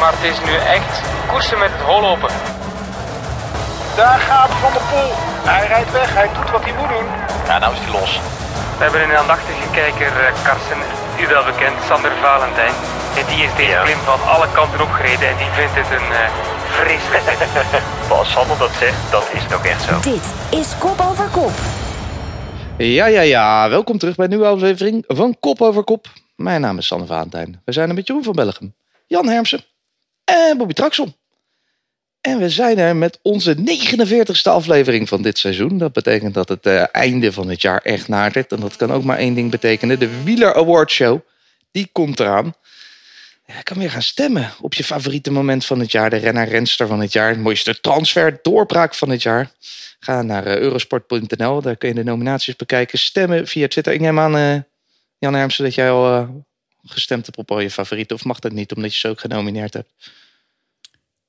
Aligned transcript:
Maar 0.00 0.12
het 0.18 0.24
is 0.32 0.38
nu 0.48 0.54
echt 0.76 0.92
koersen 1.30 1.58
met 1.58 1.70
het 1.72 1.80
hol 1.90 2.04
open. 2.12 2.32
Daar 4.00 4.18
gaat 4.28 4.50
Van 4.62 4.72
der 4.76 4.84
Poel. 4.90 5.10
Hij 5.52 5.66
rijdt 5.72 5.92
weg, 5.92 6.10
hij 6.20 6.28
doet 6.36 6.50
wat 6.50 6.62
hij 6.66 6.74
moet 6.78 6.88
doen. 6.94 7.06
Ja, 7.48 7.58
nou 7.58 7.72
is 7.76 7.80
hij 7.84 7.92
los. 8.00 8.12
We 8.78 8.82
hebben 8.86 9.02
een 9.02 9.16
aandachtige 9.22 9.66
kijker, 9.80 10.10
eh, 10.24 10.32
Karsten, 10.48 10.80
u 11.22 11.24
wel 11.34 11.44
bekend, 11.50 11.76
Sander 11.88 12.12
Valentijn. 12.22 12.74
En 13.18 13.24
die 13.30 13.40
is 13.46 13.52
deze 13.60 13.70
Ja. 13.76 13.82
klim 13.82 14.02
van 14.10 14.20
alle 14.34 14.48
kanten 14.58 14.80
opgereden 14.86 15.28
en 15.32 15.36
die 15.42 15.50
vindt 15.58 15.74
het 15.80 15.90
een 15.98 16.08
eh 16.22 16.28
vreselijk. 16.78 17.26
Als 18.18 18.30
Sander 18.32 18.58
dat 18.58 18.72
zegt, 18.82 19.00
dat 19.10 19.26
is 19.36 19.42
het 19.42 19.52
ook 19.54 19.64
echt 19.72 19.82
zo. 19.88 19.92
Dit 20.00 20.26
is 20.60 20.68
Kop 20.78 20.98
Over 21.10 21.28
Kop. 21.28 21.54
Ja, 22.76 23.06
ja, 23.06 23.20
ja. 23.20 23.68
Welkom 23.68 23.98
terug 23.98 24.14
bij 24.16 24.24
een 24.24 24.30
nieuwe 24.30 24.46
aflevering 24.46 25.04
van 25.06 25.36
Kop 25.40 25.60
over 25.62 25.82
Kop. 25.84 26.06
Mijn 26.36 26.60
naam 26.60 26.78
is 26.78 26.86
Sanne 26.86 27.06
Valentijn. 27.06 27.62
We 27.64 27.72
zijn 27.72 27.88
er 27.88 27.94
met 27.94 28.06
Jeroen 28.06 28.24
van 28.24 28.34
Bellegem, 28.34 28.74
Jan 29.06 29.28
Hermsen 29.28 29.64
en 30.30 30.58
Bobby 30.58 30.72
Traxel. 30.72 31.14
En 32.20 32.38
we 32.38 32.48
zijn 32.50 32.78
er 32.78 32.96
met 32.96 33.18
onze 33.22 33.56
49ste 33.56 34.42
aflevering 34.42 35.08
van 35.08 35.22
dit 35.22 35.38
seizoen. 35.38 35.78
Dat 35.78 35.92
betekent 35.92 36.34
dat 36.34 36.48
het 36.48 36.66
eh, 36.66 36.84
einde 36.92 37.32
van 37.32 37.48
het 37.48 37.62
jaar 37.62 37.80
echt 37.82 38.08
nadert. 38.08 38.52
En 38.52 38.60
dat 38.60 38.76
kan 38.76 38.92
ook 38.92 39.04
maar 39.04 39.18
één 39.18 39.34
ding 39.34 39.50
betekenen. 39.50 39.98
De 39.98 40.22
Wieler 40.22 40.54
Award 40.54 40.90
Show, 40.90 41.20
die 41.70 41.88
komt 41.92 42.20
eraan. 42.20 42.54
Je 43.46 43.62
kan 43.62 43.78
weer 43.78 43.90
gaan 43.90 44.02
stemmen 44.02 44.52
op 44.60 44.74
je 44.74 44.84
favoriete 44.84 45.30
moment 45.30 45.64
van 45.64 45.80
het 45.80 45.92
jaar. 45.92 46.10
De 46.10 46.16
renner-renster 46.16 46.86
van 46.86 47.00
het 47.00 47.12
jaar. 47.12 47.28
Het 47.28 47.40
mooiste 47.40 47.80
transfer, 47.80 48.38
doorbraak 48.42 48.94
van 48.94 49.10
het 49.10 49.22
jaar. 49.22 49.50
Ga 50.00 50.22
naar 50.22 50.46
eh, 50.46 50.56
eurosport.nl. 50.56 51.62
Daar 51.62 51.76
kun 51.76 51.88
je 51.88 51.94
de 51.94 52.04
nominaties 52.04 52.56
bekijken. 52.56 52.98
Stemmen 52.98 53.46
via 53.46 53.68
Twitter. 53.68 53.92
Ik 53.92 54.00
neem 54.00 54.18
aan, 54.18 54.36
eh, 54.36 54.58
Jan 55.18 55.34
Hermsen, 55.34 55.64
dat 55.64 55.74
jij 55.74 55.90
al 55.90 56.28
gestemd 56.84 57.26
hebt 57.26 57.38
op 57.38 57.50
al 57.50 57.60
je 57.60 57.70
favorieten. 57.70 58.16
Of 58.16 58.24
mag 58.24 58.38
dat 58.38 58.52
niet, 58.52 58.72
omdat 58.72 58.92
je 58.92 58.98
ze 58.98 59.08
ook 59.08 59.20
genomineerd 59.20 59.74
hebt? 59.74 59.90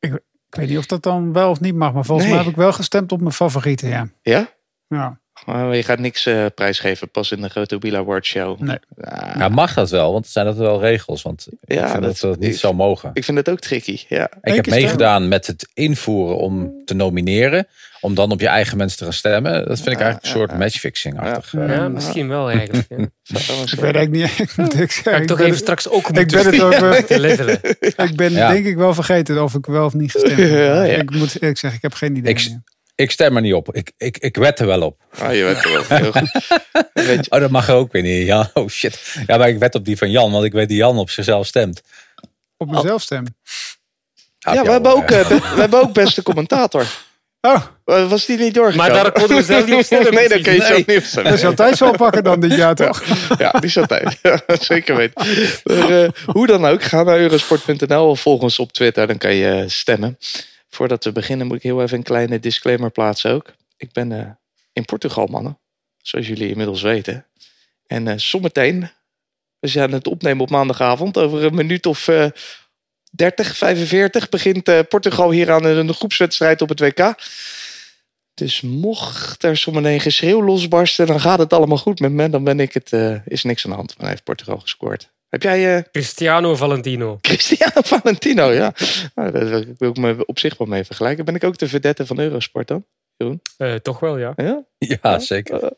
Ik 0.01 0.57
weet 0.57 0.69
niet 0.69 0.77
of 0.77 0.85
dat 0.85 1.03
dan 1.03 1.33
wel 1.33 1.49
of 1.49 1.59
niet 1.59 1.75
mag, 1.75 1.93
maar 1.93 2.05
volgens 2.05 2.27
Nee. 2.27 2.35
mij 2.35 2.43
heb 2.45 2.53
ik 2.53 2.59
wel 2.59 2.73
gestemd 2.73 3.11
op 3.11 3.19
mijn 3.21 3.33
favorieten, 3.33 3.89
ja. 3.89 4.07
Ja? 4.21 4.49
Ja, 4.87 5.20
Maar 5.45 5.75
je 5.75 5.83
gaat 5.83 5.99
niks 5.99 6.25
eh, 6.25 6.45
prijsgeven, 6.55 7.09
pas 7.09 7.31
in 7.31 7.41
de 7.41 7.49
grote 7.49 7.77
Wheel 7.77 7.95
Award 7.95 8.25
Show. 8.25 8.59
Nee. 8.59 8.77
Ja, 8.97 9.33
Ja, 9.37 9.49
mag 9.49 9.73
dat 9.73 9.89
wel? 9.89 10.13
Want 10.13 10.27
zijn 10.27 10.45
dat 10.45 10.55
wel 10.57 10.79
regels? 10.81 11.21
Want 11.21 11.47
ik 11.61 11.73
Ja, 11.73 11.89
vind 11.89 12.03
dat- 12.03 12.11
dat, 12.19 12.31
dat 12.31 12.39
niet 12.39 12.53
ik- 12.53 12.59
zou 12.59 12.73
mogen. 12.75 13.09
ik 13.13 13.23
vind 13.23 13.37
het 13.37 13.49
ook 13.49 13.59
tricky. 13.59 13.99
Ja. 14.07 14.29
Ik 14.41 14.53
heb 14.55 14.67
meegedaan 14.67 15.27
met 15.27 15.47
het 15.47 15.69
invoeren 15.73 16.37
om 16.37 16.71
te 16.85 16.93
nomineren. 16.93 17.67
Om 18.01 18.15
dan 18.15 18.31
op 18.31 18.39
je 18.39 18.47
eigen 18.47 18.77
mensen 18.77 18.97
te 18.97 19.03
gaan 19.03 19.13
stemmen. 19.13 19.51
Dat 19.67 19.77
vind 19.79 19.89
ik 19.95 20.01
eigenlijk 20.01 20.23
een 20.23 20.29
soort 20.39 20.57
matchfixing-achtig. 20.57 21.51
Ja. 21.51 21.67
eh. 21.67 21.75
Ja, 21.75 21.87
misschien 21.87 22.27
wel 22.27 22.49
eigenlijk. 22.51 22.87
Ja. 23.23 23.37
Ik 23.71 23.79
weet 23.79 23.95
eigenlijk 23.95 24.11
niet. 24.11 24.39
Ik 24.49 24.57
moet 24.57 24.79
ik 24.79 24.91
zeggen, 24.91 25.13
ik 25.15 25.21
ik 25.21 25.27
toch 25.27 25.37
ben, 25.37 25.45
even 25.45 25.57
het, 25.57 25.63
straks 25.63 25.89
ook 25.89 26.07
ik 26.09 26.13
ben 26.31 26.45
het 26.45 26.61
ook 26.61 26.73
wel- 26.79 27.03
te 27.03 27.19
levelen. 27.19 27.59
ik 28.09 28.15
ben 28.15 28.31
Ja. 28.31 28.51
denk 28.51 28.65
ik 28.65 28.75
wel 28.75 28.93
vergeten 28.93 29.43
of 29.43 29.53
ik 29.55 29.65
wel 29.65 29.85
of 29.85 29.93
niet 29.93 30.11
gestemd 30.11 30.37
heb. 30.37 30.49
Ja, 30.49 30.83
ja. 30.83 30.95
Ik 30.97 31.11
moet 31.11 31.33
eerlijk 31.33 31.57
zeggen, 31.59 31.73
ik 31.73 31.81
heb 31.81 31.93
geen 31.93 32.15
idee. 32.15 32.33
Ik- 32.33 32.49
meer. 32.49 32.61
Ik 32.95 33.11
stem 33.11 33.35
er 33.35 33.41
niet 33.41 33.53
op. 33.53 33.75
Ik, 33.75 33.91
ik, 33.97 34.17
ik 34.17 34.35
wed 34.35 34.59
er 34.59 34.65
wel 34.65 34.81
op. 34.81 35.01
Ah, 35.19 35.35
je 35.35 35.43
weet 35.43 35.63
het 35.63 35.87
wel. 35.87 35.99
Heel 35.99 36.11
goed. 36.11 36.31
Weet 37.07 37.25
je, 37.25 37.31
Oh, 37.31 37.39
dat 37.39 37.49
mag 37.51 37.69
ook 37.69 37.91
weer 37.91 38.01
niet. 38.01 38.27
Ja, 38.27 38.49
oh 38.53 38.67
shit. 38.69 39.15
Ja, 39.27 39.37
maar 39.37 39.49
ik 39.49 39.57
wed 39.59 39.75
op 39.75 39.85
die 39.85 39.97
van 39.97 40.11
Jan. 40.11 40.31
Want 40.31 40.45
ik 40.45 40.51
weet 40.51 40.67
die 40.67 40.77
Jan 40.77 40.97
op 40.97 41.09
zichzelf 41.09 41.47
stemt. 41.47 41.81
Op 42.57 42.71
mezelf 42.71 43.01
stemmen. 43.01 43.35
Ja, 44.39 44.53
ja, 44.53 44.63
we 44.63 44.71
hebben, 44.71 44.95
ook, 44.95 45.11
eh, 45.11 45.27
we 45.27 45.59
hebben 45.59 45.81
ook 45.81 45.93
beste 45.93 46.21
commentator. 46.23 46.85
Oh, 47.41 47.61
Eh, 47.85 48.09
Was 48.09 48.25
die 48.25 48.37
niet 48.37 48.53
doorgekomen? 48.53 48.91
Maar 48.93 49.03
daar 49.03 49.11
konden 49.11 49.37
we 49.37 49.43
zelf 49.43 49.65
niet 49.65 49.75
op 49.75 49.83
stemmen. 49.83 50.13
Nee, 50.19 50.29
dan 50.29 50.41
kun 50.41 50.53
je 50.53 50.61
zelf 50.61 50.85
niet 50.85 50.97
op 50.97 51.03
stemmen. 51.03 51.31
dat 51.31 51.39
is 51.41 51.45
altijd 51.45 51.77
zo 51.77 51.91
pakken 51.91 52.23
dan 52.23 52.39
dit 52.39 52.55
jaar, 52.55 52.75
toch? 52.75 53.03
Ja, 53.37 53.51
die 53.51 53.63
is 53.69 53.77
altijd. 53.77 54.19
Ja, 54.21 54.41
zeker 54.59 54.95
weten. 54.95 55.27
Maar, 55.63 56.03
eh, 56.03 56.09
hoe 56.25 56.47
dan 56.47 56.65
ook, 56.65 56.83
ga 56.83 57.03
naar 57.03 57.19
eurosport.nl 57.19 58.09
of 58.09 58.21
volg 58.21 58.41
ons 58.41 58.59
op 58.59 58.71
Twitter, 58.71 59.07
dan 59.07 59.17
kan 59.17 59.33
je 59.35 59.63
stemmen. 59.67 60.17
Voordat 60.71 61.03
we 61.03 61.11
beginnen 61.11 61.47
moet 61.47 61.55
ik 61.55 61.63
heel 61.63 61.81
even 61.81 61.97
een 61.97 62.03
kleine 62.03 62.39
disclaimer 62.39 62.91
plaatsen 62.91 63.31
ook. 63.31 63.53
Ik 63.77 63.91
ben 63.91 64.11
eh, 64.11 64.29
in 64.73 64.85
Portugal, 64.85 65.27
mannen. 65.27 65.59
Zoals 65.97 66.27
jullie 66.27 66.49
inmiddels 66.49 66.81
weten. 66.81 67.25
En 67.87 68.07
eh 68.07 68.17
zometeen, 68.17 68.89
we 69.59 69.67
zijn 69.67 69.91
het 69.91 70.07
opnemen 70.07 70.41
op 70.41 70.49
maandagavond. 70.49 71.17
Over 71.17 71.43
een 71.43 71.55
minuut 71.55 71.85
of 71.85 72.07
eh 72.07 72.27
30, 73.11 73.57
45 73.57 74.29
begint 74.29 74.67
eh, 74.67 74.79
Portugal 74.89 75.31
hier 75.31 75.51
aan 75.51 75.63
een 75.63 75.93
groepswedstrijd 75.93 76.61
op 76.61 76.69
het 76.69 76.79
WK. 76.79 77.15
Dus 78.33 78.61
mocht 78.61 79.43
er 79.43 79.57
zometeen 79.57 79.99
geschreeuw 79.99 80.43
losbarsten, 80.43 81.07
dan 81.07 81.19
gaat 81.19 81.39
het 81.39 81.53
allemaal 81.53 81.77
goed 81.77 81.99
met 81.99 82.11
me. 82.11 82.29
Dan 82.29 82.43
ben 82.43 82.59
ik 82.59 82.73
het, 82.73 82.93
eh, 82.93 83.25
is 83.25 83.43
niks 83.43 83.65
aan 83.65 83.71
de 83.71 83.77
hand. 83.77 83.95
Dan 83.97 84.07
heeft 84.07 84.23
Portugal 84.23 84.59
gescoord. 84.59 85.11
Heb 85.31 85.43
jij 85.43 85.77
eh, 85.77 85.83
Cristiano 85.91 86.55
Valentino. 86.55 87.17
Cristiano 87.21 87.81
Valentino? 87.81 88.51
Ja, 88.51 88.73
nou, 89.15 89.31
daar 89.31 89.63
wil 89.77 89.89
ik 89.89 89.97
me 89.97 90.25
op 90.25 90.39
zich 90.39 90.57
wel 90.57 90.67
mee 90.67 90.83
vergelijken. 90.83 91.25
Ben 91.25 91.35
ik 91.35 91.43
ook 91.43 91.57
de 91.57 91.67
vedette 91.67 92.05
van 92.05 92.19
Eurosport 92.19 92.67
dan? 92.67 92.85
Eh, 93.57 93.73
toch 93.73 93.99
wel, 93.99 94.17
ja. 94.17 94.33
Ja? 94.35 94.63
Ja, 94.77 95.19
zeker. 95.19 95.63
Eh, 95.63 95.69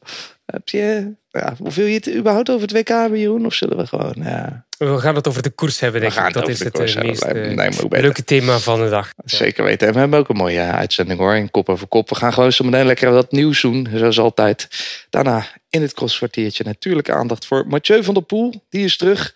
heb 0.45 0.69
je, 0.69 1.15
ja, 1.29 1.55
hoeveel 1.57 1.85
je 1.85 1.93
het 1.93 2.15
überhaupt 2.15 2.49
over 2.49 2.61
het 2.61 2.71
WK 2.71 2.87
hebben, 2.87 3.19
Jeroen? 3.19 3.45
Of 3.45 3.53
zullen 3.53 3.77
we 3.77 3.87
gewoon... 3.87 4.15
Ja, 4.15 4.65
We 4.83 4.99
gaan 4.99 5.15
het 5.15 5.27
over 5.27 5.41
de 5.41 5.49
koers 5.49 5.79
hebben, 5.79 6.01
denk 6.01 6.13
ik. 6.13 6.33
Dat 6.33 6.47
is 6.47 6.59
de 6.59 6.65
het 6.65 6.79
eh, 6.79 7.03
meest 7.03 7.23
eh, 7.23 8.01
leuke 8.01 8.23
thema 8.23 8.59
van 8.59 8.83
de 8.83 8.89
dag. 8.89 9.13
Zeker 9.25 9.63
weten. 9.63 9.87
En 9.87 9.93
we 9.93 9.99
hebben 9.99 10.19
ook 10.19 10.29
een 10.29 10.35
mooie 10.35 10.61
uitzending 10.61 11.19
hoor. 11.19 11.35
In 11.35 11.51
kop 11.51 11.69
over 11.69 11.87
kop. 11.87 12.09
We 12.09 12.15
gaan 12.15 12.33
gewoon 12.33 12.51
zo 12.51 12.63
meteen 12.63 12.85
lekker 12.85 13.11
wat 13.11 13.31
nieuws 13.31 13.61
doen. 13.61 13.87
Zoals 13.93 14.19
altijd. 14.19 14.67
Daarna 15.09 15.45
in 15.69 15.81
het 15.81 15.93
crosskwartiertje 15.93 16.63
natuurlijk 16.63 17.09
aandacht 17.09 17.45
voor 17.45 17.67
Mathieu 17.67 18.03
van 18.03 18.13
der 18.13 18.23
Poel. 18.23 18.63
Die 18.69 18.85
is 18.85 18.97
terug. 18.97 19.35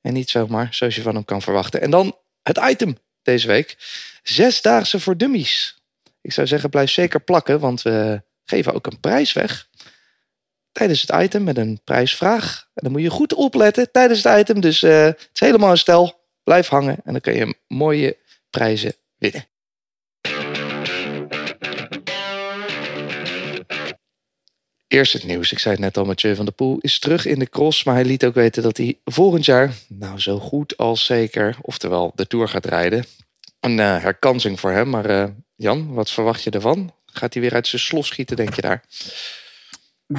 En 0.00 0.12
niet 0.12 0.30
zomaar 0.30 0.68
zoals 0.70 0.94
je 0.94 1.02
van 1.02 1.14
hem 1.14 1.24
kan 1.24 1.42
verwachten. 1.42 1.80
En 1.80 1.90
dan 1.90 2.16
het 2.42 2.60
item 2.70 2.98
deze 3.22 3.46
week. 3.46 3.76
Zesdaagse 4.22 5.00
voor 5.00 5.16
dummies. 5.16 5.78
Ik 6.20 6.32
zou 6.32 6.46
zeggen 6.46 6.70
blijf 6.70 6.90
zeker 6.90 7.20
plakken. 7.20 7.60
Want 7.60 7.82
we 7.82 8.22
geven 8.44 8.74
ook 8.74 8.86
een 8.86 9.00
prijs 9.00 9.32
weg. 9.32 9.66
Tijdens 10.74 11.00
het 11.00 11.22
item 11.22 11.44
met 11.44 11.56
een 11.56 11.80
prijsvraag. 11.84 12.68
En 12.74 12.82
dan 12.82 12.92
moet 12.92 13.02
je 13.02 13.10
goed 13.10 13.34
opletten 13.34 13.90
tijdens 13.90 14.22
het 14.22 14.38
item. 14.38 14.60
Dus 14.60 14.82
eh, 14.82 15.04
het 15.04 15.30
is 15.32 15.40
helemaal 15.40 15.70
een 15.70 15.78
stel. 15.78 16.20
Blijf 16.42 16.68
hangen. 16.68 16.96
En 17.04 17.12
dan 17.12 17.20
kun 17.20 17.34
je 17.34 17.56
mooie 17.66 18.16
prijzen 18.50 18.94
winnen. 19.18 19.46
Eerst 24.86 25.12
het 25.12 25.24
nieuws. 25.24 25.52
Ik 25.52 25.58
zei 25.58 25.74
het 25.74 25.84
net 25.84 25.96
al, 25.96 26.04
Mathieu 26.04 26.34
van 26.34 26.44
der 26.44 26.54
Poel 26.54 26.78
is 26.80 26.98
terug 26.98 27.26
in 27.26 27.38
de 27.38 27.48
cross. 27.48 27.84
Maar 27.84 27.94
hij 27.94 28.04
liet 28.04 28.24
ook 28.24 28.34
weten 28.34 28.62
dat 28.62 28.76
hij 28.76 28.98
volgend 29.04 29.44
jaar, 29.44 29.72
nou 29.88 30.20
zo 30.20 30.38
goed 30.38 30.76
als 30.76 31.04
zeker, 31.04 31.56
oftewel 31.62 32.12
de 32.14 32.26
Tour 32.26 32.48
gaat 32.48 32.66
rijden. 32.66 33.04
Een 33.60 33.80
eh, 33.80 34.02
herkansing 34.02 34.60
voor 34.60 34.70
hem. 34.70 34.90
Maar 34.90 35.04
eh, 35.04 35.28
Jan, 35.56 35.94
wat 35.94 36.10
verwacht 36.10 36.42
je 36.42 36.50
ervan? 36.50 36.94
Gaat 37.06 37.32
hij 37.32 37.42
weer 37.42 37.54
uit 37.54 37.66
zijn 37.66 37.82
slos 37.82 38.06
schieten, 38.06 38.36
denk 38.36 38.54
je 38.54 38.62
daar? 38.62 38.84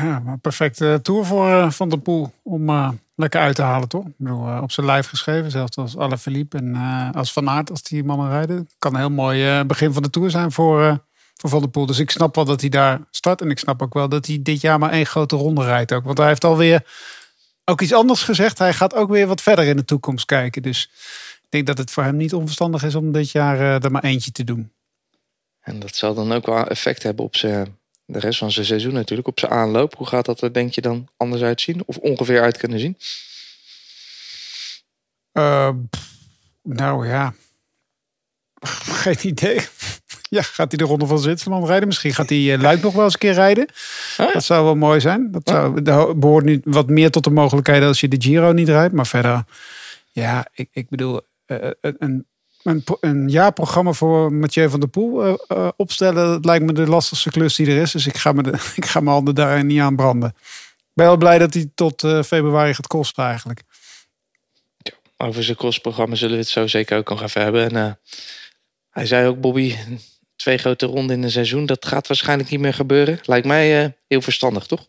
Ja, 0.01 0.37
perfecte 0.41 0.99
tour 1.01 1.25
voor 1.25 1.49
eh, 1.49 1.71
Van 1.71 1.89
der 1.89 1.99
Poel 1.99 2.33
om 2.43 2.69
eh, 2.69 2.89
lekker 3.15 3.41
uit 3.41 3.55
te 3.55 3.61
halen, 3.61 3.87
toch? 3.87 4.05
Ik 4.05 4.13
bedoel, 4.17 4.47
eh, 4.47 4.59
op 4.61 4.71
zijn 4.71 4.85
lijf 4.85 5.07
geschreven, 5.07 5.51
zelfs 5.51 5.77
als 5.77 5.97
Alaphilippe 5.97 6.57
en 6.57 6.75
eh, 6.75 7.09
als 7.13 7.33
Van 7.33 7.49
Aert, 7.49 7.69
als 7.69 7.83
die 7.83 8.03
mannen 8.03 8.29
rijden. 8.29 8.69
Kan 8.79 8.93
een 8.93 8.99
heel 8.99 9.09
mooi 9.09 9.47
eh, 9.47 9.65
begin 9.65 9.93
van 9.93 10.03
de 10.03 10.09
tour 10.09 10.29
zijn 10.29 10.51
voor, 10.51 10.83
eh, 10.83 10.95
voor 11.35 11.49
Van 11.49 11.59
der 11.59 11.69
Poel. 11.69 11.85
Dus 11.85 11.99
ik 11.99 12.11
snap 12.11 12.35
wel 12.35 12.45
dat 12.45 12.61
hij 12.61 12.69
daar 12.69 13.01
start. 13.11 13.41
En 13.41 13.49
ik 13.49 13.59
snap 13.59 13.81
ook 13.81 13.93
wel 13.93 14.09
dat 14.09 14.25
hij 14.25 14.39
dit 14.41 14.61
jaar 14.61 14.79
maar 14.79 14.91
één 14.91 15.05
grote 15.05 15.35
ronde 15.35 15.63
rijdt 15.63 15.93
ook. 15.93 16.03
Want 16.03 16.17
hij 16.17 16.27
heeft 16.27 16.43
alweer 16.43 16.83
ook 17.65 17.81
iets 17.81 17.93
anders 17.93 18.23
gezegd. 18.23 18.57
Hij 18.57 18.73
gaat 18.73 18.95
ook 18.95 19.09
weer 19.09 19.27
wat 19.27 19.41
verder 19.41 19.65
in 19.65 19.75
de 19.77 19.85
toekomst 19.85 20.25
kijken. 20.25 20.61
Dus 20.61 20.89
ik 21.43 21.47
denk 21.49 21.67
dat 21.67 21.77
het 21.77 21.91
voor 21.91 22.03
hem 22.03 22.17
niet 22.17 22.33
onverstandig 22.33 22.83
is 22.83 22.95
om 22.95 23.11
dit 23.11 23.31
jaar 23.31 23.59
eh, 23.59 23.83
er 23.83 23.91
maar 23.91 24.03
eentje 24.03 24.31
te 24.31 24.43
doen. 24.43 24.71
En 25.61 25.79
dat 25.79 25.95
zal 25.95 26.13
dan 26.13 26.31
ook 26.31 26.45
wel 26.45 26.67
effect 26.67 27.03
hebben 27.03 27.25
op 27.25 27.35
zijn, 27.35 27.77
de 28.05 28.19
rest 28.19 28.39
van 28.39 28.51
zijn 28.51 28.65
seizoen 28.65 28.93
natuurlijk. 28.93 29.27
Op 29.27 29.39
zijn 29.39 29.51
aanloop. 29.51 29.95
Hoe 29.95 30.07
gaat 30.07 30.25
dat 30.25 30.41
er 30.41 30.53
denk 30.53 30.73
je 30.73 30.81
dan 30.81 31.07
anders 31.17 31.41
uitzien? 31.41 31.83
Of 31.85 31.97
ongeveer 31.97 32.41
uit 32.41 32.57
kunnen 32.57 32.79
zien? 32.79 32.97
Eh, 35.31 35.69
nou 36.61 37.07
ja. 37.07 37.33
Geen 39.03 39.17
idee. 39.21 39.59
Ja, 40.29 40.41
gaat 40.41 40.67
hij 40.71 40.77
de 40.77 40.83
Ronde 40.83 41.05
van 41.05 41.19
Zwitserland 41.19 41.67
rijden? 41.67 41.87
Misschien 41.87 42.13
gaat 42.13 42.29
hij 42.29 42.53
eh, 42.53 42.61
Luik 42.61 42.81
nog 42.81 42.93
wel 42.93 43.03
eens 43.03 43.13
een 43.13 43.19
keer 43.19 43.33
rijden. 43.33 43.67
Ah, 44.17 44.27
ja. 44.27 44.33
Dat 44.33 44.43
zou 44.43 44.63
wel 44.63 44.75
mooi 44.75 44.99
zijn. 44.99 45.31
Dat 45.31 45.41
zou, 45.45 45.81
dat 45.81 46.19
behoort 46.19 46.45
nu 46.45 46.61
wat 46.63 46.89
meer 46.89 47.11
tot 47.11 47.23
de 47.23 47.29
mogelijkheden 47.29 47.87
als 47.87 47.99
je 47.99 48.07
de 48.07 48.21
Giro 48.21 48.51
niet 48.51 48.69
rijdt. 48.69 48.93
Maar 48.93 49.07
verder, 49.07 49.43
ja, 50.11 50.47
ik, 50.53 50.69
ik 50.71 50.89
bedoel, 50.89 51.21
eh, 51.45 51.69
een, 51.81 52.25
een, 52.65 52.73
een, 52.73 52.83
pro- 52.83 52.97
een 52.99 53.29
jaarprogramma 53.29 53.91
voor 53.91 54.33
Mathieu 54.33 54.69
van 54.69 54.79
der 54.79 54.89
Poel 54.89 55.23
eh, 55.23 55.33
eh, 55.47 55.69
opstellen, 55.75 56.27
dat 56.27 56.45
lijkt 56.45 56.65
me 56.65 56.73
de 56.73 56.87
lastigste 56.87 57.29
klus 57.29 57.55
die 57.55 57.67
er 57.67 57.81
is. 57.81 57.91
Dus 57.91 58.07
ik 58.07 58.17
ga, 58.17 58.31
me 58.31 58.43
de, 58.43 58.51
ik 58.75 58.85
ga 58.85 58.99
mijn 58.99 59.15
handen 59.15 59.35
daar 59.35 59.63
niet 59.63 59.79
aan 59.79 59.95
branden. 59.95 60.29
Ik 60.77 61.01
ben 61.01 61.05
wel 61.05 61.17
blij 61.17 61.37
dat 61.37 61.53
hij 61.53 61.71
tot 61.75 62.03
eh, 62.03 62.23
februari 62.23 62.73
gaat 62.73 62.87
kosten 62.87 63.23
eigenlijk. 63.23 63.61
Over 65.17 65.43
zijn 65.43 65.57
crossprogramma 65.57 66.15
zullen 66.15 66.35
we 66.35 66.41
het 66.41 66.49
zo 66.49 66.67
zeker 66.67 66.97
ook 66.97 67.09
nog 67.09 67.21
even 67.21 67.41
hebben. 67.41 67.71
En 67.71 67.99
hij 68.89 69.05
zei 69.05 69.27
ook, 69.27 69.41
Bobby, 69.41 69.75
twee 70.35 70.57
grote 70.57 70.85
ronden 70.85 71.15
in 71.15 71.23
een 71.23 71.31
seizoen, 71.31 71.65
dat 71.65 71.85
gaat 71.85 72.07
waarschijnlijk 72.07 72.49
niet 72.49 72.59
meer 72.59 72.73
gebeuren. 72.73 73.19
Lijkt 73.23 73.47
mij 73.47 73.95
heel 74.07 74.21
verstandig, 74.21 74.65
toch? 74.65 74.87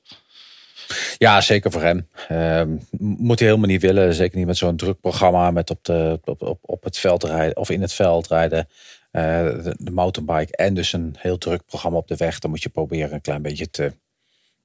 Ja, 1.18 1.40
zeker 1.40 1.70
voor 1.70 1.82
hem. 1.82 2.08
Ehm, 2.28 2.76
moet 2.98 3.38
hij 3.38 3.48
helemaal 3.48 3.70
niet 3.70 3.82
willen. 3.82 4.14
Zeker 4.14 4.38
niet 4.38 4.46
met 4.46 4.56
zo'n 4.56 4.76
druk 4.76 5.00
programma 5.00 5.50
met 5.50 5.70
op, 5.70 5.84
de, 5.84 6.20
op, 6.24 6.42
op, 6.42 6.58
op 6.62 6.84
het 6.84 6.98
veld 6.98 7.24
rijden 7.24 7.56
of 7.56 7.70
in 7.70 7.80
het 7.80 7.92
veld 7.92 8.26
rijden. 8.28 8.68
eh, 9.10 9.22
de, 9.62 9.74
de 9.78 9.90
mountainbike 9.90 10.56
en 10.56 10.74
dus 10.74 10.92
een 10.92 11.14
heel 11.18 11.38
druk 11.38 11.64
programma 11.66 11.98
op 11.98 12.08
de 12.08 12.16
weg. 12.16 12.38
Dan 12.38 12.50
moet 12.50 12.62
je 12.62 12.68
proberen 12.68 13.12
een 13.12 13.20
klein 13.20 13.42
beetje 13.42 13.70
te, 13.70 13.92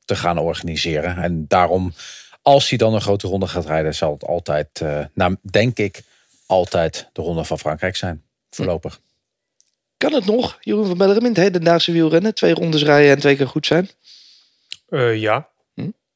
te 0.06 0.16
gaan 0.16 0.38
organiseren. 0.38 1.18
En 1.18 1.46
daarom, 1.48 1.94
als 2.42 2.70
hij 2.70 2.78
dan 2.78 2.94
een 2.94 3.02
grote 3.02 3.28
ronde 3.28 3.48
gaat 3.48 3.66
rijden, 3.66 3.96
zal 3.96 4.12
het 4.14 4.26
altijd, 4.26 4.68
eh, 4.82 5.06
nou, 5.14 5.36
denk 5.42 5.78
ik, 5.78 6.02
altijd 6.46 7.10
de 7.14 7.22
ronde 7.22 7.44
van 7.44 7.60
Frankrijk 7.60 7.96
zijn. 7.96 8.24
Voorlopig. 8.50 9.00
Kan 9.98 10.14
het 10.14 10.26
nog, 10.26 10.58
Jeroen 10.62 10.86
van 10.88 10.98
Bellegem, 10.98 11.22
in 11.24 11.28
het 11.30 11.38
hedendaagse 11.38 11.92
wielrennen? 11.92 12.34
Twee 12.36 12.54
rondes 12.54 12.84
rijden 12.84 13.12
en 13.12 13.20
twee 13.20 13.36
keer 13.36 13.48
goed 13.48 13.66
zijn? 13.66 13.90
Eh, 14.90 15.16
ja? 15.16 15.50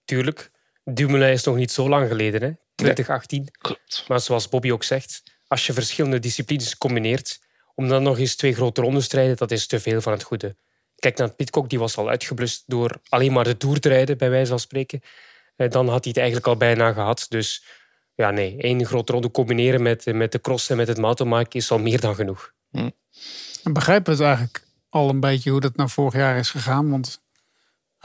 Tuurlijk. 0.06 0.52
Dumoulin 0.84 1.32
is 1.32 1.44
nog 1.44 1.56
niet 1.56 1.72
zo 1.72 1.90
lang 1.90 2.08
geleden, 2.08 2.42
hè? 2.42 2.52
2018. 2.76 3.48
Klopt. 3.58 4.06
Maar 4.08 4.20
zoals 4.20 4.50
Bobby 4.50 4.72
ook 4.72 4.84
zegt, 4.84 5.24
als 5.48 5.66
je 5.66 5.74
verschillende 5.74 6.20
disciplines 6.20 6.78
combineert, 6.78 7.40
om 7.76 7.88
dan 7.88 8.04
nog 8.04 8.20
eens 8.20 8.36
twee 8.36 8.54
grote 8.54 8.82
rondes 8.82 9.08
te 9.08 9.16
rijden, 9.16 9.38
dat 9.38 9.52
is 9.52 9.68
te 9.68 9.80
veel 9.80 10.02
van 10.02 10.12
het 10.12 10.24
goede. 10.24 10.56
Kijk 10.96 11.18
naar 11.18 11.30
Pitcock, 11.30 11.70
die 11.70 11.80
was 11.80 11.98
al 11.98 12.10
uitgeblust 12.10 12.64
door 12.66 13.00
alleen 13.10 13.32
maar 13.32 13.44
de 13.44 13.58
Tour 13.58 13.80
te 13.80 13.90
rijden, 13.90 14.18
bij 14.18 14.30
wijze 14.30 14.50
van 14.50 14.60
spreken. 14.60 15.02
Eh, 15.56 15.70
Dan 15.70 15.88
had 15.88 16.04
hij 16.04 16.08
het 16.08 16.18
eigenlijk 16.18 16.48
al 16.48 16.58
bijna 16.58 16.94
gehad. 16.94 17.26
Dus 17.30 17.66
ja, 18.16 18.32
nee, 18.32 18.56
één 18.58 18.86
grote 18.86 19.12
ronde 19.12 19.32
combineren 19.32 19.82
met, 19.82 20.06
met 20.06 20.32
de 20.32 20.42
cross 20.42 20.70
en 20.70 20.78
met 20.78 20.88
het 20.88 20.98
mountainbike 20.98 21.58
is 21.58 21.72
al 21.72 21.80
meer 21.80 22.00
dan 22.00 22.16
genoeg. 22.16 22.54
En 23.64 23.74
begrijpen 23.74 24.18
we 24.18 24.24
het 24.24 24.28
eigenlijk 24.28 24.66
al 24.90 25.10
een 25.10 25.20
beetje 25.20 25.50
hoe 25.50 25.60
dat 25.60 25.76
nou 25.76 25.90
vorig 25.90 26.14
jaar 26.14 26.38
is 26.38 26.50
gegaan? 26.50 26.90
Want 26.90 27.24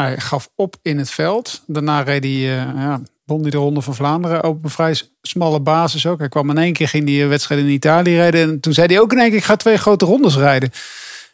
hij 0.01 0.17
gaf 0.19 0.51
op 0.55 0.77
in 0.83 0.99
het 0.99 1.11
veld. 1.11 1.63
Daarna 1.67 2.01
reed 2.03 2.25
hij, 2.25 2.33
eh, 2.33 2.75
ja, 2.75 3.01
won 3.25 3.41
hij 3.43 3.51
de 3.51 3.57
Ronde 3.57 3.81
van 3.81 3.95
Vlaanderen 3.95 4.45
op 4.45 4.65
een 4.65 4.71
vrij 4.71 5.01
smalle 5.23 5.61
basis 5.61 6.07
ook. 6.07 6.19
Hij 6.19 6.29
kwam 6.29 6.51
in 6.51 6.59
één 6.59 6.73
keer, 6.73 6.89
ging 6.89 7.07
die 7.07 7.27
wedstrijd 7.27 7.61
in 7.61 7.69
Italië 7.69 8.15
rijden. 8.17 8.41
En 8.49 8.61
toen 8.61 8.73
zei 8.73 8.87
hij 8.87 9.01
ook 9.01 9.13
in 9.13 9.19
één 9.19 9.29
keer, 9.29 9.39
ik 9.39 9.45
ga 9.45 9.57
twee 9.57 9.77
grote 9.77 10.05
rondes 10.05 10.37
rijden. 10.37 10.71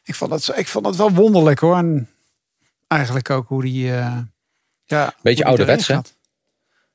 Ik 0.04 0.14
vond 0.14 0.30
dat, 0.30 0.52
ik 0.58 0.68
vond 0.68 0.84
dat 0.84 0.96
wel 0.96 1.10
wonderlijk 1.10 1.58
hoor. 1.58 1.76
En 1.76 2.08
eigenlijk 2.86 3.30
ook 3.30 3.48
hoe 3.48 3.62
die... 3.62 3.92
eh 3.92 4.18
ja, 4.84 5.04
Beetje 5.04 5.22
hoe 5.22 5.34
die 5.34 5.44
ouderwets, 5.44 5.88
erin 5.88 6.02
hè? 6.04 6.10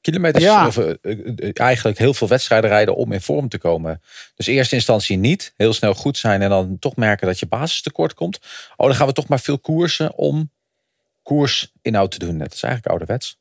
Kilometers, 0.02 0.44
Ja. 0.44 0.68
of, 0.68 0.78
eh, 0.78 0.90
eh, 1.02 1.20
eh, 1.38 1.50
eigenlijk 1.54 1.98
heel 1.98 2.14
veel 2.14 2.28
wedstrijden 2.28 2.70
rijden 2.70 2.96
om 2.96 3.12
in 3.12 3.22
vorm 3.22 3.50
te 3.50 3.58
komen. 3.58 4.02
Dus 4.36 4.48
eerste 4.48 4.76
instantie 4.76 5.18
niet. 5.18 5.54
Heel 5.58 5.74
snel 5.74 5.94
goed 5.94 6.18
zijn 6.18 6.42
en 6.42 6.50
dan 6.50 6.80
toch 6.80 6.96
merken 6.96 7.28
dat 7.28 7.40
je 7.40 7.46
basis 7.46 7.82
tekort 7.82 8.14
komt. 8.14 8.40
Oh, 8.76 8.88
dan 8.88 8.96
gaan 8.96 9.08
we 9.08 9.14
toch 9.14 9.28
maar 9.28 9.40
veel 9.40 9.60
koersen 9.60 10.16
om 10.16 10.52
koersinhoud 11.36 12.12
te 12.12 12.20
doen. 12.20 12.38
Dat 12.38 12.54
is 12.54 12.64
eigenlijk 12.64 12.88
ouderwets. 12.88 13.40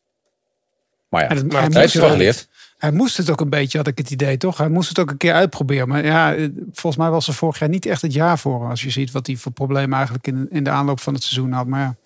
Maar 1.08 1.22
ja, 1.22 1.28
En 1.28 1.36
het- 1.36 1.46
Maar 1.46 1.54
hij, 1.54 1.64
het 1.64 1.72
hij 1.72 1.82
heeft 1.82 1.94
moest 1.94 2.04
er 2.04 2.10
het, 2.10 2.18
wel 2.18 2.18
geleerd. 2.32 2.48
hij 2.78 2.92
moest 2.92 3.16
het 3.16 3.30
ook 3.30 3.40
een 3.40 3.50
beetje, 3.50 3.78
had 3.78 3.86
ik 3.86 3.98
het 3.98 4.10
idee 4.10 4.36
toch? 4.36 4.58
Hij 4.58 4.68
moest 4.68 4.88
het 4.88 4.98
ook 4.98 5.10
een 5.10 5.16
keer 5.16 5.32
uitproberen. 5.32 5.88
Maar 5.88 6.04
ja, 6.04 6.34
eh, 6.34 6.48
volgens 6.72 6.96
mij 6.96 7.10
was 7.10 7.26
er 7.28 7.34
vorig 7.34 7.58
jaar 7.58 7.68
niet 7.68 7.86
echt 7.86 8.02
het 8.02 8.12
jaar 8.12 8.38
voor. 8.38 8.68
Als 8.68 8.82
je 8.82 8.90
ziet 8.90 9.10
wat 9.10 9.26
hij 9.26 9.36
voor 9.36 9.52
problemen 9.52 9.94
eigenlijk 9.94 10.26
in, 10.26 10.46
in 10.50 10.64
de 10.64 10.70
aanloop 10.70 11.00
van 11.00 11.14
het 11.14 11.22
seizoen 11.22 11.52
had. 11.52 11.66
Maar 11.66 11.80
ja, 11.80 11.96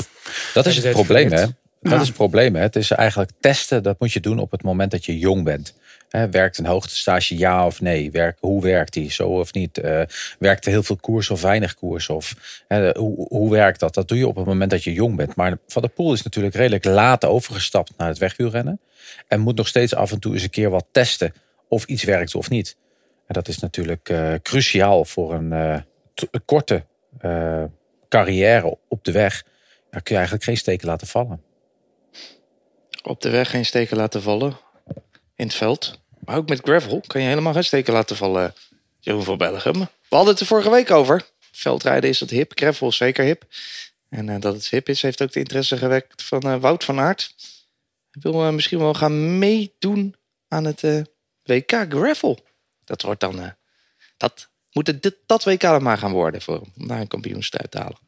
Dat 0.54 0.66
is 0.66 0.76
het 0.76 0.90
probleem, 0.92 1.32
hè? 1.32 1.40
Dat 1.40 1.92
Ja. 1.92 2.00
is 2.00 2.06
het 2.06 2.16
probleem, 2.16 2.54
hè? 2.54 2.60
Het 2.60 2.76
is 2.76 2.90
eigenlijk 2.90 3.30
testen. 3.40 3.82
Dat 3.82 4.00
moet 4.00 4.12
je 4.12 4.20
doen 4.20 4.38
op 4.38 4.50
het 4.50 4.62
moment 4.62 4.90
dat 4.90 5.04
je 5.04 5.18
jong 5.18 5.44
bent. 5.44 5.74
Werkt 6.30 6.58
een 6.58 6.66
hoogtestage 6.66 7.38
ja 7.38 7.66
of 7.66 7.80
nee? 7.80 8.10
Werk, 8.10 8.36
hoe 8.40 8.62
werkt 8.62 8.92
die? 8.92 9.12
Zo 9.12 9.28
of 9.28 9.52
niet? 9.52 9.78
Eh, 9.78 10.02
werkt 10.38 10.64
er 10.64 10.70
heel 10.70 10.82
veel 10.82 10.96
koers 10.96 11.30
of 11.30 11.42
weinig 11.42 11.74
koers? 11.74 12.08
Of, 12.08 12.34
hè, 12.68 12.98
hoe, 12.98 13.26
hoe 13.28 13.50
werkt 13.50 13.80
dat? 13.80 13.94
Dat 13.94 14.08
doe 14.08 14.18
je 14.18 14.26
op 14.26 14.36
het 14.36 14.46
moment 14.46 14.70
dat 14.70 14.84
je 14.84 14.92
jong 14.92 15.16
bent. 15.16 15.34
Maar 15.34 15.58
Van 15.66 15.82
der 15.82 15.90
Poel 15.90 16.12
is 16.12 16.22
natuurlijk 16.22 16.54
redelijk 16.54 16.84
laat 16.84 17.24
overgestapt 17.24 17.92
naar 17.96 18.08
het 18.08 18.18
wegwielrennen. 18.18 18.80
En 19.28 19.40
moet 19.40 19.56
nog 19.56 19.68
steeds 19.68 19.94
af 19.94 20.12
en 20.12 20.20
toe 20.20 20.32
eens 20.32 20.42
een 20.42 20.50
keer 20.50 20.70
wat 20.70 20.86
testen 20.90 21.32
of 21.68 21.84
iets 21.84 22.04
werkt 22.04 22.34
of 22.34 22.50
niet. 22.50 22.76
En 23.26 23.34
dat 23.34 23.48
is 23.48 23.58
natuurlijk 23.58 24.08
eh, 24.08 24.34
cruciaal 24.42 25.04
voor 25.04 25.34
een, 25.34 25.52
eh, 25.52 25.78
korte 26.44 26.84
carrière 28.08 28.78
op 28.88 29.04
de 29.04 29.12
weg. 29.12 29.42
Daar 29.90 30.02
kun 30.02 30.12
je 30.12 30.14
eigenlijk 30.14 30.44
geen 30.44 30.56
steken 30.56 30.86
laten 30.86 31.06
vallen. 31.06 31.42
Op 33.02 33.20
de 33.20 33.30
weg 33.30 33.50
geen 33.50 33.64
steken 33.64 33.96
laten 33.96 34.22
vallen. 34.22 34.56
In 35.36 35.46
het 35.46 35.54
veld. 35.54 36.02
Maar 36.24 36.36
ook 36.36 36.48
met 36.48 36.60
gravel 36.60 37.02
kan 37.06 37.20
je 37.20 37.28
helemaal 37.28 37.52
geen 37.52 37.64
steken 37.64 37.92
laten 37.92 38.16
vallen. 38.16 38.54
Jeroen 39.00 39.24
van 39.24 39.38
Bellegem. 39.38 39.78
We 39.80 39.88
hadden 40.08 40.32
het 40.32 40.40
er 40.40 40.46
vorige 40.46 40.70
week 40.70 40.90
over. 40.90 41.28
Veldrijden 41.52 42.10
is 42.10 42.20
het 42.20 42.30
hip. 42.30 42.52
Gravel 42.54 42.92
zeker 42.92 43.24
hip. 43.24 43.44
En 44.08 44.28
eh, 44.28 44.40
dat 44.40 44.54
het 44.54 44.68
hip 44.68 44.88
is, 44.88 45.02
heeft 45.02 45.22
ook 45.22 45.32
de 45.32 45.38
interesse 45.38 45.76
gewekt 45.76 46.22
van 46.22 46.40
eh, 46.42 46.56
Wout 46.56 46.84
van 46.84 47.00
Aert. 47.00 47.34
Hij 48.10 48.22
wil 48.22 48.46
eh, 48.46 48.52
misschien 48.52 48.78
wel 48.78 48.94
gaan 48.94 49.38
meedoen 49.38 50.14
aan 50.48 50.64
het 50.64 50.80
WK 51.42 51.86
Gravel. 51.88 52.38
Dat 52.84 53.02
wordt 53.02 53.20
dan... 53.20 53.54
dat 54.16 54.48
moet 54.72 54.86
het, 54.86 55.16
dat 55.26 55.44
WK 55.44 55.60
dan 55.60 55.82
maar 55.82 55.98
gaan 55.98 56.12
worden 56.12 56.42
voor. 56.42 56.60
Om 56.60 56.88
daar 56.88 57.00
een 57.00 57.08
kampioenstijd 57.08 57.70
te 57.70 57.78
halen. 57.78 57.98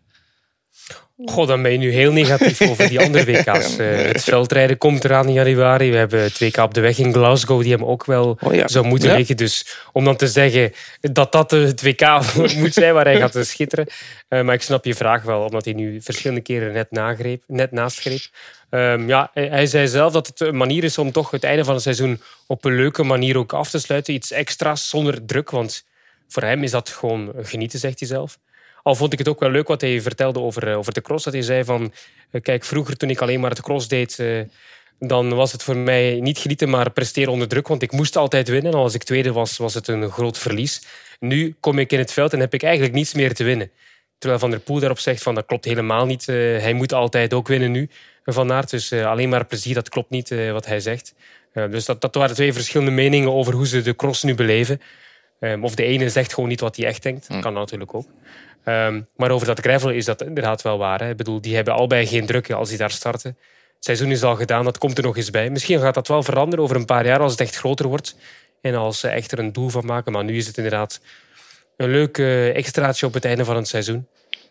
God, 1.25 1.49
dan 1.49 1.63
ben 1.63 1.73
je 1.73 1.79
nu 1.79 1.91
heel 1.93 2.13
negatief 2.13 2.61
over 2.63 2.89
die 2.89 3.01
andere 3.01 3.25
WK's. 3.33 3.77
Eh, 3.77 4.03
het 4.03 4.25
veldrijden 4.25 4.79
komt 4.79 5.05
eraan 5.05 5.27
in 5.27 5.33
januari. 5.33 5.91
We 5.91 5.97
hebben 5.97 6.23
het 6.23 6.39
WK 6.39 6.57
op 6.57 6.75
de 6.75 6.81
weg 6.81 6.99
in 6.99 7.13
Glasgow, 7.13 7.63
die 7.63 7.73
hem 7.73 7.85
ook 7.85 8.05
wel 8.05 8.39
Oh 8.41 8.55
ja. 8.55 8.69
zou 8.69 8.87
moeten 8.87 9.09
Ja. 9.09 9.17
liggen. 9.17 9.37
Dus 9.37 9.79
om 9.93 10.05
dan 10.05 10.17
te 10.17 10.29
zeggen 10.29 10.73
dat 11.01 11.33
dat 11.33 11.51
het 11.51 11.83
WK 11.83 12.01
moet 12.57 12.73
zijn 12.75 12.95
waar 12.95 13.05
hij 13.05 13.19
gaat 13.19 13.47
schitteren. 13.47 13.87
Eh, 14.29 14.43
maar 14.43 14.55
ik 14.55 14.63
snap 14.63 14.85
je 14.85 14.95
vraag 14.95 15.23
wel, 15.23 15.43
omdat 15.43 15.65
hij 15.65 15.75
nu 15.75 16.01
verschillende 16.03 16.43
keren 16.43 16.73
net, 16.73 16.91
nagreep, 16.91 17.43
net 17.47 17.73
naastgreep. 17.73 18.21
Ehm, 18.71 19.09
ja, 19.09 19.31
hij, 19.35 19.47
hij 19.47 19.67
zei 19.67 19.89
zelf 19.89 20.13
dat 20.13 20.27
het 20.27 20.41
een 20.41 20.57
manier 20.57 20.85
is 20.85 20.99
om 20.99 21.13
toch 21.13 21.31
het 21.31 21.45
einde 21.45 21.65
van 21.65 21.75
het 21.75 21.83
seizoen 21.83 22.21
op 22.47 22.65
een 22.65 22.75
leuke 22.77 23.03
manier 23.03 23.39
ook 23.39 23.53
af 23.53 23.71
te 23.71 23.79
sluiten. 23.79 24.15
Iets 24.15 24.31
extra's 24.31 24.89
zonder 24.89 25.25
druk, 25.27 25.51
want 25.51 25.85
voor 26.29 26.43
hem 26.43 26.63
is 26.63 26.71
dat 26.71 26.89
gewoon 26.89 27.33
genieten, 27.43 27.79
zegt 27.79 27.99
hij 27.99 28.09
zelf. 28.09 28.39
Al 28.87 28.95
vond 28.95 29.13
ik 29.13 29.19
het 29.19 29.29
ook 29.29 29.41
wel 29.41 29.51
leuk 29.51 29.69
wat 29.69 29.81
hij 29.81 30.01
vertelde 30.01 30.41
over, 30.41 30.69
eh, 30.69 30.79
over 30.79 30.93
de 30.93 31.01
cross. 31.01 31.25
Dat 31.25 31.33
hij 31.33 31.43
zei 31.43 31.65
van, 31.65 31.93
eh, 32.31 32.43
kijk, 32.43 32.65
vroeger 32.65 32.97
toen 32.97 33.11
ik 33.11 33.21
alleen 33.21 33.41
maar 33.41 33.51
het 33.51 33.63
cross 33.63 33.89
deed... 33.89 34.19
eh, 34.19 34.41
dan 34.99 35.35
was 35.35 35.53
het 35.53 35.63
voor 35.63 35.77
mij 35.77 36.21
niet 36.21 36.39
genieten, 36.39 36.71
maar 36.71 36.91
presteren 36.91 37.33
onder 37.33 37.49
druk. 37.49 37.69
Want 37.69 37.83
ik 37.83 37.93
moest 37.93 38.17
altijd 38.17 38.49
winnen. 38.49 38.73
En 38.73 38.79
als 38.79 38.95
ik 38.95 39.03
tweede 39.03 39.33
was, 39.33 39.57
was 39.57 39.75
het 39.75 39.89
een 39.89 40.11
groot 40.11 40.39
verlies. 40.39 40.83
Nu 41.21 41.55
kom 41.61 41.79
ik 41.79 41.93
in 41.93 41.99
het 41.99 42.13
veld 42.13 42.33
en 42.33 42.41
heb 42.41 42.55
ik 42.55 42.63
eigenlijk 42.63 42.95
niets 42.95 43.15
meer 43.15 43.35
te 43.35 43.45
winnen. 43.45 43.71
Terwijl 44.19 44.41
Van 44.41 44.51
der 44.51 44.61
Poel 44.61 44.79
daarop 44.79 44.99
zegt 44.99 45.23
van 45.23 45.35
dat 45.35 45.47
klopt 45.47 45.65
helemaal 45.65 46.07
niet. 46.07 46.27
Hij 46.27 46.73
moet 46.73 46.93
altijd 46.93 47.35
ook 47.35 47.49
winnen 47.49 47.71
nu. 47.71 47.91
Van 48.25 48.53
Aert, 48.53 48.71
dus 48.71 48.93
alleen 48.93 49.29
maar 49.29 49.47
plezier, 49.47 49.75
dat 49.75 49.89
klopt 49.89 50.11
niet 50.11 50.29
wat 50.53 50.67
hij 50.67 50.81
zegt. 50.81 51.15
Dus 51.53 51.85
dat, 51.85 52.01
dat 52.01 52.15
waren 52.15 52.35
twee 52.35 52.53
verschillende 52.53 52.93
meningen 52.93 53.33
over 53.33 53.55
hoe 53.55 53.67
ze 53.67 53.83
de 53.83 53.97
cross 53.97 54.23
nu 54.23 54.35
beleven. 54.35 54.81
Ehm, 55.41 55.65
of 55.65 55.75
de 55.75 55.85
ene 55.85 56.09
zegt 56.09 56.35
gewoon 56.35 56.49
niet 56.49 56.61
wat 56.61 56.77
hij 56.77 56.87
echt 56.87 57.03
denkt. 57.03 57.29
Dat 57.29 57.41
kan 57.41 57.53
natuurlijk 57.53 57.95
ook. 57.95 58.07
Ehm, 58.67 59.01
maar 59.17 59.31
over 59.31 59.47
dat 59.47 59.61
gravel 59.61 59.91
is 59.91 60.05
dat 60.05 60.23
inderdaad 60.23 60.63
wel 60.63 60.79
waar. 60.79 61.01
Hè. 61.01 61.11
Ik 61.11 61.17
bedoel, 61.17 61.41
die 61.41 61.55
hebben 61.55 61.75
allebei 61.75 62.07
geen 62.07 62.27
druk 62.27 62.51
als 62.51 62.69
die 62.69 62.79
daar 62.79 62.91
starten. 62.91 63.37
Het 63.75 63.85
seizoen 63.85 64.11
is 64.11 64.23
al 64.23 64.37
gedaan, 64.37 64.65
dat 64.65 64.79
komt 64.79 64.99
er 64.99 65.05
nog 65.05 65.17
eens 65.17 65.31
bij. 65.31 65.51
Misschien 65.51 65.81
gaat 65.81 65.95
dat 65.95 66.09
wel 66.09 66.23
veranderen 66.23 66.65
over 66.65 66.77
een 66.77 66.85
paar 66.85 67.07
jaar 67.07 67.21
als 67.21 67.33
het 67.33 67.41
echt 67.41 67.57
groter 67.57 67.87
wordt. 67.87 68.17
En 68.61 68.75
als 68.75 69.01
ze 69.01 69.09
echt 69.09 69.33
er 69.33 69.39
een 69.39 69.53
doel 69.53 69.69
van 69.69 69.87
maken. 69.87 70.13
Maar 70.13 70.25
nu 70.25 70.37
is 70.37 70.47
het 70.47 70.57
inderdaad 70.57 71.01
een 71.77 71.91
leuk 71.91 72.19
extraatje 72.55 73.07
op 73.07 73.15
het 73.15 73.25
einde 73.25 73.45
van 73.45 73.57
het 73.57 73.69
seizoen. 73.69 74.07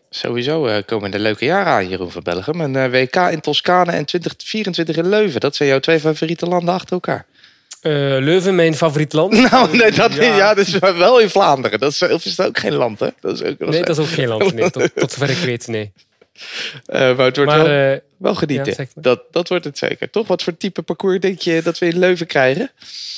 Sowieso 0.10 0.66
eh, 0.66 0.84
komen 0.86 1.14
er 1.14 1.20
leuke 1.20 1.46
jaren 1.46 1.74
aan, 1.74 1.90
Jeroen 1.90 2.12
van 2.12 2.24
Bellegem. 2.24 2.62
Een 2.62 2.76
eh, 2.76 2.92
WK 2.92 3.16
in 3.16 3.40
Toscane 3.40 3.92
en 3.92 4.06
2024 4.06 4.98
in 4.98 5.10
Leuven. 5.10 5.40
Dat 5.40 5.56
zijn 5.56 5.70
jouw 5.70 5.80
twee 5.80 6.00
favoriete 6.00 6.46
landen 6.46 6.74
achter 6.74 6.92
elkaar. 6.92 7.26
Eh, 7.86 7.92
Leuven, 8.20 8.56
mijn 8.56 8.76
favoriet 8.76 9.14
land. 9.14 9.34
Nou, 9.52 9.78
nee, 9.78 9.92
dat, 9.92 10.14
ja. 10.14 10.36
Ja. 10.36 10.54
dat 10.54 10.68
is 10.68 10.80
wel 10.80 11.20
in 11.20 11.30
Vlaanderen. 11.30 11.80
Dat 11.80 11.92
is, 11.92 12.02
of 12.02 12.26
is 12.26 12.36
dat 12.36 12.48
ook 12.48 12.58
geen 12.58 12.74
land, 12.74 13.00
hè? 13.00 13.08
Dat 13.20 13.42
is 13.42 13.44
ook, 13.44 13.60
Nee, 13.60 13.84
dat 13.84 13.98
is 13.98 14.04
ook 14.04 14.10
geen 14.12 14.28
land. 14.28 14.54
Nee, 14.54 14.70
tot, 14.70 14.92
tot 14.96 15.12
zover 15.12 15.30
ik 15.30 15.38
weet, 15.38 15.68
nee. 15.68 15.92
Eh, 16.86 17.00
maar 17.00 17.26
het 17.26 17.36
wordt 17.36 17.52
Maar 17.52 17.64
wel, 17.64 17.92
eh, 17.94 18.00
wel 18.18 18.36
genieten. 18.36 18.74
ja, 18.78 18.86
dat, 18.96 19.22
dat 19.32 19.50
wordt 19.50 19.64
het 19.66 19.78
zeker. 19.78 20.10
Toch? 20.10 20.28
Wat 20.28 20.44
voor 20.44 20.58
type 20.58 20.82
parcours 20.82 21.20
denk 21.20 21.40
je 21.40 21.62
dat 21.64 21.78
we 21.78 21.86
in 21.88 22.00
Leuven 22.00 22.28
krijgen? 22.28 22.72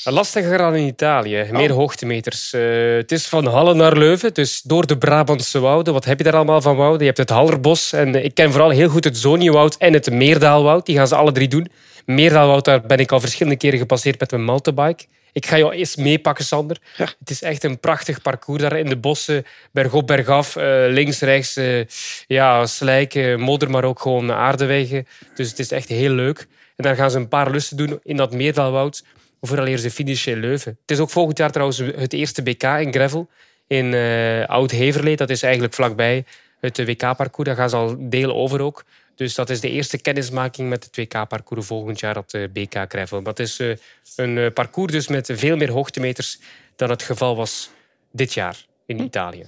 lastiger 0.04 0.58
dan 0.58 0.76
in 0.76 0.88
Italië. 0.88 1.48
Meer 1.52 1.72
hoogtemeters. 1.72 2.54
Eh, 2.54 2.62
het 2.96 3.12
is 3.12 3.28
van 3.28 3.46
Halle 3.46 3.74
naar 3.74 3.98
Leuven, 3.98 4.34
dus 4.34 4.62
door 4.62 4.88
de 4.88 4.98
Brabantse 4.98 5.60
wouden. 5.60 5.94
Wat 5.94 6.06
heb 6.06 6.18
je 6.18 6.24
daar 6.24 6.36
allemaal 6.36 6.62
van 6.62 6.76
wouden? 6.76 7.00
Je 7.00 7.06
hebt 7.06 7.18
het 7.18 7.30
Hallerbos 7.30 7.94
en 7.94 8.16
ik 8.24 8.34
ken 8.34 8.52
vooral 8.52 8.70
heel 8.70 8.90
goed 8.90 9.04
het 9.04 9.18
Zoniewoud 9.18 9.78
en 9.78 9.94
het 9.94 10.12
Meerdaalwoud. 10.12 10.86
Die 10.86 10.96
gaan 10.96 11.08
ze 11.08 11.16
alle 11.16 11.32
drie 11.32 11.48
doen. 11.48 11.68
Meerdaalwoud, 12.08 12.66
daar 12.66 12.82
ben 12.82 12.98
ik 12.98 13.12
al 13.12 13.20
verschillende 13.20 13.58
keren 13.58 13.80
gepasseerd 13.80 14.20
met 14.20 14.32
mijn 14.32 14.44
mountainbike. 14.44 15.06
Ik 15.32 15.46
ga 15.46 15.58
jou 15.58 15.74
eens 15.74 15.96
meepakken, 15.96 16.46
Sander. 16.46 16.78
Ja. 16.98 17.06
Het 17.20 17.30
is 17.30 17.42
echt 17.42 17.64
een 17.64 17.80
prachtig 17.80 18.22
parcours 18.22 18.62
daar 18.62 18.78
in 18.78 18.90
de 18.90 18.98
bossen. 18.98 19.46
Bergop, 19.72 20.08
bergaf, 20.08 20.56
eh, 20.56 20.84
links, 20.88 21.20
rechts. 21.20 21.56
eh, 21.56 21.86
ja, 22.28 22.66
slijk, 22.66 23.16
eh, 23.16 23.36
modder, 23.36 23.70
maar 23.70 23.84
ook 23.84 24.00
gewoon 24.00 24.32
aardewegen. 24.32 25.08
Dus 25.36 25.50
het 25.50 25.60
is 25.60 25.72
echt 25.72 25.90
heel 25.90 26.12
leuk. 26.12 26.40
En 26.76 26.84
dan 26.84 26.96
gaan 26.96 27.12
ze 27.12 27.18
een 27.18 27.28
paar 27.28 27.52
lussen 27.52 27.78
doen 27.78 28.00
in 28.04 28.16
dat 28.18 28.32
Meerdaalwoud. 28.34 29.04
Vooraleer 29.42 29.78
ze 29.78 29.92
finishen 29.92 30.34
in 30.34 30.40
Leuven. 30.40 30.78
Het 30.82 30.92
is 30.92 31.00
ook 31.00 31.10
volgend 31.10 31.38
jaar 31.38 31.52
trouwens 31.52 31.78
het 31.78 32.14
eerste 32.14 32.44
BK 32.44 32.64
in 32.64 32.94
gravel. 32.94 33.30
In 33.68 33.94
eh 33.94 34.46
Oud-Heverlee. 34.46 35.16
Dat 35.16 35.30
is 35.30 35.44
eigenlijk 35.44 35.74
vlakbij 35.74 36.26
het 36.60 36.78
WK-parcours. 36.86 37.48
Daar 37.48 37.56
gaan 37.58 37.70
ze 37.70 37.76
al 37.76 37.96
deel 38.00 38.34
over 38.34 38.62
ook. 38.62 38.84
Dus 39.18 39.36
dat 39.36 39.50
is 39.50 39.60
de 39.60 39.70
eerste 39.70 39.98
kennismaking 39.98 40.70
met 40.70 40.84
het 40.84 40.96
WK-parcours 40.96 41.66
volgend 41.66 42.00
jaar 42.00 42.18
op 42.18 42.30
de 42.30 42.50
BK 42.54 42.86
Gravel. 42.88 43.24
Dat 43.24 43.40
is 43.40 43.60
eh, 43.60 43.76
een 44.16 44.38
eh, 44.38 44.54
parcours 44.54 44.92
dus 44.92 45.08
met 45.08 45.30
veel 45.34 45.58
meer 45.58 45.72
hoogtemeters 45.72 46.40
dan 46.76 46.90
het 46.90 47.04
geval 47.04 47.36
was 47.36 47.70
dit 48.12 48.34
jaar 48.34 48.66
in 48.86 49.00
Italië. 49.00 49.46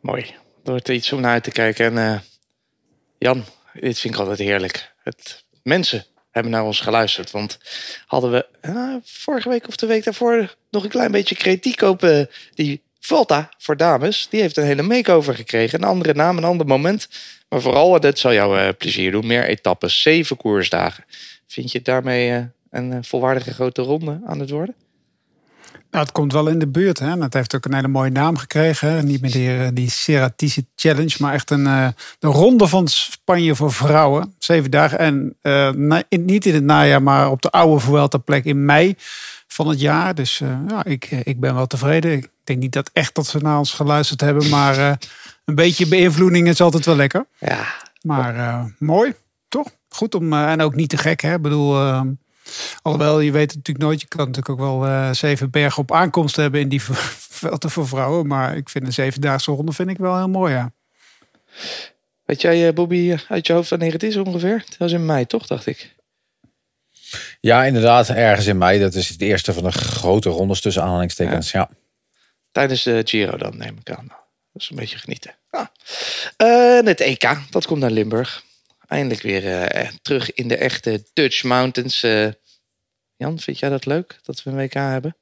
Mooi. 0.00 0.22
Er 0.64 0.70
wordt 0.70 0.88
iets 0.88 1.12
om 1.12 1.20
naar 1.20 1.32
uit 1.32 1.44
te 1.44 1.50
kijken. 1.50 1.84
En 1.84 2.12
eh, 2.12 2.20
Jan, 3.18 3.44
dit 3.72 3.98
vind 3.98 4.14
ik 4.14 4.20
altijd 4.20 4.38
heerlijk. 4.38 4.92
Het, 5.02 5.44
mensen 5.62 6.04
hebben 6.30 6.52
naar 6.52 6.64
ons 6.64 6.80
geluisterd. 6.80 7.30
Want 7.30 7.58
hadden 8.06 8.30
we 8.30 9.00
vorige 9.04 9.48
week 9.48 9.68
of 9.68 9.76
de 9.76 9.86
week 9.86 10.04
daarvoor 10.04 10.54
nog 10.70 10.84
een 10.84 10.90
klein 10.90 11.10
beetje 11.10 11.34
kritiek 11.34 11.80
op 11.80 12.26
die 12.54 12.82
Volta 13.00 13.48
voor 13.58 13.76
dames. 13.76 14.26
Die 14.30 14.40
heeft 14.40 14.56
een 14.56 14.64
hele 14.64 14.82
makeover 14.82 15.34
gekregen. 15.34 15.82
Een 15.82 15.88
andere 15.88 16.14
naam, 16.14 16.36
een 16.36 16.44
ander 16.44 16.66
moment. 16.66 17.08
Maar 17.54 17.62
vooral, 17.62 17.94
en 17.94 18.00
dat 18.00 18.18
zal 18.18 18.32
jou 18.32 18.58
eh, 18.58 18.68
plezier 18.78 19.10
doen, 19.10 19.26
meer 19.26 19.44
etappes, 19.44 20.02
zeven 20.02 20.36
koersdagen. 20.36 21.04
Vind 21.46 21.70
je 21.72 21.76
het 21.78 21.86
daarmee 21.86 22.30
eh, 22.30 22.42
een 22.70 22.92
eh, 22.92 22.98
volwaardige 23.02 23.52
grote 23.52 23.82
ronde 23.82 24.20
aan 24.26 24.40
het 24.40 24.50
worden? 24.50 24.74
Nou, 25.90 26.04
het 26.04 26.12
komt 26.12 26.32
wel 26.32 26.46
in 26.48 26.58
de 26.58 26.66
buurt. 26.68 26.98
Hè? 26.98 27.22
Het 27.22 27.34
heeft 27.34 27.54
ook 27.54 27.64
een 27.64 27.74
hele 27.74 27.88
mooie 27.88 28.10
naam 28.10 28.36
gekregen. 28.36 29.06
Niet 29.06 29.20
meer 29.20 29.30
die, 29.30 29.48
eh, 30.18 30.28
die 30.36 30.66
Challenge, 30.74 31.16
maar 31.18 31.34
echt 31.34 31.50
een, 31.50 31.66
eh, 31.66 31.88
de 32.18 32.26
ronde 32.26 32.66
van 32.68 32.88
Spanje 32.88 33.54
voor 33.54 33.72
vrouwen. 33.72 34.34
Zeven 34.38 34.70
dagen. 34.70 34.98
En 34.98 35.36
eh, 35.40 35.70
na- 35.70 36.02
in- 36.08 36.24
niet 36.24 36.46
in 36.46 36.54
het 36.54 36.64
najaar, 36.64 37.02
maar 37.02 37.30
op 37.30 37.42
de 37.42 37.50
oude 37.50 37.80
Vuelta 37.80 38.18
plek 38.18 38.44
in 38.44 38.64
mei 38.64 38.94
van 39.46 39.68
het 39.68 39.80
jaar. 39.80 40.14
Dus 40.14 40.40
eh, 40.40 40.58
ja, 40.68 40.84
ik, 40.84 41.04
eh, 41.04 41.18
ik 41.22 41.40
ben 41.40 41.54
wel 41.54 41.66
tevreden. 41.66 42.12
Ik 42.12 42.28
denk 42.46 42.58
niet 42.58 42.72
dat 42.72 42.90
echt 42.92 43.14
dat 43.14 43.26
ze 43.26 43.38
naar 43.38 43.58
ons 43.58 43.72
geluisterd 43.72 44.20
hebben. 44.20 44.48
Maar 44.48 44.78
eh, 44.78 44.92
een 45.44 45.54
beetje 45.54 45.86
beïnvloeding 45.86 46.48
is 46.48 46.60
altijd 46.60 46.84
wel 46.84 46.96
lekker. 46.96 47.26
Ja, 47.38 47.64
Maar 48.00 48.36
eh, 48.36 48.64
mooi, 48.78 49.14
toch? 49.48 49.68
Goed 49.88 50.14
om, 50.14 50.32
eh, 50.32 50.50
en 50.50 50.60
ook 50.60 50.74
niet 50.74 50.88
te 50.88 50.96
gek, 50.96 51.20
hè? 51.20 51.34
Ik 51.34 51.42
bedoel, 51.42 51.76
eh, 51.76 52.00
alhoewel 52.82 53.20
je 53.20 53.30
weet 53.30 53.46
het 53.50 53.56
natuurlijk 53.56 53.86
nooit. 53.86 54.00
Je 54.00 54.06
kan 54.06 54.26
natuurlijk 54.26 54.48
ook 54.48 54.58
wel 54.58 54.86
eh, 54.86 55.12
zeven 55.12 55.50
bergen 55.50 55.82
op 55.82 55.92
aankomst 55.92 56.36
hebben 56.36 56.60
in 56.60 56.68
die 56.68 56.82
velden 57.42 57.70
voor 57.70 57.88
vrouwen. 57.88 58.26
Maar 58.26 58.56
ik 58.56 58.68
vind 58.68 58.86
een 58.86 58.92
zevendaagse 58.92 59.50
ronde 59.52 59.72
vind 59.72 59.90
ik 59.90 59.98
wel 59.98 60.16
heel 60.16 60.28
mooi, 60.28 60.52
ja. 60.52 60.72
Weet 62.24 62.40
jij, 62.40 62.66
eh, 62.68 62.74
Bobby, 62.74 63.16
uit 63.28 63.46
je 63.46 63.52
hoofd 63.52 63.70
wanneer 63.70 63.92
het 63.92 64.02
is 64.02 64.16
ongeveer? 64.16 64.64
Dat 64.66 64.76
was 64.78 64.92
in 64.92 65.06
mei, 65.06 65.26
toch, 65.26 65.46
dacht 65.46 65.66
ik? 65.66 65.94
Ja, 67.40 67.64
inderdaad, 67.64 68.08
ergens 68.08 68.46
in 68.46 68.58
mei. 68.58 68.78
Dat 68.78 68.94
is 68.94 69.08
het 69.08 69.20
eerste 69.20 69.52
van 69.52 69.62
de 69.62 69.72
grote 69.72 70.28
rondes 70.28 70.60
tussen 70.60 70.82
aanhalingstekens. 70.82 71.50
Ja. 71.50 71.70
Tijdens 72.54 72.82
de 72.82 73.02
Giro 73.04 73.36
dan, 73.36 73.56
neem 73.56 73.76
ik 73.80 73.90
aan. 73.90 74.06
Dat 74.52 74.62
is 74.62 74.70
een 74.70 74.76
beetje 74.76 74.98
genieten. 74.98 75.34
Ah. 75.50 75.66
Eh, 76.36 76.76
en 76.76 76.86
het 76.86 77.00
EK, 77.00 77.38
dat 77.50 77.66
komt 77.66 77.80
naar 77.80 77.90
Limburg. 77.90 78.42
Eindelijk 78.86 79.22
weer 79.22 79.46
eh, 79.46 79.90
terug 80.02 80.32
in 80.32 80.48
de 80.48 80.56
echte 80.56 81.04
Dutch 81.12 81.42
Mountains. 81.42 82.02
Eh, 82.02 82.28
Jan, 83.16 83.38
vind 83.38 83.58
jij 83.58 83.68
dat 83.68 83.86
leuk, 83.86 84.18
dat 84.22 84.42
we 84.42 84.50
een 84.50 84.56
WK 84.56 84.72
hebben? 84.72 85.16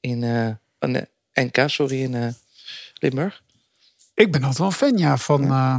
In, 0.00 0.22
eh, 0.22 0.50
een 0.78 1.06
NK, 1.32 1.68
sorry, 1.68 2.02
in 2.02 2.14
eh, 2.14 2.28
Limburg? 2.94 3.42
Ik 4.14 4.32
ben 4.32 4.40
altijd 4.40 4.58
wel 4.58 4.66
een 4.66 4.72
fan, 4.72 4.98
ja, 4.98 5.16
van 5.16 5.42
eh, 5.42 5.76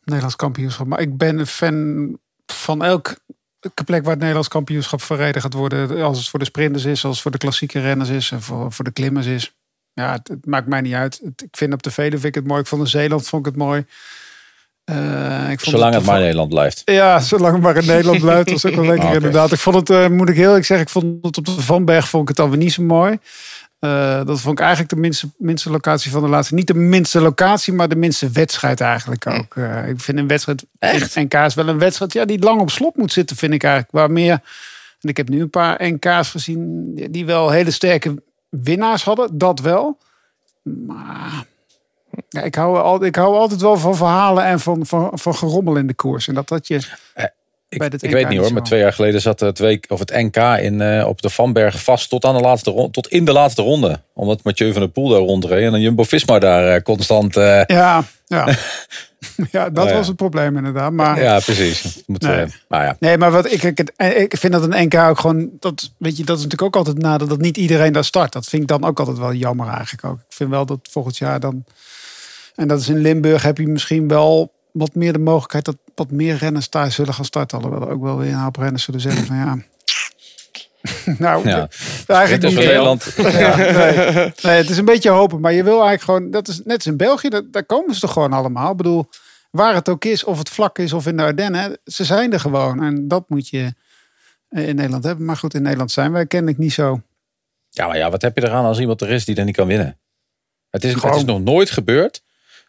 Nederlands 0.00 0.36
kampioenschap. 0.36 0.86
Maar 0.86 1.00
ik 1.00 1.16
ben 1.16 1.38
een 1.38 1.46
fan 1.46 2.18
van 2.46 2.84
elk 2.84 3.16
plek 3.84 4.02
waar 4.02 4.10
het 4.10 4.18
Nederlands 4.18 4.48
kampioenschap 4.48 5.02
verreden 5.02 5.42
gaat 5.42 5.52
worden. 5.52 6.02
Als 6.02 6.18
het 6.18 6.28
voor 6.28 6.38
de 6.38 6.44
sprinters 6.44 6.84
is, 6.84 7.04
als 7.04 7.12
het 7.12 7.22
voor 7.22 7.30
de 7.30 7.38
klassieke 7.38 7.80
renners 7.80 8.08
is 8.08 8.30
en 8.30 8.42
voor, 8.42 8.72
voor 8.72 8.84
de 8.84 8.92
klimmers 8.92 9.26
is. 9.26 9.54
Ja, 9.96 10.12
het, 10.12 10.28
het 10.28 10.46
maakt 10.46 10.66
mij 10.66 10.80
niet 10.80 10.94
uit. 10.94 11.20
Het- 11.24 11.42
ik 11.42 11.56
vind 11.56 11.72
op 11.72 11.82
de 11.82 11.90
Veluwe 11.90 12.12
vind 12.18 12.24
ik 12.24 12.34
het 12.34 12.46
mooi. 12.46 12.60
Ik 12.60 12.66
vond 12.66 12.82
in 12.82 12.88
Zeeland 12.88 13.28
vond 13.28 13.46
ik 13.46 13.52
het 13.52 13.62
mooi. 13.62 13.84
Eh, 14.84 15.50
ik 15.50 15.60
vond 15.60 15.76
Zolang 15.76 15.92
het 15.92 16.00
op- 16.02 16.06
maar 16.08 16.16
in 16.16 16.22
Nederland 16.22 16.48
blijft. 16.48 16.82
Ja, 16.84 17.20
zolang 17.20 17.52
het 17.52 17.62
maar 17.62 17.76
in 17.76 17.86
Nederland 17.86 18.20
blijft. 18.26 18.50
Is 18.50 18.66
ook 18.66 18.74
wel 18.74 18.84
lekker 18.86 19.08
Ah, 19.08 19.14
inderdaad. 19.14 19.52
Ik 19.52 19.58
vond 19.58 19.76
het, 19.76 19.90
eh, 19.90 20.08
moet 20.08 20.28
ik 20.28 20.36
heel 20.36 20.46
eerlijk 20.46 20.64
zeggen, 20.64 20.86
ik 20.86 20.92
vond 20.92 21.24
het 21.26 21.36
op 21.38 21.44
de 21.44 21.50
Vanberg 21.60 22.08
vond 22.08 22.22
ik 22.22 22.28
het 22.28 22.38
alweer 22.38 22.58
niet 22.58 22.72
zo 22.72 22.82
mooi. 22.82 23.18
Eh, 23.78 24.24
dat 24.24 24.40
vond 24.40 24.58
ik 24.58 24.64
eigenlijk 24.64 24.90
de 24.94 25.00
minste, 25.00 25.28
minste 25.38 25.70
locatie 25.70 26.10
van 26.10 26.22
de 26.22 26.28
laatste. 26.28 26.54
Niet 26.54 26.66
de 26.66 26.74
minste 26.74 27.20
locatie, 27.20 27.72
maar 27.72 27.88
de 27.88 27.96
minste 27.96 28.30
wedstrijd 28.30 28.80
eigenlijk 28.80 29.26
ook. 29.26 29.56
Eh, 29.56 29.88
ik 29.88 30.00
vind 30.00 30.18
een 30.18 30.26
wedstrijd, 30.28 30.64
Echt? 30.78 31.14
NK 31.14 31.34
is 31.34 31.54
wel 31.54 31.68
een 31.68 31.78
wedstrijd 31.78 32.12
ja, 32.12 32.24
die 32.24 32.38
lang 32.38 32.60
op 32.60 32.70
slot 32.70 32.96
moet 32.96 33.12
zitten, 33.12 33.36
vind 33.36 33.52
ik 33.52 33.62
eigenlijk. 33.62 33.92
Waar 33.94 34.10
meer, 34.10 34.40
en 35.00 35.08
ik 35.08 35.16
heb 35.16 35.28
nu 35.28 35.40
een 35.40 35.50
paar 35.50 35.76
NK's 35.82 36.30
gezien 36.30 36.94
die 37.10 37.26
wel 37.26 37.50
hele 37.50 37.70
sterke 37.70 38.22
winnaars 38.48 39.04
hadden. 39.04 39.38
Dat 39.38 39.60
wel. 39.60 39.98
Maar 40.62 41.46
ja, 42.28 42.42
ik, 42.42 42.54
hou 42.54 42.78
al, 42.78 43.04
ik 43.04 43.16
hou 43.16 43.34
altijd 43.34 43.60
wel 43.60 43.76
van 43.76 43.96
verhalen 43.96 44.44
en 44.44 44.60
van, 44.60 44.86
van, 44.86 45.10
van 45.12 45.34
gerommel 45.34 45.76
in 45.76 45.86
de 45.86 45.94
koers. 45.94 46.28
En 46.28 46.34
dat 46.34 46.48
dat 46.48 46.66
je 46.66 46.88
Ik, 47.84 47.90
bij 48.00 48.10
weet 48.10 48.28
niet 48.28 48.38
hoor, 48.38 48.52
maar 48.52 48.62
twee 48.62 48.80
jaar 48.80 48.92
geleden 48.92 49.20
zat 49.20 49.40
het, 49.40 49.58
week, 49.58 49.84
of 49.88 49.98
het 49.98 50.10
NK 50.10 50.36
in, 50.36 50.80
eh, 50.80 51.06
op 51.06 51.22
de 51.22 51.30
Vanberg 51.30 51.82
vast 51.82 52.08
tot, 52.08 52.24
aan 52.24 52.34
de 52.36 52.40
laatste 52.40 52.70
ronde, 52.70 52.90
tot 52.90 53.08
in 53.08 53.24
de 53.24 53.32
laatste 53.32 53.62
ronde. 53.62 54.00
Omdat 54.14 54.42
Mathieu 54.42 54.72
van 54.72 54.80
der 54.80 54.90
Poel 54.90 55.08
daar 55.08 55.18
rondreed 55.18 55.64
en 55.64 55.70
dan 55.70 55.80
Jumbo-Visma 55.80 56.38
daar 56.38 56.74
eh, 56.74 56.82
constant... 56.82 57.36
eh, 57.36 57.62
Ja, 57.66 58.04
ja. 58.26 58.46
ja 59.50 59.70
dat 59.70 59.84
Nou 59.84 59.96
was 59.96 60.06
het 60.06 60.16
probleem 60.16 60.56
inderdaad. 60.56 60.92
Maar, 60.92 61.22
ja, 61.22 61.38
precies. 61.40 62.02
Moet, 62.06 62.22
Nee. 62.22 62.40
eh, 62.40 62.46
maar 62.68 62.84
ja, 62.84 62.96
Nee, 62.98 63.18
maar 63.18 63.30
wat 63.30 63.52
ik, 63.52 63.62
ik, 63.62 63.92
ik 64.16 64.36
vind 64.36 64.52
dat 64.52 64.62
een 64.62 64.84
NK 64.84 64.94
ook 64.94 65.18
gewoon. 65.18 65.50
Dat, 65.60 65.92
weet 65.98 66.16
je, 66.16 66.24
dat 66.24 66.36
is 66.36 66.42
natuurlijk 66.42 66.76
ook 66.76 66.86
altijd 66.86 67.02
nadeel 67.02 67.28
dat 67.28 67.40
niet 67.40 67.56
iedereen 67.56 67.92
daar 67.92 68.04
start. 68.04 68.32
Dat 68.32 68.46
vind 68.46 68.62
ik 68.62 68.68
dan 68.68 68.84
ook 68.84 68.98
altijd 68.98 69.18
wel 69.18 69.32
jammer 69.32 69.68
eigenlijk 69.68 70.04
ook. 70.04 70.18
Ik 70.18 70.34
vind 70.36 70.50
wel 70.50 70.66
dat 70.66 70.78
volgend 70.82 71.16
jaar 71.16 71.40
dan. 71.40 71.64
En 72.54 72.68
dat 72.68 72.80
is 72.80 72.88
in 72.88 72.98
Limburg 72.98 73.42
heb 73.42 73.58
je 73.58 73.66
misschien 73.66 74.08
wel 74.08 74.52
wat 74.78 74.94
meer 74.94 75.12
de 75.12 75.18
mogelijkheid 75.18 75.64
dat 75.64 75.76
wat 75.94 76.10
meer 76.10 76.36
renners 76.36 76.70
daar 76.70 76.92
zullen 76.92 77.14
gaan 77.14 77.24
starten. 77.24 77.58
Alhoewel 77.58 77.88
er 77.88 77.94
ook 77.94 78.02
wel 78.02 78.18
weer 78.18 78.32
een 78.32 78.38
hoop 78.38 78.56
renners 78.56 78.84
zullen 78.84 79.00
zeggen 79.00 79.24
van 79.24 79.36
ja. 79.36 79.58
nou, 81.18 81.48
ja. 81.48 81.68
eigenlijk 82.06 82.42
niet. 82.42 82.54
Nederland. 82.54 83.04
Ja, 83.16 83.56
nee. 83.56 84.32
nee, 84.42 84.56
het 84.56 84.70
is 84.70 84.78
een 84.78 84.84
beetje 84.84 85.10
hopen. 85.10 85.40
Maar 85.40 85.52
je 85.52 85.62
wil 85.62 85.84
eigenlijk 85.84 86.02
gewoon... 86.02 86.30
Dat 86.30 86.48
is 86.48 86.60
net 86.64 86.76
als 86.76 86.86
in 86.86 86.96
België. 86.96 87.28
Dat, 87.28 87.52
daar 87.52 87.64
komen 87.64 87.94
ze 87.94 88.00
toch 88.00 88.12
gewoon 88.12 88.32
allemaal. 88.32 88.70
Ik 88.70 88.76
bedoel, 88.76 89.08
waar 89.50 89.74
het 89.74 89.88
ook 89.88 90.04
is. 90.04 90.24
Of 90.24 90.38
het 90.38 90.48
vlak 90.48 90.78
is 90.78 90.92
of 90.92 91.06
in 91.06 91.16
de 91.16 91.22
Ardennen. 91.22 91.78
Ze 91.84 92.04
zijn 92.04 92.32
er 92.32 92.40
gewoon. 92.40 92.82
En 92.82 93.08
dat 93.08 93.28
moet 93.28 93.48
je 93.48 93.74
eh, 94.48 94.68
in 94.68 94.76
Nederland 94.76 95.04
hebben. 95.04 95.24
Maar 95.24 95.36
goed, 95.36 95.54
in 95.54 95.62
Nederland 95.62 95.90
zijn 95.90 96.12
wij 96.12 96.26
kennelijk 96.26 96.58
niet 96.58 96.72
zo. 96.72 97.00
Ja, 97.70 97.86
maar 97.86 97.96
ja, 97.96 98.10
wat 98.10 98.22
heb 98.22 98.36
je 98.36 98.44
eraan 98.44 98.64
als 98.64 98.78
iemand 98.78 99.00
er 99.00 99.10
is 99.10 99.24
die 99.24 99.36
er 99.36 99.44
niet 99.44 99.56
kan 99.56 99.66
winnen? 99.66 99.98
Het 100.70 100.84
is, 100.84 101.02
het 101.02 101.14
is 101.14 101.24
nog 101.24 101.40
nooit 101.40 101.70
gebeurd 101.70 102.22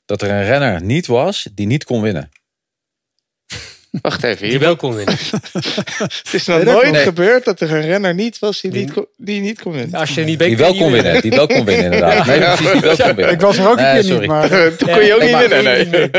dat 0.07 0.21
er 0.21 0.29
een 0.29 0.43
renner 0.45 0.81
niet 0.83 1.07
was 1.07 1.47
die 1.53 1.67
niet 1.67 1.83
kon 1.83 2.01
winnen. 2.01 2.29
Wacht 4.01 4.23
even, 4.23 4.41
Die 4.41 4.49
hier. 4.49 4.59
wel 4.59 4.75
kon 4.75 4.95
winnen. 4.95 5.15
Het 5.53 6.29
is 6.31 6.45
nog 6.45 6.63
Nee, 6.63 6.73
nooit 6.73 6.97
gebeurd 6.97 7.45
dat 7.45 7.59
er 7.59 7.71
een 7.73 7.81
renner 7.81 8.13
niet 8.13 8.39
was 8.39 8.61
die, 8.61 8.71
Die- 8.71 8.81
niet, 8.83 8.93
kon, 8.93 9.05
die 9.17 9.41
niet 9.41 9.61
kon 9.61 9.71
winnen. 9.71 9.99
Als 9.99 10.15
je 10.15 10.23
niet 10.23 10.37
bent, 10.37 10.49
Die 10.49 10.57
wel 10.57 10.75
kon 10.75 10.91
winnen. 10.91 11.21
Die 11.21 11.31
wel 11.31 11.47
kon 11.47 11.65
winnen, 11.65 11.85
inderdaad. 11.85 12.25
Nee, 12.25 12.39
precies, 12.39 12.71
die 12.71 12.81
wel 12.81 12.95
kon 12.95 13.15
winnen. 13.15 13.33
Ik 13.33 13.41
was 13.41 13.57
er 13.57 13.69
ook 13.69 13.77
een 13.77 13.83
Nee, 13.83 13.93
keer 13.93 14.03
sorry. 14.03 14.19
niet. 14.19 14.27
Maar 14.29 14.49
Toen 14.77 14.89
kon 14.89 15.03
je 15.05 15.13
ook 15.13 15.19
nee, 15.19 15.35
niet 15.35 15.47
winnen, 15.49 15.89
nee. 15.89 16.09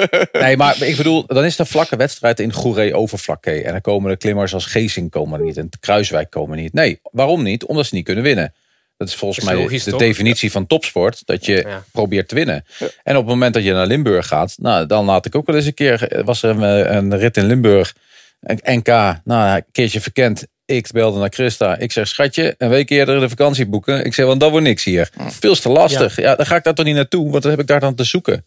Nee, 0.42 0.56
maar 0.56 0.82
ik 0.82 0.96
bedoel, 0.96 1.26
dan 1.26 1.44
is 1.44 1.50
het 1.50 1.60
een 1.60 1.66
vlakke 1.72 1.96
wedstrijd 1.96 2.40
in 2.40 2.52
Goeree 2.52 2.94
over 2.94 3.18
vlakke. 3.18 3.62
En 3.62 3.72
dan 3.72 3.80
komen 3.80 4.10
de 4.10 4.16
klimmers 4.16 4.54
als 4.54 4.66
Geesing 4.66 5.10
komen 5.10 5.44
niet. 5.44 5.56
En 5.56 5.68
Kruiswijk 5.80 6.30
komen 6.30 6.56
niet. 6.58 6.72
Nee, 6.72 7.00
waarom 7.02 7.42
niet? 7.42 7.64
Omdat 7.64 7.86
ze 7.86 7.94
niet 7.94 8.04
kunnen 8.04 8.24
winnen. 8.24 8.54
Dat 8.98 9.08
is 9.08 9.14
volgens 9.14 9.40
Dat 9.40 9.48
is 9.48 9.54
mij 9.54 9.62
logisch, 9.64 9.84
de 9.84 9.90
toch? 9.90 10.00
definitie 10.00 10.50
van 10.50 10.66
topsport. 10.66 11.22
Dat 11.26 11.46
je 11.46 11.56
Ja. 11.66 11.84
probeert 11.92 12.28
te 12.28 12.34
winnen. 12.34 12.64
En 13.02 13.16
op 13.16 13.22
het 13.22 13.26
moment 13.32 13.54
dat 13.54 13.62
je 13.64 13.72
naar 13.72 13.86
Limburg 13.86 14.26
gaat. 14.26 14.54
Nou, 14.60 14.86
dan 14.86 15.04
laat 15.04 15.26
ik 15.26 15.34
ook 15.34 15.46
wel 15.46 15.56
eens 15.56 15.66
een 15.66 15.74
keer. 15.74 16.22
Was 16.24 16.42
er 16.42 16.50
een, 16.50 16.96
een 16.96 17.16
rit 17.18 17.36
in 17.36 17.46
Limburg. 17.46 17.94
Een 18.40 18.60
NK. 18.64 18.86
Nou, 19.24 19.56
een 19.56 19.64
keertje 19.72 20.00
verkend. 20.00 20.46
Ik 20.64 20.88
belde 20.92 21.18
naar 21.18 21.28
Christa. 21.32 21.76
Ik 21.78 21.92
zeg, 21.92 22.08
schatje, 22.08 22.54
een 22.58 22.68
week 22.68 22.90
eerder 22.90 23.20
de 23.20 23.28
vakantie 23.28 23.66
boeken. 23.66 24.04
Ik 24.04 24.14
zeg, 24.14 24.26
want 24.26 24.40
dat 24.40 24.50
wordt 24.50 24.66
niks 24.66 24.84
hier. 24.84 25.10
Veel 25.28 25.54
te 25.54 25.68
lastig. 25.68 26.16
Ja. 26.16 26.34
dan 26.34 26.46
ga 26.46 26.56
ik 26.56 26.64
daar 26.64 26.74
toch 26.74 26.84
niet 26.86 26.94
naartoe. 26.94 27.30
Want 27.30 27.42
dan 27.42 27.50
heb 27.50 27.60
ik 27.60 27.66
daar 27.66 27.80
dan 27.80 27.94
te 27.94 28.04
zoeken. 28.04 28.44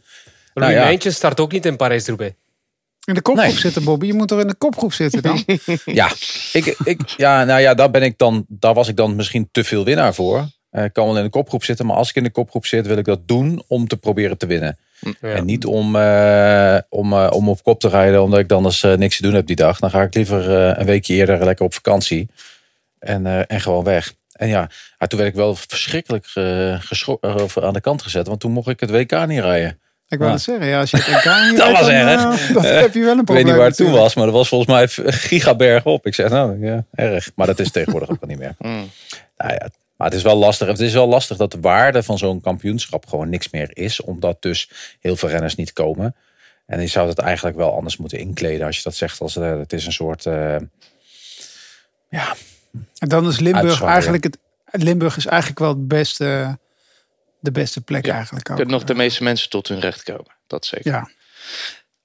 Louis 0.53 0.73
ja. 0.73 0.83
Mijntjes 0.83 1.15
start 1.15 1.39
ook 1.39 1.51
niet 1.51 1.65
in 1.65 1.75
Parijs-Roubaix. 1.75 2.33
In 3.07 3.13
de 3.13 3.21
kopgroep 3.21 3.47
Nee. 3.47 3.57
zitten, 3.57 3.83
Bobby. 3.83 4.05
Je 4.05 4.13
moet 4.13 4.31
er 4.31 4.39
in 4.39 4.47
de 4.47 4.55
kopgroep 4.55 4.93
zitten 4.93 5.21
dan. 5.21 5.43
Ja, 5.85 6.11
ik, 6.53 6.75
ik, 6.83 7.01
ja, 7.17 7.43
nou 7.43 7.61
ja, 7.61 7.73
daar 7.73 7.91
ben 7.91 8.03
ik 8.03 8.17
dan, 8.17 8.45
daar 8.47 8.73
was 8.73 8.87
ik 8.87 8.95
dan 8.95 9.15
misschien 9.15 9.49
te 9.51 9.63
veel 9.63 9.83
winnaar 9.85 10.13
voor. 10.13 10.47
Eh, 10.69 10.83
Ik 10.83 10.93
kan 10.93 11.05
wel 11.05 11.17
in 11.17 11.23
de 11.23 11.29
kopgroep 11.29 11.63
zitten, 11.63 11.85
maar 11.85 11.95
als 11.95 12.09
ik 12.09 12.15
in 12.15 12.23
de 12.23 12.29
kopgroep 12.31 12.65
zit, 12.65 12.87
wil 12.87 12.97
ik 12.97 13.05
dat 13.05 13.27
doen 13.27 13.63
om 13.67 13.87
te 13.87 13.97
proberen 13.97 14.37
te 14.37 14.45
winnen. 14.45 14.77
Ja. 14.99 15.29
En 15.29 15.45
niet 15.45 15.65
om, 15.65 15.95
eh, 15.95 16.77
om, 16.89 17.13
eh, 17.13 17.27
om 17.31 17.49
op 17.49 17.63
kop 17.63 17.79
te 17.79 17.89
rijden, 17.89 18.23
omdat 18.23 18.39
ik 18.39 18.47
dan 18.49 18.63
dus 18.63 18.83
eh, 18.83 18.93
niks 18.93 19.15
te 19.15 19.21
doen 19.21 19.33
heb 19.33 19.45
die 19.47 19.55
dag. 19.55 19.79
Dan 19.79 19.89
ga 19.89 20.01
ik 20.01 20.13
liever 20.13 20.57
eh, 20.69 20.79
een 20.79 20.85
weekje 20.85 21.13
eerder 21.13 21.43
lekker 21.45 21.65
op 21.65 21.73
vakantie 21.73 22.29
en, 22.99 23.25
eh, 23.25 23.41
en 23.47 23.61
gewoon 23.61 23.83
weg. 23.83 24.13
En 24.31 24.47
ja, 24.47 24.69
toen 25.07 25.19
werd 25.19 25.31
ik 25.31 25.35
wel 25.35 25.55
verschrikkelijk 25.55 26.25
aan 27.61 27.73
de 27.73 27.81
kant 27.81 28.01
gezet, 28.01 28.27
want 28.27 28.39
toen 28.39 28.51
mocht 28.51 28.67
ik 28.67 28.79
het 28.79 28.89
WK 28.91 29.25
niet 29.27 29.39
rijden. 29.39 29.79
Ik 30.11 30.17
wou 30.17 30.29
Ja. 30.29 30.35
het 30.35 30.41
zeggen. 30.45 30.65
Ja, 30.67 30.79
als 30.79 30.91
je 30.91 30.97
het 30.97 31.07
NK 31.25 31.49
niet 31.49 31.57
Dat 31.57 31.71
was 31.71 31.79
dan, 31.79 31.89
erg. 31.89 32.21
eh, 32.49 32.53
dan 32.53 32.63
heb 32.65 32.93
je 32.93 32.99
wel 32.99 33.11
een 33.11 33.19
Ik 33.19 33.25
probleem. 33.25 33.35
weet 33.35 33.45
niet 33.45 33.55
waar 33.55 33.65
het 33.65 33.75
toen 33.75 33.85
natuurlijk. 33.85 33.97
was, 34.03 34.15
maar 34.15 34.25
dat 34.25 34.33
was 34.33 34.47
volgens 34.47 34.69
mij 34.71 35.11
gigaberg 35.13 35.85
op. 35.85 36.05
Ik 36.05 36.15
zeg, 36.15 36.29
nou 36.29 36.65
ja, 36.65 36.83
erg. 36.93 37.31
Maar 37.35 37.47
dat 37.47 37.59
is 37.59 37.71
tegenwoordig 37.71 38.09
ook 38.09 38.21
al 38.21 38.27
niet 38.27 38.39
meer. 38.39 38.55
Hmm. 38.59 38.89
Nou 39.37 39.53
ja, 39.53 39.69
maar 39.97 40.07
het 40.09 40.17
is 40.17 40.23
wel 40.23 40.35
lastig. 40.37 40.67
Het 40.67 40.79
is 40.79 40.93
wel 40.93 41.07
lastig 41.07 41.37
dat 41.37 41.51
de 41.51 41.59
waarde 41.59 42.03
van 42.03 42.17
zo'n 42.17 42.41
kampioenschap 42.41 43.07
gewoon 43.07 43.29
niks 43.29 43.49
meer 43.49 43.69
is. 43.73 44.01
Omdat 44.01 44.41
dus 44.41 44.69
heel 44.99 45.15
veel 45.15 45.29
renners 45.29 45.55
niet 45.55 45.73
komen. 45.73 46.15
En 46.65 46.81
je 46.81 46.87
zou 46.87 47.07
dat 47.07 47.17
eigenlijk 47.19 47.57
wel 47.57 47.75
anders 47.75 47.97
moeten 47.97 48.19
inkleden 48.19 48.65
als 48.65 48.77
je 48.77 48.83
dat 48.83 48.95
zegt. 48.95 49.21
Als, 49.21 49.35
eh, 49.35 49.57
het 49.57 49.73
is 49.73 49.85
een 49.85 49.91
soort. 49.91 50.25
eh, 50.25 50.55
ja, 52.09 52.35
En 52.97 53.09
dan 53.09 53.27
is 53.27 53.39
Limburg 53.39 53.83
eigenlijk 53.83 54.23
het. 54.23 54.37
Limburg 54.71 55.17
is 55.17 55.25
eigenlijk 55.25 55.59
wel 55.59 55.69
het 55.69 55.87
beste, 55.87 56.57
de 57.41 57.51
beste 57.51 57.81
plek 57.81 58.05
Ja, 58.05 58.15
eigenlijk 58.15 58.49
ook. 58.49 58.55
Kunnen 58.55 58.73
nog 58.73 58.83
de 58.83 58.95
meeste 58.95 59.23
mensen 59.23 59.49
tot 59.49 59.67
hun 59.67 59.79
recht 59.79 60.03
komen. 60.03 60.35
Dat 60.47 60.65
zeker. 60.65 60.91
Ja. 60.91 61.09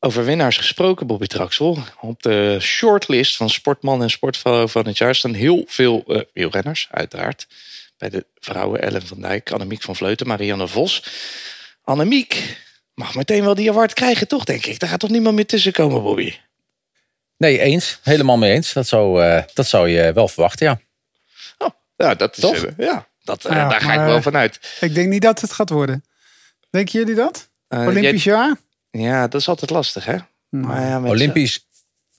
Over 0.00 0.24
winnaars 0.24 0.56
gesproken, 0.56 1.06
Bobby 1.06 1.26
Traxel. 1.26 1.78
Op 2.00 2.22
de 2.22 2.56
shortlist 2.60 3.36
van 3.36 3.50
Sportman 3.50 4.02
en 4.02 4.10
Sportvrouw 4.10 4.68
van 4.68 4.86
het 4.86 4.98
jaar 4.98 5.14
staan 5.14 5.34
heel 5.34 5.64
veel 5.66 6.04
eh, 6.06 6.20
wielrenners, 6.32 6.88
uiteraard. 6.90 7.46
Bij 7.98 8.10
de 8.10 8.26
vrouwen 8.34 8.82
Ellen 8.82 9.06
van 9.06 9.20
Dijk, 9.20 9.50
Annemiek 9.50 9.82
van 9.82 9.96
Vleuten, 9.96 10.26
Marianne 10.26 10.68
Vos. 10.68 11.02
Annemiek 11.82 12.56
mag 12.94 13.14
meteen 13.14 13.44
wel 13.44 13.54
die 13.54 13.70
award 13.70 13.92
krijgen, 13.92 14.28
toch, 14.28 14.44
denk 14.44 14.66
ik? 14.66 14.78
Daar 14.78 14.88
gaat 14.88 15.00
toch 15.00 15.10
niemand 15.10 15.34
meer 15.34 15.46
tussen 15.46 15.72
komen, 15.72 16.02
Bobby? 16.02 16.34
nee, 17.36 17.60
eens. 17.60 17.98
Helemaal 18.02 18.36
mee 18.36 18.52
eens. 18.52 18.72
Dat 18.72 18.86
zou, 18.86 19.22
eh, 19.24 19.42
dat 19.54 19.66
zou 19.66 19.88
je 19.88 20.12
wel 20.12 20.28
verwachten, 20.28 20.66
ja. 20.66 20.80
Ja, 21.96 22.14
dat 22.14 22.36
is, 22.36 22.42
Toch? 22.42 22.54
eh, 22.64 22.72
ja, 22.76 23.06
dat, 23.26 23.44
eh, 23.44 23.56
Ja, 23.56 23.68
daar 23.68 23.80
ga 23.80 23.90
ik 23.92 23.96
maar- 23.98 24.06
wel 24.06 24.22
van 24.22 24.36
uit. 24.36 24.76
Ik 24.80 24.94
denk 24.94 25.08
niet 25.08 25.22
dat 25.22 25.40
het 25.40 25.52
gaat 25.52 25.70
worden. 25.70 26.04
Denken 26.70 26.98
jullie 26.98 27.14
dat? 27.14 27.48
Eh, 27.68 27.86
Olympisch 27.86 28.24
jaar? 28.24 28.56
ja, 28.90 29.28
dat 29.28 29.40
is 29.40 29.48
altijd 29.48 29.70
lastig, 29.70 30.04
hè? 30.04 30.16
Maar 30.48 30.80
ja, 30.86 30.98
met 30.98 31.10
Olympisch. 31.10 31.66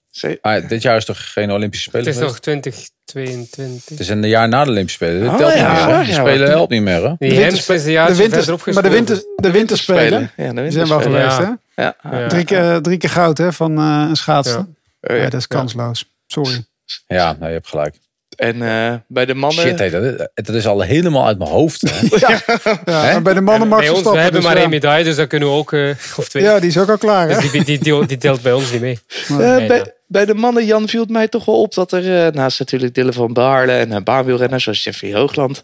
z'n- 0.10 0.38
Ah, 0.42 0.68
dit 0.70 0.82
jaar 0.82 0.98
is 0.98 1.06
toch 1.06 1.34
geen 1.34 1.52
Olympische 1.52 1.90
Het 1.92 1.94
Spelen? 1.96 2.08
is 2.08 2.14
geweest? 2.16 2.34
nog 2.34 2.40
2022. 2.44 3.90
Het 3.90 4.00
is 4.00 4.10
een 4.10 4.28
jaar 4.28 4.48
na 4.48 4.64
de 4.64 4.70
Olympische 4.70 5.04
Spelen. 5.06 5.22
Dit 5.22 5.30
Oh, 5.30 5.38
telt 5.38 5.54
ja, 5.54 5.78
niet 5.88 5.96
meer. 5.96 6.06
De 6.06 6.14
Spelen 6.14 6.50
helpt 6.50 6.72
niet 6.72 6.82
meer. 6.82 7.04
Hè? 7.04 7.14
Die 7.18 7.30
De 7.30 7.36
is 7.36 7.66
jaar 7.68 8.08
de 8.08 8.58
maar 8.74 8.84
de, 8.84 8.90
winter, 8.90 9.24
de 9.36 9.52
winterspelen 9.52 10.32
Ja, 10.38 10.54
de 10.54 10.62
die 10.62 10.72
zijn 10.72 10.88
wel 10.88 11.02
geweest, 11.02 11.38
Ja. 11.38 11.60
hè? 11.76 11.84
Ja, 11.84 11.96
Ja. 12.20 12.28
Drie, 12.28 12.44
keer, 12.46 12.82
drie 12.82 12.98
keer 12.98 13.10
goud 13.10 13.38
hè, 13.38 13.54
van 13.54 13.78
eh, 13.78 14.06
een 14.10 14.16
schaatser. 14.16 14.66
Ja. 15.02 15.14
Ja. 15.16 15.22
ja. 15.22 15.30
dat 15.30 15.40
is 15.40 15.48
kansloos. 15.48 16.06
Sorry. 16.28 16.66
Ja, 17.08 17.32
nee, 17.40 17.48
je 17.48 17.54
hebt 17.56 17.68
gelijk. 17.68 17.96
En 18.38 18.62
eh, 18.62 18.94
bij 19.08 19.26
de 19.26 19.34
mannen... 19.34 19.64
Shit, 19.64 19.78
dat, 19.78 20.04
is, 20.04 20.28
dat 20.34 20.56
is 20.56 20.68
al 20.68 20.82
helemaal 20.82 21.26
uit 21.26 21.38
mijn 21.38 21.50
hoofd. 21.50 21.82
Hè? 21.82 22.08
Ja, 22.28 22.42
maar 22.86 23.22
bij 23.22 23.34
de 23.34 23.42
mannen 23.42 23.68
mag 23.68 23.80
Bij 23.80 23.90
ons, 23.90 24.02
we 24.02 24.10
hebben 24.10 24.32
dus 24.34 24.44
maar 24.44 24.56
ja. 24.56 24.62
één 24.62 24.70
medaille, 24.70 25.04
dus 25.04 25.16
dat 25.16 25.28
kunnen 25.28 25.50
we 25.50 25.56
ook... 25.56 25.74
eh, 25.74 25.90
of 26.18 26.30
twee. 26.30 26.44
Ja, 26.44 26.60
die 26.60 26.70
is 26.70 26.78
ook 26.78 26.90
al 26.90 26.98
klaar. 26.98 27.30
Hè? 27.30 27.40
Dus 27.40 27.52
die, 27.52 27.64
die, 27.64 27.80
die, 27.80 28.06
die 28.06 28.18
telt 28.18 28.42
bij 28.42 28.54
ons 28.54 28.72
niet 28.72 28.82
mee. 28.82 29.00
Eh, 29.28 29.38
Nee, 29.38 29.68
bij, 29.68 29.78
ja. 29.78 29.86
bij 30.08 30.26
de 30.26 30.34
mannen, 30.34 30.66
Jan, 30.66 30.88
viel 30.88 31.02
het 31.02 31.10
mij 31.10 31.28
toch 31.28 31.46
wel 31.46 31.62
op 31.62 31.74
dat 31.74 31.92
er 31.92 32.26
eh, 32.26 32.34
naast 32.34 32.60
natuurlijk 32.60 32.96
Dylan 32.96 33.14
van 33.14 33.34
Baarle 33.34 33.72
en 33.72 33.92
een 33.92 34.04
baanwielrenner 34.04 34.62
zoals 34.62 34.84
Jeffrey 34.84 35.14
Hoogland, 35.14 35.64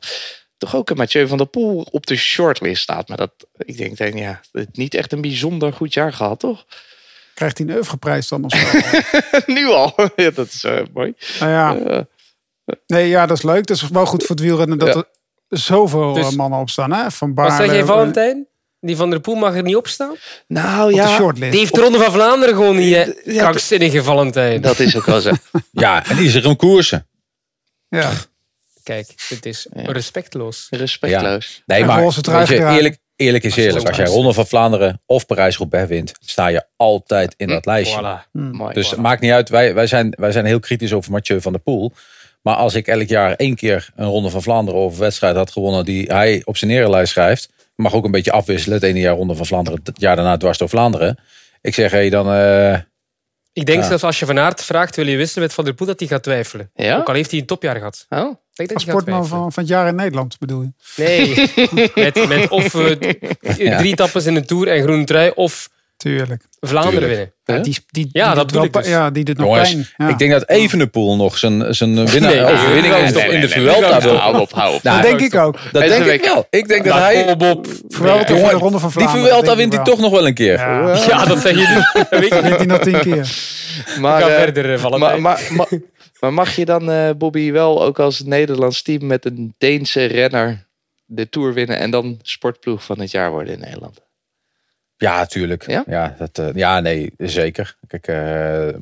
toch 0.58 0.75
ook 0.75 0.89
een 0.89 0.98
Mathieu 0.98 1.27
van 1.27 1.38
der 1.38 1.48
Poel 1.48 1.88
op 1.92 2.06
de 2.06 2.15
shortlist 2.15 2.82
staat. 2.82 3.08
Maar 3.08 3.18
dat, 3.18 3.32
ik 3.58 3.77
denk, 3.77 3.98
denk 3.98 4.18
ja, 4.18 4.42
het 4.51 4.77
niet 4.77 4.94
echt 4.94 5.12
een 5.12 5.22
bijzonder 5.22 5.74
goed 5.74 5.94
jaar 5.94 6.13
gehad, 6.13 6.39
toch? 6.39 6.65
Krijgt 7.34 7.58
hij 7.58 7.68
een 7.68 7.74
oeuvreprijs 7.74 8.27
dan 8.27 8.44
of 8.44 8.53
zo? 8.53 8.80
nu 9.53 9.68
al. 9.68 9.94
ja, 10.15 10.30
dat 10.32 10.48
is 10.48 10.65
mooi. 10.94 11.13
nou 11.39 11.51
ja, 11.51 12.06
nee, 12.88 13.08
ja, 13.08 13.25
dat 13.25 13.38
is 13.38 13.43
leuk. 13.43 13.65
Dat 13.65 13.77
is 13.77 13.88
wel 13.89 14.05
goed 14.05 14.22
voor 14.22 14.36
het 14.36 14.46
wielrennen 14.46 14.77
dat 14.77 14.88
Ja. 14.88 15.03
er 15.50 15.58
zoveel 15.58 16.13
Dus- 16.13 16.25
eh, 16.29 16.32
mannen 16.36 16.60
op 16.60 16.70
staan. 16.70 16.91
Hè? 16.91 17.12
Van 17.12 17.27
Wat 17.27 17.36
Baarle, 17.36 17.55
zeg 17.55 17.65
jij, 17.72 17.79
eh, 17.82 17.88
Valentijn? 17.88 18.48
Die 18.79 18.96
Van 18.96 19.10
der 19.10 19.20
Poel 19.20 19.36
mag 19.36 19.55
er 19.55 19.63
niet 19.63 19.75
op 19.75 19.88
staan? 19.88 20.15
nou 20.48 20.84
Op 20.84 20.89
de 20.89 20.96
ja. 20.96 21.32
Die 21.50 21.60
heeft 21.60 21.75
de 21.75 21.82
Ronde 21.82 21.98
van 22.00 22.12
Vlaanderen 22.13 22.55
gewoon 22.55 22.75
niet? 22.75 23.22
Ja, 23.25 23.41
Krankzinnige 23.41 24.03
Valentijn. 24.03 24.62
dat 24.62 24.79
is 24.79 24.98
ook 24.98 25.05
wel 25.05 25.22
zo. 25.22 25.32
Ja, 25.72 26.05
en 26.05 26.15
die 26.15 26.25
is 26.27 26.34
er 26.36 26.46
een 26.46 26.55
koersen. 26.55 27.08
Ja. 27.89 28.12
Kijk, 28.84 29.25
dit 29.29 29.46
is 29.46 29.67
Ja. 29.74 29.91
respectloos. 29.91 30.67
Respectloos. 30.70 31.62
Nee, 31.65 31.79
En 31.82 31.86
maar 31.88 32.01
je, 32.01 32.65
eerlijk, 32.75 32.98
eerlijk 33.15 33.43
is 33.43 33.55
eerlijk. 33.55 33.88
Als 33.88 33.98
jij 33.98 34.05
Ronde 34.05 34.34
van 34.34 34.48
Vlaanderen 34.48 35.01
of 35.05 35.25
Parijs-Roubaix 35.25 35.88
wint, 35.89 36.12
sta 36.20 36.48
je 36.48 36.65
altijd 36.75 37.34
in 37.38 37.48
dat 37.48 37.65
lijstje. 37.65 38.00
Voilà. 38.27 38.32
Mooi. 38.32 38.74
Dus 38.74 38.89
het 38.89 39.00
maakt 39.00 39.22
niet 39.22 39.32
uit. 39.32 39.50
Wij, 39.50 39.74
wij, 39.74 39.88
zijn, 39.88 40.13
wij 40.20 40.32
zijn 40.32 40.46
heel 40.46 40.60
kritisch 40.60 40.93
over 40.93 41.12
Mathieu 41.12 41.41
van 41.41 41.51
der 41.51 41.62
Poel. 41.62 41.91
Maar 42.44 42.56
als 42.56 42.74
ik 42.74 42.88
elk 42.88 43.08
jaar 43.08 43.34
één 43.36 43.56
keer 43.56 43.90
een 43.96 44.06
Ronde 44.08 44.30
van 44.30 44.42
Vlaanderen 44.42 44.82
of 44.82 44.94
een 44.94 45.00
wedstrijd 45.00 45.36
had 45.36 45.52
gewonnen 45.52 45.86
die 45.86 46.06
hij 46.12 46.42
op 46.46 46.58
zijn 46.58 46.72
erenlijst 46.72 47.12
schrijft, 47.12 47.50
mag 47.76 47.94
ook 47.94 48.06
een 48.06 48.12
beetje 48.12 48.32
afwisselen. 48.32 48.76
Het 48.78 48.86
ene 48.88 49.00
jaar 49.00 49.16
Ronde 49.16 49.36
van 49.36 49.46
Vlaanderen, 49.46 49.80
het 49.84 50.00
jaar 50.00 50.16
daarna 50.16 50.38
dwars 50.38 50.58
door 50.58 50.70
Vlaanderen. 50.70 51.20
Ik 51.62 51.74
zeg, 51.74 51.91
hé, 51.91 52.10
dan... 52.10 52.32
eh, 52.34 52.74
Ik 53.54 53.65
denk 53.65 53.82
Ja. 53.82 53.88
zelfs 53.88 54.04
als 54.04 54.20
je 54.20 54.26
Van 54.26 54.39
Aert 54.39 54.63
vraagt, 54.63 54.96
wil 54.96 55.08
je 55.08 55.17
wisselen 55.17 55.44
met 55.44 55.54
Van 55.54 55.63
der 55.65 55.74
Poel, 55.74 55.88
dat 55.88 56.00
hij 56.00 56.08
gaat 56.08 56.24
twijfelen. 56.24 56.72
Ja? 56.76 56.98
Ook 56.98 57.08
al 57.08 57.13
heeft 57.13 57.32
hij 57.32 57.39
een 57.39 57.46
topjaar 57.46 57.76
gehad. 57.76 58.06
Oh, 58.10 58.36
Ik 58.56 58.67
denk 58.67 58.80
sportman 58.80 59.28
van, 59.28 59.52
van 59.52 59.63
het 59.63 59.72
jaar 59.72 59.88
in 59.88 59.96
Nederland 59.96 60.39
bedoel 60.39 60.62
je? 60.62 60.72
Nee, 60.96 61.50
met, 62.04 62.28
met 62.28 62.50
of 62.50 62.76
eh, 62.76 63.78
drie 63.78 63.96
tappes 63.96 64.26
in 64.26 64.36
een 64.36 64.46
Tour 64.46 64.67
en 64.67 64.82
groene 64.84 65.04
trui, 65.04 65.32
of 65.36 65.70
Tuurlijk. 65.97 66.43
Vlaanderen 66.60 66.99
Tuurlijk. 66.99 67.32
winnen. 67.45 67.63
Ja, 67.63 67.63
die, 67.63 67.77
die, 67.89 68.10
Ja, 68.12 68.25
die 68.27 68.36
dat 68.36 68.49
doet 68.49 68.63
ik 68.63 68.73
dus. 68.73 68.88
Ja, 68.88 69.10
die 69.10 69.23
doet 69.23 69.38
nog 69.38 69.45
jongens, 69.47 69.71
pijn. 69.73 69.88
Ja. 69.97 70.08
ik 70.10 70.17
denk 70.17 70.32
dat 70.32 70.49
Evenepoel 70.49 71.15
nog 71.15 71.38
zijn, 71.38 71.75
zijn 71.75 72.06
winnaar, 72.08 72.32
Nee, 72.32 72.43
overwinning 72.43 72.93
nee, 72.93 73.03
in, 73.03 73.13
nee, 73.13 73.23
in 73.23 73.29
de 73.29 73.38
nee, 73.38 73.47
Vuelta 73.47 73.89
nee, 73.89 73.99
wil. 73.99 74.15
hou 74.15 74.39
op, 74.39 74.51
hou 74.51 74.75
op. 74.75 74.84
Nou, 74.84 75.01
dat 75.01 75.10
denk 75.10 75.21
ik 75.34 75.36
ook. 75.39 75.58
Dat 75.71 75.82
denk 75.82 75.99
ik 76.01 76.03
week- 76.06 76.25
wel. 76.25 76.47
Ik 76.49 76.67
denk 76.67 76.84
dat 76.86 76.93
hij... 76.93 77.25
Bob, 77.25 77.39
Bob. 77.39 77.67
Vuelta 77.88 78.36
voor 78.38 78.49
de 78.49 78.56
Ronde 78.56 78.79
van 78.79 78.89
Die 78.89 78.99
Vlaanderen. 78.99 79.27
Vuelta 79.27 79.45
denk 79.45 79.58
wint 79.58 79.73
ik 79.73 79.79
hij 79.79 79.88
toch 79.88 79.99
nog 79.99 80.12
wel 80.12 80.27
een 80.27 80.34
keer. 80.34 80.58
Ja, 80.58 81.25
dat 81.25 81.39
zeg 81.39 81.51
je 81.51 81.67
nu. 81.93 82.01
Dat 82.10 82.19
weet 82.19 82.34
je 82.34 82.41
wint 82.41 82.56
hij 82.56 82.65
nog 82.65 82.79
tien 82.79 82.99
keer. 82.99 83.32
Maar, 83.99 84.21
Ga 84.21 84.27
eh, 84.29 84.36
verder, 84.41 84.63
eh, 84.63 84.69
maar, 84.69 84.79
Valentijn. 84.79 85.21
maar, 85.21 85.41
maar, 85.49 85.67
maar 86.19 86.34
mag 86.34 86.56
je 86.56 86.65
dan, 86.65 86.91
eh, 86.91 87.10
Bobby, 87.17 87.51
wel 87.51 87.84
ook 87.84 87.99
als 87.99 88.19
Nederlands 88.19 88.82
team 88.82 89.06
met 89.06 89.25
een 89.25 89.56
Deense 89.58 90.06
renner 90.06 90.67
de 91.06 91.29
Tour 91.29 91.53
winnen 91.53 91.77
en 91.79 91.91
dan 91.91 92.19
sportploeg 92.21 92.84
van 92.84 92.99
het 92.99 93.12
jaar 93.12 93.32
worden 93.32 93.53
in 93.53 93.60
Nederland? 93.60 94.01
Ja, 95.04 95.26
tuurlijk. 95.26 95.68
Ja? 95.68 95.84
Ja, 95.88 96.16
dat, 96.18 96.38
eh, 96.38 96.54
ja 96.54 96.80
nee, 96.80 97.13
zeker. 97.18 97.76
Kijk, 97.88 98.08
eh, 98.08 98.80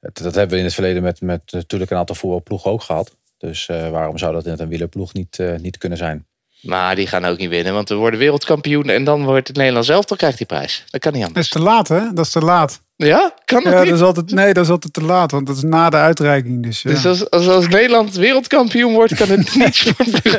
dat 0.00 0.34
hebben 0.34 0.48
we 0.48 0.58
in 0.58 0.64
het 0.64 0.74
verleden 0.74 1.02
met, 1.02 1.20
met 1.20 1.52
natuurlijk 1.52 1.90
een 1.90 1.96
aantal 1.96 2.14
voetbalploegen 2.14 2.70
ook 2.70 2.82
gehad. 2.82 3.16
Dus 3.38 3.68
eh, 3.68 3.90
waarom 3.90 4.18
zou 4.18 4.32
dat 4.32 4.46
in 4.46 4.54
een 4.58 4.68
wielerploeg 4.68 5.12
niet, 5.12 5.38
niet 5.60 5.78
kunnen 5.78 5.98
zijn? 5.98 6.26
Maar 6.62 6.94
die 6.94 7.06
gaan 7.06 7.24
ook 7.24 7.38
niet 7.38 7.48
winnen, 7.48 7.72
want 7.72 7.88
we 7.88 7.94
worden 7.94 8.18
wereldkampioen 8.18 8.88
en 8.88 9.04
dan 9.04 9.24
wordt 9.24 9.48
het 9.48 9.56
Nederlands 9.56 9.88
zelf, 9.88 10.04
dan 10.04 10.16
krijgt 10.16 10.36
die 10.38 10.46
prijs. 10.46 10.84
Dat 10.90 11.00
kan 11.00 11.12
niet 11.12 11.20
Dat 11.20 11.28
anders. 11.30 11.46
is 11.46 11.52
te 11.52 11.60
laat, 11.60 11.88
hè? 11.88 12.00
Dat 12.12 12.24
is 12.24 12.30
te 12.32 12.40
laat. 12.40 12.80
Ja, 12.96 13.34
kan 13.44 13.62
dat 13.64 13.72
Ja, 13.72 13.78
niet? 13.80 13.88
dat 13.88 13.98
is 13.98 14.04
altijd, 14.04 14.30
nee, 14.30 14.52
dat 14.54 14.64
is 14.64 14.70
altijd 14.70 14.92
te 14.92 15.02
laat, 15.02 15.30
want 15.30 15.46
dat 15.46 15.56
is 15.56 15.62
na 15.62 15.90
de 15.90 15.96
uitreiking. 15.96 16.62
Dus, 16.62 16.82
ja. 16.82 16.90
Dus 16.90 17.06
als, 17.06 17.30
als, 17.30 17.48
als 17.48 17.68
Nederland 17.68 18.14
wereldkampioen 18.14 18.92
wordt, 18.92 19.14
kan 19.14 19.28
het 19.28 19.54
niet. 19.56 19.92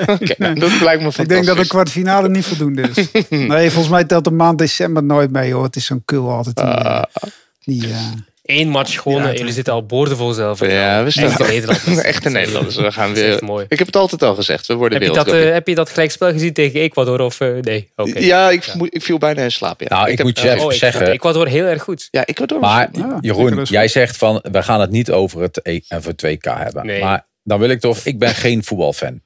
Oké, 0.07 0.33
nou, 0.37 0.59
dat 0.59 0.69
lijkt 0.81 1.01
me 1.03 1.11
fantastisch. 1.11 1.19
ik 1.23 1.27
denk 1.29 1.45
dat 1.45 1.57
een 1.57 1.67
kwartfinale 1.67 2.29
niet 2.29 2.45
voldoende 2.45 2.89
is. 2.93 3.07
Nee, 3.29 3.69
volgens 3.71 3.93
mij 3.93 4.03
telt 4.03 4.23
de 4.23 4.31
maand 4.31 4.57
december 4.57 5.03
nooit 5.03 5.31
mee, 5.31 5.53
hoor. 5.53 5.63
Het 5.63 5.75
is 5.75 5.85
zo'n 5.85 6.01
kul 6.05 6.29
altijd. 6.29 6.55
Die, 6.55 7.79
die, 7.79 7.89
eh, 7.91 7.97
Eén 8.43 8.69
match 8.69 9.01
gewonnen, 9.01 9.31
Ja, 9.31 9.37
jullie 9.37 9.53
zitten 9.53 9.73
al 9.73 9.85
boordevol 9.85 10.33
zelf. 10.33 10.59
Ja, 10.59 11.03
we 11.03 11.11
staan 11.11 11.23
Echte 11.25 11.43
Nederlanders. 11.53 11.97
Echte 11.97 12.29
Nederlanders. 12.29 12.75
We 12.75 12.91
gaan 12.91 13.13
weer. 13.13 13.43
mooi. 13.43 13.65
Ik 13.69 13.77
heb 13.77 13.87
het 13.87 13.95
altijd 13.95 14.23
al 14.23 14.35
gezegd. 14.35 14.67
We 14.67 14.73
worden 14.73 14.99
Heb 14.99 15.07
je, 15.07 15.13
dat, 15.13 15.25
wereldkampioen. 15.25 15.47
eh, 15.49 15.53
heb 15.57 15.67
je 15.67 15.75
dat 15.75 15.89
gelijkspel 15.89 16.31
gezien 16.31 16.53
tegen 16.53 16.79
Ecuador 16.79 17.19
of 17.21 17.39
eh, 17.39 17.53
nee? 17.61 17.91
Oké. 17.95 18.19
Ja, 18.19 18.49
ik, 18.49 18.65
ik 18.89 19.01
viel 19.01 19.17
bijna 19.17 19.41
in 19.43 19.51
slaap. 19.51 19.81
Ja. 19.81 19.87
Nou, 19.89 20.09
ik, 20.11 20.23
moet 20.23 20.39
je 20.39 20.49
Oh, 20.49 20.53
even 20.55 20.75
zeggen. 20.75 21.07
Ecuador 21.07 21.47
heel 21.47 21.65
erg 21.65 21.83
goed. 21.83 22.07
Ja, 22.11 22.25
ik 22.25 22.37
word 22.37 22.59
Maar 22.59 22.89
Ja, 22.91 23.17
Jeroen, 23.21 23.63
jij 23.63 23.87
zegt 23.87 24.17
van 24.17 24.45
we 24.51 24.63
gaan 24.63 24.79
het 24.81 24.91
niet 24.91 25.11
over 25.11 25.41
het, 25.41 25.59
e 25.63 25.79
over 25.95 26.13
het 26.15 26.25
2K 26.25 26.57
hebben. 26.57 26.85
Nee. 26.85 27.01
Maar 27.01 27.27
dan 27.43 27.59
wil 27.59 27.69
ik 27.69 27.79
toch, 27.79 27.97
ik 27.97 28.19
ben 28.19 28.35
geen 28.35 28.63
voetbalfan. 28.63 29.21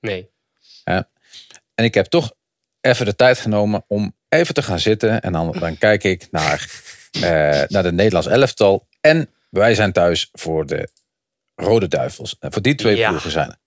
Nee. 0.00 0.28
En 1.74 1.86
ik 1.86 1.94
heb 1.94 2.06
toch 2.06 2.32
even 2.80 3.04
de 3.06 3.16
tijd 3.16 3.38
genomen 3.38 3.84
om 3.88 4.14
even 4.28 4.54
te 4.54 4.62
gaan 4.62 4.78
zitten. 4.78 5.20
En 5.20 5.32
dan, 5.32 5.56
dan 5.58 5.78
kijk 5.78 6.04
ik 6.04 6.28
naar, 6.30 6.68
naar 7.68 7.82
de 7.82 7.92
Nederlands 7.92 8.26
elftal. 8.28 8.86
En 9.00 9.30
wij 9.50 9.74
zijn 9.74 9.92
thuis 9.92 10.28
voor 10.32 10.66
de 10.66 10.88
Rode 11.54 11.88
Duivels. 11.88 12.36
En 12.40 12.52
voor 12.52 12.62
die 12.62 12.74
twee 12.74 12.96
Ja. 12.96 13.08
ploegen 13.08 13.30
zijn 13.30 13.48
er. 13.48 13.58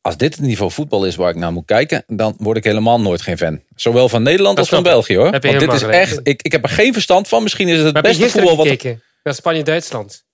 Als 0.00 0.16
dit 0.16 0.36
het 0.36 0.44
niveau 0.44 0.70
voetbal 0.70 1.04
is 1.04 1.16
waar 1.16 1.30
ik 1.30 1.36
naar 1.36 1.52
moet 1.52 1.64
kijken, 1.66 2.04
dan 2.06 2.34
word 2.38 2.56
ik 2.56 2.64
helemaal 2.64 3.00
nooit 3.00 3.22
geen 3.22 3.38
fan. 3.38 3.62
Zowel 3.76 4.08
van 4.08 4.22
Nederland 4.22 4.56
Dat 4.56 4.64
als 4.64 4.74
van. 4.74 4.82
België 4.82 5.16
hoor. 5.16 5.32
Heb 5.32 5.42
je 5.42 5.48
Want 5.48 5.60
dit 5.60 5.72
is 5.72 5.82
echt, 5.82 6.20
ik, 6.22 6.42
ik 6.42 6.52
heb 6.52 6.62
er 6.62 6.68
geen 6.68 6.92
verstand 6.92 7.28
van. 7.28 7.42
Misschien 7.42 7.68
is 7.68 7.76
het 7.76 7.84
het 7.84 7.92
Maar 7.92 8.02
beste 8.02 8.28
voetbal 8.28 8.56
wat. 8.56 8.66
gekeken? 8.66 9.02
Naar 9.22 9.34
Spanje-Duitsland. 9.34 10.26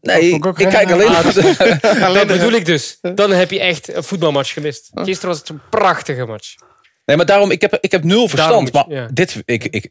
Nee, 0.00 0.30
ik 0.30 0.40
kijk 0.40 0.90
alleen 0.92 1.06
Ah, 1.08 1.24
maar. 1.24 2.14
Dat 2.14 2.26
bedoel 2.26 2.52
ik 2.52 2.64
dus. 2.64 2.98
Dan 3.14 3.30
heb 3.30 3.50
je 3.50 3.60
echt 3.60 3.94
een 3.94 4.02
voetbalmatch 4.04 4.52
gemist. 4.52 4.90
Gisteren 4.94 5.28
was 5.28 5.38
het 5.38 5.48
een 5.48 5.60
prachtige 5.70 6.24
match. 6.24 6.54
Nee, 7.10 7.18
maar 7.18 7.26
daarom, 7.26 7.50
ik 7.50 7.60
heb, 7.60 7.78
ik 7.80 7.92
heb 7.92 8.04
nul 8.04 8.28
verstand. 8.28 8.66
je- 8.66 8.72
maar 8.72 8.84
ja. 8.98 9.08
dit, 9.12 9.42
ik, 9.44 9.64
ik, 9.64 9.90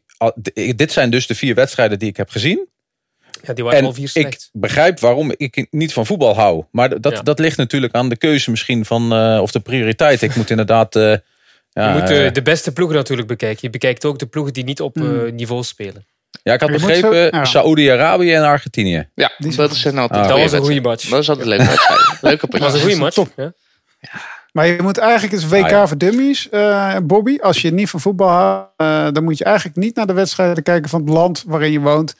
ik- 0.52 0.78
dit 0.78 0.92
zijn 0.92 1.10
dus 1.10 1.26
de 1.26 1.34
vier 1.34 1.54
wedstrijden 1.54 1.98
die 1.98 2.08
ik 2.08 2.16
heb 2.16 2.30
gezien. 2.30 2.68
Ja, 3.42 3.52
die 3.52 3.64
waren 3.64 3.78
En 3.78 3.84
al 3.84 3.92
vier 3.92 4.04
ik 4.04 4.10
slecht. 4.10 4.48
begrijp 4.52 5.00
waarom 5.00 5.32
ik 5.36 5.66
niet 5.70 5.92
van 5.92 6.06
voetbal 6.06 6.34
hou. 6.34 6.64
Maar 6.70 7.00
dat, 7.00 7.12
Ja. 7.12 7.22
dat 7.22 7.38
ligt 7.38 7.56
natuurlijk 7.56 7.94
aan 7.94 8.08
de 8.08 8.16
keuze 8.16 8.50
misschien 8.50 8.84
van, 8.84 9.12
eh, 9.12 9.38
of 9.42 9.50
de 9.50 9.60
prioriteit. 9.60 10.22
Ik 10.22 10.34
moet 10.36 10.50
inderdaad... 10.50 10.96
eh, 10.96 11.02
Je 11.72 11.80
ja, 11.80 11.92
moet 11.92 12.10
eh, 12.10 12.32
de 12.32 12.42
beste 12.42 12.72
ploegen 12.72 12.96
natuurlijk 12.96 13.28
bekijken. 13.28 13.58
Je 13.60 13.70
bekijkt 13.70 14.04
ook 14.04 14.18
de 14.18 14.26
ploegen 14.26 14.52
die 14.52 14.64
niet 14.64 14.80
op 14.80 14.96
eh, 14.96 15.02
Hmm. 15.02 15.34
niveau 15.34 15.62
spelen. 15.62 16.06
ja, 16.42 16.52
ik 16.54 16.60
had 16.60 16.68
Je 16.68 16.74
begrepen 16.74 17.16
ja. 17.38 17.44
Saoedi-Arabië 17.44 18.32
en 18.34 18.42
Argentinië. 18.42 19.08
Ja, 19.14 19.32
Die 19.38 19.48
is 19.48 19.56
dat 19.56 19.74
zijn 19.76 19.98
altijd 19.98 20.20
Ah. 20.22 20.28
Dat 20.28 20.38
was 20.38 20.52
een 20.52 20.60
goede 20.60 20.80
match. 20.80 21.08
Dat 21.08 21.20
is 21.20 21.28
altijd 21.28 21.46
een 21.48 21.56
leuke 21.56 21.70
wedstrijd. 21.70 22.18
Leuke 22.20 22.46
Dat 22.50 22.60
was 22.60 22.74
een 22.74 22.80
goede 22.80 22.96
match. 22.96 23.16
Ja. 23.36 23.52
Maar 24.52 24.66
je 24.66 24.82
moet 24.82 24.98
eigenlijk 24.98 25.32
eens 25.32 25.48
WK 25.48 25.62
Ah, 25.62 25.70
ja. 25.70 25.86
voor 25.86 25.98
dummies, 25.98 26.48
eh, 26.48 26.96
Bobby. 27.02 27.36
Als 27.40 27.62
je 27.62 27.72
niet 27.72 27.90
van 27.90 28.00
voetbal 28.00 28.28
houdt, 28.28 28.68
eh, 28.76 29.06
dan 29.12 29.24
moet 29.24 29.38
je 29.38 29.44
eigenlijk 29.44 29.76
niet 29.76 29.96
naar 29.96 30.06
de 30.06 30.12
wedstrijden 30.12 30.62
kijken 30.62 30.90
van 30.90 31.00
het 31.00 31.08
land 31.08 31.44
waarin 31.46 31.72
je 31.72 31.80
woont. 31.80 32.14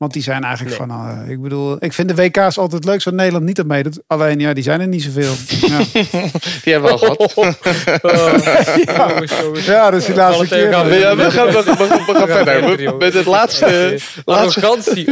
Want 0.00 0.12
die 0.12 0.22
zijn 0.22 0.44
eigenlijk 0.44 0.78
Nee. 0.78 0.88
van, 0.88 1.24
eh, 1.24 1.30
ik 1.30 1.42
bedoel, 1.42 1.76
ik 1.80 1.92
vind 1.92 2.08
de 2.08 2.14
WK's 2.14 2.58
altijd 2.58 2.84
leuk 2.84 3.00
zoals 3.00 3.16
Nederland 3.18 3.44
niet 3.44 3.60
aan 3.60 3.66
meedoet. 3.66 4.00
Alleen, 4.06 4.38
ja, 4.40 4.52
die 4.52 4.62
zijn 4.62 4.80
er 4.80 4.88
niet 4.88 5.02
zoveel. 5.02 5.32
Ja, 5.48 5.78
Die 6.64 6.72
hebben 6.72 6.98
we 6.98 7.06
al 7.16 7.28
gehad. 7.28 7.58
Jongens. 9.42 9.64
ja 9.64 9.90
dus 9.90 10.04
die 10.04 10.14
laatste 10.14 10.46
keer. 10.46 10.72
gaan 10.72 10.86
we- 10.88 10.94
Ja, 10.94 11.16
we 11.16 11.30
gaan, 11.30 11.46
we 11.52 11.52
gaan, 11.52 11.76
we 11.76 11.86
gaan, 11.86 11.98
we 12.06 12.12
gaan 12.14 12.44
Ja, 12.44 12.44
verder. 12.44 12.96
Met 12.96 13.14
het 13.14 13.26
laatste. 13.26 13.98
laatste 14.24 14.60
Arrogantie. 14.60 15.10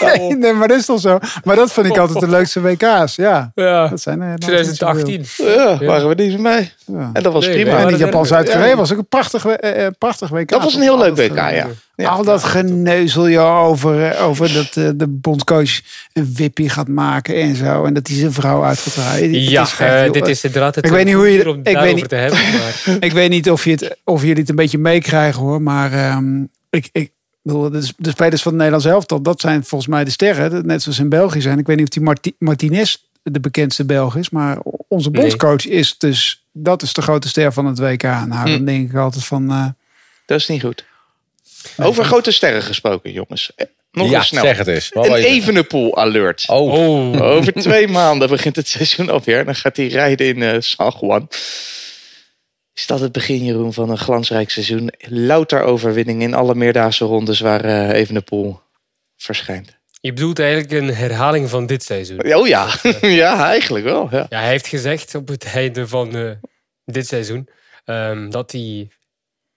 Nee, 0.00 0.36
nee, 0.36 0.52
maar 0.52 0.68
dat 0.68 0.78
is 0.78 0.86
toch 0.86 1.00
zo. 1.00 1.18
Maar 1.44 1.56
dat 1.56 1.72
vind 1.72 1.86
ik 1.86 1.98
altijd 1.98 2.20
de 2.20 2.28
leukste 2.28 2.60
WK's. 2.60 3.16
Ja, 3.16 3.50
Ja, 3.54 3.88
dat 3.88 4.00
zijn 4.00 4.20
er 4.20 4.26
nou 4.26 4.38
niet 4.38 4.44
zoveel. 4.44 5.04
2018. 5.04 5.24
ja, 5.36 5.86
waren 5.86 6.08
we 6.08 6.14
niet 6.14 6.32
van 6.32 6.42
mij. 6.42 6.72
Ja. 6.86 7.10
En 7.12 7.22
dat 7.22 7.32
was 7.32 7.46
Nee, 7.46 7.62
prima. 7.62 7.78
En 7.78 7.88
die 7.88 7.96
Japan 7.96 8.20
er- 8.20 8.26
Zuid-Korea 8.26 8.76
was 8.76 8.92
ook 8.92 8.98
een 8.98 9.08
prachtig, 9.08 9.46
eh, 9.46 9.86
eh, 9.86 9.92
prachtig 9.98 10.28
WK. 10.28 10.48
Dat 10.48 10.62
was 10.62 10.74
een 10.74 10.82
heel 10.82 10.98
leuk 10.98 11.16
WK, 11.16 11.36
ja. 11.36 11.66
Ja. 11.96 12.08
Al 12.08 12.24
dat 12.24 12.44
geneuzel 12.44 13.28
joh, 13.28 13.56
over, 13.64 14.10
eh, 14.10 14.26
over 14.26 14.52
dat 14.52 14.76
eh, 14.76 14.88
de 14.94 15.06
bondscoach 15.08 15.80
een 16.12 16.34
wippie 16.34 16.68
gaat 16.68 16.88
maken 16.88 17.34
en 17.34 17.56
zo. 17.56 17.84
En 17.84 17.94
dat 17.94 18.06
hij 18.06 18.16
zijn 18.16 18.32
vrouw 18.32 18.64
uit 18.64 18.78
gaat 18.78 18.92
draaien. 18.94 19.40
Ja, 19.40 19.62
is 19.62 19.78
eh, 19.78 20.12
dit 20.12 20.28
is 20.28 20.44
inderdaad 20.44 20.74
het 20.74 20.84
Ik 20.84 20.90
weet 20.90 21.04
niet 21.04 21.14
hoe 21.14 21.28
je- 21.28 21.50
om 21.50 21.60
ik 21.62 21.78
weet 21.78 21.94
niet- 21.94 22.08
te 22.08 22.14
hebben. 22.14 22.38
Maar 22.38 22.96
Ik 23.08 23.12
weet 23.12 23.30
niet 23.30 23.50
of, 23.50 23.64
je 23.64 23.70
het, 23.70 23.96
of 24.04 24.20
jullie 24.22 24.36
het 24.40 24.48
een 24.48 24.54
beetje 24.56 24.78
meekrijgen 24.78 25.42
hoor. 25.42 25.62
Maar 25.62 25.92
ehm, 25.92 26.42
ik, 26.70 26.88
ik 26.92 27.10
bedoel, 27.42 27.70
de, 27.70 27.88
de 27.96 28.10
spelers 28.10 28.42
van 28.42 28.52
het 28.52 28.60
Nederlands 28.62 28.86
elftal, 28.86 29.22
dat 29.22 29.40
zijn 29.40 29.64
volgens 29.64 29.90
mij 29.90 30.04
de 30.04 30.10
sterren. 30.10 30.66
Net 30.66 30.82
zoals 30.82 30.98
in 30.98 31.08
België 31.08 31.40
zijn. 31.40 31.58
Ik 31.58 31.66
weet 31.66 31.76
niet 31.76 31.86
of 31.86 31.92
die 31.92 32.02
Marti 32.02 32.34
Martinez 32.38 32.96
de 33.22 33.40
bekendste 33.40 33.84
Belg 33.84 34.16
is. 34.16 34.30
Maar 34.30 34.58
onze 34.88 35.10
Nee. 35.10 35.20
bondscoach 35.20 35.66
is 35.66 35.98
dus, 35.98 36.44
dat 36.52 36.82
is 36.82 36.92
de 36.92 37.02
grote 37.02 37.28
ster 37.28 37.52
van 37.52 37.66
het 37.66 37.78
WK. 37.78 38.02
Nou, 38.02 38.50
dan 38.50 38.64
denk 38.64 38.90
ik 38.90 38.96
altijd 38.96 39.24
van... 39.24 39.50
eh, 39.50 39.66
Dat 40.26 40.38
is 40.40 40.48
niet 40.48 40.62
goed. 40.62 40.84
Over 41.76 42.04
grote 42.04 42.30
sterren 42.30 42.62
gesproken, 42.62 43.12
jongens. 43.12 43.52
Eh, 43.56 43.66
Nog 43.90 44.10
ja, 44.10 44.16
eens 44.18 44.26
snel. 44.26 44.42
zeg 44.44 44.58
het 44.58 44.66
eens. 44.66 44.88
Wat 44.88 45.06
Een? 45.06 45.12
Evenepoel 45.14 45.96
alert. 45.96 46.44
Oh, 46.48 46.72
oh, 46.72 47.22
Over 47.22 47.52
twee 47.52 47.88
maanden 47.98 48.28
begint 48.28 48.56
het 48.56 48.68
seizoen 48.68 49.10
alweer. 49.10 49.44
Dan 49.44 49.54
gaat 49.54 49.76
hij 49.76 49.86
rijden 49.86 50.26
in 50.26 50.42
eh 50.42 50.56
San 50.60 50.94
Juan. 51.00 51.28
Is 52.74 52.86
dat 52.86 53.00
het 53.00 53.12
begin, 53.12 53.44
Jeroen, 53.44 53.72
van 53.72 53.90
een 53.90 53.98
glansrijk 53.98 54.50
seizoen? 54.50 54.92
Louter 55.08 55.62
overwinning 55.62 56.22
in 56.22 56.34
alle 56.34 56.54
meerdaagse 56.54 57.04
rondes 57.04 57.40
waar 57.40 57.64
eh 57.64 57.90
Evenepoel 57.90 58.60
verschijnt. 59.16 59.76
je 60.00 60.12
bedoelt 60.12 60.38
eigenlijk 60.38 60.72
een 60.72 60.94
herhaling 60.94 61.48
van 61.50 61.66
dit 61.66 61.82
seizoen. 61.82 62.34
Oh 62.34 62.46
ja, 62.46 62.68
ja 63.00 63.46
eigenlijk 63.48 63.84
wel. 63.84 64.08
Ja. 64.10 64.26
Ja, 64.28 64.40
hij 64.40 64.48
heeft 64.48 64.66
gezegd 64.66 65.14
op 65.14 65.28
het 65.28 65.44
einde 65.54 65.88
van 65.88 66.16
eh, 66.16 66.30
dit 66.84 67.06
seizoen 67.06 67.48
ehm, 67.84 68.30
dat 68.30 68.52
hij 68.52 68.88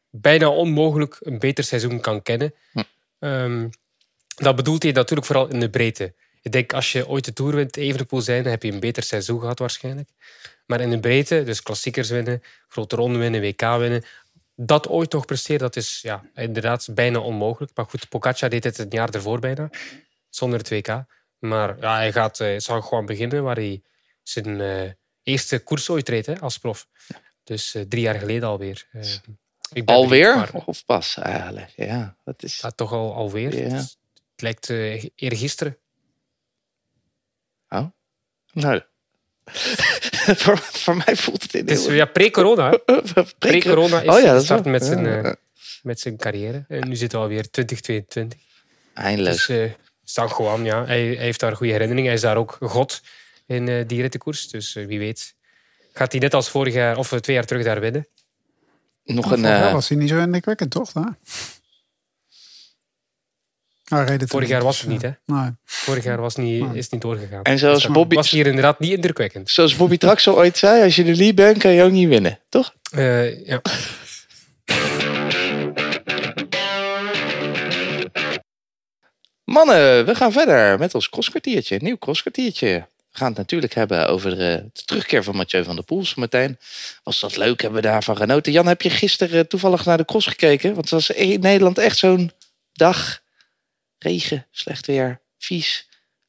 bijna 0.10 0.50
onmogelijk 0.50 1.18
een 1.20 1.40
beter 1.40 1.64
seizoen 1.64 2.00
kan 2.00 2.22
kennen. 2.22 2.54
Hm. 2.72 2.84
Ehm, 3.20 3.70
dat 4.36 4.56
bedoelt 4.56 4.84
hij 4.84 4.92
natuurlijk 4.92 5.28
vooral 5.28 5.48
in 5.48 5.60
de 5.60 5.70
breedte. 5.70 6.14
Ik 6.42 6.52
denk 6.52 6.74
als 6.74 6.92
je 6.92 7.08
ooit 7.08 7.26
de 7.26 7.34
Tour 7.34 7.56
wint, 7.56 7.78
Evenepoel 7.78 8.22
zijn, 8.22 8.44
dan 8.44 8.52
heb 8.52 8.64
je 8.64 8.72
een 8.72 8.80
beter 8.80 9.04
seizoen 9.04 9.40
gehad 9.40 9.60
waarschijnlijk. 9.60 10.10
Maar 10.66 10.82
in 10.82 10.90
de 10.90 11.00
breedte, 11.00 11.44
dus 11.44 11.64
klassiekers 11.64 12.10
winnen, 12.10 12.44
grote 12.68 12.96
ronden 12.96 13.20
winnen, 13.20 13.42
WK 13.42 13.62
winnen, 13.62 14.04
dat 14.56 14.88
ooit 14.88 15.12
nog 15.12 15.26
presteren, 15.26 15.60
dat 15.60 15.76
is 15.76 16.00
ja, 16.02 16.24
inderdaad 16.34 16.88
bijna 16.92 17.20
onmogelijk. 17.20 17.72
Maar 17.76 17.86
goed, 17.86 18.10
Pogacar 18.10 18.50
deed 18.50 18.64
het 18.64 18.78
een 18.78 18.88
jaar 18.90 19.10
ervoor 19.10 19.40
bijna, 19.40 19.70
zonder 20.30 20.60
het 20.60 20.70
WK. 20.70 21.06
Maar 21.40 21.80
ja, 21.80 21.96
hij 21.96 22.12
gaat, 22.12 22.40
eh, 22.40 22.58
zal 22.58 22.82
gewoon 22.82 23.06
beginnen 23.06 23.44
waar 23.44 23.56
hij 23.56 23.82
zijn 24.24 24.62
eh, 24.62 24.92
eerste 25.24 25.60
koers 25.60 25.90
ooit 25.90 26.10
reed 26.10 26.26
hè, 26.26 26.40
als 26.40 26.58
prof. 26.58 26.88
Dus 27.44 27.76
eh, 27.76 27.82
drie 27.82 28.02
jaar 28.02 28.20
geleden 28.20 28.48
alweer. 28.48 28.88
Eh, 29.74 29.84
Alweer? 29.86 30.34
benieuwd, 30.34 30.66
Of 30.66 30.86
pas 30.86 31.18
eigenlijk? 31.18 31.72
Ja, 31.76 32.16
dat 32.24 32.44
is... 32.44 32.60
Ja, 32.60 32.70
toch 32.70 32.94
al, 32.94 33.14
alweer. 33.14 33.68
Ja. 33.68 33.76
Het 33.76 34.42
lijkt 34.42 34.70
eh 34.70 35.06
eergisteren. 35.16 35.78
Nou, 38.54 38.82
voor, 40.42 40.58
voor 40.58 40.98
mij 40.98 41.16
voelt 41.16 41.42
het 41.42 41.54
in 41.54 41.68
is 41.68 41.86
ja, 41.86 42.06
pre-corona. 42.06 42.70
Pre-corona 43.40 44.02
is 44.02 44.10
Oh 44.10 44.20
ja, 44.20 44.26
dat 44.26 44.38
gestart 44.38 44.66
met 44.66 44.86
zijn, 44.86 45.06
ja. 45.06 45.22
eh, 45.22 45.34
met 45.84 46.00
zijn 46.00 46.18
carrière. 46.18 46.66
En 46.68 46.88
nu 46.88 46.96
zitten 46.96 47.18
we 47.20 47.24
alweer 47.24 47.50
2022. 47.50 48.40
Eindelijk. 48.94 49.36
Dus 49.36 49.50
eh 49.50 49.72
San 50.04 50.32
Juan, 50.38 50.64
ja, 50.64 50.86
hij, 50.86 51.06
hij 51.06 51.16
heeft 51.16 51.40
daar 51.40 51.56
goede 51.56 51.72
herinneringen. 51.72 52.10
Hij 52.10 52.18
is 52.20 52.26
daar 52.26 52.38
ook 52.38 52.58
god 52.62 53.02
in 53.46 53.68
eh 53.68 53.88
die 53.88 54.02
rittenkoers. 54.02 54.48
Dus 54.48 54.76
eh, 54.76 54.86
wie 54.86 55.00
weet 55.00 55.36
gaat 55.94 56.12
hij 56.12 56.22
net 56.22 56.34
als 56.34 56.50
vorig 56.50 56.74
jaar 56.74 56.98
of 56.98 57.12
eh, 57.12 57.20
twee 57.20 57.36
jaar 57.36 57.46
terug 57.46 57.64
daar 57.64 57.80
winnen. 57.80 58.08
Nog 59.16 59.32
een... 59.32 59.38
vorig 59.38 59.50
jaar 59.52 59.68
eh, 59.68 59.74
was 59.74 59.90
hij 59.90 59.98
niet 59.98 60.10
zo 60.10 60.20
indrukwekkend, 60.20 60.72
toch? 60.72 60.92
Daar? 60.92 61.18
Het 63.90 64.30
Vorig 64.30 64.40
niet, 64.40 64.50
jaar 64.50 64.64
was 64.64 64.80
het 64.80 64.90
niet, 64.90 65.02
hè? 65.02 65.12
Nee. 65.26 65.50
Vorig 65.66 66.04
jaar 66.04 66.22
was 66.22 66.36
niet, 66.36 66.66
is 66.74 66.84
het 66.84 66.92
niet 66.92 67.02
doorgegaan. 67.02 67.44
En 67.44 67.58
zoals 67.60 67.82
Dus 67.84 67.92
Bobby- 67.92 68.16
was 68.16 68.30
hier 68.30 68.48
inderdaad 68.48 68.80
niet 68.80 68.92
indrukwekkend. 68.92 69.50
zoals 69.50 69.76
Bobby 69.76 69.98
Traxel 69.98 70.36
ooit 70.36 70.58
zei, 70.58 70.84
als 70.84 70.96
je 70.96 71.04
de 71.04 71.16
lead 71.16 71.36
bent, 71.36 71.58
kan 71.58 71.72
je 71.72 71.84
ook 71.84 71.92
niet 71.92 72.08
winnen. 72.08 72.40
Toch? 72.50 72.74
Eh, 72.92 73.46
ja. 73.46 73.62
Mannen, 79.44 80.06
we 80.06 80.16
gaan 80.16 80.32
verder 80.32 80.80
met 80.80 80.96
ons 80.96 81.10
crosskwartiertje. 81.10 81.76
Een 81.76 81.84
nieuw 81.84 81.98
crosskwartiertje. 81.98 82.88
Gaan 83.20 83.28
het 83.28 83.38
natuurlijk 83.38 83.74
hebben 83.74 84.08
over 84.08 84.32
eh, 84.32 84.38
de 84.74 84.84
terugkeer 84.86 85.24
van 85.24 85.36
Mathieu 85.36 85.64
van 85.64 85.76
der 85.76 85.84
Poel 85.84 86.06
meteen. 86.16 86.58
Was 87.04 87.20
dat 87.20 87.38
leuk? 87.38 87.62
Hebben 87.62 87.82
we 87.82 87.88
daarvan 87.88 88.18
genoten? 88.18 88.52
Jan, 88.52 88.68
heb 88.68 88.82
je 88.82 88.90
gisteren 88.90 89.48
toevallig 89.48 89.86
naar 89.86 89.98
de 89.98 90.06
cross 90.06 90.28
gekeken? 90.28 90.70
Want 90.70 90.82
het 90.82 90.90
was 90.90 91.10
in 91.10 91.40
Nederland 91.40 91.78
echt 91.78 91.98
zo'n 91.98 92.32
dag. 92.74 93.20
Regen, 93.98 94.46
slecht 94.52 94.86
weer, 94.88 95.20
vies. 95.38 95.88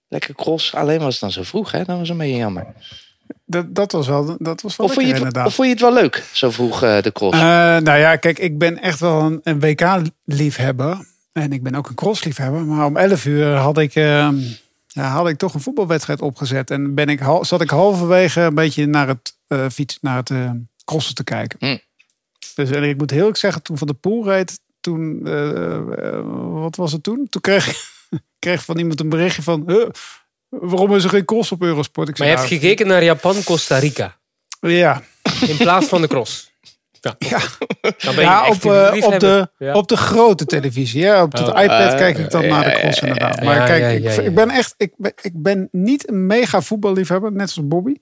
Lekker 0.08 0.34
cross. 0.34 0.74
Alleen 0.74 0.98
was 0.98 1.12
het 1.12 1.20
dan 1.20 1.32
zo 1.32 1.42
vroeg, 1.42 1.70
hè? 1.70 1.84
Dat 1.84 1.98
was 1.98 2.08
een 2.08 2.16
beetje 2.16 2.36
jammer. 2.36 2.66
Dat, 3.44 3.74
dat 3.74 3.92
was 3.92 4.06
wel, 4.06 4.36
dat 4.38 4.60
was 4.62 4.76
wel 4.76 4.86
Of 4.86 4.92
vond, 4.92 5.06
je 5.06 5.12
het, 5.12 5.20
inderdaad. 5.20 5.46
of 5.46 5.54
vond 5.54 5.66
je 5.66 5.72
het 5.72 5.82
wel 5.82 5.92
leuk, 5.92 6.24
zo 6.32 6.50
vroeg 6.50 6.82
eh, 6.82 7.02
de 7.02 7.12
cross? 7.12 7.36
Eh, 7.36 7.42
nou 7.76 7.98
ja, 7.98 8.16
kijk, 8.16 8.38
ik 8.38 8.58
ben 8.58 8.78
echt 8.78 9.00
wel 9.00 9.20
een, 9.20 9.40
een 9.42 9.60
WK-liefhebber. 9.60 11.06
En 11.32 11.52
ik 11.52 11.62
ben 11.62 11.74
ook 11.74 11.88
een 11.88 11.94
cross-liefhebber. 11.94 12.60
Maar 12.60 12.86
om 12.86 12.96
11 12.96 13.24
uur 13.24 13.54
had 13.54 13.78
ik, 13.78 13.94
eh, 13.94 14.28
ja, 14.92 15.08
had 15.08 15.28
ik 15.28 15.38
toch 15.38 15.54
een 15.54 15.60
voetbalwedstrijd 15.60 16.22
opgezet. 16.22 16.70
En 16.70 16.94
ben 16.94 17.08
ik, 17.08 17.20
zat 17.40 17.60
ik 17.60 17.70
halverwege 17.70 18.40
een 18.40 18.54
beetje 18.54 18.86
naar 18.86 19.08
het, 19.08 19.36
eh 19.46 19.66
fiets, 19.72 19.98
naar 20.00 20.16
het 20.16 20.30
eh, 20.30 20.50
crossen 20.84 21.14
te 21.14 21.24
kijken. 21.24 21.58
Hm. 21.60 21.76
Dus 22.54 22.70
en 22.70 22.82
ik 22.82 22.96
moet 22.96 23.10
heel 23.10 23.28
erg 23.28 23.36
zeggen, 23.36 23.62
toen 23.62 23.78
Van 23.78 23.86
de 23.86 23.94
Poel 23.94 24.24
reed, 24.24 24.60
toen, 24.80 25.26
eh, 25.26 26.20
wat 26.62 26.76
was 26.76 26.92
het 26.92 27.02
toen? 27.02 27.26
Toen 27.30 27.40
kreeg, 27.40 27.74
kreeg 28.38 28.64
van 28.64 28.78
iemand 28.78 29.00
een 29.00 29.08
berichtje 29.08 29.42
van, 29.42 29.62
"Huh, 29.66 29.88
waarom 30.48 30.94
is 30.94 31.04
er 31.04 31.10
geen 31.10 31.24
cross 31.24 31.52
op 31.52 31.62
Eurosport? 31.62 32.08
Ik 32.08 32.18
Maar 32.18 32.26
je 32.28 32.34
hebt 32.34 32.48
"Nou, 32.48 32.60
gekeken 32.60 32.86
naar 32.86 33.04
Japan-Costa 33.04 33.78
Rica. 33.78 34.16
Ja, 34.60 35.02
In 35.48 35.56
plaats 35.56 35.86
van 35.86 36.00
de 36.00 36.08
cross. 36.08 36.49
Ja, 37.00 37.14
ja. 37.18 37.38
dan 37.80 38.14
ben 38.14 38.14
je 38.14 38.20
Ja, 38.20 38.46
echt 38.46 38.64
op, 38.64 38.72
eh, 38.72 39.04
op, 39.06 39.20
de, 39.20 39.48
Ja. 39.58 39.74
op 39.74 39.88
de 39.88 39.96
grote 39.96 40.44
televisie. 40.44 41.00
Ja, 41.00 41.22
op 41.22 41.34
de 41.34 41.42
Oh. 41.54 41.62
iPad 41.62 41.94
kijk 41.94 42.18
ik 42.18 42.30
dan 42.30 42.46
naar 42.46 42.64
de 42.64 42.70
cross 42.70 43.00
inderdaad. 43.00 43.42
Maar 43.42 43.56
Ja, 43.56 43.66
kijk, 43.66 44.02
ja, 44.02 44.10
ik, 44.12 44.16
ik 44.26 44.34
ben 44.34 44.50
echt, 44.50 44.74
ik 44.76 44.92
ben, 44.96 45.12
ik 45.20 45.32
ben 45.42 45.68
niet 45.72 46.08
een 46.08 46.26
mega 46.26 46.60
voetballiefhebber, 46.60 47.32
net 47.32 47.50
zoals 47.50 47.68
Bobby. 47.68 47.94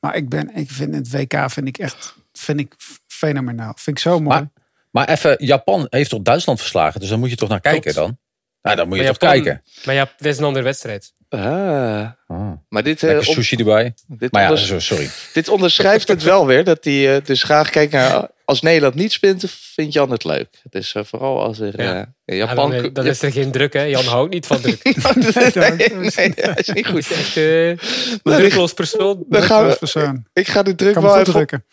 Maar 0.00 0.16
ik 0.16 0.28
ben, 0.28 0.54
ik 0.56 0.70
vind 0.70 0.94
het 0.94 1.10
WK 1.10 1.50
vind 1.50 1.66
ik 1.68 1.78
echt, 1.78 2.14
vind 2.32 2.60
ik 2.60 2.74
fenomenaal. 3.06 3.72
Vind 3.76 3.96
ik 3.96 4.02
zo 4.02 4.10
mooi. 4.20 4.24
Maar, 4.38 4.48
maar 4.90 5.08
even, 5.08 5.34
Japan 5.44 5.86
heeft 5.90 6.10
toch 6.10 6.22
Duitsland 6.22 6.58
verslagen? 6.60 7.00
Dus 7.00 7.08
dan 7.08 7.18
moet 7.18 7.30
je 7.30 7.36
toch 7.36 7.48
naar 7.48 7.60
kijken 7.60 7.80
Klopt. 7.92 7.96
dan? 7.96 8.18
Nou, 8.62 8.76
dan 8.76 8.88
moet 8.88 8.96
je 8.96 9.02
Maar 9.04 9.12
toch 9.12 9.22
Japan- 9.22 9.42
kijken. 9.42 9.62
Maar 9.84 9.94
ja, 9.94 10.04
dit 10.16 10.32
is 10.32 10.38
een 10.38 10.44
andere 10.44 10.64
wedstrijd. 10.64 11.12
Ah. 11.38 12.10
Ah, 12.28 12.52
Maar 12.68 12.82
dit, 12.82 13.02
eh, 13.02 13.08
lekker 13.08 13.28
on- 13.28 13.34
sushi 13.34 13.56
erbij. 13.56 13.94
dit, 14.06 14.32
Maar 14.32 14.42
ja, 14.42 14.78
sorry. 14.80 15.08
dit 15.32 15.48
onderschrijft 15.48 16.08
het 16.08 16.22
wel 16.22 16.46
weer. 16.46 16.64
Dat 16.64 16.84
hij 16.84 17.16
eh, 17.16 17.24
dus 17.24 17.42
graag 17.42 17.70
kijkt 17.70 17.92
naar... 17.92 18.32
Als 18.46 18.60
Nederland 18.62 18.94
niet 18.94 19.12
spint, 19.12 19.44
vindt 19.74 19.92
Jan 19.92 20.10
het 20.10 20.24
leuk. 20.24 20.48
Dus 20.70 20.94
eh, 20.94 21.02
vooral 21.04 21.42
als 21.42 21.60
er 21.60 21.82
Ja. 21.82 22.12
in 22.24 22.36
Ja, 22.36 22.46
Japan... 22.46 22.70
dan, 22.70 22.92
dan 22.92 23.06
is 23.06 23.22
er 23.22 23.32
geen 23.32 23.50
druk, 23.50 23.72
hè. 23.72 23.82
Jan 23.82 24.04
houdt 24.04 24.32
niet 24.32 24.46
van 24.46 24.60
druk. 24.60 24.82
nee, 25.54 26.10
nee, 26.16 26.32
dat 26.34 26.58
is 26.58 26.68
niet 26.68 26.86
Goed. 26.86 27.10
Echt 27.20 27.36
eh, 27.36 27.68
een 27.68 27.78
drukloos 28.22 28.72
persoon. 28.72 29.24
Dan 29.28 29.42
gaan 29.42 29.66
we, 29.68 29.76
persoon. 29.78 30.24
ik 30.32 30.48
ga 30.48 30.62
de 30.62 30.74
druk 30.74 30.94
wel 31.00 31.18
even... 31.18 31.32
drukken. 31.32 31.64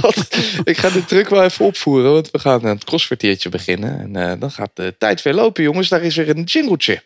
God, 0.00 0.16
ik 0.64 0.76
ga 0.78 0.90
de 0.90 1.04
druk 1.04 1.28
wel 1.28 1.44
even 1.44 1.64
opvoeren, 1.64 2.12
want 2.12 2.30
we 2.30 2.38
gaan 2.38 2.64
een 2.64 2.84
crosskwartiertje 2.84 3.48
beginnen. 3.48 4.00
En 4.00 4.16
eh, 4.30 4.40
dan 4.40 4.50
gaat 4.50 4.70
de 4.74 4.94
tijd 4.98 5.22
weer 5.22 5.34
lopen, 5.34 5.62
jongens. 5.62 5.88
Daar 5.88 6.02
is 6.02 6.16
weer 6.16 6.28
een 6.28 6.42
jingletje. 6.42 7.02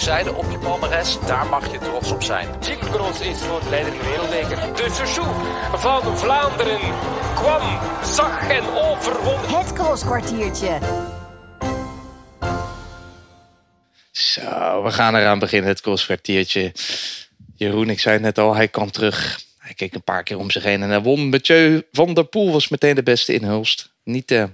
En 0.00 0.06
kokzijde 0.06 0.34
op 0.34 0.50
je 0.50 0.58
palmares, 0.58 1.18
daar 1.26 1.46
mag 1.46 1.72
je 1.72 1.78
trots 1.78 2.10
op 2.10 2.22
zijn. 2.22 2.48
Cyclocross 2.60 3.20
is 3.20 3.38
voor 3.38 3.60
de 3.60 3.70
leider 3.70 3.92
in 3.92 3.98
de 3.98 4.04
wereldbeker. 4.04 4.76
De 4.76 4.90
Sechou 4.92 5.26
van 5.74 6.18
Vlaanderen 6.18 6.80
kwam, 7.34 7.78
zag 8.04 8.48
en 8.48 8.62
overwon. 8.62 9.58
Het 9.58 9.72
crosskwartiertje. 9.72 10.78
Zo, 14.10 14.82
we 14.82 14.90
gaan 14.90 15.14
eraan 15.16 15.38
beginnen, 15.38 15.68
het 15.68 15.80
crossvertiertje. 15.80 16.72
Jeroen, 17.56 17.90
ik 17.90 18.00
zei 18.00 18.14
het 18.14 18.22
net 18.22 18.38
al, 18.38 18.54
hij 18.54 18.68
kwam 18.68 18.90
terug. 18.90 19.40
Hij 19.58 19.74
keek 19.74 19.94
een 19.94 20.04
paar 20.04 20.22
keer 20.22 20.38
om 20.38 20.50
zich 20.50 20.62
heen 20.62 20.82
en 20.82 20.88
hij 20.88 21.02
won. 21.02 21.28
Mathieu 21.28 21.82
van 21.92 22.14
der 22.14 22.24
Poel 22.24 22.52
was 22.52 22.68
meteen 22.68 22.94
de 22.94 23.02
beste 23.02 23.34
in 23.34 23.44
Hulst. 23.44 23.92
Niet 24.04 24.30
eh, 24.30 24.44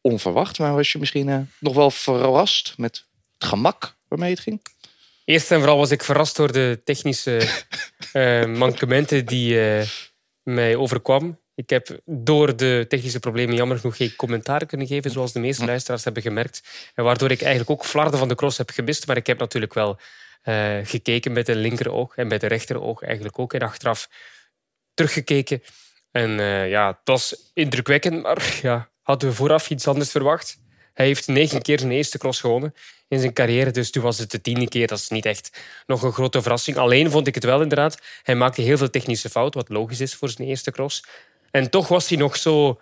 onverwacht, 0.00 0.58
maar 0.58 0.74
was 0.74 0.92
je 0.92 0.98
misschien 0.98 1.28
eh, 1.28 1.38
nog 1.58 1.74
wel 1.74 1.90
verrast 1.90 2.74
met 2.76 3.04
het 3.38 3.48
gemak 3.48 3.94
waarmee 4.08 4.30
het 4.30 4.40
ging? 4.40 4.60
Eerst 5.24 5.50
en 5.50 5.58
vooral 5.58 5.78
was 5.78 5.90
ik 5.90 6.02
verrast 6.02 6.36
door 6.36 6.52
de 6.52 6.80
technische 6.84 7.48
eh, 8.12 8.44
mankementen 8.44 9.26
die 9.26 9.60
eh, 9.60 9.86
mij 10.42 10.76
overkwam. 10.76 11.42
Ik 11.54 11.70
heb 11.70 12.00
door 12.04 12.56
de 12.56 12.84
technische 12.88 13.20
problemen 13.20 13.56
jammer 13.56 13.78
genoeg 13.78 13.96
geen 13.96 14.16
commentaar 14.16 14.66
kunnen 14.66 14.86
geven, 14.86 15.10
zoals 15.10 15.32
de 15.32 15.40
meeste 15.40 15.64
luisteraars 15.64 16.04
hebben 16.04 16.22
gemerkt. 16.22 16.90
En 16.94 17.04
waardoor 17.04 17.30
ik 17.30 17.40
eigenlijk 17.40 17.70
ook 17.70 17.84
flarden 17.84 18.18
van 18.18 18.28
de 18.28 18.34
cross 18.34 18.58
heb 18.58 18.70
gemist. 18.70 19.06
Maar 19.06 19.16
ik 19.16 19.26
heb 19.26 19.38
natuurlijk 19.38 19.74
wel 19.74 19.98
eh, 20.42 20.78
gekeken 20.82 21.32
met 21.32 21.46
de 21.46 21.56
linkeroog 21.56 22.16
en 22.16 22.26
met 22.26 22.40
de 22.40 22.46
rechteroog 22.46 23.02
eigenlijk 23.02 23.38
ook. 23.38 23.52
En 23.52 23.60
achteraf 23.60 24.08
teruggekeken. 24.94 25.62
En 26.10 26.30
ja, 26.68 26.86
het 26.88 26.98
was 27.04 27.50
indrukwekkend, 27.54 28.22
maar 28.22 28.58
ja, 28.62 28.90
hadden 29.02 29.28
we 29.28 29.34
vooraf 29.34 29.70
iets 29.70 29.88
anders 29.88 30.10
verwacht. 30.10 30.58
Hij 30.92 31.06
heeft 31.06 31.26
negen 31.26 31.62
keer 31.62 31.78
zijn 31.78 31.90
eerste 31.90 32.18
cross 32.18 32.40
gewonnen 32.40 32.74
in 33.08 33.20
zijn 33.20 33.32
carrière. 33.32 33.70
Dus 33.70 33.90
toen 33.90 34.02
was 34.02 34.18
het 34.18 34.30
de 34.30 34.40
tiende 34.40 34.68
keer. 34.68 34.86
Dat 34.86 34.98
is 34.98 35.08
niet 35.08 35.26
echt 35.26 35.60
nog 35.86 36.02
een 36.02 36.12
grote 36.12 36.42
verrassing. 36.42 36.76
Alleen 36.76 37.10
vond 37.10 37.26
ik 37.26 37.34
het 37.34 37.44
wel 37.44 37.62
inderdaad. 37.62 37.98
Hij 38.22 38.34
maakte 38.34 38.62
heel 38.62 38.76
veel 38.76 38.90
technische 38.90 39.30
fouten, 39.30 39.60
wat 39.60 39.68
logisch 39.68 40.00
is 40.00 40.14
voor 40.14 40.28
zijn 40.28 40.48
eerste 40.48 40.70
cross. 40.70 41.04
En 41.50 41.70
toch 41.70 41.88
was 41.88 42.08
hij 42.08 42.18
nog 42.18 42.36
zo, 42.36 42.80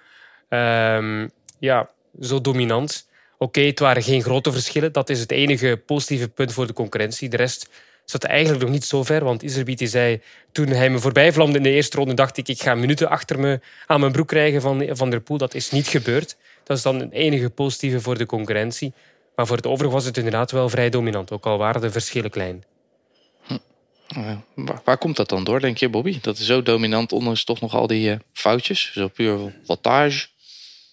ehm, 0.48 1.28
ja, 1.58 1.90
zo 2.20 2.40
dominant. 2.40 3.08
Oké, 3.38 3.60
het 3.60 3.78
waren 3.78 4.02
geen 4.02 4.22
grote 4.22 4.52
verschillen. 4.52 4.92
Dat 4.92 5.10
is 5.10 5.20
het 5.20 5.30
enige 5.30 5.82
positieve 5.86 6.28
punt 6.28 6.52
voor 6.52 6.66
de 6.66 6.72
concurrentie. 6.72 7.28
De 7.28 7.36
rest 7.36 7.68
zat 8.04 8.24
eigenlijk 8.24 8.62
nog 8.62 8.72
niet 8.72 8.84
zo 8.84 9.02
ver. 9.02 9.24
Want 9.24 9.42
Iserbiet 9.42 9.88
zei, 9.90 10.22
toen 10.52 10.68
hij 10.68 10.90
me 10.90 10.98
voorbij 10.98 11.32
vlamde 11.32 11.56
in 11.56 11.62
de 11.62 11.70
eerste 11.70 11.96
ronde, 11.96 12.14
dacht 12.14 12.36
ik, 12.36 12.48
ik 12.48 12.62
ga 12.62 12.74
minuten 12.74 13.08
achter 13.08 13.38
me 13.38 13.60
aan 13.86 14.00
mijn 14.00 14.12
broek 14.12 14.28
krijgen 14.28 14.60
van 14.60 14.88
Van 14.90 15.10
der 15.10 15.20
Poel. 15.20 15.38
Dat 15.38 15.54
is 15.54 15.70
niet 15.70 15.86
gebeurd. 15.86 16.36
Dat 16.64 16.76
is 16.76 16.82
dan 16.82 17.00
het 17.00 17.12
enige 17.12 17.50
positieve 17.50 18.00
voor 18.00 18.18
de 18.18 18.26
concurrentie. 18.26 18.92
Maar 19.36 19.46
voor 19.46 19.56
het 19.56 19.66
overige 19.66 19.92
was 19.92 20.04
het 20.04 20.16
inderdaad 20.16 20.50
wel 20.50 20.68
vrij 20.68 20.90
dominant. 20.90 21.30
Ook 21.30 21.46
al 21.46 21.58
waren 21.58 21.80
de 21.80 21.90
verschillen 21.90 22.30
klein. 22.30 22.64
Eh, 24.08 24.36
waar, 24.54 24.80
waar 24.84 24.98
komt 24.98 25.16
dat 25.16 25.28
dan 25.28 25.44
door, 25.44 25.60
denk 25.60 25.76
je, 25.76 25.88
Bobby? 25.88 26.20
Dat 26.20 26.38
is 26.38 26.46
zo 26.46 26.62
dominant, 26.62 27.12
ondanks 27.12 27.44
toch 27.44 27.60
nog 27.60 27.74
al 27.74 27.86
die 27.86 28.10
eh, 28.10 28.18
foutjes. 28.32 28.92
Zo 28.92 29.08
puur 29.08 29.54
wattage. 29.66 30.26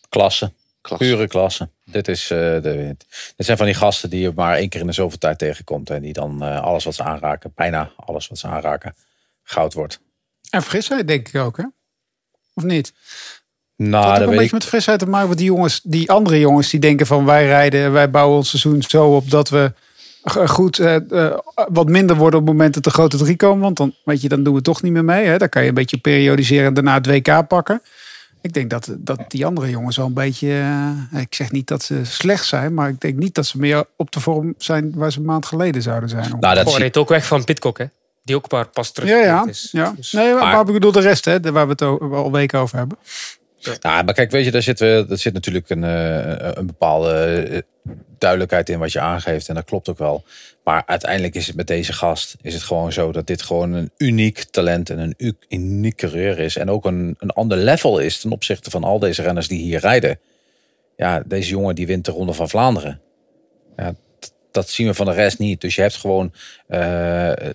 Klasse. 0.09 0.53
Klasse. 0.81 1.05
Pure 1.05 1.27
klasse. 1.27 1.69
Dit, 1.85 2.07
is, 2.07 2.31
eh, 2.31 2.37
de, 2.37 2.95
dit 3.35 3.45
zijn 3.45 3.57
van 3.57 3.65
die 3.65 3.75
gasten 3.75 4.09
die 4.09 4.21
je 4.21 4.31
maar 4.35 4.55
één 4.55 4.69
keer 4.69 4.79
in 4.79 4.87
de 4.87 4.93
zoveel 4.93 5.17
tijd 5.17 5.37
tegenkomt. 5.37 5.89
En 5.89 6.01
die 6.01 6.13
dan 6.13 6.43
eh, 6.43 6.61
alles 6.61 6.83
wat 6.83 6.95
ze 6.95 7.03
aanraken, 7.03 7.51
bijna 7.55 7.91
alles 7.95 8.27
wat 8.27 8.37
ze 8.37 8.47
aanraken, 8.47 8.95
goud 9.43 9.73
wordt. 9.73 9.99
En 10.49 10.61
frisheid 10.61 11.07
denk 11.07 11.27
ik 11.27 11.35
ook, 11.35 11.57
hè? 11.57 11.63
Of 12.53 12.63
niet? 12.63 12.93
Nou, 13.87 14.03
dat 14.05 14.13
een 14.13 14.19
weet 14.19 14.27
beetje 14.29 14.45
ik. 14.45 14.51
met 14.51 14.65
frisheid 14.65 14.99
te 14.99 15.05
maken. 15.05 15.27
Want 15.27 15.39
die 15.39 15.47
jongens, 15.47 15.81
die 15.83 16.11
andere 16.11 16.39
jongens, 16.39 16.69
die 16.69 16.79
denken 16.79 17.05
van 17.05 17.25
wij 17.25 17.45
rijden, 17.45 17.91
wij 17.91 18.09
bouwen 18.09 18.37
ons 18.37 18.49
seizoen 18.49 18.81
zo 18.81 19.15
op 19.15 19.29
dat 19.29 19.49
we 19.49 19.73
goed 20.45 20.79
eh, 20.79 20.95
eh, 21.11 21.37
wat 21.69 21.87
minder 21.89 22.15
worden 22.15 22.39
op 22.39 22.45
het 22.45 22.55
moment 22.55 22.73
dat 22.73 22.83
de 22.83 22.89
grote 22.89 23.17
drie 23.17 23.35
komen. 23.35 23.61
Want 23.61 23.77
dan, 23.77 23.93
weet 24.03 24.21
je, 24.21 24.29
dan 24.29 24.43
doen 24.43 24.53
we 24.53 24.61
toch 24.61 24.81
niet 24.81 24.91
meer 24.91 25.05
mee. 25.05 25.25
Hè? 25.25 25.37
Dan 25.37 25.49
kan 25.49 25.61
je 25.61 25.67
een 25.67 25.73
beetje 25.73 25.97
periodiseren 25.97 26.65
en 26.65 26.73
daarna 26.73 26.93
het 26.93 27.05
WK 27.07 27.47
pakken. 27.47 27.81
Ik 28.41 28.53
denk 28.53 28.69
dat, 28.69 28.95
dat 28.97 29.19
die 29.27 29.45
andere 29.45 29.69
jongens 29.69 29.97
wel 29.97 30.05
een 30.05 30.13
beetje. 30.13 30.49
eh, 31.11 31.21
ik 31.21 31.35
zeg 31.35 31.51
niet 31.51 31.67
dat 31.67 31.83
ze 31.83 31.99
slecht 32.03 32.45
zijn, 32.45 32.73
maar 32.73 32.89
ik 32.89 33.01
denk 33.01 33.17
niet 33.17 33.35
dat 33.35 33.45
ze 33.45 33.57
meer 33.59 33.83
op 33.95 34.11
de 34.11 34.19
vorm 34.19 34.53
zijn 34.57 34.91
waar 34.95 35.11
ze 35.11 35.19
een 35.19 35.25
maand 35.25 35.45
geleden 35.45 35.81
zouden 35.81 36.09
zijn. 36.09 36.35
Nou, 36.39 36.55
dat 36.55 36.75
reed 36.75 36.97
ook 36.97 37.09
weg 37.09 37.25
van 37.25 37.43
Pitcock, 37.43 37.77
hè? 37.77 37.85
Die 38.23 38.35
ook 38.35 38.51
maar 38.51 38.67
pas 38.67 38.91
terug 38.91 39.09
ja, 39.09 39.17
ja. 39.17 39.45
is. 39.47 39.69
ja. 39.71 39.93
Dus- 39.95 40.11
Nee, 40.11 40.33
maar, 40.33 40.43
Maar- 40.43 40.67
ik 40.67 40.73
bedoel 40.73 40.91
de 40.91 40.99
rest, 40.99 41.25
hè, 41.25 41.39
waar 41.51 41.65
we 41.65 41.71
het 41.71 41.81
al 41.81 42.31
weken 42.31 42.59
over 42.59 42.77
hebben. 42.77 42.97
Nou, 43.61 44.03
maar 44.03 44.13
kijk, 44.13 44.31
weet 44.31 44.45
je, 44.45 44.51
daar 44.51 44.61
zit, 44.61 44.77
daar 44.77 45.17
zit 45.17 45.33
natuurlijk 45.33 45.69
een, 45.69 45.83
eh, 45.83 46.49
een 46.53 46.65
bepaalde 46.65 47.13
eh, 47.13 47.91
duidelijkheid 48.17 48.69
in 48.69 48.79
wat 48.79 48.91
je 48.91 48.99
aangeeft. 48.99 49.49
En 49.49 49.55
dat 49.55 49.63
klopt 49.63 49.89
ook 49.89 49.97
wel. 49.97 50.23
Maar 50.63 50.83
uiteindelijk 50.85 51.35
is 51.35 51.47
het 51.47 51.55
met 51.55 51.67
deze 51.67 51.93
gast 51.93 52.35
is 52.41 52.53
het 52.53 52.63
gewoon 52.63 52.93
zo 52.93 53.11
dat 53.11 53.27
dit 53.27 53.41
gewoon 53.41 53.73
een 53.73 53.91
uniek 53.97 54.43
talent 54.43 54.89
en 54.89 54.99
een 54.99 55.37
uniek 55.49 55.95
coureur 55.95 56.39
is. 56.39 56.57
En 56.57 56.69
ook 56.69 56.85
een, 56.85 57.15
een 57.19 57.29
ander 57.29 57.57
level 57.57 57.99
is 57.99 58.19
ten 58.19 58.31
opzichte 58.31 58.69
van 58.69 58.83
al 58.83 58.99
deze 58.99 59.21
renners 59.21 59.47
die 59.47 59.61
hier 59.61 59.79
rijden. 59.79 60.19
Ja, 60.97 61.23
deze 61.25 61.49
jongen 61.49 61.75
die 61.75 61.87
wint 61.87 62.05
de 62.05 62.11
Ronde 62.11 62.33
van 62.33 62.49
Vlaanderen. 62.49 63.01
Ja, 63.77 63.95
dat 64.51 64.69
zien 64.69 64.87
we 64.87 64.93
van 64.93 65.05
de 65.05 65.11
rest 65.11 65.39
niet. 65.39 65.61
Dus 65.61 65.75
je 65.75 65.81
hebt 65.81 65.95
gewoon 65.95 66.33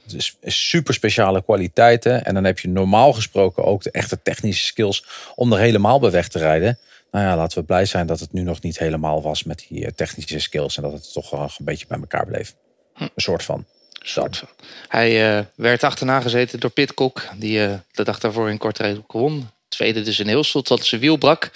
s- 0.07 0.37
super 0.47 0.95
speciale 0.95 1.43
kwaliteiten. 1.43 2.25
En 2.25 2.35
dan 2.35 2.45
heb 2.45 2.59
je 2.59 2.69
normaal 2.69 3.13
gesproken 3.13 3.65
ook 3.65 3.83
de 3.83 3.91
echte 3.91 4.23
technische 4.23 4.65
skills 4.65 5.05
om 5.35 5.53
er 5.53 5.59
helemaal 5.59 6.01
bij 6.01 6.11
weg 6.11 6.29
te 6.29 6.39
rijden. 6.39 6.79
Nou 7.11 7.25
ja, 7.27 7.37
laten 7.37 7.59
we 7.59 7.65
blij 7.65 7.85
zijn 7.85 8.07
dat 8.07 8.21
het 8.21 8.33
nu 8.33 8.43
nog 8.43 8.61
niet 8.61 8.79
helemaal 8.79 9.23
was 9.23 9.45
met 9.45 9.67
die 9.69 9.85
eh, 9.85 9.93
technische 9.95 10.39
skills. 10.39 10.77
En 10.77 10.83
dat 10.83 10.93
het 10.93 11.13
toch 11.13 11.31
wel 11.31 11.41
een 11.43 11.65
beetje 11.65 11.87
bij 11.89 11.99
elkaar 11.99 12.27
bleef. 12.27 12.55
Een 12.97 13.11
soort 13.17 13.43
van. 13.43 13.65
soort 14.03 14.37
van. 14.37 14.49
Hij 14.89 15.37
eh, 15.39 15.45
werd 15.55 15.85
achterna 15.85 16.21
gezeten 16.21 16.61
door 16.61 16.71
Pitcock, 16.71 17.29
die 17.37 17.59
de 17.93 18.05
dag 18.05 18.19
daarvoor 18.19 18.51
in 18.51 18.59
Kortrijk 18.59 19.13
won. 19.13 19.51
Tweede 19.69 20.03
dus 20.03 20.19
in 20.19 20.29
heel 20.29 20.45
slot, 20.45 20.69
dat 20.69 20.85
zijn 20.87 21.01
wiel 21.01 21.17
brak. 21.17 21.51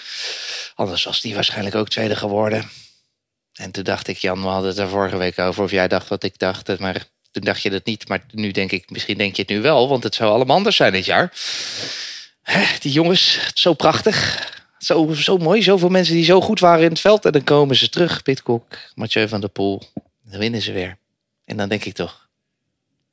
Anders 0.74 1.04
was 1.04 1.20
die 1.20 1.34
waarschijnlijk 1.34 1.74
ook 1.74 1.88
tweede 1.88 2.16
geworden. 2.16 2.68
En 3.58 3.70
toen 3.70 3.84
dacht 3.84 4.08
ik, 4.08 4.16
Jan, 4.16 4.42
we 4.42 4.48
hadden 4.48 4.68
het 4.68 4.78
er 4.78 4.88
vorige 4.88 5.16
week 5.16 5.38
over. 5.38 5.64
Of 5.64 5.70
jij 5.70 5.88
dacht 5.88 6.08
wat 6.08 6.22
ik 6.22 6.38
dacht, 6.38 6.78
maar 6.78 7.06
toen 7.30 7.42
dacht 7.42 7.62
je 7.62 7.70
dat 7.70 7.84
niet. 7.84 8.08
Maar 8.08 8.24
nu 8.30 8.50
denk 8.50 8.72
ik, 8.72 8.90
misschien 8.90 9.18
denk 9.18 9.36
je 9.36 9.42
het 9.42 9.50
nu 9.50 9.60
wel, 9.60 9.88
want 9.88 10.02
het 10.02 10.14
zou 10.14 10.30
allemaal 10.30 10.56
anders 10.56 10.76
zijn 10.76 10.92
dit 10.92 11.04
jaar. 11.04 11.32
Die 12.80 12.92
jongens, 12.92 13.50
zo 13.54 13.72
prachtig. 13.72 14.46
Zo, 14.78 15.12
zo 15.12 15.38
mooi, 15.38 15.62
zoveel 15.62 15.88
mensen 15.88 16.14
die 16.14 16.24
zo 16.24 16.40
goed 16.40 16.60
waren 16.60 16.84
in 16.84 16.90
het 16.90 17.00
veld. 17.00 17.24
En 17.24 17.32
dan 17.32 17.44
komen 17.44 17.76
ze 17.76 17.88
terug, 17.88 18.22
Pitcock, 18.22 18.64
Mathieu 18.94 19.28
van 19.28 19.40
der 19.40 19.50
Poel. 19.50 19.82
Dan 20.22 20.38
winnen 20.38 20.62
ze 20.62 20.72
weer. 20.72 20.98
En 21.44 21.56
dan 21.56 21.68
denk 21.68 21.84
ik 21.84 21.94
toch, 21.94 22.28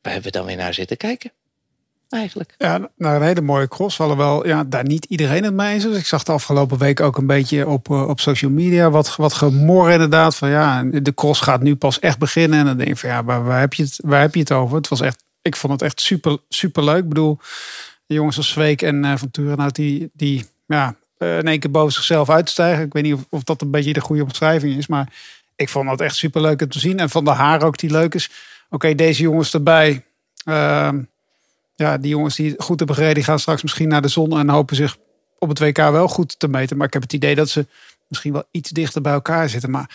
waar 0.01 0.13
hebben 0.13 0.31
we 0.31 0.38
dan 0.38 0.47
weer 0.47 0.55
naar 0.55 0.73
zitten 0.73 0.97
kijken? 0.97 1.31
Eigenlijk. 2.15 2.56
Ja, 2.58 2.89
naar 2.97 3.15
een 3.15 3.28
hele 3.28 3.41
mooie 3.41 3.67
cross. 3.67 3.99
Alhoewel 3.99 4.47
ja, 4.47 4.63
daar 4.63 4.86
niet 4.86 5.06
iedereen 5.06 5.43
het 5.43 5.54
mee 5.54 5.73
eens 5.73 5.86
is. 5.86 5.97
Ik 5.97 6.06
zag 6.06 6.23
de 6.23 6.32
afgelopen 6.32 6.78
week 6.78 6.99
ook 6.99 7.17
een 7.17 7.28
beetje 7.28 7.67
op, 7.67 7.89
eh, 7.89 8.08
op 8.08 8.19
social 8.19 8.51
media 8.51 8.89
wat, 8.89 9.15
wat 9.15 9.34
gemor 9.34 9.91
inderdaad. 9.91 10.36
Van 10.36 10.49
ja, 10.49 10.84
de 10.84 11.13
cross 11.13 11.41
gaat 11.41 11.62
nu 11.62 11.75
pas 11.75 11.99
echt 11.99 12.17
beginnen. 12.17 12.60
En 12.60 12.65
dan 12.65 12.78
denk 12.78 12.89
ik 12.89 12.97
van 12.97 13.10
ja, 13.10 13.23
waar, 13.23 13.43
waar, 13.43 13.60
heb, 13.60 13.73
je 13.73 13.84
het, 13.84 13.99
waar 14.04 14.21
heb 14.21 14.34
je 14.34 14.39
het 14.39 14.51
over? 14.51 14.78
Het 14.78 14.88
was 14.88 15.01
echt, 15.01 15.23
ik 15.41 15.56
vond 15.56 15.73
het 15.73 15.82
echt 15.82 16.01
super, 16.01 16.38
super 16.49 16.84
leuk. 16.84 17.04
Ik 17.04 17.10
bedoel, 17.10 17.39
jongens 18.06 18.38
als 18.38 18.49
Zweek 18.49 18.82
en 18.82 19.06
eh, 19.06 19.15
Van 19.15 19.32
Turenhout 19.32 19.75
die, 19.75 20.10
die 20.13 20.45
ja, 20.65 20.95
eh, 21.17 21.38
in 21.38 21.47
één 21.47 21.60
keer 21.60 21.71
boven 21.71 21.93
zichzelf 21.93 22.30
uitstijgen. 22.30 22.86
Ik 22.86 22.93
weet 22.93 23.04
niet 23.04 23.13
of, 23.13 23.25
of 23.30 23.43
dat 23.43 23.62
een 23.62 23.71
beetje 23.71 23.93
de 23.93 24.01
goede 24.01 24.23
omschrijving 24.23 24.78
is. 24.78 24.88
Maar 24.88 25.13
ik 25.56 25.69
vond 25.69 25.89
het 25.89 26.01
echt 26.01 26.15
super 26.15 26.41
leuk 26.41 26.62
om 26.62 26.69
te 26.69 26.80
zien. 26.80 26.99
En 26.99 27.10
van 27.10 27.23
de 27.23 27.32
haar 27.32 27.63
ook 27.63 27.78
die 27.78 27.91
leuk 27.91 28.15
is. 28.15 28.30
Oké, 28.69 28.95
deze 28.95 29.21
jongens 29.21 29.54
erbij. 29.54 30.06
Ehm, 30.45 30.99
ja, 31.76 31.98
die 31.98 32.10
jongens 32.10 32.36
die 32.36 32.52
het 32.52 32.64
goed 32.64 32.78
hebben 32.78 32.96
gereden, 32.96 33.16
die 33.16 33.24
gaan 33.24 33.40
straks 33.40 33.62
misschien 33.62 33.88
naar 33.88 34.02
de 34.02 34.08
zon 34.08 34.38
en 34.38 34.50
hopen 34.50 34.76
zich 34.76 34.98
op 35.40 35.50
het 35.50 35.60
WK 35.60 35.78
wel 35.78 36.08
goed 36.08 36.40
te 36.40 36.48
meten. 36.48 36.78
Maar 36.78 36.88
ik 36.88 36.94
heb 36.94 37.02
het 37.02 37.14
idee 37.14 37.36
dat 37.36 37.50
ze 37.50 37.68
misschien 38.08 38.34
wel 38.34 38.44
iets 38.52 38.70
dichter 38.70 39.02
bij 39.02 39.14
elkaar 39.14 39.50
zitten. 39.50 39.72
Maar 39.72 39.90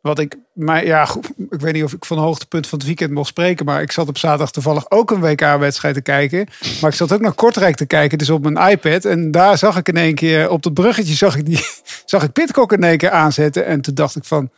wat 0.00 0.18
ik, 0.18 0.36
maar 0.52 0.86
ja, 0.86 1.08
ik 1.50 1.60
weet 1.60 1.72
niet 1.72 1.84
of 1.84 1.92
ik 1.92 2.04
van 2.04 2.16
het 2.16 2.26
hoogtepunt 2.26 2.66
van 2.66 2.78
het 2.78 2.86
weekend 2.86 3.10
mocht 3.10 3.28
spreken. 3.28 3.64
Maar 3.64 3.82
ik 3.82 3.92
zat 3.92 4.08
op 4.08 4.18
zaterdag 4.18 4.50
toevallig 4.50 4.90
ook 4.90 5.10
een 5.10 5.20
WK-wedstrijd 5.20 5.94
te 5.94 6.00
kijken. 6.00 6.48
Maar 6.80 6.90
ik 6.90 6.96
zat 6.96 7.12
ook 7.12 7.20
naar 7.20 7.32
Kortrijk 7.32 7.76
te 7.76 7.86
kijken, 7.86 8.18
dus 8.18 8.30
op 8.30 8.50
mijn 8.50 8.70
iPad. 8.70 9.04
En 9.04 9.30
daar 9.30 9.58
zag 9.58 9.76
ik 9.76 9.88
in 9.88 9.96
één 9.96 10.14
keer 10.14 10.50
op 10.50 10.64
het 10.64 10.74
bruggetje 10.74 11.14
zag 11.14 11.36
ik, 11.36 11.46
die, 11.46 11.64
zag 12.04 12.22
ik 12.22 12.32
Pitcock 12.32 12.72
in 12.72 12.82
één 12.82 12.98
keer 12.98 13.10
aanzetten. 13.10 13.66
En 13.66 13.80
toen 13.80 13.94
dacht 13.94 14.16
ik 14.16 14.24
van, 14.24 14.50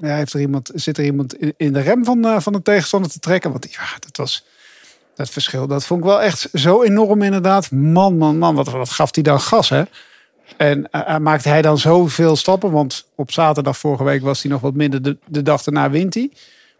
ja, 0.00 0.14
heeft 0.16 0.32
er 0.32 0.40
iemand, 0.40 0.70
zit 0.74 0.98
er 0.98 1.04
iemand 1.04 1.34
in, 1.34 1.54
in 1.56 1.72
de 1.72 1.80
rem 1.80 2.04
van, 2.04 2.24
eh, 2.24 2.40
van 2.40 2.52
de 2.52 2.62
tegenstander 2.62 3.10
te 3.10 3.18
trekken? 3.18 3.50
Want 3.50 3.72
ja, 3.72 3.86
dat 3.98 4.16
was 4.16 4.44
dat 5.14 5.30
verschil. 5.30 5.66
Dat 5.66 5.86
vond 5.86 6.00
ik 6.00 6.06
wel 6.06 6.22
echt 6.22 6.48
zo 6.52 6.82
enorm 6.82 7.22
inderdaad. 7.22 7.70
Man, 7.70 8.16
man, 8.16 8.38
man, 8.38 8.54
wat, 8.54 8.68
wat 8.68 8.90
gaf 8.90 9.14
hij 9.14 9.22
dan 9.22 9.40
gas, 9.40 9.68
hè? 9.68 9.82
En 10.56 10.90
eh, 10.90 11.16
maakte 11.16 11.48
hij 11.48 11.62
dan 11.62 11.78
zoveel 11.78 12.36
stappen? 12.36 12.70
Want 12.70 13.06
op 13.14 13.32
zaterdag 13.32 13.78
vorige 13.78 14.04
week 14.04 14.22
was 14.22 14.42
hij 14.42 14.50
nog 14.50 14.60
wat 14.60 14.74
minder. 14.74 15.02
De, 15.02 15.16
de 15.26 15.42
dag 15.42 15.62
daarna 15.62 15.90
wint 15.90 16.14
hij. 16.14 16.30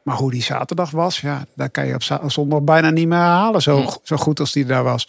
Maar 0.02 0.16
hoe 0.16 0.30
die 0.30 0.42
zaterdag 0.42 0.90
was, 0.90 1.20
ja, 1.20 1.46
daar 1.54 1.70
kan 1.70 1.86
je 1.86 1.94
op 1.94 2.30
zondag 2.30 2.62
bijna 2.62 2.90
niet 2.90 3.08
meer 3.08 3.18
herhalen. 3.18 3.62
Zo, 3.62 3.92
zo 4.02 4.16
goed 4.16 4.40
als 4.40 4.52
die 4.52 4.64
daar 4.64 4.84
was. 4.84 5.08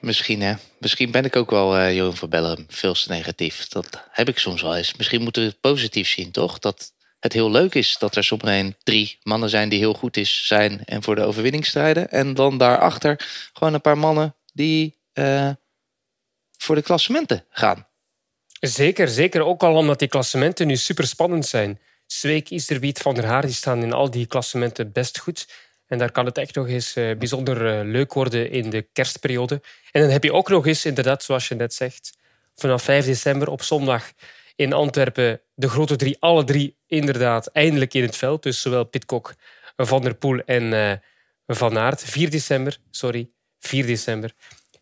Misschien 0.00 0.42
hè. 0.42 0.54
Misschien 0.78 1.10
ben 1.10 1.24
ik 1.24 1.36
ook 1.36 1.50
wel 1.50 1.78
Jeroen 1.80 2.16
van 2.16 2.28
Bellem 2.28 2.64
veel 2.68 2.92
te 2.94 3.08
negatief. 3.08 3.68
Dat 3.68 4.02
heb 4.10 4.28
ik 4.28 4.38
soms 4.38 4.62
wel 4.62 4.76
eens. 4.76 4.96
Misschien 4.96 5.22
moeten 5.22 5.42
we 5.42 5.48
het 5.48 5.60
positief 5.60 6.08
zien, 6.08 6.30
toch? 6.30 6.58
Dat 6.58 6.92
het 7.20 7.32
heel 7.32 7.50
leuk 7.50 7.74
is 7.74 7.96
dat 7.98 8.16
er 8.16 8.24
zometeen 8.24 8.76
drie 8.82 9.18
mannen 9.22 9.48
zijn 9.48 9.68
die 9.68 9.78
heel 9.78 9.94
goed 9.94 10.16
is, 10.16 10.46
zijn 10.46 10.84
en 10.84 11.02
voor 11.02 11.14
de 11.14 11.22
overwinning 11.22 11.66
strijden. 11.66 12.10
En 12.10 12.34
dan 12.34 12.58
daarachter 12.58 13.28
gewoon 13.52 13.74
een 13.74 13.80
paar 13.80 13.98
mannen 13.98 14.34
die 14.52 14.96
eh, 15.12 15.50
voor 16.58 16.74
de 16.74 16.82
klassementen 16.82 17.44
gaan. 17.50 17.86
Zeker, 18.60 19.08
zeker. 19.08 19.42
Ook 19.42 19.62
al 19.62 19.76
omdat 19.76 19.98
die 19.98 20.08
klassementen 20.08 20.66
nu 20.66 20.76
super 20.76 21.06
spannend 21.06 21.46
zijn. 21.46 21.80
Zweek, 22.06 22.50
Isterwiet, 22.50 22.98
Van 22.98 23.14
der 23.14 23.24
Haar, 23.24 23.42
die 23.42 23.54
staan 23.54 23.82
in 23.82 23.92
al 23.92 24.10
die 24.10 24.26
klassementen 24.26 24.92
best 24.92 25.18
goed. 25.18 25.48
En 25.86 25.98
daar 25.98 26.12
kan 26.12 26.26
het 26.26 26.38
echt 26.38 26.54
nog 26.54 26.68
eens 26.68 26.96
eh, 26.96 27.16
bijzonder 27.16 27.78
eh, 27.78 27.84
leuk 27.84 28.12
worden 28.12 28.50
in 28.50 28.70
de 28.70 28.82
kerstperiode. 28.92 29.60
En 29.92 30.00
dan 30.00 30.10
heb 30.10 30.24
je 30.24 30.32
ook 30.32 30.48
nog 30.48 30.66
eens, 30.66 30.84
inderdaad, 30.84 31.22
zoals 31.22 31.48
je 31.48 31.54
net 31.54 31.74
zegt, 31.74 32.18
vanaf 32.54 32.82
5 32.82 33.04
december 33.04 33.48
op 33.48 33.62
zondag 33.62 34.12
in 34.56 34.72
Antwerpen 34.72 35.40
de 35.54 35.68
grote 35.68 35.96
drie, 35.96 36.16
alle 36.20 36.44
drie 36.44 36.76
inderdaad 36.86 37.46
eindelijk 37.46 37.94
in 37.94 38.02
het 38.02 38.16
veld. 38.16 38.42
Dus 38.42 38.60
zowel 38.60 38.84
Pitcock, 38.84 39.34
Van 39.76 40.02
der 40.02 40.14
Poel 40.14 40.38
en 40.38 40.72
eh, 40.72 40.92
Van 41.46 41.78
Aert. 41.78 42.04
4 42.04 42.30
december, 42.30 42.78
sorry, 42.90 43.30
4 43.58 43.86
december. 43.86 44.32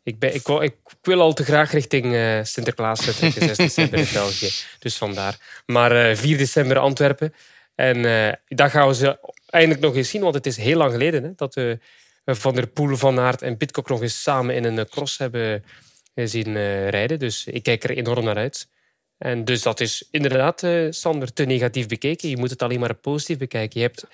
Ik, 0.03 0.19
ben, 0.19 0.35
ik, 0.35 0.49
ik 0.49 0.77
wil 1.03 1.21
al 1.21 1.33
te 1.33 1.45
graag 1.45 1.73
richting 1.73 2.15
eh, 2.15 2.39
Sinterklaas 2.43 3.05
vertrekken, 3.05 3.43
6 3.43 3.57
december 3.57 3.99
in 3.99 4.09
België. 4.13 4.51
Dus 4.79 4.97
vandaar. 4.97 5.63
Maar 5.67 6.11
eh 6.11 6.17
4 6.17 6.39
december 6.39 6.79
Antwerpen. 6.79 7.35
En 7.75 8.03
dat 8.49 8.71
gaan 8.71 8.89
we 8.89 8.95
ze 8.95 9.35
eindelijk 9.47 9.81
nog 9.81 9.97
eens 9.97 10.11
zien, 10.11 10.23
want 10.23 10.35
het 10.35 10.47
is 10.47 10.57
heel 10.57 10.77
lang 10.77 10.93
geleden 10.93 11.23
hè, 11.23 11.33
dat 11.37 11.55
we 11.55 11.79
Van 12.25 12.55
der 12.55 12.67
Poel, 12.67 12.97
Van 12.97 13.19
Aert 13.19 13.43
en 13.43 13.57
Pitcock 13.57 13.89
nog 13.89 14.03
eens 14.03 14.23
samen 14.23 14.55
in 14.55 14.65
een 14.65 14.89
cross 14.89 15.19
hebben 15.19 15.65
zien 16.15 16.53
rijden. 16.89 17.19
Dus 17.19 17.47
ik 17.47 17.63
kijk 17.63 17.85
er 17.85 17.91
enorm 17.91 18.25
naar 18.25 18.37
uit. 18.37 18.69
En 19.19 19.45
dus 19.45 19.63
dat 19.63 19.81
is 19.81 20.09
inderdaad, 20.11 20.63
eh, 20.63 20.87
Sander, 20.91 21.33
te 21.33 21.45
negatief 21.45 21.89
bekeken. 21.89 22.29
Je 22.29 22.37
moet 22.37 22.51
het 22.51 22.63
alleen 22.63 22.81
maar 22.81 22.95
positief 22.95 23.39
bekijken. 23.39 23.81
Je 23.81 23.87
hebt 23.87 24.07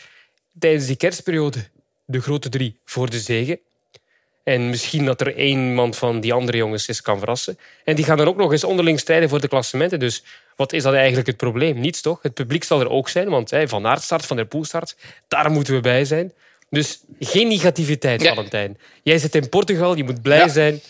tijdens 0.58 0.86
die 0.86 0.96
kerstperiode 0.96 1.58
de 2.04 2.20
grote 2.20 2.48
drie 2.48 2.78
voor 2.84 3.10
de 3.10 3.20
zegen. 3.20 3.58
En 4.44 4.68
misschien 4.70 5.04
dat 5.04 5.20
er 5.20 5.36
één 5.36 5.74
man 5.74 5.94
van 5.94 6.20
die 6.20 6.32
andere 6.32 6.56
jongens 6.56 6.86
is 6.88 7.00
kan 7.00 7.18
verrassen. 7.18 7.58
En 7.84 7.96
die 7.96 8.04
gaan 8.04 8.16
dan 8.16 8.26
ook 8.28 8.36
nog 8.36 8.52
eens 8.52 8.64
onderling 8.64 9.00
strijden 9.00 9.28
voor 9.28 9.40
de 9.40 9.48
klassementen. 9.48 9.98
Dus 9.98 10.22
wat 10.56 10.72
is 10.72 10.82
dan 10.82 10.94
eigenlijk 10.94 11.26
het 11.26 11.36
probleem? 11.36 11.80
Niets 11.80 12.00
toch? 12.00 12.22
Het 12.22 12.34
publiek 12.34 12.64
zal 12.64 12.80
er 12.80 12.90
ook 12.90 13.08
zijn, 13.08 13.28
want 13.28 13.52
Van 13.64 13.86
Aert 13.86 14.02
start, 14.02 14.26
Van 14.26 14.36
der 14.36 14.46
Poel 14.46 14.64
start. 14.64 14.96
Daar 15.28 15.50
moeten 15.50 15.74
we 15.74 15.80
bij 15.80 16.04
zijn. 16.04 16.32
Dus 16.70 17.00
geen 17.20 17.48
negativiteit, 17.48 18.22
Ja. 18.22 18.34
Valentijn. 18.34 18.78
Jij 19.02 19.18
zit 19.18 19.34
in 19.34 19.48
Portugal, 19.48 19.96
je 19.96 20.04
moet 20.04 20.22
blij 20.22 20.38
Ja. 20.38 20.48
zijn. 20.48 20.80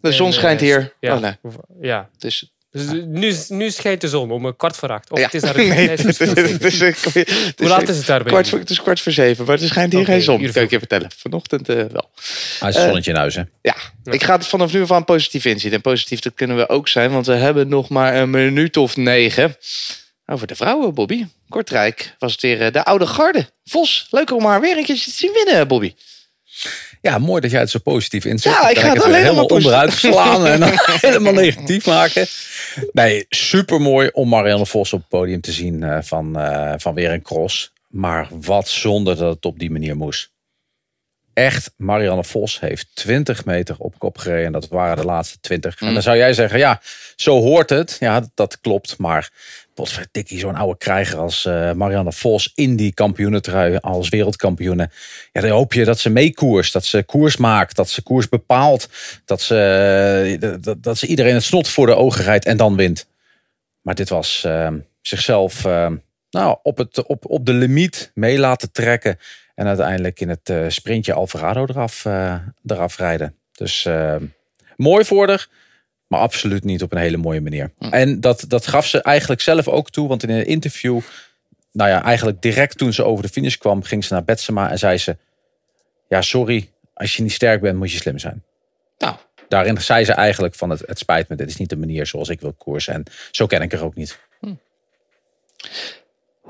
De 0.00 0.12
zon 0.12 0.26
En, 0.26 0.32
schijnt 0.32 0.60
eh, 0.60 0.66
hier. 0.66 0.94
Ja. 1.00 1.14
Oh, 1.14 1.20
nee. 1.20 1.36
ja. 1.80 2.10
Dus, 2.18 2.52
Dus 2.72 2.86
nu, 3.06 3.34
nu 3.48 3.70
schijnt 3.70 4.00
de 4.00 4.08
zon 4.08 4.30
om 4.30 4.44
een 4.44 4.56
kwart 4.56 4.76
voor 4.76 4.88
acht. 4.88 5.10
Of 5.10 5.18
ja. 5.18 5.24
het 5.24 5.34
is 5.34 5.40
daar 5.40 5.56
nee, 5.56 5.68
nee, 5.68 5.88
het 5.88 6.04
is, 6.04 6.18
het 6.18 6.64
is, 6.64 6.80
het 6.80 7.54
Hoe 7.58 7.68
laat 7.68 7.88
is 7.88 7.96
het 7.96 8.06
daar 8.06 8.22
bij 8.22 8.32
kwart, 8.32 8.44
jullie? 8.44 8.50
voor, 8.50 8.58
het 8.58 8.70
is 8.70 8.82
kwart 8.82 9.00
voor 9.00 9.12
zeven, 9.12 9.44
maar 9.44 9.60
er 9.60 9.68
schijnt 9.68 9.92
hier 9.92 10.04
geen 10.04 10.22
zon. 10.22 10.52
Kan 10.52 10.62
ik 10.62 10.70
je 10.70 10.78
vertellen. 10.78 11.10
Vanochtend 11.16 11.68
eh, 11.68 11.76
wel. 11.76 12.10
Hij 12.58 12.68
is 12.68 12.74
een 12.74 12.82
zonnetje 12.82 13.10
in 13.10 13.16
huis, 13.16 13.34
hè? 13.34 13.42
Ja, 13.62 13.74
ik 14.04 14.22
ga 14.22 14.36
het 14.36 14.46
vanaf 14.46 14.72
nu 14.72 14.82
af 14.82 14.90
aan 14.90 15.04
positief 15.04 15.44
inzien. 15.44 15.72
En 15.72 15.80
positief, 15.80 16.20
dat 16.20 16.34
kunnen 16.34 16.56
we 16.56 16.68
ook 16.68 16.88
zijn, 16.88 17.10
want 17.10 17.26
we 17.26 17.34
hebben 17.34 17.68
nog 17.68 17.88
maar 17.88 18.14
een 18.16 18.30
minuut 18.30 18.76
of 18.76 18.96
negen. 18.96 19.56
Over 20.26 20.46
de 20.46 20.54
vrouwen, 20.54 20.94
Bobby. 20.94 21.26
Kortrijk 21.48 22.14
was 22.18 22.32
het 22.32 22.40
weer 22.40 22.60
eh, 22.60 22.72
de 22.72 22.84
oude 22.84 23.06
garde. 23.06 23.46
Vos, 23.64 24.06
leuk 24.10 24.30
om 24.30 24.44
haar 24.44 24.60
weer 24.60 24.76
een 24.76 24.84
keertje 24.84 25.10
te 25.10 25.16
zien 25.16 25.32
winnen, 25.32 25.68
Bobby. 25.68 25.94
Ja, 27.02 27.18
mooi 27.18 27.40
dat 27.40 27.50
jij 27.50 27.60
het 27.60 27.70
zo 27.70 27.78
positief 27.78 28.24
inzet. 28.24 28.52
Ja, 28.52 28.68
ik 28.68 28.78
ga 28.78 28.92
het 28.92 29.02
alleen 29.02 29.22
helemaal 29.22 29.44
onderuit 29.44 29.92
slaan 29.92 30.46
en 30.46 30.60
dan 30.60 30.72
helemaal 31.00 31.32
negatief 31.32 31.86
maken. 31.86 32.26
Nee, 32.92 33.26
super 33.28 33.80
mooi 33.80 34.10
om 34.12 34.28
Marianne 34.28 34.66
Vos 34.66 34.92
op 34.92 34.98
het 34.98 35.08
podium 35.08 35.40
te 35.40 35.52
zien 35.52 35.82
eh, 35.82 35.98
van, 36.02 36.38
eh, 36.38 36.72
van 36.76 36.94
weer 36.94 37.10
een 37.10 37.22
cross. 37.22 37.72
Maar 37.88 38.28
wat 38.30 38.68
zonde 38.68 39.14
dat 39.14 39.34
het 39.34 39.44
op 39.44 39.58
die 39.58 39.70
manier 39.70 39.96
moest. 39.96 40.30
Echt, 41.34 41.72
Marianne 41.76 42.24
Vos 42.24 42.60
heeft 42.60 42.88
20 42.94 43.44
meter 43.44 43.74
op 43.78 43.98
kop 43.98 44.18
gereden. 44.18 44.46
En 44.46 44.52
dat 44.52 44.68
waren 44.68 44.96
de 44.96 45.04
laatste 45.04 45.40
20. 45.40 45.80
En 45.80 45.92
dan 45.92 46.02
zou 46.02 46.16
jij 46.16 46.32
zeggen, 46.32 46.58
ja, 46.58 46.80
zo 47.16 47.40
hoort 47.40 47.70
het. 47.70 47.96
Ja, 48.00 48.28
dat 48.34 48.60
klopt. 48.60 48.98
Maar 48.98 49.30
potverdikkie, 49.74 50.38
zo'n 50.38 50.56
oude 50.56 50.78
krijger 50.78 51.18
als 51.18 51.44
eh, 51.44 51.72
Marianne 51.72 52.12
Vos 52.12 52.52
in 52.54 52.76
die 52.76 52.94
kampioenentrui 52.94 53.76
als 53.76 54.08
wereldkampioene. 54.08 54.90
Ja, 55.32 55.40
dan 55.40 55.50
hoop 55.50 55.72
je 55.72 55.84
dat 55.84 55.98
ze 55.98 56.10
meekoerst, 56.10 56.72
dat 56.72 56.84
ze 56.84 57.02
koers 57.02 57.36
maakt, 57.36 57.76
dat 57.76 57.90
ze 57.90 58.02
koers 58.02 58.28
bepaalt. 58.28 58.88
Dat 59.24 59.40
ze, 59.40 60.38
eh, 60.40 60.50
dat, 60.60 60.82
dat 60.82 60.98
ze 60.98 61.06
iedereen 61.06 61.34
het 61.34 61.42
snot 61.42 61.68
voor 61.68 61.86
de 61.86 61.94
ogen 61.94 62.24
rijdt 62.24 62.44
en 62.44 62.56
dan 62.56 62.76
wint. 62.76 63.06
Maar 63.80 63.94
dit 63.94 64.08
was 64.08 64.44
eh, 64.44 64.68
zichzelf 65.00 65.64
eh, 65.64 65.90
nou, 66.30 66.58
op, 66.62 66.78
het, 66.78 67.06
op, 67.06 67.30
op 67.30 67.46
de 67.46 67.52
limiet 67.52 68.10
mee 68.14 68.38
laten 68.38 68.72
trekken. 68.72 69.18
En 69.54 69.66
uiteindelijk 69.66 70.20
in 70.20 70.28
het 70.28 70.48
eh, 70.48 70.64
sprintje 70.68 71.12
Alvarado 71.12 71.66
eraf, 71.66 72.04
eraf 72.66 72.96
rijden. 72.96 73.36
Dus 73.52 73.84
eh, 73.84 74.16
mooi 74.76 75.04
voor. 75.04 75.46
Maar 76.12 76.20
absoluut 76.20 76.64
niet 76.64 76.82
op 76.82 76.92
een 76.92 76.98
hele 76.98 77.16
mooie 77.16 77.40
manier. 77.40 77.72
En 77.78 78.20
dat, 78.20 78.44
dat 78.48 78.66
gaf 78.66 78.86
ze 78.86 79.02
eigenlijk 79.02 79.40
zelf 79.40 79.68
ook 79.68 79.90
toe. 79.90 80.08
Want 80.08 80.22
in 80.22 80.30
een 80.30 80.46
interview, 80.46 81.00
nou 81.72 81.90
ja, 81.90 82.02
eigenlijk 82.02 82.42
direct 82.42 82.78
toen 82.78 82.92
ze 82.92 83.04
over 83.04 83.22
de 83.22 83.30
finish 83.30 83.56
kwam, 83.56 83.82
ging 83.82 84.04
ze 84.04 84.12
naar 84.12 84.24
Betsema 84.24 84.70
en 84.70 84.78
zei 84.78 84.98
ze: 84.98 85.16
Ja, 86.08 86.22
sorry, 86.22 86.70
als 86.94 87.16
je 87.16 87.22
niet 87.22 87.32
sterk 87.32 87.60
bent, 87.60 87.78
moet 87.78 87.92
je 87.92 87.98
slim 87.98 88.18
zijn. 88.18 88.42
Nou, 88.98 89.16
Daarin 89.48 89.80
zei 89.80 90.04
ze 90.04 90.12
eigenlijk 90.12 90.54
van 90.54 90.70
het, 90.70 90.82
het 90.86 90.98
spijt 90.98 91.28
me, 91.28 91.36
dit 91.36 91.48
is 91.48 91.56
niet 91.56 91.68
de 91.68 91.76
manier 91.76 92.06
zoals 92.06 92.28
ik 92.28 92.40
wil 92.40 92.52
koersen. 92.52 92.94
En 92.94 93.04
zo 93.30 93.46
ken 93.46 93.62
ik 93.62 93.72
er 93.72 93.84
ook 93.84 93.94
niet. 93.94 94.18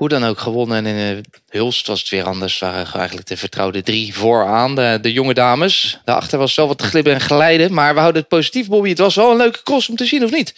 Hoe 0.03 0.19
dan 0.19 0.29
ook 0.29 0.39
gewonnen. 0.39 0.77
En 0.77 0.95
in 0.95 1.17
eh, 1.17 1.23
Hulst 1.49 1.87
was 1.87 1.99
het 1.99 2.09
weer 2.09 2.23
anders. 2.23 2.59
waren 2.59 2.93
eigenlijk 2.93 3.27
de 3.27 3.37
vertrouwde 3.37 3.81
drie 3.81 4.13
vooraan. 4.13 4.75
De, 4.75 4.99
de 5.01 5.11
jonge 5.13 5.33
dames. 5.33 5.99
Daarachter 6.05 6.39
was 6.39 6.55
wel 6.55 6.67
wat 6.67 6.81
glibben 6.81 7.13
en 7.13 7.21
glijden. 7.21 7.73
Maar 7.73 7.93
we 7.93 7.99
houden 7.99 8.21
het 8.21 8.29
positief, 8.29 8.67
Bobby. 8.67 8.89
Het 8.89 8.97
was 8.97 9.15
wel 9.15 9.31
een 9.31 9.37
leuke 9.37 9.63
cross 9.63 9.89
om 9.89 9.95
te 9.95 10.05
zien, 10.05 10.23
of 10.23 10.31
niet? 10.31 10.53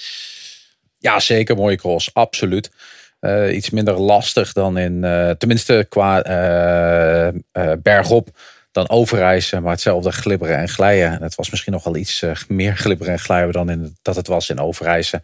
Ja, 0.99 1.19
zeker 1.19 1.55
mooie 1.55 1.75
cross, 1.75 2.09
absoluut. 2.13 2.71
Eh, 3.19 3.55
iets 3.55 3.69
minder 3.69 3.99
lastig 3.99 4.53
dan 4.53 4.77
in, 4.77 5.03
eh, 5.03 5.29
tenminste 5.29 5.85
qua 5.89 6.21
bergop 7.81 8.29
dan 8.71 8.89
overreizen, 8.89 9.61
maar 9.61 9.71
hetzelfde 9.71 10.11
glibberen 10.11 10.57
en 10.57 10.69
glijden. 10.69 11.11
En 11.11 11.21
het 11.21 11.35
was 11.35 11.49
misschien 11.49 11.73
nog 11.73 11.83
wel 11.83 11.95
iets 11.95 12.23
meer 12.47 12.77
glibberen 12.77 13.13
en 13.13 13.19
glijden 13.19 13.51
dan 13.51 13.69
in, 13.69 13.97
dat 14.01 14.15
het 14.15 14.27
was 14.27 14.49
in 14.49 14.59
overreizen. 14.59 15.23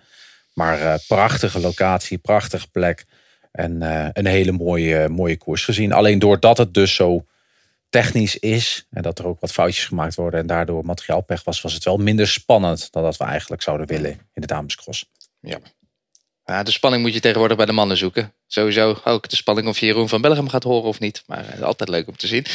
Maar 0.53 0.99
prachtige 1.07 1.59
locatie, 1.59 2.17
prachtige 2.17 2.67
plek 2.71 3.05
en 3.51 3.81
eh, 3.81 4.07
een 4.13 4.25
hele 4.25 4.51
mooie, 4.51 5.09
mooie 5.09 5.37
koers 5.37 5.65
gezien. 5.65 5.93
Alleen 5.93 6.19
doordat 6.19 6.57
het 6.57 6.73
dus 6.73 6.95
zo 6.95 7.25
technisch 7.89 8.37
is 8.39 8.87
en 8.89 9.01
dat 9.01 9.19
er 9.19 9.27
ook 9.27 9.39
wat 9.39 9.51
foutjes 9.51 9.85
gemaakt 9.85 10.15
worden 10.15 10.39
en 10.39 10.47
daardoor 10.47 10.85
materiaalpech 10.85 11.43
was, 11.43 11.61
was 11.61 11.73
het 11.73 11.83
wel 11.83 11.97
minder 11.97 12.27
spannend 12.27 12.91
dan 12.91 13.03
dat 13.03 13.17
we 13.17 13.23
eigenlijk 13.23 13.61
zouden 13.61 13.87
willen 13.87 14.11
in 14.11 14.41
de 14.41 14.47
damescross. 14.47 15.05
Ja, 15.39 16.63
de 16.63 16.71
spanning 16.71 17.03
moet 17.03 17.13
je 17.13 17.19
tegenwoordig 17.19 17.57
bij 17.57 17.65
de 17.65 17.71
mannen 17.71 17.97
zoeken. 17.97 18.33
Sowieso 18.47 18.99
ook 19.03 19.29
de 19.29 19.35
spanning 19.35 19.67
of 19.67 19.79
je 19.79 19.85
Jeroen 19.85 20.09
van 20.09 20.21
Bellegem 20.21 20.49
gaat 20.49 20.63
horen 20.63 20.89
of 20.89 20.99
niet. 20.99 21.23
Maar 21.27 21.63
altijd 21.63 21.89
leuk 21.89 22.07
om 22.07 22.17
te 22.17 22.27
zien. 22.27 22.45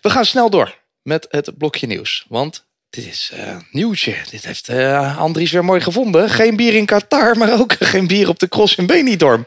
We 0.00 0.10
gaan 0.10 0.24
snel 0.24 0.50
door 0.50 0.78
met 1.02 1.26
het 1.30 1.58
blokje 1.58 1.86
nieuws. 1.86 2.26
Want 2.28 2.66
dit 2.92 3.06
is 3.06 3.30
eh 3.34 3.56
nieuwtje. 3.70 4.14
Dit 4.30 4.44
heeft 4.44 4.68
eh, 4.68 5.18
Andries 5.18 5.52
weer 5.52 5.64
mooi 5.64 5.80
gevonden. 5.80 6.30
Geen 6.30 6.56
bier 6.56 6.74
in 6.74 6.86
Qatar, 6.86 7.36
maar 7.36 7.60
ook 7.60 7.72
geen 7.92 8.06
bier 8.06 8.28
op 8.28 8.38
de 8.38 8.48
cross 8.48 8.74
in 8.74 8.86
Benidorm. 8.86 9.46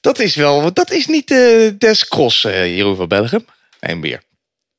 Dat 0.00 0.18
is 0.18 0.34
wel, 0.34 0.72
dat 0.72 0.90
is 0.90 1.06
niet 1.06 1.30
eh 1.30 1.70
des 1.78 2.08
cross, 2.08 2.44
eh, 2.44 2.76
Jeroen 2.76 2.96
van 2.96 3.08
Bellegem. 3.08 3.46
Geen 3.80 4.00
bier. 4.00 4.22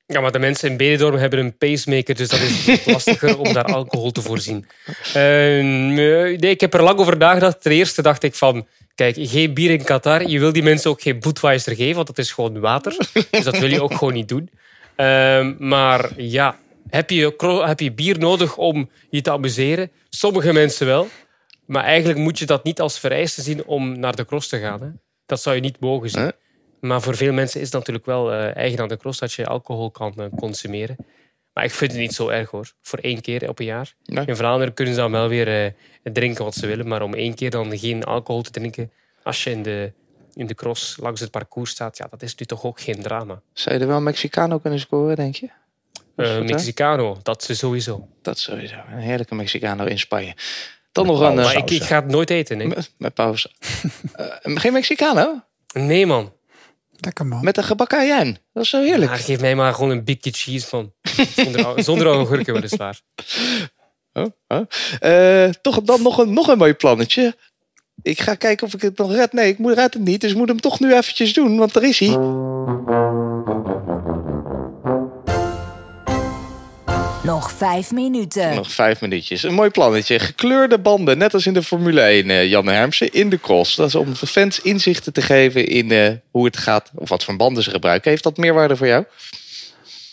Ja, 0.05 0.21
maar 0.21 0.31
de 0.31 0.39
mensen 0.39 0.69
in 0.69 0.77
Benidorm 0.77 1.15
hebben 1.15 1.39
een 1.39 1.57
pacemaker, 1.57 2.15
dus 2.15 2.29
dat 2.29 2.39
is 2.39 2.85
lastiger 2.93 3.37
om 3.37 3.53
daar 3.53 3.73
alcohol 3.73 4.11
te 4.11 4.21
voorzien. 4.21 4.67
Eh, 5.13 5.23
nee, 5.63 6.37
ik 6.37 6.61
heb 6.61 6.73
er 6.73 6.83
lang 6.83 6.99
over 6.99 7.17
nagedacht. 7.17 7.61
Ten 7.61 7.71
eerste 7.71 8.01
dacht 8.01 8.23
ik 8.23 8.35
van, 8.35 8.67
kijk, 8.95 9.15
geen 9.19 9.53
bier 9.53 9.71
in 9.71 9.83
Qatar. 9.83 10.27
Je 10.27 10.39
wil 10.39 10.53
die 10.53 10.63
mensen 10.63 10.89
ook 10.89 11.01
geen 11.01 11.19
Budweiser 11.19 11.75
geven, 11.75 11.95
want 11.95 12.07
dat 12.07 12.17
is 12.17 12.31
gewoon 12.31 12.59
water. 12.59 12.95
Dus 13.29 13.43
dat 13.43 13.57
wil 13.57 13.69
je 13.69 13.81
ook 13.81 13.93
gewoon 13.93 14.13
niet 14.13 14.27
doen. 14.27 14.49
Ehm, 14.95 15.53
maar 15.57 16.09
ja, 16.17 16.57
heb 16.95 17.09
je, 17.09 17.61
heb 17.65 17.79
je 17.79 17.93
bier 17.93 18.19
nodig 18.19 18.57
om 18.57 18.89
je 19.09 19.21
te 19.21 19.31
amuseren? 19.31 19.91
Sommige 20.09 20.53
mensen 20.53 20.85
wel. 20.85 21.07
Maar 21.65 21.83
eigenlijk 21.83 22.19
moet 22.19 22.39
je 22.39 22.45
dat 22.45 22.63
niet 22.63 22.81
als 22.81 22.99
vereiste 22.99 23.41
zien 23.41 23.65
om 23.65 23.99
naar 23.99 24.15
de 24.15 24.25
cross 24.25 24.47
te 24.47 24.59
gaan. 24.59 24.81
Hè? 24.81 24.87
Dat 25.25 25.41
zou 25.41 25.55
je 25.55 25.61
niet 25.61 25.79
mogen 25.79 26.09
zien. 26.09 26.31
Maar 26.79 27.01
voor 27.01 27.15
veel 27.15 27.33
mensen 27.33 27.59
is 27.59 27.65
het 27.65 27.75
natuurlijk 27.75 28.05
wel 28.05 28.31
eh, 28.31 28.55
eigen 28.55 28.79
aan 28.79 28.87
de 28.87 28.97
cross 28.97 29.19
dat 29.19 29.33
je 29.33 29.45
alcohol 29.45 29.91
kan 29.91 30.13
eh, 30.17 30.25
consumeren. 30.35 30.95
Maar 31.53 31.63
ik 31.63 31.71
vind 31.71 31.91
het 31.91 31.99
niet 32.01 32.13
zo 32.13 32.27
erg 32.27 32.49
hoor. 32.49 32.71
Voor 32.81 32.99
één 32.99 33.21
keer 33.21 33.49
op 33.49 33.59
een 33.59 33.65
jaar. 33.65 33.93
Nee. 34.03 34.25
In 34.25 34.35
Vlaanderen 34.35 34.73
kunnen 34.73 34.93
ze 34.93 34.99
dan 34.99 35.11
wel 35.11 35.27
weer 35.27 35.65
eh, 35.65 35.71
drinken 36.13 36.43
wat 36.43 36.55
ze 36.55 36.67
willen. 36.67 36.87
Maar 36.87 37.01
om 37.01 37.13
één 37.13 37.33
keer 37.33 37.49
dan 37.49 37.77
geen 37.77 38.03
alcohol 38.03 38.41
te 38.41 38.51
drinken 38.51 38.91
als 39.23 39.43
je 39.43 39.49
in 39.49 39.63
de, 39.63 39.93
in 40.33 40.47
de 40.47 40.55
cross 40.55 40.97
langs 40.97 41.19
het 41.19 41.31
parcours 41.31 41.71
staat, 41.71 41.97
ja, 41.97 42.07
dat 42.09 42.21
is 42.21 42.35
nu 42.35 42.45
toch 42.45 42.63
ook 42.63 42.81
geen 42.81 43.01
drama. 43.01 43.41
Zou 43.53 43.75
je 43.75 43.81
er 43.81 43.87
wel 43.87 44.01
Mexicano 44.01 44.57
kunnen 44.57 44.79
scoren, 44.79 45.15
denk 45.15 45.35
je? 45.35 45.49
Eh? 46.15 46.39
Mexicano, 46.41 47.17
dat 47.23 47.49
is 47.49 47.57
sowieso. 47.57 48.07
Dat 48.21 48.39
sowieso. 48.39 48.75
Een 48.91 48.99
heerlijke 48.99 49.35
Mexicano 49.35 49.85
in 49.85 49.99
Spanje. 49.99 50.33
Dan 50.91 51.05
nog 51.05 51.19
een... 51.19 51.39
eh, 51.39 51.43
Maar 51.45 51.55
ik, 51.57 51.69
ik 51.71 51.83
ga 51.83 51.95
het 51.95 52.07
nooit 52.07 52.29
eten. 52.29 52.57
Nee, 52.57 52.67
met, 52.67 52.93
met 52.97 53.13
pauze. 53.13 53.49
Eh, 54.13 54.55
geen 54.55 54.73
Mexicano? 54.73 55.41
nee 55.73 56.05
man. 56.05 56.33
Lekker 56.91 57.25
man. 57.25 57.43
Met 57.43 57.57
een 57.57 57.63
gebakken 57.63 57.97
ajuin. 57.97 58.37
Dat 58.53 58.63
is 58.63 58.69
zo 58.69 58.81
heerlijk. 58.81 59.11
Ja, 59.11 59.17
geef 59.17 59.39
mij 59.41 59.55
maar 59.55 59.73
gewoon 59.73 59.89
een 59.89 60.03
bikje 60.03 60.31
cheese 60.31 60.67
man. 60.71 60.93
Zonder, 61.35 61.83
zonder 61.83 62.07
augurken 62.07 62.53
weliswaar. 62.53 63.01
Oh, 64.13 64.25
oh. 64.47 64.61
Eh, 64.99 65.49
toch 65.49 65.81
dan 65.81 66.01
nog 66.01 66.17
een, 66.17 66.33
nog 66.33 66.47
een 66.47 66.57
mooi 66.57 66.73
plannetje. 66.73 67.35
Ik 68.01 68.21
ga 68.21 68.35
kijken 68.35 68.67
of 68.67 68.73
ik 68.73 68.81
het 68.81 68.97
nog 68.97 69.11
red. 69.11 69.33
Nee, 69.33 69.49
ik 69.49 69.57
moet- 69.57 69.73
red 69.73 69.93
het 69.93 70.03
niet. 70.03 70.21
Dus 70.21 70.31
ik 70.31 70.37
moet 70.37 70.47
hem 70.47 70.59
toch 70.59 70.79
nu 70.79 70.93
eventjes 70.93 71.33
doen, 71.33 71.57
want 71.57 71.73
daar 71.73 71.83
is 71.83 71.99
hij. 71.99 72.17
Nog 77.43 77.51
vijf 77.51 77.91
minuten. 77.91 78.55
Nog 78.55 78.71
vijf 78.71 79.01
minuutjes. 79.01 79.43
Een 79.43 79.53
mooi 79.53 79.69
plannetje. 79.69 80.19
Gekleurde 80.19 80.79
banden, 80.79 81.17
net 81.17 81.33
als 81.33 81.45
in 81.45 81.53
de 81.53 81.63
Formule 81.63 82.01
1, 82.01 82.29
eh, 82.29 82.49
Jan 82.49 82.67
Hermsen, 82.67 83.11
in 83.11 83.29
de 83.29 83.39
cross. 83.39 83.75
Dat 83.75 83.87
is 83.87 83.95
om 83.95 84.15
fans 84.15 84.59
inzichten 84.59 85.13
te 85.13 85.21
geven 85.21 85.67
in 85.67 85.91
eh, 85.91 86.11
hoe 86.31 86.45
het 86.45 86.57
gaat, 86.57 86.91
of 86.95 87.09
wat 87.09 87.23
voor 87.23 87.35
banden 87.35 87.63
ze 87.63 87.69
gebruiken. 87.69 88.09
Heeft 88.09 88.23
dat 88.23 88.37
meerwaarde 88.37 88.75
voor 88.75 88.87
jou? 88.87 89.05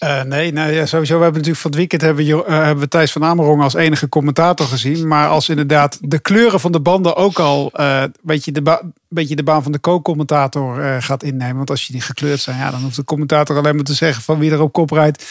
Eh, 0.01 0.23
nee, 0.23 0.53
nou 0.53 0.73
ja, 0.73 0.87
sowieso. 0.87 1.17
We 1.17 1.23
hebben 1.23 1.41
natuurlijk 1.43 1.61
van 1.61 1.71
het 1.71 1.79
weekend 1.79 2.03
hebben, 2.03 2.47
eh, 2.47 2.65
hebben 2.65 2.85
we 2.85 2.89
Thijs 2.89 3.13
van 3.13 3.25
Amerong 3.25 3.63
als 3.63 3.75
enige 3.75 4.09
commentator 4.09 4.67
gezien. 4.67 5.09
Maar 5.09 5.29
als 5.29 5.49
inderdaad 5.49 5.99
de 6.03 6.19
kleuren 6.19 6.61
van 6.61 6.73
de 6.73 6.81
banden 6.81 7.17
ook 7.17 7.39
al 7.39 7.71
eh, 7.73 8.01
een 8.03 8.15
beetje 8.23 8.53
de, 8.53 8.81
beetje 9.09 9.37
de 9.37 9.43
baan 9.43 9.63
van 9.63 9.73
de 9.73 9.81
co-commentator 9.81 11.03
gaat 11.03 11.23
innemen. 11.23 11.57
Want 11.57 11.71
als 11.71 11.87
je 11.87 11.93
die 11.93 12.03
gekleurd 12.03 12.41
zijn, 12.41 12.59
ja, 12.59 12.71
dan 12.71 12.83
hoeft 12.83 12.97
de 12.97 13.05
commentator 13.05 13.57
alleen 13.57 13.75
maar 13.75 13.85
te 13.85 13.95
zeggen 13.95 14.23
van 14.23 14.39
wie 14.39 14.51
er 14.51 14.61
op 14.61 14.73
kop 14.73 14.91
rijdt. 14.91 15.25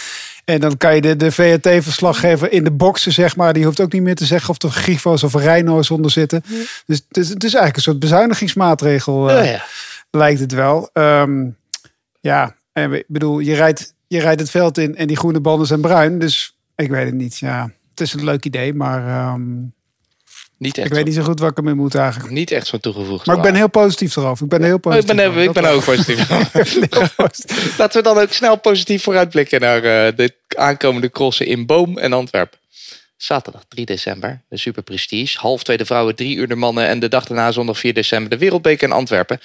En 0.45 0.59
dan 0.59 0.77
kan 0.77 0.95
je 0.95 1.01
de, 1.01 1.15
de 1.15 1.31
VRT-verslaggever 1.31 2.51
in 2.51 2.63
de 2.63 2.71
boxen, 2.71 3.11
zeg 3.11 3.35
maar, 3.35 3.53
die 3.53 3.65
hoeft 3.65 3.79
ook 3.81 3.91
niet 3.91 4.01
meer 4.01 4.15
te 4.15 4.25
zeggen 4.25 4.49
of 4.49 4.61
er 4.61 4.69
Grifo's 4.69 5.23
of 5.23 5.33
Reino's 5.33 5.89
onder 5.91 6.11
zitten. 6.11 6.43
Dus 6.85 7.01
het 7.07 7.17
is, 7.17 7.29
het 7.29 7.43
is 7.43 7.53
eigenlijk 7.53 7.75
een 7.75 7.81
soort 7.81 7.99
bezuinigingsmaatregel. 7.99 9.29
eh, 9.29 9.51
Ja, 9.51 9.63
lijkt 10.11 10.39
het 10.39 10.51
wel. 10.51 10.89
Ehm, 10.93 11.45
ja, 12.19 12.55
en 12.73 12.93
ik 12.93 13.05
bedoel, 13.07 13.39
je 13.39 13.55
rijdt, 13.55 13.93
je 14.09 14.19
rijdt 14.19 14.39
het 14.41 14.49
veld 14.49 14.77
in 14.77 14.95
en 14.95 15.07
die 15.07 15.17
groene 15.17 15.39
banden 15.39 15.67
zijn 15.67 15.81
bruin. 15.81 16.19
Dus 16.19 16.55
ik 16.75 16.89
weet 16.89 17.05
het 17.05 17.13
niet. 17.13 17.37
Ja, 17.37 17.71
het 17.89 18.01
is 18.01 18.13
een 18.13 18.23
leuk 18.23 18.45
idee, 18.45 18.73
maar 18.73 19.07
ehm, 19.07 19.41
Niet 20.57 20.77
echt, 20.77 20.87
ik 20.87 20.93
weet 20.93 21.05
niet 21.05 21.13
zo 21.13 21.23
goed 21.23 21.39
wat 21.39 21.51
ik 21.51 21.57
ermee 21.57 21.73
moet 21.73 21.95
eigenlijk. 21.95 22.31
niet 22.33 22.51
echt 22.51 22.67
zo'n 22.67 22.79
toegevoegd 22.79 23.25
Maar 23.25 23.35
ik 23.35 23.41
ben 23.41 23.55
heel 23.55 23.69
positief 23.69 24.15
erover. 24.15 24.43
Ik 24.43 24.49
ben 24.49 24.63
heel 24.63 24.69
Oh, 24.71 24.77
ik 24.77 24.81
positief. 24.81 25.15
ben, 25.15 25.43
ik 25.43 25.51
ben 25.51 25.65
ook 25.69 25.83
positief. 27.15 27.77
Laten 27.77 27.97
we 27.97 28.07
dan 28.07 28.17
ook 28.17 28.31
snel 28.31 28.57
positief 28.59 29.03
vooruitblikken 29.03 29.61
naar 29.61 29.77
eh, 29.83 30.15
de 30.15 30.35
aankomende 30.57 31.09
crossen 31.09 31.45
in 31.45 31.65
Boom 31.65 31.97
en 31.97 32.13
Antwerpen. 32.13 32.59
Zaterdag 33.17 33.63
3 33.67 33.85
december, 33.85 34.41
de 34.49 34.57
Super 34.57 34.83
Prestige. 34.83 35.37
Half 35.39 35.63
twee 35.63 35.77
de 35.77 35.85
vrouwen, 35.85 36.15
drie 36.15 36.35
uur 36.35 36.47
de 36.47 36.55
mannen. 36.55 36.87
En 36.87 36.99
de 36.99 37.07
dag 37.07 37.25
daarna, 37.25 37.51
zondag 37.51 37.79
4 37.79 37.93
december, 37.93 38.29
de 38.29 38.37
Wereldbeker 38.37 38.87
in 38.87 38.93
Antwerpen. 38.93 39.39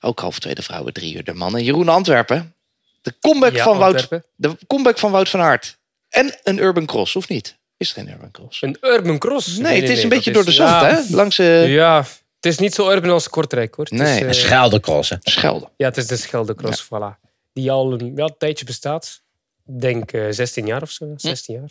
Ook 0.00 0.20
half 0.20 0.38
twee 0.38 0.54
de 0.54 0.62
vrouwen, 0.62 0.92
drie 0.92 1.16
uur 1.16 1.24
de 1.24 1.34
mannen. 1.34 1.64
Jeroen 1.64 1.88
Antwerpen. 1.88 2.54
De 3.06 3.14
comeback, 3.20 3.52
Ja, 3.52 3.64
van, 3.64 3.78
Wout, 3.78 4.08
de 4.36 4.56
comeback 4.66 4.98
van 4.98 5.10
Wout 5.10 5.28
van 5.28 5.40
Aert. 5.40 5.78
En 6.08 6.34
een 6.42 6.58
Urban 6.58 6.86
Cross, 6.86 7.16
of 7.16 7.28
niet? 7.28 7.56
Is 7.76 7.88
er 7.88 7.94
geen 7.94 8.08
Urban 8.12 8.30
Cross? 8.30 8.62
Een 8.62 8.76
urban 8.80 9.18
cross? 9.18 9.56
Nee, 9.58 9.80
het 9.80 9.90
is 9.90 10.02
een 10.02 10.08
beetje 10.08 10.32
door 10.32 10.44
de 10.44 10.50
is- 10.50 10.56
zand, 10.56 10.70
ja, 10.70 10.86
hè? 10.94 11.02
Langs 11.16 11.38
eh 11.38 11.68
Ja, 11.74 11.96
het 12.36 12.46
is 12.46 12.58
niet 12.58 12.74
zo 12.74 12.90
urban 12.90 13.10
als 13.10 13.28
Kortrijk, 13.28 13.74
hoor. 13.74 13.84
Het 13.84 13.94
Nee, 13.94 14.14
is, 14.14 14.20
eh, 14.20 14.26
Een 14.28 14.34
Scheldecrossen. 14.34 15.18
Schelde. 15.22 15.68
Ja, 15.76 15.86
het 15.88 15.96
is 15.96 16.06
de 16.06 16.16
Scheldecross, 16.16 16.84
voilà. 16.84 17.20
Die 17.52 17.70
al 17.70 17.92
een 17.92 18.12
ja, 18.16 18.28
tijdje 18.38 18.64
bestaat. 18.64 19.22
Ik 19.66 19.80
denk 19.80 20.12
eh 20.12 20.26
16 20.30 20.66
jaar 20.66 20.82
of 20.82 20.90
zo, 20.90 21.12
16 21.16 21.54
jaar. 21.54 21.70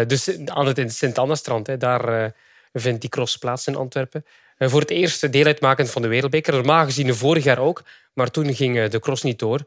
Eh, 0.00 0.06
dus 0.06 0.28
aan 0.44 0.66
het 0.66 0.92
Sint-Anna-strand, 0.94 1.66
hè, 1.66 1.76
daar 1.76 2.24
eh, 2.24 2.30
vindt 2.72 3.00
die 3.00 3.10
cross 3.10 3.36
plaats 3.36 3.66
in 3.66 3.76
Antwerpen. 3.76 4.24
Eh, 4.58 4.68
voor 4.68 4.80
het 4.80 4.90
eerst 4.90 5.32
deel 5.32 5.44
uitmakend 5.46 5.90
van 5.90 6.02
de 6.02 6.08
Wereldbeker. 6.08 6.52
Normaal 6.54 6.84
gezien 6.84 7.06
de 7.06 7.14
vorig 7.14 7.44
jaar 7.44 7.58
ook, 7.58 7.82
maar 8.12 8.30
toen 8.30 8.54
ging 8.54 8.78
eh, 8.78 8.90
de 8.90 8.98
cross 9.00 9.22
niet 9.22 9.38
door. 9.38 9.60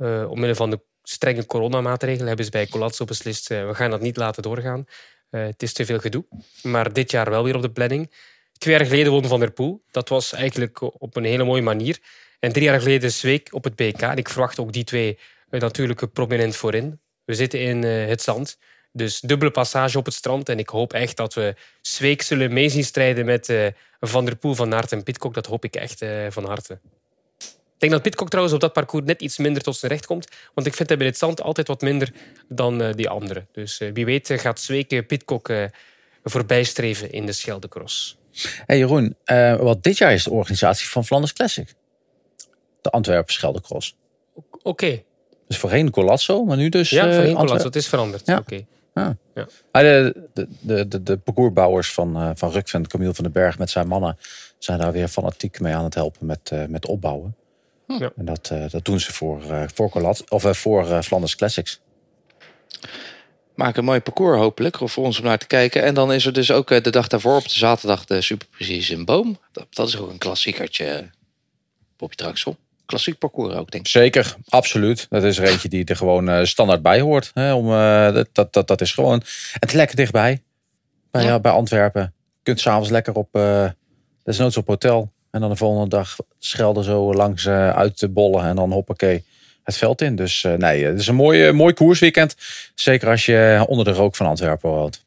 Eh 0.00 0.30
omwille 0.30 0.54
van 0.54 0.70
de 0.70 0.80
strenge 1.02 1.46
coronamaatregelen 1.46 2.26
hebben 2.26 2.44
ze 2.44 2.50
bij 2.50 2.66
Colazzo 2.66 3.04
beslist, 3.04 3.50
eh, 3.50 3.66
we 3.66 3.74
gaan 3.74 3.90
dat 3.90 4.00
niet 4.00 4.16
laten 4.16 4.42
doorgaan. 4.42 4.84
Eh, 5.30 5.42
het 5.42 5.62
is 5.62 5.72
te 5.72 5.84
veel 5.84 5.98
gedoe. 5.98 6.24
Maar 6.62 6.92
dit 6.92 7.10
jaar 7.10 7.30
wel 7.30 7.44
weer 7.44 7.56
op 7.56 7.62
de 7.62 7.70
planning. 7.70 8.12
Twee 8.58 8.74
jaar 8.74 8.86
geleden 8.86 9.12
won 9.12 9.24
Van 9.24 9.40
der 9.40 9.50
Poel. 9.50 9.82
Dat 9.90 10.08
was 10.08 10.32
eigenlijk 10.32 11.00
op 11.00 11.16
een 11.16 11.24
hele 11.24 11.44
mooie 11.44 11.62
manier. 11.62 11.98
En 12.38 12.52
drie 12.52 12.64
jaar 12.64 12.80
geleden 12.80 13.12
Zweek 13.12 13.48
op 13.50 13.64
het 13.64 13.76
BK. 13.76 14.00
En 14.00 14.16
ik 14.16 14.28
verwacht 14.28 14.58
ook 14.58 14.72
die 14.72 14.84
twee 14.84 15.18
natuurlijk 15.48 16.12
prominent 16.12 16.56
voorin. 16.56 17.00
We 17.24 17.34
zitten 17.34 17.60
in 17.60 17.82
het 17.82 18.22
zand. 18.22 18.58
Dus 18.92 19.20
dubbele 19.20 19.50
passage 19.50 19.98
op 19.98 20.04
het 20.04 20.14
strand. 20.14 20.48
En 20.48 20.58
ik 20.58 20.68
hoop 20.68 20.92
echt 20.92 21.16
dat 21.16 21.34
we 21.34 21.54
Zweek 21.80 22.22
zullen 22.22 22.52
mee 22.52 22.68
zien 22.68 22.84
strijden 22.84 23.24
met 23.24 23.52
Van 24.00 24.24
der 24.24 24.36
Poel, 24.36 24.54
Van 24.54 24.74
Aert 24.74 24.92
en 24.92 25.02
Pitcock. 25.02 25.34
Dat 25.34 25.46
hoop 25.46 25.64
ik 25.64 25.76
echt 25.76 26.04
van 26.28 26.44
harte. 26.44 26.80
Ik 27.80 27.88
denk 27.88 28.02
dat 28.02 28.10
Pitcock 28.10 28.28
trouwens 28.28 28.54
op 28.54 28.60
dat 28.60 28.72
parcours 28.72 29.04
net 29.04 29.22
iets 29.22 29.38
minder 29.38 29.62
tot 29.62 29.76
zijn 29.76 29.92
recht 29.92 30.06
komt. 30.06 30.28
Want 30.54 30.66
ik 30.66 30.74
vind 30.74 30.88
hem 30.88 31.00
in 31.00 31.06
het 31.06 31.18
zand 31.18 31.42
altijd 31.42 31.68
wat 31.68 31.80
minder 31.80 32.12
dan 32.48 32.82
eh, 32.82 32.94
die 32.94 33.08
anderen. 33.08 33.48
Dus 33.52 33.80
eh, 33.80 33.90
wie 33.92 34.04
weet 34.04 34.30
eh, 34.30 34.38
gaat 34.38 34.60
Zweek 34.60 34.92
eh, 34.92 35.06
Pitcock 35.06 35.52
voorbijstreven 36.24 37.12
in 37.12 37.26
de 37.26 37.32
Scheldecross. 37.32 38.18
Hey 38.66 38.78
Jeroen, 38.78 39.16
wat 39.60 39.82
dit 39.82 39.98
jaar 39.98 40.12
is 40.12 40.24
de 40.24 40.30
organisatie 40.30 40.88
van 40.88 41.04
Flanders 41.04 41.32
Classic. 41.32 41.74
De 42.80 42.90
Antwerpen 42.90 43.32
Scheldecross. 43.32 43.96
Oké, 44.62 45.02
Dus 45.48 45.58
voorheen 45.58 45.90
Colazzo, 45.90 46.44
maar 46.44 46.56
nu 46.56 46.68
dus 46.68 46.90
ja, 46.90 47.02
Colazzo. 47.02 47.34
Antwerpen. 47.34 47.66
Het 47.66 47.76
is 47.76 47.88
veranderd. 47.88 48.26
Ja. 48.26 48.38
Oké. 48.38 48.66
Ah, 48.94 49.10
de, 49.72 50.28
de, 50.34 50.48
de, 50.60 50.88
de, 50.88 51.02
de 51.02 51.16
parcoursbouwers 51.16 51.92
van, 51.92 52.32
van 52.36 52.50
Rukven, 52.50 52.86
Camille 52.86 53.14
van 53.14 53.24
den 53.24 53.32
Berg 53.32 53.58
met 53.58 53.70
zijn 53.70 53.88
mannen, 53.88 54.18
zijn 54.58 54.78
daar 54.78 54.92
weer 54.92 55.08
fanatiek 55.08 55.60
mee 55.60 55.74
aan 55.74 55.84
het 55.84 55.94
helpen 55.94 56.26
met, 56.26 56.52
met 56.68 56.86
opbouwen. 56.86 57.34
Ja. 57.98 58.10
En 58.16 58.24
dat, 58.24 58.50
eh, 58.52 58.64
dat 58.70 58.84
doen 58.84 59.00
ze 59.00 59.12
voor, 59.12 59.42
eh 59.50 59.62
voor, 59.74 59.88
Colat, 59.90 60.30
of, 60.30 60.44
eh, 60.44 60.52
voor 60.52 61.02
Flanders 61.02 61.36
Classics. 61.36 61.80
Maak 63.54 63.76
een 63.76 63.84
mooi 63.84 64.00
parcours 64.00 64.38
hopelijk 64.38 64.76
voor 64.82 65.04
ons 65.04 65.18
om 65.18 65.24
naar 65.24 65.38
te 65.38 65.46
kijken. 65.46 65.82
En 65.82 65.94
dan 65.94 66.12
is 66.12 66.26
er 66.26 66.32
dus 66.32 66.50
ook 66.50 66.68
de 66.84 66.90
dag 66.90 67.08
daarvoor 67.08 67.36
op 67.36 67.42
de 67.48 67.58
zaterdag 67.58 68.04
de 68.04 68.20
Super 68.20 68.46
Precies 68.50 68.90
in 68.90 69.04
Boom. 69.04 69.38
Dat, 69.52 69.66
dat 69.70 69.88
is 69.88 69.98
ook 69.98 70.10
een 70.10 70.18
klassiekertje. 70.18 71.10
Bobby 71.96 72.14
Traxel. 72.14 72.56
Klassiek 72.86 73.18
parcours 73.18 73.54
ook, 73.54 73.70
denk 73.70 73.84
ik. 73.84 73.90
Zeker, 73.90 74.36
absoluut. 74.48 75.06
Dat 75.10 75.24
is 75.24 75.38
er 75.38 75.44
eentje 75.48 75.68
die 75.68 75.84
er 75.84 75.96
gewoon 75.96 76.46
standaard 76.46 76.82
bij 76.82 77.00
hoort. 77.00 77.30
Hè, 77.34 77.52
om, 77.54 77.66
dat, 78.14 78.28
dat, 78.32 78.52
dat, 78.52 78.66
dat 78.68 78.80
is 78.80 78.92
gewoon. 78.92 79.22
Het 79.52 79.68
is 79.68 79.72
lekker 79.72 79.96
dichtbij. 79.96 80.42
Bij, 81.10 81.24
Ja. 81.24 81.40
bij 81.40 81.52
Antwerpen. 81.52 82.02
Je 82.02 82.40
kunt 82.42 82.60
s'avonds 82.60 82.90
lekker 82.90 83.14
op. 83.14 83.28
eh 83.34 83.68
desnoods 84.24 84.56
op 84.56 84.66
hotel. 84.66 85.12
En 85.30 85.40
dan 85.40 85.50
de 85.50 85.56
volgende 85.56 85.88
dag 85.88 86.16
schelden 86.38 86.84
zo 86.84 87.14
langs 87.14 87.46
eh, 87.46 87.70
uit 87.70 87.98
de 88.00 88.08
bollen. 88.08 88.44
En 88.44 88.56
dan 88.56 88.72
hoppakee 88.72 89.24
het 89.64 89.76
veld 89.76 90.00
in. 90.00 90.16
Dus 90.16 90.44
eh, 90.44 90.52
nee, 90.54 90.84
het 90.84 90.98
is 91.00 91.06
een 91.06 91.14
mooi, 91.14 91.46
eh, 91.46 91.52
mooi 91.52 91.74
koersweekend. 91.74 92.36
Zeker 92.74 93.08
als 93.08 93.26
je 93.26 93.64
onder 93.68 93.84
de 93.84 93.92
rook 93.92 94.16
van 94.16 94.26
Antwerpen 94.26 94.70
woont. 94.70 95.04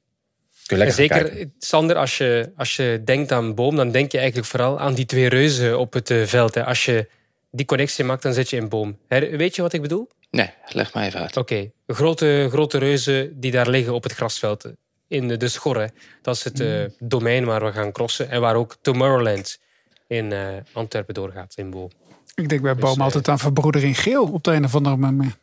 Kun 0.65 0.77
je 0.77 0.83
lekker 0.83 0.95
zeker, 1.03 1.23
kijken. 1.29 1.53
Sander, 1.59 1.95
als 1.95 2.17
je, 2.17 2.51
als 2.57 2.75
je 2.75 3.01
denkt 3.05 3.31
aan 3.31 3.55
Boom, 3.55 3.75
dan 3.75 3.91
denk 3.91 4.11
je 4.11 4.17
eigenlijk 4.17 4.47
vooral 4.47 4.79
aan 4.79 4.93
die 4.93 5.05
twee 5.05 5.29
reuzen 5.29 5.79
op 5.79 5.93
het 5.93 6.09
eh, 6.09 6.23
veld. 6.25 6.55
Hè. 6.55 6.65
Als 6.65 6.85
je 6.85 7.07
die 7.51 7.65
connectie 7.65 8.03
maakt, 8.03 8.21
dan 8.23 8.33
zit 8.33 8.49
je 8.49 8.55
in 8.55 8.69
Boom. 8.69 8.97
Her- 9.07 9.37
Weet 9.37 9.55
je 9.55 9.61
wat 9.61 9.73
ik 9.73 9.81
bedoel? 9.81 10.07
Nee, 10.31 10.49
leg 10.67 10.93
maar 10.93 11.05
even 11.05 11.19
uit. 11.19 11.37
Oké, 11.37 11.71
grote, 11.87 12.47
grote 12.51 12.77
reuzen 12.77 13.39
die 13.39 13.51
daar 13.51 13.69
liggen 13.69 13.93
op 13.93 14.03
het 14.03 14.11
grasveld. 14.13 14.65
In 15.07 15.27
de, 15.27 15.37
de 15.37 15.47
Schorre. 15.47 15.89
Dat 16.21 16.35
is 16.35 16.43
het 16.43 16.59
eh, 16.59 16.83
domein 16.99 17.45
waar 17.45 17.65
we 17.65 17.71
gaan 17.71 17.91
crossen. 17.91 18.29
En 18.29 18.41
waar 18.41 18.55
ook 18.55 18.75
Tomorrowland 18.81 19.59
in 20.07 20.31
eh, 20.31 20.47
Antwerpen 20.73 21.13
doorgaat, 21.13 21.53
in 21.57 21.69
Boom. 21.69 21.89
Ik 22.35 22.49
denk 22.49 22.61
bij 22.61 22.73
Dus, 22.73 22.83
Boom 22.83 22.97
eh, 22.97 23.03
altijd 23.03 23.27
aan 23.27 23.39
verbroedering 23.39 23.99
geel 23.99 24.23
op 24.23 24.43
de 24.43 24.51
een 24.51 24.63
of 24.65 24.75
andere 24.75 24.95
manier. 24.95 25.35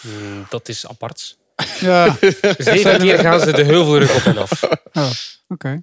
Hmm, 0.00 0.46
dat 0.48 0.68
is 0.68 0.86
apart. 0.88 1.38
Ja, 1.80 2.16
Zeven 2.58 2.98
keer 2.98 3.18
gaan 3.18 3.40
ze 3.40 3.52
de 3.52 3.64
heuvelrug 3.64 4.16
op 4.16 4.22
en 4.22 4.38
af. 4.38 4.62
oh, 4.92 5.10
oké. 5.48 5.78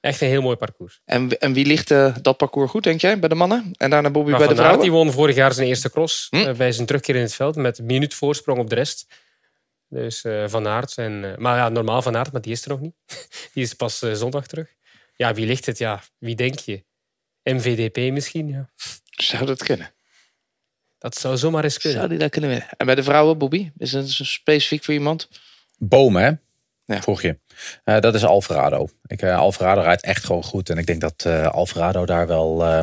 Echt 0.00 0.20
een 0.20 0.28
heel 0.28 0.42
mooi 0.42 0.56
parcours. 0.56 1.00
En, 1.04 1.38
en 1.38 1.52
wie 1.52 1.66
ligt 1.66 1.90
eh, 1.90 2.16
dat 2.22 2.36
parcours 2.36 2.70
goed, 2.70 2.82
denk 2.82 3.00
jij, 3.00 3.18
bij 3.18 3.28
de 3.28 3.34
mannen? 3.34 3.70
En 3.76 3.90
daarna 3.90 4.10
Bobby 4.10 4.30
Maar 4.30 4.38
bij 4.38 4.48
de 4.48 4.54
Van 4.54 4.64
Aert 4.64 4.74
vrouwen? 4.74 5.02
die 5.02 5.04
won 5.04 5.12
vorig 5.20 5.36
jaar 5.36 5.52
zijn 5.52 5.66
eerste 5.68 5.90
cross 5.90 6.26
Hm. 6.30 6.36
eh, 6.36 6.54
bij 6.54 6.72
zijn 6.72 6.86
terugkeer 6.86 7.14
in 7.14 7.22
het 7.22 7.34
veld 7.34 7.56
met 7.56 7.78
een 7.78 7.86
minuut 7.86 8.14
voorsprong 8.14 8.58
op 8.58 8.68
de 8.68 8.74
rest. 8.74 9.06
Dus 9.88 10.24
eh, 10.24 10.44
Van 10.46 10.66
Aert. 10.66 10.96
En, 10.98 11.24
eh, 11.32 11.36
maar 11.36 11.56
ja, 11.56 11.68
normaal 11.68 12.02
Van 12.02 12.16
Aert, 12.16 12.32
maar 12.32 12.40
die 12.40 12.52
is 12.52 12.62
er 12.62 12.68
nog 12.68 12.80
niet. 12.80 12.94
Die 13.54 13.62
is 13.62 13.74
pas 13.74 13.98
zondag 14.12 14.46
terug. 14.46 14.68
Ja, 15.16 15.34
wie 15.34 15.46
ligt 15.46 15.66
het? 15.66 15.78
Ja, 15.78 16.02
wie 16.18 16.34
denk 16.34 16.58
je? 16.58 16.84
MVDP 17.54 18.12
misschien? 18.12 18.48
Ja. 18.48 18.68
Zou 19.10 19.46
dat 19.46 19.62
kunnen? 19.62 19.90
Dat 20.98 21.16
zou 21.16 21.36
zomaar 21.36 21.64
eens 21.64 21.78
kunnen. 21.78 21.98
Zou 21.98 22.10
die 22.10 22.18
dat 22.18 22.30
kunnen 22.30 22.50
winnen? 22.50 22.68
En 22.76 22.86
bij 22.86 22.94
de 22.94 23.02
vrouwen, 23.02 23.38
Bobby? 23.38 23.70
Is 23.78 23.90
dat 23.90 24.08
zo 24.08 24.24
specifiek 24.24 24.84
voor 24.84 24.94
iemand? 24.94 25.28
Bomen, 25.78 26.22
hè? 26.22 26.30
Ja. 26.94 27.02
Vroeg 27.02 27.22
je. 27.22 27.38
Eh, 27.84 28.00
dat 28.00 28.14
is 28.14 28.24
Alvarado. 28.24 28.88
Ik, 29.06 29.22
eh, 29.22 29.38
Alvarado 29.38 29.80
rijdt 29.80 30.02
echt 30.02 30.24
gewoon 30.24 30.44
goed. 30.44 30.70
En 30.70 30.78
ik 30.78 30.86
denk 30.86 31.00
dat 31.00 31.24
eh, 31.26 31.46
Alvarado 31.46 32.06
daar 32.06 32.26
wel 32.26 32.64
eh, 32.64 32.80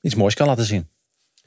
iets 0.00 0.14
moois 0.14 0.34
kan 0.34 0.46
laten 0.46 0.64
zien. 0.64 0.88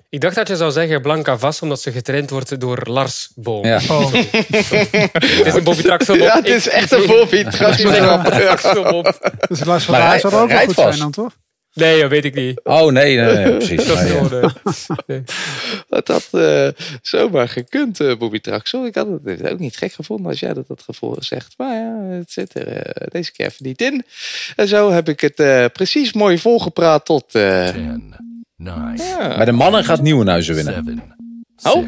Ik 0.09 0.21
dacht 0.21 0.35
dat 0.35 0.47
je 0.47 0.55
zou 0.55 0.71
zeggen 0.71 1.01
Blanca 1.01 1.37
Vas, 1.37 1.61
omdat 1.61 1.81
ze 1.81 1.91
getraind 1.91 2.29
wordt 2.29 2.59
door 2.59 2.81
Lars 2.83 3.31
Boom. 3.35 3.65
Ja. 3.65 3.81
Oh, 3.89 4.11
Het 4.13 5.45
is 5.45 5.53
een 5.53 5.63
Bobby 5.63 5.81
Traxel 5.81 6.15
Ja, 6.15 6.35
het 6.35 6.47
is 6.47 6.69
echt 6.69 6.91
een 6.91 7.05
Bobby. 7.07 7.43
Traxel 7.43 8.83
op. 8.83 9.31
dus 9.47 9.63
Lars 9.63 9.83
van 9.83 9.95
zou 9.95 10.33
er 10.33 10.41
ook 10.41 10.49
wel 10.49 10.65
goed 10.65 10.75
zijn 10.75 10.97
dan, 10.97 11.11
toch? 11.11 11.35
Nee, 11.75 12.01
dat 12.01 12.09
weet 12.09 12.25
ik 12.25 12.33
niet. 12.35 12.59
Oh 12.63 12.91
nee, 12.91 13.17
nee, 13.17 13.33
nee, 13.35 13.51
precies. 13.57 13.85
Dat 13.85 13.97
is 13.97 14.03
Nee, 14.03 14.13
ja. 14.13 14.23
gewoon, 14.27 15.23
Dat 15.89 16.07
had 16.07 16.27
eh, 16.31 16.67
zomaar 17.01 17.49
gekund, 17.49 17.99
eh, 17.99 18.17
Bobby 18.17 18.39
Traxel. 18.39 18.85
Ik 18.85 18.95
had 18.95 19.07
het 19.23 19.49
ook 19.49 19.59
niet 19.59 19.77
gek 19.77 19.93
gevonden 19.93 20.25
als 20.27 20.39
jij 20.39 20.53
dat 20.53 20.67
had 20.67 20.81
gevoel 20.81 21.15
zegt. 21.19 21.53
Maar 21.57 21.75
ja, 21.75 22.01
het 22.17 22.31
zit 22.31 22.53
er 22.55 22.67
eh, 22.67 23.07
deze 23.11 23.31
keer 23.31 23.45
even 23.45 23.65
niet 23.65 23.81
in. 23.81 24.03
En 24.55 24.67
zo 24.67 24.91
heb 24.91 25.09
ik 25.09 25.19
het 25.21 25.39
eh, 25.39 25.65
precies 25.73 26.13
mooi 26.13 26.37
volgepraat 26.37 27.05
tot... 27.05 27.35
eh, 27.35 27.67
10, 27.69 28.13
9, 28.57 29.05
ja, 29.05 29.35
Bij 29.35 29.45
de 29.45 29.51
mannen 29.51 29.83
gaat 29.83 30.01
Nieuwenhuizen 30.01 30.55
winnen. 30.55 30.73
7, 30.83 31.13
Oh. 31.63 31.87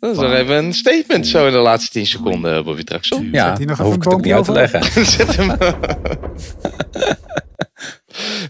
6, 0.00 0.16
dat 0.16 0.24
is 0.24 0.30
nog 0.30 0.32
even 0.32 0.56
een 0.56 0.74
statement 0.74 1.26
zo 1.26 1.46
in 1.46 1.52
de 1.52 1.58
laatste 1.58 1.90
10 1.90 2.06
seconden, 2.06 2.64
Bobby 2.64 2.84
Traxel. 2.84 3.20
Ja, 3.20 3.56
Zet 3.56 3.66
nog 3.66 3.78
hoef 3.78 3.94
ik 3.94 4.00
even 4.00 4.10
het 4.10 4.18
ook 4.18 4.24
niet 4.24 4.32
uit 4.32 4.44
te 4.44 4.52
leggen. 4.52 5.06
Zet 5.16 5.36
hem. 5.36 5.46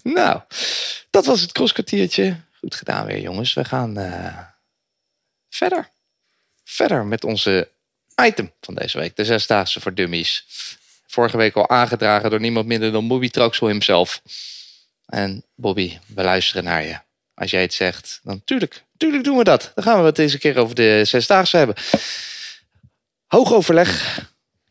nou, 0.18 0.40
dat 1.11 1.26
was 1.26 1.40
het 1.40 1.53
crosskwartiertje. 1.53 2.36
Goed 2.59 2.74
gedaan 2.74 3.07
weer, 3.07 3.20
jongens. 3.20 3.55
We 3.55 3.64
gaan 3.64 3.96
eh, 3.96 4.38
verder. 5.49 5.88
Verder 6.64 7.07
met 7.07 7.24
onze 7.24 7.68
item 8.22 8.53
van 8.61 8.74
deze 8.74 8.99
week. 8.99 9.16
De 9.16 9.24
Zesdaagse 9.24 9.80
voor 9.80 9.94
Dummies. 9.94 10.44
Vorige 11.07 11.36
week 11.36 11.55
al 11.55 11.68
aangedragen 11.68 12.30
door 12.30 12.40
niemand 12.40 12.66
minder 12.66 12.92
dan 12.92 13.09
Bobby 13.09 13.28
Traxel 13.28 13.66
himself. 13.66 14.22
En 15.07 15.44
Bobby, 15.55 15.99
we 16.07 16.22
luisteren 16.22 16.64
naar 16.64 16.84
je. 16.84 16.99
Als 17.34 17.51
jij 17.51 17.62
het 17.62 17.74
zegt, 17.74 18.20
dan 18.22 18.42
tuurlijk, 18.44 18.84
tuurlijk 18.99 19.24
doen 19.24 19.36
we 19.36 19.44
dat. 19.44 19.72
Dan 19.74 19.84
gaan 19.84 20.01
we 20.01 20.07
het 20.07 20.16
deze 20.16 20.38
keer 20.38 20.57
over 20.57 20.74
de 20.74 21.01
Zesdaagse 21.05 21.57
hebben. 21.57 21.74
Hoog 23.26 23.53
overleg 23.53 24.20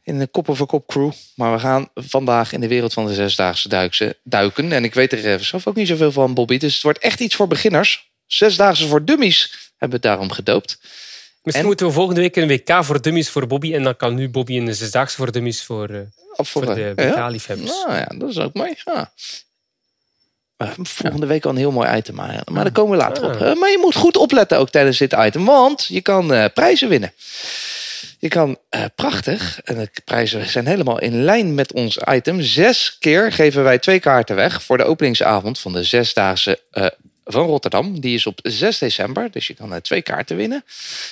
in 0.03 0.19
de 0.19 0.27
kop 0.27 0.49
over 0.49 0.65
kop 0.65 0.87
crew. 0.87 1.11
Maar 1.35 1.53
we 1.53 1.59
gaan 1.59 1.89
vandaag 1.95 2.51
in 2.53 2.59
de 2.61 2.67
wereld 2.67 2.93
van 2.93 3.05
de 3.07 3.13
zesdaagse 3.13 3.69
duikse- 3.69 4.17
duiken. 4.23 4.71
En 4.71 4.83
ik 4.83 4.93
weet 4.93 5.11
er 5.13 5.33
eh, 5.33 5.39
zelf 5.39 5.67
ook 5.67 5.75
niet 5.75 5.87
zoveel 5.87 6.11
van, 6.11 6.33
Bobby. 6.33 6.57
Dus 6.57 6.73
het 6.73 6.83
wordt 6.83 6.99
echt 6.99 7.19
iets 7.19 7.35
voor 7.35 7.47
beginners. 7.47 8.11
Zesdaagse 8.25 8.87
voor 8.87 9.05
dummies 9.05 9.71
hebben 9.77 9.99
we 10.01 10.07
het 10.07 10.15
daarom 10.17 10.31
gedoopt. 10.31 10.77
Misschien 11.41 11.61
En- 11.65 11.65
moeten 11.65 11.85
we 11.87 11.91
volgende 11.93 12.21
week 12.21 12.35
een 12.35 12.47
WK 12.47 12.83
voor 12.85 13.01
dummies 13.01 13.29
voor 13.29 13.47
Bobby. 13.47 13.73
En 13.73 13.83
dan 13.83 13.95
kan 13.95 14.15
nu 14.15 14.29
Bobby 14.29 14.57
een 14.57 14.75
zesdaagse 14.75 15.15
voor 15.15 15.31
dummies 15.31 15.63
voor, 15.63 15.89
eh, 15.89 15.99
voor 16.35 16.75
de 16.75 16.81
ja? 16.81 16.93
WK-liefhebbers. 16.93 17.71
Nou 17.71 17.95
ja, 17.97 18.05
dat 18.17 18.29
is 18.29 18.37
ook 18.37 18.53
mooi. 18.53 18.73
Ja. 18.85 19.11
Maar 20.57 20.75
Volgende 20.83 21.25
week 21.25 21.45
al 21.45 21.51
een 21.51 21.57
heel 21.57 21.71
mooi 21.71 21.97
item. 21.97 22.15
Maar, 22.15 22.41
maar 22.51 22.63
daar 22.63 22.73
komen 22.73 22.91
we 22.91 23.03
later 23.03 23.23
op. 23.23 23.41
Ah. 23.41 23.51
Eh, 23.51 23.57
Maar 23.59 23.69
je 23.69 23.77
moet 23.81 23.95
goed 23.95 24.17
opletten 24.17 24.57
ook 24.57 24.69
tijdens 24.69 24.97
dit 24.97 25.15
item. 25.19 25.45
Want 25.45 25.85
je 25.85 26.01
kan 26.01 26.33
eh, 26.33 26.45
prijzen 26.53 26.89
winnen. 26.89 27.13
Je 28.19 28.27
kan 28.27 28.57
eh, 28.69 28.83
prachtig, 28.95 29.61
en 29.63 29.75
de 29.77 29.89
prijzen 30.05 30.49
zijn 30.49 30.67
helemaal 30.67 30.99
in 30.99 31.23
lijn 31.23 31.55
met 31.55 31.73
ons 31.73 31.99
item. 32.11 32.41
Zes 32.41 32.97
keer 32.99 33.31
geven 33.31 33.63
wij 33.63 33.79
twee 33.79 33.99
kaarten 33.99 34.35
weg 34.35 34.63
voor 34.63 34.77
de 34.77 34.83
openingsavond 34.83 35.59
van 35.59 35.73
de 35.73 35.83
Zesdaagse 35.83 36.59
eh, 36.71 36.85
van 37.25 37.45
Rotterdam. 37.45 37.99
Die 37.99 38.15
is 38.15 38.27
op 38.27 38.39
6 38.43 38.77
december, 38.77 39.31
dus 39.31 39.47
je 39.47 39.53
kan 39.53 39.73
eh, 39.73 39.79
twee 39.79 40.01
kaarten 40.01 40.37
winnen. 40.37 40.63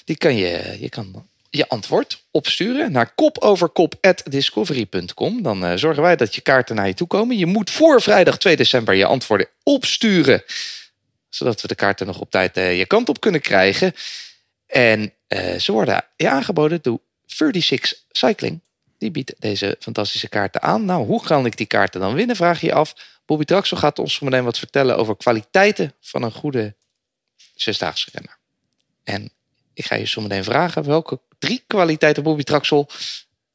Die 0.06 0.18
kan 0.18 0.36
je, 0.36 0.78
je 0.80 0.90
kan 0.90 1.26
je 1.56 1.68
antwoord 1.68 2.24
opsturen 2.32 2.92
naar 2.92 3.14
kopoverkop.discovery.com. 3.16 5.42
Dan 5.42 5.66
eh, 5.66 5.76
zorgen 5.76 6.04
wij 6.04 6.16
dat 6.16 6.36
je 6.36 6.42
kaarten 6.42 6.76
naar 6.76 6.88
je 6.88 6.94
toe 6.94 7.08
komen. 7.08 7.38
Je 7.38 7.46
moet 7.46 7.70
voor 7.70 8.02
vrijdag 8.02 8.38
2 8.38 8.56
december 8.56 8.96
je 8.96 9.06
antwoorden 9.06 9.48
opsturen. 9.64 10.44
Zodat 11.30 11.62
we 11.62 11.68
de 11.68 11.76
kaarten 11.76 12.08
nog 12.08 12.20
op 12.20 12.32
tijd 12.32 12.58
eh, 12.58 12.78
je 12.78 12.86
kant 12.86 13.10
op 13.10 13.20
kunnen 13.20 13.42
krijgen. 13.42 13.94
En 14.68 15.14
eh, 15.28 15.56
ze 15.56 15.72
worden 15.72 16.06
je 16.16 16.30
aangeboden 16.30 16.80
door 16.82 17.00
36 17.26 17.94
Cycling. 18.12 18.60
Die 18.98 19.12
biedt 19.12 19.34
deze 19.40 19.76
fantastische 19.80 20.30
kaarten 20.30 20.62
aan. 20.62 20.86
Nou, 20.86 21.06
hoe 21.06 21.24
kan 21.24 21.46
ik 21.46 21.58
die 21.58 21.66
kaarten 21.66 22.02
dan 22.02 22.14
winnen, 22.14 22.36
vraag 22.36 22.62
je 22.62 22.68
je 22.68 22.74
af. 22.74 22.96
Bobby 23.26 23.44
Traxel 23.44 23.78
gaat 23.78 24.00
ons 24.00 24.20
meteen 24.20 24.44
wat 24.44 24.58
vertellen 24.58 24.98
over 24.98 25.18
kwaliteiten 25.18 25.94
van 26.00 26.24
een 26.24 26.32
goede 26.32 26.76
zesdaagse 27.56 28.10
renner. 28.14 28.38
En 29.04 29.32
ik 29.74 29.86
ga 29.86 29.96
je 29.96 30.06
zo 30.06 30.22
meteen 30.22 30.44
vragen 30.44 30.84
welke 30.84 31.20
drie 31.46 31.64
kwaliteiten 31.68 32.24
Bobby 32.24 32.44
Traxel 32.44 32.90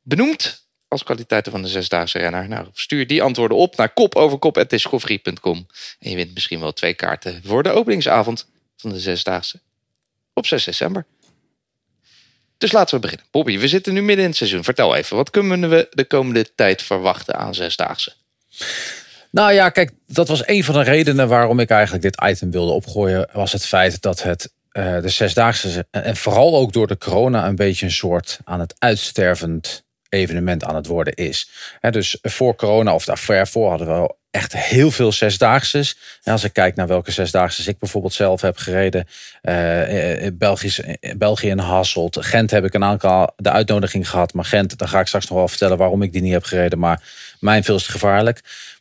benoemt 0.02 0.68
als 0.88 1.02
kwaliteiten 1.02 1.52
van 1.52 1.62
de 1.62 1.68
zesdaagse 1.68 2.18
renner. 2.18 2.48
Nou, 2.48 2.66
stuur 2.72 3.06
die 3.06 3.22
antwoorden 3.22 3.56
op 3.56 3.76
naar 3.76 3.92
kopoverkop.discovery.com. 3.92 5.66
En 5.98 6.10
je 6.10 6.16
wint 6.16 6.34
misschien 6.34 6.60
wel 6.60 6.72
twee 6.72 6.94
kaarten 6.94 7.42
voor 7.44 7.62
de 7.62 7.70
openingsavond 7.70 8.48
van 8.76 8.90
de 8.90 9.00
zesdaagse 9.00 9.60
op 10.34 10.46
6 10.46 10.64
december. 10.64 11.06
Dus 12.58 12.72
laten 12.72 12.94
we 12.94 13.00
beginnen. 13.00 13.26
Bobby, 13.30 13.58
we 13.58 13.68
zitten 13.68 13.92
nu 13.92 14.02
midden 14.02 14.24
in 14.24 14.30
het 14.30 14.38
seizoen. 14.38 14.64
Vertel 14.64 14.96
even, 14.96 15.16
wat 15.16 15.30
kunnen 15.30 15.70
we 15.70 15.86
de 15.90 16.04
komende 16.04 16.54
tijd 16.54 16.82
verwachten 16.82 17.34
aan 17.34 17.54
zesdaagse? 17.54 18.12
Nou 19.30 19.52
ja, 19.52 19.68
kijk, 19.68 19.90
dat 20.06 20.28
was 20.28 20.46
een 20.46 20.64
van 20.64 20.74
de 20.74 20.82
redenen 20.82 21.28
waarom 21.28 21.60
ik 21.60 21.70
eigenlijk 21.70 22.02
dit 22.02 22.22
item 22.24 22.50
wilde 22.50 22.72
opgooien. 22.72 23.28
Was 23.32 23.52
het 23.52 23.66
feit 23.66 24.02
dat 24.02 24.22
het 24.22 24.52
eh, 24.70 25.00
de 25.00 25.08
zesdaagse, 25.08 25.86
en 25.90 26.16
vooral 26.16 26.56
ook 26.56 26.72
door 26.72 26.86
de 26.86 26.98
corona, 26.98 27.46
een 27.46 27.56
beetje 27.56 27.86
een 27.86 27.92
soort 27.92 28.38
aan 28.44 28.60
het 28.60 28.74
uitstervend 28.78 29.84
evenement 30.08 30.64
aan 30.64 30.74
het 30.74 30.86
worden 30.86 31.14
is. 31.14 31.50
Dus 31.90 32.18
voor 32.22 32.54
corona 32.54 32.94
of 32.94 33.04
daar 33.04 33.18
ver 33.18 33.46
voor 33.46 33.68
hadden 33.68 34.02
we 34.02 34.14
echt 34.30 34.56
heel 34.56 34.90
veel 34.90 35.12
zesdaagses. 35.12 35.98
En 36.22 36.32
als 36.32 36.44
ik 36.44 36.52
kijk 36.52 36.76
naar 36.76 36.86
welke 36.86 37.10
zesdaagses 37.10 37.66
ik 37.66 37.78
bijvoorbeeld 37.78 38.12
zelf 38.12 38.40
heb 38.40 38.56
gereden. 38.56 39.06
eh, 39.40 39.82
eh, 39.82 40.26
eh, 40.26 41.16
België 41.16 41.50
en 41.50 41.58
Hasselt. 41.58 42.24
Gent 42.24 42.50
heb 42.50 42.64
ik 42.64 42.74
een 42.74 42.84
aantal 42.84 43.32
de 43.36 43.50
uitnodiging 43.50 44.10
gehad. 44.10 44.34
Maar 44.34 44.44
Gent, 44.44 44.78
daar 44.78 44.88
ga 44.88 45.00
ik 45.00 45.06
straks 45.06 45.28
nog 45.28 45.38
wel 45.38 45.48
vertellen 45.48 45.78
waarom 45.78 46.02
ik 46.02 46.12
die 46.12 46.22
niet 46.22 46.32
heb 46.32 46.44
gereden. 46.44 46.78
Maar 46.78 47.02
mijn 47.40 47.64
veel 47.64 47.78
te 47.78 47.90
gevaarlijk. 47.90 48.40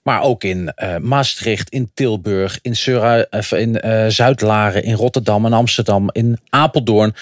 Maar 0.10 0.22
ook 0.22 0.43
in 0.43 0.72
eh, 0.76 0.97
Maastricht, 0.97 1.70
in 1.70 1.91
Tilburg, 1.93 2.60
in, 2.62 2.76
Sura, 2.76 3.26
of 3.30 3.51
in 3.51 3.82
eh, 3.82 4.07
Zuid-Laren, 4.07 4.84
in 4.84 4.93
Rotterdam, 4.93 5.45
in 5.45 5.53
Amsterdam, 5.53 6.10
in 6.12 6.39
Apeldoorn, 6.49 7.14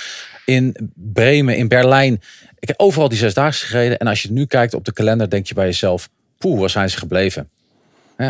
in 0.46 0.92
Bremen, 0.96 1.58
in 1.58 1.68
Berlijn. 1.68 2.22
Ik 2.60 2.68
heb 2.68 2.80
overal 2.80 3.10
die 3.10 3.18
zesdaagse 3.18 3.66
gereden. 3.66 3.98
En 3.98 4.08
als 4.08 4.22
je 4.22 4.32
nu 4.32 4.46
kijkt 4.46 4.74
op 4.74 4.86
de 4.86 4.94
kalender, 4.94 5.30
denk 5.30 5.48
je 5.48 5.54
bij 5.54 5.66
jezelf: 5.66 6.10
poeh, 6.38 6.60
waar 6.60 6.70
zijn 6.70 6.90
ze 6.90 6.98
gebleven? 6.98 7.50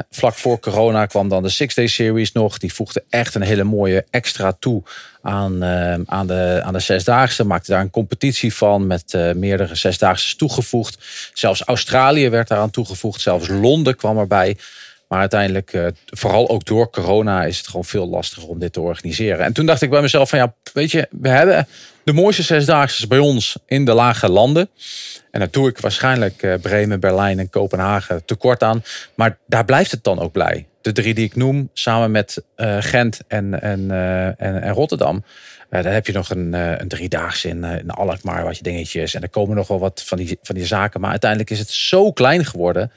Vlak 0.10 0.34
voor 0.34 0.60
corona 0.60 1.06
kwam 1.06 1.30
dan 1.30 1.44
de 1.44 1.50
Six 1.50 1.76
Day 1.76 1.88
Series 1.88 2.32
nog. 2.32 2.58
Die 2.58 2.74
voegde 2.74 3.04
echt 3.10 3.36
een 3.36 3.42
hele 3.42 3.64
mooie 3.64 4.06
extra 4.10 4.52
toe 4.60 4.84
aan, 5.22 5.64
eh, 5.64 5.94
aan, 6.06 6.28
de, 6.28 6.62
aan 6.64 6.74
de 6.74 6.80
zesdaagse. 6.80 7.44
Maakte 7.44 7.72
daar 7.72 7.82
een 7.82 7.90
competitie 7.90 8.54
van 8.54 8.88
met 8.88 9.14
eh, 9.14 9.34
meerdere 9.34 9.76
zesdaagse 9.76 10.36
toegevoegd. 10.36 10.98
Zelfs 11.34 11.62
Australië 11.62 12.30
werd 12.30 12.48
daaraan 12.48 12.70
toegevoegd. 12.70 13.22
Zelfs 13.22 13.48
Londen 13.48 13.96
kwam 13.96 14.18
erbij. 14.18 14.58
Maar 15.08 15.20
uiteindelijk, 15.20 15.74
eh, 15.74 15.88
vooral 16.06 16.50
ook 16.50 16.66
door 16.66 16.90
corona, 16.90 17.46
is 17.46 17.58
het 17.58 17.68
gewoon 17.68 17.86
veel 17.86 18.08
lastiger 18.08 18.50
om 18.50 18.60
dit 18.60 18.74
te 18.74 18.82
organiseren. 18.82 19.46
En 19.46 19.54
toen 19.54 19.66
dacht 19.66 19.82
ik 19.82 19.90
bij 19.90 20.02
mezelf 20.02 20.30
van 20.30 20.40
ja, 20.40 20.54
weet 20.74 20.92
je, 20.92 21.08
we 21.12 21.30
hebben 21.30 21.68
de 22.08 22.14
mooiste 22.14 22.44
zesdaagse 22.44 23.08
bij 23.08 23.18
ons 23.18 23.58
in 23.66 23.86
de 23.86 23.94
lage 23.94 24.30
landen. 24.30 24.70
En 25.32 25.40
daar 25.40 25.52
doe 25.52 25.70
ik 25.70 25.78
waarschijnlijk 25.78 26.44
eh, 26.44 26.54
Bremen, 26.62 27.00
Berlijn 27.00 27.40
en 27.40 27.50
Kopenhagen 27.50 28.26
tekort 28.26 28.64
aan. 28.64 28.84
Maar 29.16 29.38
daar 29.48 29.66
blijft 29.66 29.92
het 29.92 30.04
dan 30.04 30.20
ook 30.20 30.32
blij. 30.32 30.68
De 30.82 30.92
drie 30.92 31.14
die 31.14 31.26
ik 31.26 31.36
noem, 31.36 31.70
samen 31.74 32.12
met 32.12 32.44
eh, 32.56 32.78
Gent 32.80 33.20
en, 33.28 33.62
en, 33.62 33.92
en, 34.38 34.70
Rotterdam. 34.70 35.24
Eh, 35.70 35.84
dan 35.84 35.92
heb 35.92 36.08
je 36.08 36.14
nog 36.14 36.30
een, 36.30 36.54
een 36.54 36.88
driedaagse 36.88 37.48
in, 37.48 37.64
in 37.64 37.90
Alkmaar, 37.90 38.44
wat 38.44 38.58
je 38.58 38.64
dingetjes. 38.64 39.14
En 39.14 39.22
er 39.22 39.30
komen 39.30 39.56
nog 39.56 39.68
wel 39.68 39.80
wat 39.80 40.04
van 40.06 40.18
die, 40.18 40.38
van 40.42 40.56
die 40.56 40.66
zaken. 40.66 41.02
Maar 41.02 41.12
uiteindelijk 41.12 41.50
is 41.50 41.60
het 41.60 41.70
zo 41.70 42.12
klein 42.12 42.46
geworden. 42.46 42.92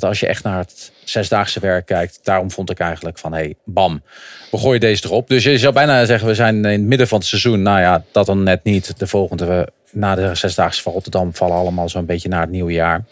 Dat 0.00 0.08
als 0.08 0.20
je 0.20 0.26
echt 0.26 0.42
naar 0.42 0.58
het 0.58 0.92
zesdaagse 1.04 1.60
werk 1.60 1.86
kijkt. 1.86 2.20
Daarom 2.22 2.50
vond 2.50 2.70
ik 2.70 2.78
eigenlijk 2.78 3.18
van, 3.18 3.32
hé, 3.32 3.38
hey, 3.38 3.54
bam. 3.64 4.02
We 4.50 4.58
gooien 4.58 4.80
deze 4.80 5.04
erop. 5.04 5.28
Dus 5.28 5.44
je 5.44 5.58
zou 5.58 5.72
bijna 5.72 6.04
zeggen, 6.04 6.28
we 6.28 6.34
zijn 6.34 6.56
in 6.56 6.64
het 6.64 6.80
midden 6.80 7.08
van 7.08 7.18
het 7.18 7.26
seizoen. 7.26 7.62
Nou 7.62 7.80
ja, 7.80 8.04
dat 8.12 8.26
dan 8.26 8.42
net 8.42 8.64
niet. 8.64 8.98
De 8.98 9.06
volgende, 9.06 9.68
na 9.90 10.14
de 10.14 10.34
zesdaagse 10.34 10.82
van 10.82 10.92
Rotterdam, 10.92 11.34
vallen 11.34 11.56
allemaal 11.56 11.88
zo'n 11.88 12.06
beetje 12.06 12.28
naar 12.28 12.40
het 12.40 12.50
nieuwe 12.50 12.72
jaar. 12.72 13.04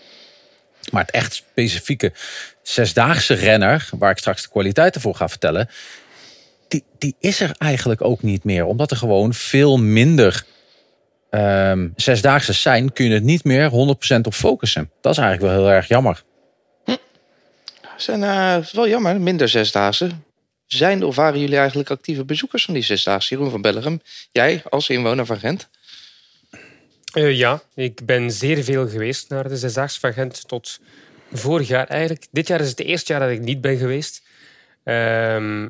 Maar 0.90 1.02
het 1.02 1.14
echt 1.14 1.34
specifieke 1.34 2.12
zesdaagse 2.62 3.34
renner, 3.34 3.88
waar 3.98 4.10
ik 4.10 4.18
straks 4.18 4.42
de 4.42 4.48
kwaliteiten 4.48 5.00
voor 5.00 5.14
ga 5.14 5.28
vertellen, 5.28 5.68
die, 6.68 6.84
die 6.98 7.14
is 7.20 7.40
er 7.40 7.54
eigenlijk 7.58 8.02
ook 8.02 8.22
niet 8.22 8.44
meer. 8.44 8.64
Omdat 8.64 8.90
er 8.90 8.96
gewoon 8.96 9.34
veel 9.34 9.76
minder 9.76 10.44
ehm 11.30 11.88
zesdaagse 11.96 12.52
zijn, 12.52 12.92
kun 12.92 13.04
je 13.04 13.14
het 13.14 13.22
niet 13.22 13.44
meer 13.44 13.70
100% 13.70 14.20
op 14.22 14.34
focussen. 14.34 14.90
Dat 15.00 15.12
is 15.12 15.18
eigenlijk 15.18 15.52
wel 15.52 15.64
heel 15.64 15.74
erg 15.74 15.88
jammer. 15.88 16.22
Zijn 17.96 18.22
eh, 18.22 18.56
wel 18.72 18.88
jammer, 18.88 19.20
minder 19.20 19.48
zesdaagse. 19.48 20.10
Zijn 20.66 21.04
of 21.04 21.16
waren 21.16 21.40
jullie 21.40 21.58
eigenlijk 21.58 21.90
actieve 21.90 22.24
bezoekers 22.24 22.64
van 22.64 22.74
die 22.74 22.82
zesdaagse? 22.82 23.34
Jeroen 23.34 23.50
van 23.50 23.60
Bellegem, 23.60 24.00
jij 24.32 24.62
als 24.70 24.88
inwoner 24.88 25.26
van 25.26 25.38
Gent? 25.38 25.68
Eh, 27.12 27.36
ja, 27.36 27.62
ik 27.74 28.06
ben 28.06 28.30
zeer 28.30 28.64
veel 28.64 28.88
geweest 28.88 29.28
naar 29.28 29.48
de 29.48 29.56
Zesdaagse 29.56 30.00
van 30.00 30.12
Gent 30.12 30.48
tot 30.48 30.80
vorig 31.32 31.68
jaar 31.68 31.86
eigenlijk. 31.86 32.26
Dit 32.30 32.48
jaar 32.48 32.60
is 32.60 32.68
het 32.68 32.80
eerste 32.80 33.12
jaar 33.12 33.22
dat 33.22 33.30
ik 33.30 33.40
niet 33.40 33.60
ben 33.60 33.76
geweest. 33.76 34.22
Ehm, 34.84 35.68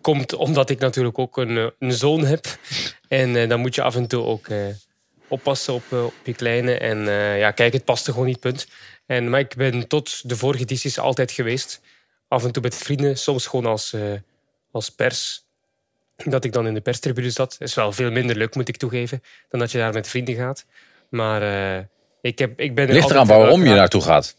komt 0.00 0.34
omdat 0.34 0.70
ik 0.70 0.78
natuurlijk 0.78 1.18
ook 1.18 1.36
een, 1.36 1.56
eh, 1.56 1.66
een 1.78 1.92
zoon 1.92 2.24
heb. 2.24 2.58
En 3.08 3.48
dan 3.48 3.60
moet 3.60 3.74
je 3.74 3.82
af 3.82 3.96
en 3.96 4.06
toe 4.06 4.24
ook 4.24 4.46
oppassen 5.28 5.74
op, 5.74 5.82
eh, 5.90 6.04
op 6.04 6.14
je 6.24 6.34
kleine. 6.34 6.78
En 6.78 7.08
eh, 7.08 7.38
ja, 7.38 7.50
kijk, 7.50 7.72
het 7.72 7.84
paste 7.84 8.10
gewoon 8.10 8.26
niet, 8.26 8.40
punt. 8.40 8.66
En, 9.06 9.30
maar 9.30 9.40
ik 9.40 9.54
ben 9.56 9.88
tot 9.88 10.28
de 10.28 10.36
vorige 10.36 10.62
edities 10.62 10.98
altijd 10.98 11.30
geweest. 11.30 11.80
af 12.28 12.44
en 12.44 12.52
toe 12.52 12.62
met 12.62 12.76
vrienden, 12.76 13.18
soms 13.18 13.46
gewoon 13.46 13.66
als, 13.66 13.92
eh, 13.92 14.00
als 14.72 14.90
pers. 14.90 15.42
Dat 16.16 16.44
ik 16.44 16.52
dan 16.52 16.66
in 16.66 16.74
de 16.74 16.80
perstribune 16.80 17.30
zat. 17.30 17.56
is 17.58 17.74
wel 17.74 17.92
veel 17.92 18.10
minder 18.10 18.36
leuk, 18.36 18.54
moet 18.54 18.68
ik 18.68 18.76
toegeven, 18.76 19.22
dan 19.48 19.60
dat 19.60 19.72
je 19.72 19.78
daar 19.78 19.92
met 19.92 20.08
vrienden 20.08 20.34
gaat. 20.34 20.64
Maar 21.08 21.42
eh, 21.42 21.84
ik, 22.20 22.38
heb, 22.38 22.60
ik 22.60 22.74
ben 22.74 22.88
er 22.88 22.94
Ligt 22.94 23.10
eraan 23.10 23.26
waarom 23.26 23.64
je 23.64 23.74
naartoe 23.74 24.02
gaat. 24.02 24.36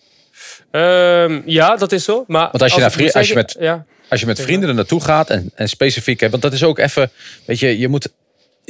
Ehm, 0.72 1.42
ja, 1.46 1.76
dat 1.76 1.92
is 1.92 2.04
zo. 2.04 2.24
Maar 2.28 2.50
Want 2.52 2.62
als 2.62 2.74
je, 2.74 2.80
naar 2.80 3.14
als 3.14 3.28
je 3.28 3.34
met, 3.34 3.56
ja, 3.60 3.86
als 4.10 4.20
je 4.20 4.26
met 4.26 4.42
vrienden 4.42 4.70
er 4.70 4.76
naartoe 4.76 5.02
gaat 5.02 5.30
en, 5.30 5.52
en 5.56 5.70
specifiek, 5.70 6.20
hè, 6.20 6.30
want 6.30 6.42
dat 6.42 6.54
is 6.54 6.64
ook 6.64 6.78
even, 6.78 7.12
weet 7.46 7.60
je, 7.60 7.80
je 7.80 7.88
moet. 7.88 8.14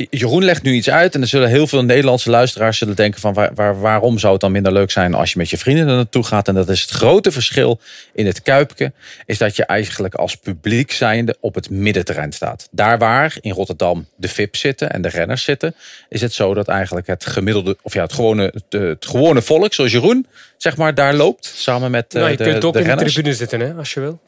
Jeroen 0.09 0.43
legt 0.43 0.63
nu 0.63 0.73
iets 0.73 0.89
uit 0.89 1.15
en 1.15 1.21
er 1.21 1.27
zullen 1.27 1.49
heel 1.49 1.67
veel 1.67 1.83
Nederlandse 1.83 2.29
luisteraars 2.29 2.77
zullen 2.77 2.95
denken 2.95 3.21
van 3.21 3.33
waar, 3.33 3.53
waar- 3.53 3.79
waarom 3.79 4.19
zou 4.19 4.31
het 4.31 4.41
dan 4.41 4.51
minder 4.51 4.71
leuk 4.71 4.91
zijn 4.91 5.13
als 5.13 5.31
je 5.31 5.37
met 5.37 5.49
je 5.49 5.57
vrienden 5.57 5.87
er 5.87 5.95
naartoe 5.95 6.23
gaat. 6.23 6.47
En 6.47 6.53
dat 6.53 6.69
is 6.69 6.81
het 6.81 6.89
grote 6.89 7.31
verschil 7.31 7.79
in 8.13 8.25
het 8.25 8.41
Kuipke, 8.41 8.91
is 9.25 9.37
dat 9.37 9.55
je 9.55 9.65
eigenlijk 9.65 10.13
als 10.15 10.35
publiek 10.35 10.91
zijnde 10.91 11.35
op 11.39 11.55
het 11.55 11.69
middenterrein 11.69 12.31
staat. 12.31 12.67
Daar 12.71 12.97
waar 12.97 13.37
in 13.41 13.51
Rotterdam 13.51 14.07
de 14.15 14.27
VIP 14.27 14.55
zitten 14.55 14.91
en 14.91 15.01
de 15.01 15.09
renners 15.09 15.43
zitten, 15.43 15.75
is 16.09 16.21
het 16.21 16.33
zo 16.33 16.53
dat 16.53 16.67
eigenlijk 16.67 17.07
het 17.07 17.25
gemiddelde, 17.25 17.77
of 17.81 17.93
ja, 17.93 18.01
het 18.01 18.13
gewone, 18.13 18.53
het, 18.69 19.05
gewone 19.05 19.41
volk, 19.41 19.73
zoals 19.73 19.91
Jeroen, 19.91 20.27
zeg 20.57 20.77
maar, 20.77 20.95
daar 20.95 21.13
loopt 21.13 21.45
samen 21.55 21.91
met 21.91 22.13
eh, 22.13 22.19
nou, 22.19 22.31
je 22.31 22.37
de, 22.37 22.43
kunt 22.43 22.63
ook 22.63 22.73
de 22.73 22.79
in 22.79 22.85
de 22.85 22.91
renners. 22.91 23.13
tribune 23.13 23.35
zitten, 23.35 23.59
hè, 23.59 23.73
als 23.73 23.93
je 23.93 23.99
wil. 23.99 24.19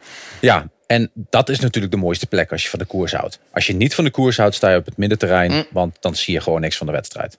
Ja, 0.42 0.68
en 0.88 1.12
dat 1.14 1.50
is 1.50 1.60
natuurlijk 1.60 1.94
de 1.94 2.00
mooiste 2.00 2.28
plek 2.28 2.52
als 2.52 2.64
je 2.64 2.70
van 2.70 2.80
de 2.80 2.86
koers 2.86 3.12
houdt. 3.12 3.40
Als 3.52 3.68
je 3.68 3.74
niet 3.74 3.96
van 3.96 4.04
de 4.04 4.12
koers 4.12 4.38
houdt, 4.38 4.56
sta 4.56 4.72
je 4.72 4.78
op 4.78 4.86
het 4.86 4.98
middenterrein. 4.98 5.52
Mm. 5.52 5.66
Want 5.72 5.98
dan 6.00 6.16
zie 6.16 6.34
je 6.34 6.42
gewoon 6.42 6.62
niks 6.62 6.78
van 6.78 6.88
de 6.88 6.94
wedstrijd. 6.94 7.38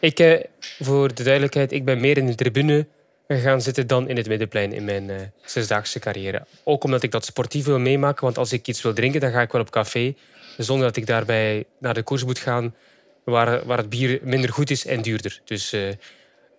Ik, 0.00 0.18
eh, 0.18 0.40
voor 0.80 1.14
de 1.14 1.22
duidelijkheid, 1.22 1.72
ik 1.72 1.84
ben 1.84 2.00
meer 2.00 2.18
in 2.18 2.26
de 2.26 2.34
tribune 2.34 2.86
gaan 3.28 3.60
zitten 3.60 3.86
dan 3.86 4.08
in 4.08 4.16
het 4.16 4.28
middenplein 4.28 4.72
in 4.72 4.84
mijn 4.84 5.10
eh, 5.10 5.16
zesdaagse 5.44 5.98
carrière. 5.98 6.46
Ook 6.64 6.84
omdat 6.84 7.02
ik 7.02 7.10
dat 7.10 7.24
sportief 7.24 7.64
wil 7.64 7.78
meemaken. 7.78 8.24
Want 8.24 8.38
als 8.38 8.52
ik 8.52 8.68
iets 8.68 8.82
wil 8.82 8.92
drinken, 8.92 9.20
dan 9.20 9.32
ga 9.32 9.40
ik 9.40 9.52
wel 9.52 9.60
op 9.60 9.70
café. 9.70 10.14
Zonder 10.56 10.86
dat 10.86 10.96
ik 10.96 11.06
daarbij 11.06 11.64
naar 11.78 11.94
de 11.94 12.02
koers 12.02 12.24
moet 12.24 12.38
gaan 12.38 12.74
waar, 13.24 13.66
waar 13.66 13.78
het 13.78 13.88
bier 13.88 14.20
minder 14.22 14.52
goed 14.52 14.70
is 14.70 14.86
en 14.86 15.02
duurder. 15.02 15.40
Dus 15.44 15.72
eh, 15.72 15.82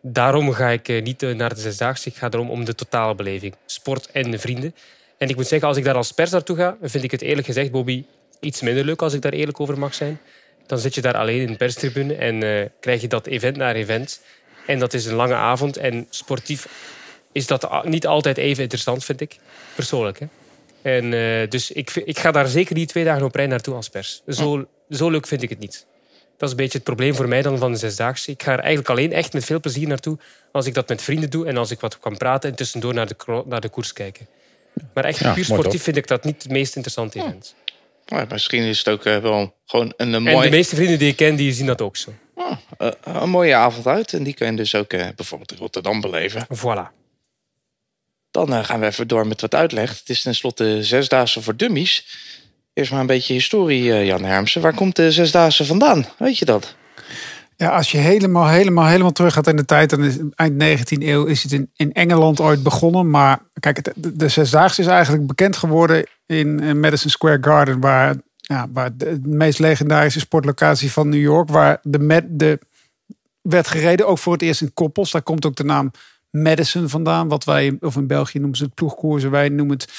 daarom 0.02 0.54
ga 0.54 0.70
ik 0.70 1.04
niet 1.04 1.22
naar 1.22 1.54
de 1.54 1.62
zesdaagse. 1.62 2.10
Ik 2.10 2.16
ga 2.16 2.30
erom 2.30 2.50
om 2.50 2.66
de 2.66 2.76
totale 2.76 3.16
beleving. 3.16 3.56
Sport 3.66 4.12
en 4.12 4.32
de 4.32 4.40
vrienden. 4.40 4.76
En 5.24 5.30
ik 5.30 5.36
moet 5.36 5.48
zeggen, 5.48 5.68
als 5.68 5.78
ik 5.78 5.84
daar 5.84 5.96
als 5.96 6.12
pers 6.12 6.32
naartoe 6.32 6.56
ga, 6.56 6.78
vind 6.82 7.04
ik 7.04 7.12
het 7.12 7.22
eerlijk 7.22 7.48
gezegd, 7.48 7.72
Bobby, 7.72 8.06
iets 8.40 8.62
minder 8.62 8.86
leuk 8.86 9.02
als 9.02 9.14
ik 9.14 9.22
daar 9.22 9.32
eerlijk 9.32 9.60
over 9.60 9.80
mag 9.80 9.94
zijn. 9.94 10.20
Dan 10.66 10.80
zit 10.80 10.96
je 10.96 11.02
daar 11.02 11.18
alleen 11.18 11.42
in 11.42 11.48
de 11.48 11.58
perstribune 11.58 12.16
en 12.16 12.44
eh, 12.44 12.70
krijg 12.80 13.02
je 13.02 13.08
dat 13.08 13.28
event 13.28 13.58
naar 13.58 13.76
event. 13.76 14.22
En 14.68 14.80
dat 14.80 14.94
is 14.94 15.06
een 15.06 15.16
lange 15.16 15.34
avond. 15.34 15.78
En 15.78 16.08
sportief 16.10 16.68
is 17.32 17.48
dat 17.48 17.86
niet 17.86 18.08
altijd 18.08 18.38
even 18.38 18.64
interessant, 18.64 19.06
vind 19.06 19.22
ik. 19.22 19.38
Persoonlijk. 19.76 20.20
Hè? 20.20 20.26
En, 20.82 21.14
eh, 21.14 21.50
dus 21.50 21.72
ik, 21.72 21.96
ik 21.96 22.20
ga 22.20 22.32
daar 22.32 22.48
zeker 22.48 22.76
niet 22.76 22.90
twee 22.90 23.04
dagen 23.04 23.26
op 23.26 23.36
rij 23.36 23.48
naartoe 23.48 23.76
als 23.76 23.90
pers. 23.90 24.22
Zo, 24.28 24.68
zo 24.90 25.10
leuk 25.10 25.28
vind 25.28 25.42
ik 25.42 25.50
het 25.50 25.60
niet. 25.60 25.86
Dat 26.38 26.50
is 26.50 26.50
een 26.50 26.64
beetje 26.64 26.78
het 26.78 26.88
probleem 26.88 27.16
voor 27.16 27.28
mij 27.28 27.42
dan 27.42 27.58
van 27.58 27.72
de 27.72 27.78
Zesdaagse. 27.78 28.32
Ik 28.32 28.44
ga 28.44 28.52
er 28.52 28.60
eigenlijk 28.60 28.90
alleen 28.90 29.14
echt 29.14 29.34
met 29.34 29.46
veel 29.46 29.60
plezier 29.60 29.88
naartoe 29.88 30.18
als 30.52 30.66
ik 30.66 30.74
dat 30.74 30.88
met 30.88 31.02
vrienden 31.02 31.30
doe 31.30 31.46
en 31.46 31.58
als 31.58 31.72
ik 31.72 31.80
wat 31.80 32.00
kan 32.00 32.18
praten 32.18 32.50
en 32.50 32.56
tussendoor 32.56 32.94
naar 32.94 33.08
de, 33.08 33.44
naar 33.46 33.62
de 33.62 33.70
koers 33.70 33.94
kijken. 33.94 34.28
Maar 34.94 35.06
echt 35.06 35.20
Ja, 35.20 35.34
puur 35.34 35.46
sportief 35.46 35.84
vind 35.84 35.98
ik 35.98 36.08
dat 36.08 36.24
niet 36.24 36.44
het 36.44 36.52
meest 36.52 36.76
interessante 36.76 37.20
event. 37.20 37.56
Maar 38.08 38.26
misschien 38.30 38.64
is 38.64 38.78
het 38.78 38.88
ook 38.88 39.06
eh, 39.06 39.18
wel 39.18 39.56
gewoon 39.66 39.94
een, 39.98 40.14
een, 40.14 40.28
En 40.28 40.42
de 40.42 40.50
meeste 40.50 40.76
vrienden 40.76 41.00
die 41.00 41.10
ik 41.10 41.16
ken, 41.16 41.36
die 41.36 41.54
zien 41.54 41.66
dat 41.66 41.82
ook 41.82 41.98
zo. 41.98 42.14
eh, 42.78 42.90
een 43.04 43.30
mooie 43.30 43.56
avond 43.56 43.88
uit. 43.88 44.14
En 44.14 44.24
die 44.24 44.34
kun 44.34 44.52
je 44.52 44.58
dus 44.58 44.76
ook 44.76 44.94
eh, 44.94 45.08
bijvoorbeeld 45.16 45.52
in 45.52 45.58
Rotterdam 45.58 46.02
beleven. 46.02 46.48
Voilà. 46.58 47.02
Dan 48.32 48.66
gaan 48.66 48.80
we 48.80 48.86
even 48.86 49.08
door 49.08 49.28
met 49.28 49.42
wat 49.42 49.56
uitleg. 49.56 50.00
Het 50.00 50.10
is 50.10 50.22
tenslotte 50.22 50.84
Zesdaagse 50.84 51.42
voor 51.42 51.56
Dummies. 51.56 52.06
Eerst 52.74 52.92
maar 52.92 53.00
een 53.00 53.06
beetje 53.06 53.34
historie, 53.34 54.06
Jan 54.06 54.24
Hermsen. 54.24 54.62
Waar 54.62 54.76
komt 54.76 54.96
de 54.96 55.12
Zesdaagse 55.12 55.66
vandaan? 55.66 56.06
Weet 56.18 56.38
je 56.38 56.46
dat? 56.46 56.76
Ja, 57.58 57.70
als 57.70 57.92
je 57.92 57.98
helemaal, 57.98 58.48
helemaal, 58.48 58.86
helemaal 58.88 59.12
terug 59.12 59.34
gaat 59.34 59.48
in 59.48 59.56
de 59.56 59.66
tijd, 59.66 59.90
dan 59.90 60.04
is 60.04 60.18
eind 60.36 60.64
19e 60.64 61.04
eeuw 61.04 61.26
is 61.26 61.44
het 61.44 61.52
in, 61.52 61.70
in 61.76 61.94
Engeland 61.94 62.40
ooit 62.40 62.64
begonnen. 62.64 63.10
Maar 63.10 63.40
kijk, 63.60 63.84
de, 63.84 64.16
de 64.16 64.28
Zesdaagse 64.28 64.82
is 64.82 64.88
eigenlijk 64.88 65.28
bekend 65.28 65.58
geworden 65.58 66.06
in, 66.26 66.80
Madison 66.80 67.10
Square 67.10 67.38
Garden, 67.42 67.80
waar, 67.80 68.16
ja, 68.36 68.68
waar 68.74 68.98
de, 68.98 69.22
de 69.22 69.30
meest 69.30 69.60
legendarische 69.60 70.20
sportlocatie 70.20 70.92
van 70.92 71.10
New 71.10 71.22
York, 71.22 71.50
waar 71.50 71.80
de, 71.82 72.00
Met- 72.00 72.40
de 72.40 72.60
werd 73.42 73.68
gereden, 73.68 74.08
ook 74.08 74.18
voor 74.18 74.34
het 74.34 74.42
eerst 74.42 74.62
in 74.62 74.74
koppels. 74.74 75.12
Daar 75.12 75.22
komt 75.22 75.46
ook 75.46 75.56
de 75.56 75.64
naam 75.64 75.92
Madison 76.30 76.90
vandaan, 76.90 77.28
wat 77.28 77.44
wij, 77.44 77.78
of 77.80 77.96
in 77.96 78.08
België 78.08 78.40
noemen 78.40 78.58
ze 78.58 78.64
het 78.64 78.74
ploegkoersen, 78.74 79.32
wij 79.32 79.50
noemen 79.50 79.76
het 79.76 79.92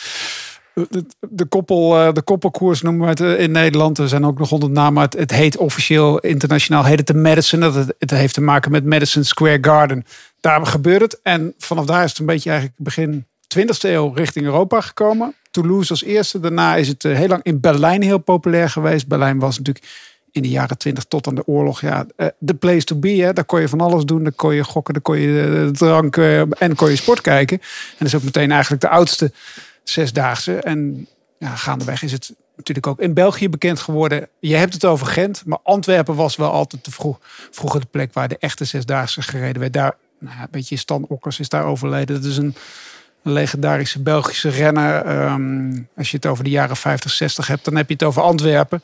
de, 0.75 1.05
de, 1.31 1.45
koppel, 1.45 1.99
eh, 1.99 2.13
de 2.13 2.23
koppelkoers 2.23 2.83
noemen 2.83 3.03
we 3.03 3.09
het 3.09 3.21
eh, 3.21 3.45
in 3.45 3.51
Nederland. 3.51 3.99
Er 3.99 4.09
zijn 4.09 4.27
ook 4.27 4.39
nog 4.39 4.49
honderd 4.49 4.73
namen. 4.73 5.03
Het, 5.03 5.13
het 5.13 5.31
heet 5.31 5.57
officieel 5.57 6.19
internationaal 6.19 6.85
heet 6.85 6.99
het 6.99 7.07
de 7.07 7.15
Madison. 7.15 7.61
Dat 7.61 7.75
het, 7.75 7.95
het 7.99 8.11
heeft 8.11 8.35
te 8.35 8.41
maken 8.41 8.71
met 8.71 8.85
Madison 8.85 9.25
Square 9.25 9.59
Garden. 9.61 10.05
Daar 10.41 10.67
gebeurt 10.67 11.03
het. 11.03 11.21
En 11.23 11.55
vanaf 11.59 11.85
daar 11.85 12.05
is 12.05 12.11
het 12.11 12.19
een 12.19 12.27
beetje 12.27 12.51
eigenlijk 12.51 12.81
begin 12.81 13.27
20e 13.59 13.81
eeuw 13.81 14.13
richting 14.13 14.45
Europa 14.45 14.81
gekomen. 14.81 15.35
Toulouse 15.51 15.91
als 15.91 16.05
eerste. 16.05 16.41
Daarna 16.41 16.77
is 16.77 16.89
het 16.89 17.05
eh, 17.05 17.17
heel 17.17 17.29
lang 17.29 17.43
in 17.43 17.61
Berlijn 17.61 18.03
heel 18.03 18.19
populair 18.19 18.71
geweest. 18.71 19.07
Berlijn 19.07 19.39
was 19.39 19.59
natuurlijk 19.59 19.87
in 20.31 20.43
de 20.43 20.49
jaren 20.49 20.79
20 20.79 21.05
tot 21.05 21.27
aan 21.27 21.35
de 21.35 21.47
oorlog. 21.47 21.81
Ja, 21.81 22.07
de 22.39 22.55
place 22.55 22.85
to 22.85 22.97
be. 22.97 23.09
Hè. 23.09 23.33
Daar 23.33 23.45
kon 23.45 23.61
je 23.61 23.69
van 23.69 23.81
alles 23.81 24.05
doen. 24.05 24.23
Daar 24.23 24.33
kon 24.33 24.55
je 24.55 24.65
gokken, 24.65 24.95
daar 24.95 25.03
kon 25.03 25.19
je 25.19 25.69
drank 25.73 26.17
en 26.59 26.75
kon 26.75 26.91
je 26.91 26.97
sport 26.97 27.21
kijken. 27.21 27.59
En 27.61 27.97
dat 27.99 28.09
is 28.09 28.15
ook 28.15 28.23
meteen 28.23 28.51
eigenlijk 28.51 28.83
de 28.83 28.89
oudste 28.89 29.33
zesdaagse. 29.85 30.61
En 30.61 31.09
ja, 31.39 31.57
gaandeweg 31.57 32.03
is 32.03 32.13
het 32.13 32.35
natuurlijk 32.57 32.87
ook 32.87 33.01
in 33.01 33.15
België 33.15 33.49
bekend 33.49 33.81
geworden. 33.81 34.29
Je 34.41 34.55
hebt 34.55 34.75
het 34.75 34.85
over 34.85 35.07
Gent, 35.07 35.43
maar 35.45 35.59
Antwerpen 35.63 36.15
was 36.15 36.37
wel 36.37 36.51
altijd 36.51 36.85
te 36.85 36.91
vroeg, 36.91 37.19
vroeger 37.51 37.81
de 37.81 37.87
plek 37.87 38.13
waar 38.13 38.29
de 38.29 38.39
echte 38.39 38.65
zesdaagse 38.65 39.23
gereden 39.23 39.61
werd. 39.61 39.73
Daar, 39.73 39.97
nou, 40.19 40.41
een 40.41 40.49
beetje 40.51 40.77
Stan 40.77 41.05
Okkers 41.09 41.41
is 41.41 41.49
daar 41.49 41.65
overleden. 41.65 42.23
Dat 42.23 42.31
is 42.31 42.37
een, 42.37 42.55
een 43.23 43.33
legendarische 43.33 44.03
Belgische 44.03 44.49
renner. 44.49 45.05
Ehm, 45.05 45.83
als 45.97 46.11
je 46.11 46.17
het 46.17 46.27
over 46.27 46.45
de 46.45 46.51
jaren 46.51 46.77
50, 46.77 47.11
60 47.11 47.47
hebt, 47.47 47.65
dan 47.65 47.77
heb 47.77 47.89
je 47.89 47.95
het 47.95 48.03
over 48.03 48.23
Antwerpen. 48.23 48.83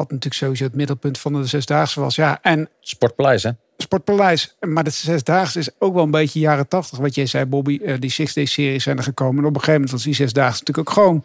Wat 0.00 0.10
natuurlijk 0.10 0.42
sowieso 0.42 0.64
het 0.64 0.74
middelpunt 0.74 1.18
van 1.18 1.32
de 1.32 1.46
zesdaagse 1.46 2.00
was. 2.00 2.14
Ja, 2.14 2.38
en 2.42 2.68
Sportpaleis, 2.80 3.42
hè? 3.42 3.50
Sportpaleis. 3.76 4.56
Maar 4.60 4.84
de 4.84 4.90
Zesdaagse 4.90 5.58
is 5.58 5.68
ook 5.78 5.94
wel 5.94 6.02
een 6.02 6.10
beetje 6.10 6.40
jaren 6.40 6.68
tachtig. 6.68 6.98
Wat 6.98 7.14
jij 7.14 7.26
zei, 7.26 7.44
Bobby, 7.44 7.80
eh, 7.84 7.94
die 7.98 8.10
Six 8.10 8.34
Day 8.34 8.44
series 8.44 8.82
zijn 8.82 8.96
er 8.96 9.02
gekomen. 9.02 9.38
En 9.38 9.48
op 9.48 9.54
een 9.54 9.60
gegeven 9.60 9.72
moment 9.72 9.90
was 9.90 10.02
die 10.02 10.14
Zesdaagse 10.14 10.62
natuurlijk 10.64 10.88
ook 10.88 10.94
gewoon... 10.94 11.24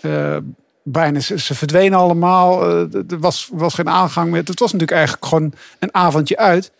eh, 0.00 0.36
bijna, 0.82 1.20
ze, 1.20 1.38
ze 1.38 1.54
verdwenen 1.54 1.98
allemaal. 1.98 2.62
Eh, 2.62 2.94
er 3.10 3.18
was, 3.18 3.48
was 3.52 3.74
geen 3.74 3.88
aangang 3.88 4.30
meer. 4.30 4.42
Het 4.44 4.60
was 4.60 4.72
natuurlijk 4.72 4.98
eigenlijk 4.98 5.26
gewoon 5.26 5.52
een 5.78 5.94
avondje 5.94 6.36
uit... 6.36 6.72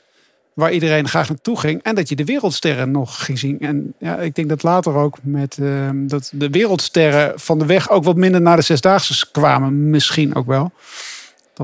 waar 0.54 0.72
iedereen 0.72 1.08
graag 1.08 1.28
naartoe 1.28 1.58
ging. 1.58 1.82
En 1.82 1.94
dat 1.94 2.08
je 2.08 2.16
de 2.16 2.24
wereldsterren 2.24 2.90
nog 2.90 3.24
ging 3.24 3.38
zien. 3.38 3.60
En 3.60 3.94
ja, 3.98 4.16
ik 4.18 4.34
denk 4.34 4.48
dat 4.48 4.62
later 4.62 4.94
ook 4.94 5.18
met... 5.22 5.58
eh, 5.58 5.90
dat 5.92 6.30
de 6.34 6.50
wereldsterren 6.50 7.40
van 7.40 7.58
de 7.58 7.66
weg 7.66 7.90
ook 7.90 8.04
wat 8.04 8.16
minder 8.16 8.40
naar 8.40 8.56
de 8.56 8.62
Zesdaagse 8.62 9.30
kwamen. 9.30 9.90
Misschien 9.90 10.34
ook 10.34 10.46
wel. 10.46 10.72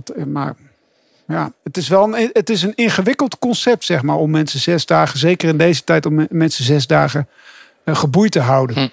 Dat, 0.04 0.16
eh, 0.16 0.24
maar 0.24 0.54
ja, 1.28 1.52
het 1.64 1.76
is 1.76 1.88
wel 1.88 2.02
een, 2.16 2.30
het 2.32 2.50
is 2.50 2.62
een 2.62 2.74
ingewikkeld 2.74 3.38
concept, 3.38 3.84
zeg 3.84 4.02
maar, 4.02 4.16
om 4.16 4.30
mensen 4.30 4.60
zes 4.60 4.86
dagen, 4.86 5.18
zeker 5.18 5.48
in 5.48 5.58
deze 5.58 5.84
tijd, 5.84 6.06
om 6.06 6.14
me- 6.14 6.26
mensen 6.30 6.64
zes 6.64 6.86
dagen 6.86 7.28
eh, 7.84 7.96
geboeid 7.96 8.32
te 8.32 8.40
houden. 8.40 8.76
Hm. 8.76 8.88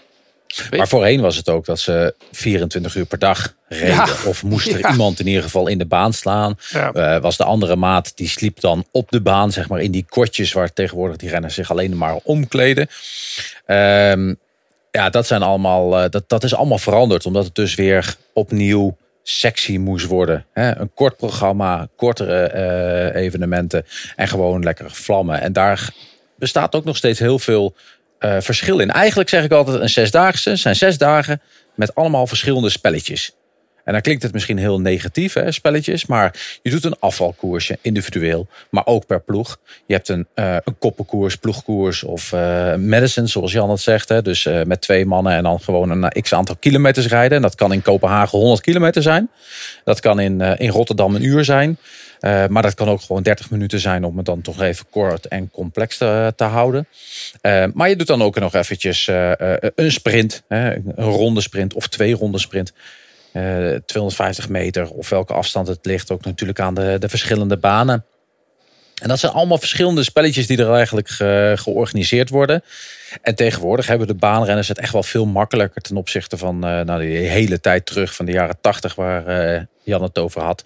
Maar 0.77 0.87
voorheen 0.87 1.21
was 1.21 1.35
het 1.35 1.49
ook 1.49 1.65
dat 1.65 1.79
ze 1.79 2.15
24 2.31 2.95
uur 2.95 3.05
per 3.05 3.19
dag 3.19 3.53
reden. 3.67 3.87
Ja. 3.95 4.07
Of 4.25 4.43
moest 4.43 4.67
er 4.67 4.79
Ja. 4.79 4.91
iemand 4.91 5.19
in 5.19 5.27
ieder 5.27 5.43
geval 5.43 5.67
in 5.67 5.77
de 5.77 5.85
baan 5.85 6.13
slaan. 6.13 6.57
Ja. 6.69 6.91
Eh, 6.91 7.21
was 7.21 7.37
de 7.37 7.43
andere 7.43 7.75
maat 7.75 8.11
die 8.17 8.27
sliep 8.27 8.59
dan 8.59 8.85
op 8.91 9.11
de 9.11 9.21
baan, 9.21 9.51
zeg 9.51 9.69
maar 9.69 9.81
in 9.81 9.91
die 9.91 10.05
kortjes 10.09 10.53
waar 10.53 10.73
tegenwoordig 10.73 11.17
die 11.17 11.29
renners 11.29 11.53
zich 11.53 11.71
alleen 11.71 11.97
maar 11.97 12.15
omkleden. 12.23 12.87
Ehm, 13.65 14.33
ja, 14.91 15.09
dat 15.09 15.27
zijn 15.27 15.41
allemaal, 15.41 15.97
eh, 15.99 16.09
dat, 16.09 16.23
dat 16.29 16.43
is 16.43 16.55
allemaal 16.55 16.77
veranderd, 16.77 17.25
omdat 17.25 17.45
het 17.45 17.55
dus 17.55 17.75
weer 17.75 18.15
opnieuw 18.33 18.97
sexy 19.27 19.77
moest 19.77 20.05
worden. 20.05 20.45
Hè? 20.53 20.77
Een 20.77 20.93
kort 20.93 21.17
programma, 21.17 21.87
kortere 21.95 22.43
eh, 22.43 23.21
evenementen 23.21 23.85
en 24.15 24.27
gewoon 24.27 24.63
lekkere 24.63 24.89
vlammen. 24.89 25.41
En 25.41 25.53
daar 25.53 25.89
bestaat 26.35 26.75
ook 26.75 26.83
nog 26.83 26.97
steeds 26.97 27.19
heel 27.19 27.39
veel 27.39 27.75
eh, 28.19 28.37
verschil 28.39 28.79
in. 28.79 28.91
Eigenlijk 28.91 29.29
zeg 29.29 29.43
ik 29.43 29.51
altijd 29.51 29.81
een 29.81 29.89
zesdaagse 29.89 30.55
zijn 30.55 30.75
zes 30.75 30.97
dagen 30.97 31.41
met 31.75 31.95
allemaal 31.95 32.27
verschillende 32.27 32.69
spelletjes. 32.69 33.31
En 33.85 33.93
dan 33.93 34.01
klinkt 34.01 34.23
het 34.23 34.33
misschien 34.33 34.57
heel 34.57 34.81
negatief, 34.81 35.33
hè, 35.33 35.51
spelletjes. 35.51 36.05
Maar 36.05 36.59
je 36.61 36.69
doet 36.69 36.83
een 36.83 36.99
afvalkoersje 36.99 37.77
individueel, 37.81 38.47
maar 38.69 38.85
ook 38.85 39.05
per 39.05 39.21
ploeg. 39.21 39.59
Je 39.85 39.93
hebt 39.93 40.09
een, 40.09 40.27
uh, 40.35 40.55
een 40.63 40.77
koppenkoers, 40.77 41.35
ploegkoers 41.35 42.03
of 42.03 42.31
uh, 42.31 42.75
medicine, 42.75 43.27
zoals 43.27 43.51
Jan 43.51 43.69
het 43.69 43.81
zegt. 43.81 44.09
Hè. 44.09 44.21
Dus 44.21 44.45
uh, 44.45 44.61
met 44.63 44.81
twee 44.81 45.05
mannen 45.05 45.33
en 45.33 45.43
dan 45.43 45.59
gewoon 45.59 45.89
een 45.89 46.21
x 46.21 46.33
aantal 46.33 46.55
kilometers 46.59 47.07
rijden. 47.07 47.35
En 47.35 47.41
dat 47.41 47.55
kan 47.55 47.73
in 47.73 47.81
Kopenhagen 47.81 48.39
100 48.39 48.61
kilometer 48.61 49.01
zijn. 49.01 49.29
Dat 49.83 49.99
kan 49.99 50.19
in, 50.19 50.41
in 50.41 50.69
Rotterdam 50.69 51.15
een 51.15 51.23
uur 51.23 51.43
zijn. 51.43 51.77
Maar 52.49 52.61
dat 52.61 52.73
kan 52.73 52.89
ook 52.89 53.01
gewoon 53.01 53.23
30 53.23 53.49
minuten 53.49 53.79
zijn 53.79 54.03
om 54.03 54.17
het 54.17 54.25
dan 54.25 54.41
toch 54.41 54.61
even 54.61 54.85
kort 54.89 55.27
en 55.27 55.49
complex 55.51 55.97
te, 55.97 56.33
te 56.35 56.43
houden. 56.43 56.87
Maar 57.73 57.89
je 57.89 57.95
doet 57.95 58.07
dan 58.07 58.21
ook 58.21 58.39
nog 58.39 58.53
eventjes 58.53 59.07
een 59.75 59.91
sprint, 59.91 60.43
hè, 60.47 60.75
een 60.75 60.93
ronde 60.95 61.41
sprint 61.41 61.73
of 61.73 61.87
twee 61.87 62.13
ronde 62.13 62.39
sprint. 62.39 62.73
250 63.85 64.49
meter 64.49 64.89
of 64.89 65.09
welke 65.09 65.33
afstand 65.33 65.67
het 65.67 65.85
ligt, 65.85 66.11
ook 66.11 66.25
natuurlijk 66.25 66.59
aan 66.59 66.73
de, 66.73 66.95
de 66.99 67.09
verschillende 67.09 67.57
banen. 67.57 68.05
En 69.01 69.07
dat 69.07 69.19
zijn 69.19 69.31
allemaal 69.31 69.57
verschillende 69.57 70.03
spelletjes 70.03 70.47
die 70.47 70.57
er 70.57 70.73
eigenlijk 70.73 71.07
ge, 71.07 71.53
georganiseerd 71.55 72.29
worden. 72.29 72.63
En 73.21 73.35
tegenwoordig 73.35 73.87
hebben 73.87 74.07
de 74.07 74.13
baanrenners 74.13 74.67
het 74.67 74.79
echt 74.79 74.93
wel 74.93 75.03
veel 75.03 75.25
makkelijker 75.25 75.81
ten 75.81 75.97
opzichte 75.97 76.37
van 76.37 76.59
nou, 76.59 76.99
die 76.99 77.17
hele 77.17 77.59
tijd 77.59 77.85
terug 77.85 78.15
van 78.15 78.25
de 78.25 78.31
jaren 78.31 78.57
80 78.61 78.95
waar 78.95 79.67
Jan 79.83 80.03
het 80.03 80.17
over 80.17 80.41
had. 80.41 80.65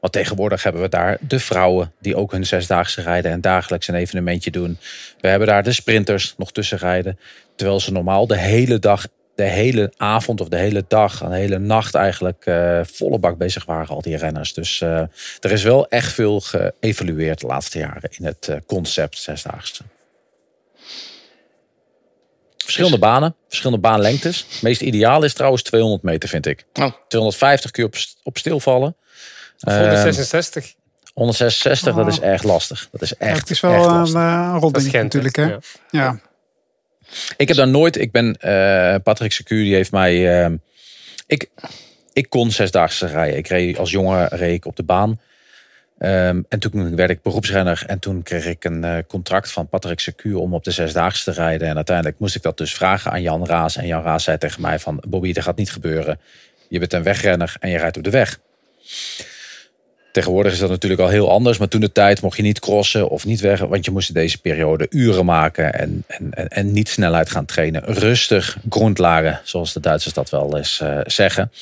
Want 0.00 0.12
tegenwoordig 0.12 0.62
hebben 0.62 0.82
we 0.82 0.88
daar 0.88 1.18
de 1.20 1.40
vrouwen 1.40 1.92
die 2.00 2.16
ook 2.16 2.32
hun 2.32 2.46
zesdaagse 2.46 3.02
rijden 3.02 3.30
en 3.30 3.40
dagelijks 3.40 3.88
een 3.88 3.94
evenementje 3.94 4.50
doen. 4.50 4.78
We 5.20 5.28
hebben 5.28 5.48
daar 5.48 5.62
de 5.62 5.72
sprinters 5.72 6.34
nog 6.36 6.52
tussen 6.52 6.78
rijden. 6.78 7.18
Terwijl 7.56 7.80
ze 7.80 7.92
normaal 7.92 8.26
de 8.26 8.38
hele 8.38 8.78
dag, 8.78 9.06
de 9.40 9.46
hele 9.46 9.92
avond 9.96 10.40
of 10.40 10.48
de 10.48 10.56
hele 10.56 10.84
dag, 10.88 11.18
de 11.18 11.34
hele 11.34 11.58
nacht 11.58 11.94
eigenlijk 11.94 12.46
uh, 12.46 12.80
volle 12.82 13.18
bak 13.18 13.38
bezig 13.38 13.64
waren, 13.64 13.94
al 13.94 14.02
die 14.02 14.16
renners. 14.16 14.54
Dus 14.54 14.80
uh, 14.80 14.98
er 15.40 15.52
is 15.52 15.62
wel 15.62 15.88
echt 15.88 16.12
veel 16.12 16.40
geëvalueerd 16.40 17.40
de 17.40 17.46
laatste 17.46 17.78
jaren 17.78 18.10
in 18.18 18.24
het 18.24 18.46
uh, 18.50 18.56
concept 18.66 19.18
zesdaagse. 19.18 19.82
Verschillende 22.56 22.98
banen, 22.98 23.34
verschillende 23.48 23.82
baanlengtes. 23.82 24.46
Het 24.50 24.62
meest 24.62 24.80
ideaal 24.80 25.22
is 25.22 25.32
trouwens 25.32 25.62
200 25.62 26.02
meter, 26.02 26.28
vind 26.28 26.46
ik. 26.46 26.64
Oh. 26.72 26.92
250 27.08 27.70
kun 27.70 27.82
je 27.82 27.88
op, 27.88 27.96
op 28.22 28.38
stilvallen. 28.38 28.96
166. 29.58 30.74
166, 31.14 31.92
Oh. 31.92 31.96
dat 31.96 32.06
is 32.06 32.20
echt 32.20 32.44
lastig. 32.44 32.88
Dat 32.92 33.02
is 33.02 33.16
echt, 33.16 33.30
Ja, 33.30 33.38
het 33.38 33.50
is 33.50 33.60
wel 33.60 33.72
echt 33.72 34.14
een 34.14 34.20
uh, 34.20 34.90
Gent, 34.90 34.92
natuurlijk. 34.92 35.36
Hè? 35.36 35.44
ja. 35.44 35.58
Ja. 35.90 36.20
Ik 37.36 37.48
heb 37.48 37.56
daar 37.56 37.68
nooit, 37.68 37.96
ik 37.96 38.12
ben, 38.12 38.36
eh, 38.36 38.94
Patrick 39.02 39.32
Secuur, 39.32 39.64
die 39.64 39.74
heeft 39.74 39.92
mij, 39.92 40.44
eh, 40.44 40.52
ik, 41.26 41.50
ik 42.12 42.30
kon 42.30 42.50
zesdaagse 42.50 43.06
rijden. 43.06 43.38
Ik 43.38 43.48
reed 43.48 43.78
als 43.78 43.90
jongen 43.90 44.28
reed 44.28 44.54
ik 44.54 44.66
op 44.66 44.76
de 44.76 44.82
baan. 44.82 45.20
Ehm, 46.00 46.42
en 46.48 46.58
toen 46.58 46.96
werd 46.96 47.10
ik 47.10 47.22
beroepsrenner 47.22 47.82
en 47.86 47.98
toen 47.98 48.22
kreeg 48.22 48.46
ik 48.46 48.64
een 48.64 48.84
eh, 48.84 48.96
contract 49.08 49.52
van 49.52 49.68
Patrick 49.68 50.00
Secuur 50.00 50.36
om 50.36 50.54
op 50.54 50.64
de 50.64 50.70
zesdaagse 50.70 51.24
te 51.24 51.30
rijden. 51.30 51.68
En 51.68 51.76
uiteindelijk 51.76 52.18
moest 52.18 52.34
ik 52.34 52.42
dat 52.42 52.56
dus 52.56 52.74
vragen 52.74 53.10
aan 53.10 53.22
Jan 53.22 53.46
Raas. 53.46 53.76
En 53.76 53.86
Jan 53.86 54.02
Raas 54.02 54.24
zei 54.24 54.38
tegen 54.38 54.60
mij 54.60 54.78
van, 54.78 55.02
Bobby, 55.08 55.32
dat 55.32 55.44
gaat 55.44 55.56
niet 55.56 55.72
gebeuren. 55.72 56.20
Je 56.68 56.78
bent 56.78 56.92
een 56.92 57.02
wegrenner 57.02 57.56
en 57.60 57.70
je 57.70 57.78
rijdt 57.78 57.96
op 57.96 58.04
de 58.04 58.10
weg. 58.10 58.38
Tegenwoordig 60.12 60.52
is 60.52 60.58
dat 60.58 60.70
natuurlijk 60.70 61.00
al 61.00 61.08
heel 61.08 61.30
anders. 61.30 61.58
Maar 61.58 61.68
toen 61.68 61.80
de 61.80 61.92
tijd 61.92 62.22
mocht 62.22 62.36
je 62.36 62.42
niet 62.42 62.60
crossen 62.60 63.08
of 63.08 63.24
niet 63.24 63.40
weg. 63.40 63.60
Want 63.60 63.84
je 63.84 63.90
moest 63.90 64.08
in 64.08 64.14
deze 64.14 64.40
periode 64.40 64.86
uren 64.90 65.24
maken. 65.24 65.74
En, 65.74 66.04
en, 66.06 66.48
en, 66.48 66.72
niet 66.72 66.88
snelheid 66.88 67.30
gaan 67.30 67.44
trainen. 67.44 67.84
Rustig, 67.84 68.58
grondlagen, 68.68 69.40
zoals 69.44 69.72
de 69.72 69.80
Duitsers 69.80 70.14
dat 70.14 70.30
wel 70.30 70.56
eens 70.56 70.80
uh, 70.82 71.00
zeggen. 71.04 71.52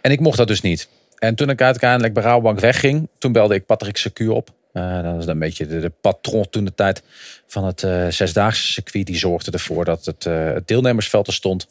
En 0.00 0.10
ik 0.10 0.20
mocht 0.20 0.36
dat 0.36 0.48
dus 0.48 0.60
niet. 0.60 0.88
En 1.18 1.34
toen 1.34 1.50
ik 1.50 1.62
uiteindelijk 1.62 2.14
bij 2.14 2.22
Rabobank 2.22 2.60
wegging. 2.60 3.08
Toen 3.18 3.32
belde 3.32 3.54
ik 3.54 3.66
Patrick 3.66 3.96
Secuur 3.96 4.30
op. 4.30 4.50
Uh, 4.72 5.02
dat 5.02 5.14
was 5.14 5.26
een 5.26 5.38
beetje 5.38 5.66
de, 5.66 5.92
patron 6.00 6.50
toen 6.50 6.64
de 6.64 6.74
tijd 6.74 7.02
van 7.46 7.64
het 7.64 7.82
uh, 7.82 8.06
zesdaagse 8.08 8.66
circuit. 8.72 9.06
Die 9.06 9.16
zorgde 9.16 9.50
ervoor 9.50 9.84
dat 9.84 10.04
het, 10.04 10.24
het 10.24 10.68
deelnemersveld 10.68 11.26
er 11.26 11.32
stond. 11.32 11.66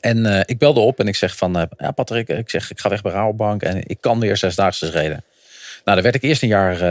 En 0.00 0.18
uh, 0.18 0.40
ik 0.44 0.58
belde 0.58 0.80
op 0.80 1.00
en 1.00 1.08
ik 1.08 1.16
zeg 1.16 1.36
van, 1.36 1.56
uh, 1.56 1.62
ja 1.78 1.90
Patrick, 1.90 2.28
ik 2.28 2.50
zeg 2.50 2.70
ik 2.70 2.80
ga 2.80 2.88
weg 2.88 3.02
bij 3.02 3.12
Rabobank 3.12 3.62
en 3.62 3.82
ik 3.86 4.00
kan 4.00 4.20
weer 4.20 4.36
zesdaagse 4.36 4.90
reden. 4.90 5.24
Nou, 5.84 5.96
daar 5.96 6.02
werd 6.02 6.14
ik 6.14 6.22
eerst 6.22 6.42
een 6.42 6.48
jaar 6.48 6.82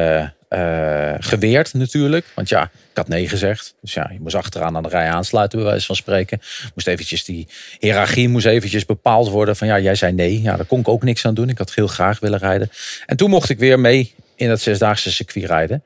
uh, 0.50 1.14
geweerd 1.20 1.74
natuurlijk, 1.74 2.26
want 2.36 2.50
ja, 2.50 2.64
ik 2.64 2.98
had 2.98 3.08
nee 3.08 3.30
gezegd. 3.30 3.76
Dus 3.82 3.94
ja, 3.94 4.10
je 4.14 4.20
moest 4.20 4.36
achteraan 4.36 4.76
aan 4.76 4.84
de 4.84 4.90
rij 4.90 5.10
aansluiten 5.10 5.60
bij 5.60 5.68
wijze 5.68 5.86
van 5.86 5.96
spreken. 5.96 6.40
Moest 6.74 6.88
eventjes 6.88 7.24
die 7.24 7.48
hiërarchie 7.80 8.30
moest 8.30 8.46
eventjes 8.46 8.86
bepaald 8.86 9.30
worden 9.30 9.56
van 9.56 9.68
ja, 9.68 9.80
jij 9.80 9.96
zei 9.96 10.12
nee. 10.12 10.42
Ja, 10.42 10.56
daar 10.56 10.66
kon 10.66 10.80
ik 10.80 10.88
ook 10.88 11.04
niks 11.04 11.26
aan 11.26 11.34
doen. 11.34 11.50
Ik 11.50 11.58
had 11.58 11.74
heel 11.74 11.88
graag 11.88 12.20
willen 12.20 12.40
rijden. 12.40 12.70
En 13.06 13.18
toen 13.18 13.30
mocht 13.30 13.50
ik 13.50 13.60
weer 13.60 13.80
mee 13.80 14.14
in 14.36 14.50
het 14.50 14.62
zesdaagse 14.62 15.12
circuit 15.12 15.46
rijden. 15.46 15.84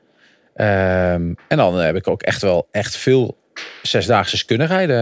Um, 0.56 1.36
en 1.48 1.56
dan 1.56 1.78
heb 1.78 1.96
ik 1.96 2.08
ook 2.08 2.22
echt 2.22 2.42
wel 2.42 2.68
echt 2.70 2.96
veel 2.96 3.36
zesdaagse 3.82 4.44
kunnen 4.44 4.66
rijden. 4.66 4.96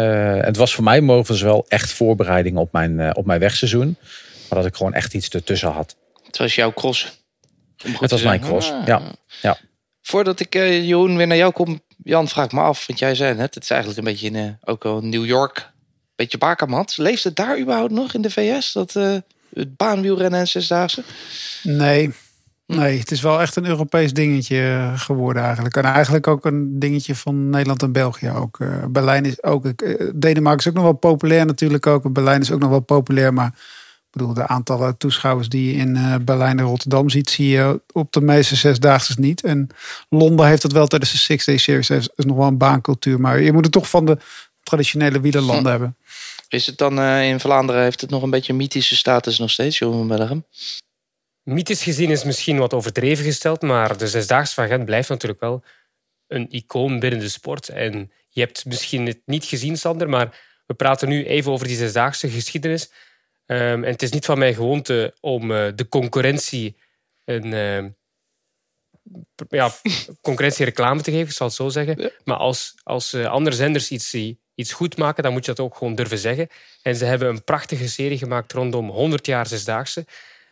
Het 0.44 0.56
was 0.56 0.74
voor 0.74 0.84
mij 0.84 1.00
mogelijk 1.00 1.42
wel 1.42 1.64
echt 1.68 1.92
voorbereiding 1.92 2.56
op 2.56 2.72
mijn, 2.72 3.16
op 3.16 3.26
mijn 3.26 3.40
wegseizoen. 3.40 3.96
Maar 4.48 4.58
dat 4.58 4.66
ik 4.66 4.76
gewoon 4.76 4.94
echt 4.94 5.14
iets 5.14 5.28
ertussen 5.28 5.70
had. 5.70 5.96
Het 6.26 6.36
was 6.36 6.54
jouw 6.54 6.72
cross. 6.72 7.24
Het 7.76 8.10
was 8.10 8.22
mijn 8.22 8.40
cross, 8.40 8.70
ah. 8.70 8.86
ja. 8.86 9.02
ja. 9.42 9.58
Voordat 10.02 10.40
ik, 10.40 10.54
uh, 10.54 10.86
Jeroen, 10.86 11.16
weer 11.16 11.26
naar 11.26 11.36
jou 11.36 11.52
kom. 11.52 11.80
Jan, 12.04 12.28
vraag 12.28 12.52
me 12.52 12.60
af, 12.60 12.86
want 12.86 12.98
jij 12.98 13.14
zei 13.14 13.34
net... 13.34 13.54
het 13.54 13.62
is 13.62 13.70
eigenlijk 13.70 13.98
een 14.00 14.12
beetje 14.12 14.26
in, 14.26 14.34
uh, 14.34 14.50
ook 14.64 14.84
al 14.84 15.00
New 15.00 15.26
York... 15.26 15.70
beetje 16.14 16.38
bakermat. 16.38 16.96
Leeft 16.96 17.24
het 17.24 17.36
daar 17.36 17.58
überhaupt 17.58 17.92
nog 17.92 18.14
in 18.14 18.22
de 18.22 18.30
VS? 18.30 18.72
Dat 18.72 18.94
uh, 18.94 19.16
het 19.54 19.76
baanwielrennen 19.76 20.40
en 20.40 20.48
zesdaagse? 20.48 21.02
Nee, 21.62 22.14
Nee, 22.66 22.98
het 22.98 23.10
is 23.10 23.20
wel 23.20 23.40
echt 23.40 23.56
een 23.56 23.66
Europees 23.66 24.12
dingetje 24.12 24.92
geworden 24.96 25.42
eigenlijk. 25.42 25.76
En 25.76 25.84
eigenlijk 25.84 26.26
ook 26.26 26.44
een 26.44 26.78
dingetje 26.78 27.14
van 27.14 27.50
Nederland 27.50 27.82
en 27.82 27.92
België 27.92 28.30
ook. 28.30 28.58
Uh, 28.58 28.84
Berlijn 28.88 29.24
is 29.24 29.42
ook... 29.42 29.64
Uh, 29.64 30.10
Denemarken 30.14 30.60
is 30.60 30.68
ook 30.68 30.74
nog 30.74 30.84
wel 30.84 30.92
populair 30.92 31.46
natuurlijk 31.46 31.86
ook. 31.86 32.12
Berlijn 32.12 32.40
is 32.40 32.50
ook 32.50 32.60
nog 32.60 32.70
wel 32.70 32.80
populair, 32.80 33.32
maar... 33.32 33.46
Ik 34.06 34.22
bedoel, 34.22 34.34
de 34.34 34.46
aantallen 34.46 34.96
toeschouwers 34.96 35.48
die 35.48 35.72
je 35.72 35.78
in 35.78 35.96
uh, 35.96 36.14
Berlijn 36.22 36.58
en 36.58 36.64
Rotterdam 36.64 37.08
ziet... 37.08 37.30
zie 37.30 37.48
je 37.48 37.80
op 37.92 38.12
de 38.12 38.20
meeste 38.20 38.56
zesdaagse 38.56 39.14
niet. 39.20 39.42
En 39.42 39.68
Londen 40.08 40.46
heeft 40.46 40.62
dat 40.62 40.72
wel 40.72 40.86
tijdens 40.86 41.12
de 41.12 41.18
Six 41.18 41.44
Day 41.44 41.56
Series. 41.56 41.90
is, 41.90 42.08
is 42.14 42.24
nog 42.24 42.36
wel 42.36 42.46
een 42.46 42.58
baancultuur. 42.58 43.20
Maar 43.20 43.40
je 43.40 43.52
moet 43.52 43.64
het 43.64 43.72
toch 43.72 43.88
van 43.88 44.04
de 44.04 44.18
traditionele 44.62 45.20
wielerlanden 45.20 45.64
hm. 45.64 45.70
hebben. 45.70 45.96
Is 46.48 46.66
het 46.66 46.78
dan 46.78 47.00
in 47.00 47.40
Vlaanderen... 47.40 47.82
heeft 47.82 48.00
het 48.00 48.10
nog 48.10 48.22
een 48.22 48.30
beetje 48.30 48.54
mythische 48.54 48.96
status 48.96 49.38
nog 49.38 49.50
steeds, 49.50 49.78
Johan 49.78 50.08
Bellegem? 50.08 50.44
Mythisch 51.46 51.82
gezien 51.82 52.10
is 52.10 52.24
misschien 52.24 52.58
wat 52.58 52.74
overdreven 52.74 53.24
gesteld, 53.24 53.62
maar 53.62 53.96
de 53.96 54.08
Zesdaagse 54.08 54.54
van 54.54 54.66
Gent 54.66 54.84
blijft 54.84 55.08
natuurlijk 55.08 55.40
wel 55.40 55.64
een 56.26 56.46
icoon 56.50 56.98
binnen 56.98 57.20
de 57.20 57.28
sport. 57.28 57.68
En 57.68 58.12
je 58.28 58.40
hebt 58.40 58.64
misschien 58.64 59.06
het 59.06 59.20
niet 59.24 59.44
gezien, 59.44 59.76
Sander, 59.76 60.08
maar 60.08 60.40
we 60.66 60.74
praten 60.74 61.08
nu 61.08 61.26
even 61.26 61.52
over 61.52 61.66
die 61.66 61.76
Zesdaagse 61.76 62.28
geschiedenis. 62.28 62.90
Um, 63.46 63.84
en 63.84 63.92
het 63.92 64.02
is 64.02 64.10
niet 64.10 64.24
van 64.24 64.38
mijn 64.38 64.54
gewoonte 64.54 65.14
om 65.20 65.50
uh, 65.50 65.68
de 65.74 65.88
concurrentie 65.88 66.76
een 67.24 67.46
uh, 67.46 67.84
ja, 69.48 69.70
concurrentie 70.20 70.64
reclame 70.64 71.00
te 71.00 71.10
geven, 71.10 71.26
ik 71.26 71.32
zal 71.32 71.46
het 71.46 71.56
zo 71.56 71.68
zeggen. 71.68 72.02
Ja. 72.02 72.10
Maar 72.24 72.36
als, 72.36 72.74
als 72.82 73.14
uh, 73.14 73.26
andere 73.26 73.56
zenders 73.56 73.90
iets, 73.90 74.14
iets 74.54 74.72
goed 74.72 74.96
maken, 74.96 75.22
dan 75.22 75.32
moet 75.32 75.44
je 75.44 75.54
dat 75.54 75.64
ook 75.64 75.76
gewoon 75.76 75.94
durven 75.94 76.18
zeggen. 76.18 76.48
En 76.82 76.96
ze 76.96 77.04
hebben 77.04 77.28
een 77.28 77.44
prachtige 77.44 77.88
serie 77.88 78.18
gemaakt 78.18 78.52
rondom 78.52 78.88
100 78.88 79.26
jaar 79.26 79.46
Zesdaagse. 79.46 80.06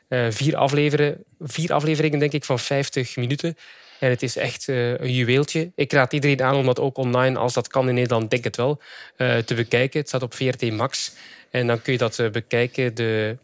Uh, 0.09 0.27
vier, 0.31 0.57
afleveren, 0.57 1.25
vier 1.41 1.73
afleveringen, 1.73 2.19
denk 2.19 2.33
ik, 2.33 2.45
van 2.45 2.59
50 2.59 3.17
minuten. 3.17 3.57
En 4.01 4.11
het 4.11 4.23
is 4.23 4.37
echt 4.37 4.69
uh, 4.69 4.99
een 4.99 5.13
juweeltje. 5.13 5.71
Ik 5.75 5.93
raad 5.93 6.13
iedereen 6.13 6.43
aan 6.43 6.57
om 6.57 6.67
dat 6.67 6.81
ook 6.81 6.97
online, 6.97 7.39
als 7.39 7.53
dat 7.55 7.69
kan 7.69 7.89
in 7.89 7.95
Nederland, 7.95 8.31
denk 8.31 8.45
het 8.45 8.57
wel, 8.57 8.81
uh, 9.17 9.37
te 9.37 9.55
bekijken. 9.55 9.99
Het 9.99 10.09
staat 10.09 10.23
op 10.23 10.35
VRT 10.35 10.73
Max. 10.73 11.13
En 11.51 11.67
dan 11.67 11.83
kun 11.83 11.93
je 11.93 11.99
dat 11.99 12.23
bekijken, 12.33 12.95
de, 12.95 13.37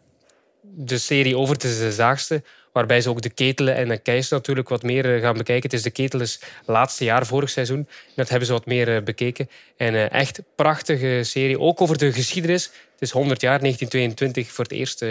de 0.61 0.97
serie 0.97 1.37
over 1.37 1.57
de 1.57 1.73
Zesdaagste. 1.73 2.43
Waarbij 2.73 3.01
ze 3.01 3.09
ook 3.09 3.21
de 3.21 3.29
ketelen 3.29 3.75
en 3.75 3.87
de 3.87 3.97
keis 3.97 4.29
natuurlijk 4.29 4.69
wat 4.69 4.83
meer 4.83 5.19
gaan 5.19 5.37
bekijken. 5.37 5.69
Het 5.69 5.73
is 5.73 5.83
de 5.83 5.89
ketels 5.89 6.39
laatste 6.65 7.03
jaar, 7.03 7.25
vorig 7.25 7.49
seizoen. 7.49 7.87
Dat 8.15 8.29
hebben 8.29 8.47
ze 8.47 8.53
wat 8.53 8.65
meer 8.65 9.03
bekeken. 9.03 9.49
En 9.77 10.11
echt 10.11 10.41
prachtige 10.55 11.19
serie, 11.23 11.59
ook 11.59 11.81
over 11.81 11.97
de 11.97 12.11
geschiedenis. 12.11 12.63
Het 12.63 13.01
is 13.01 13.11
100 13.11 13.41
jaar, 13.41 13.59
1922, 13.59 14.51
voor 14.51 14.63
het 14.63 14.73
eerst 14.73 15.03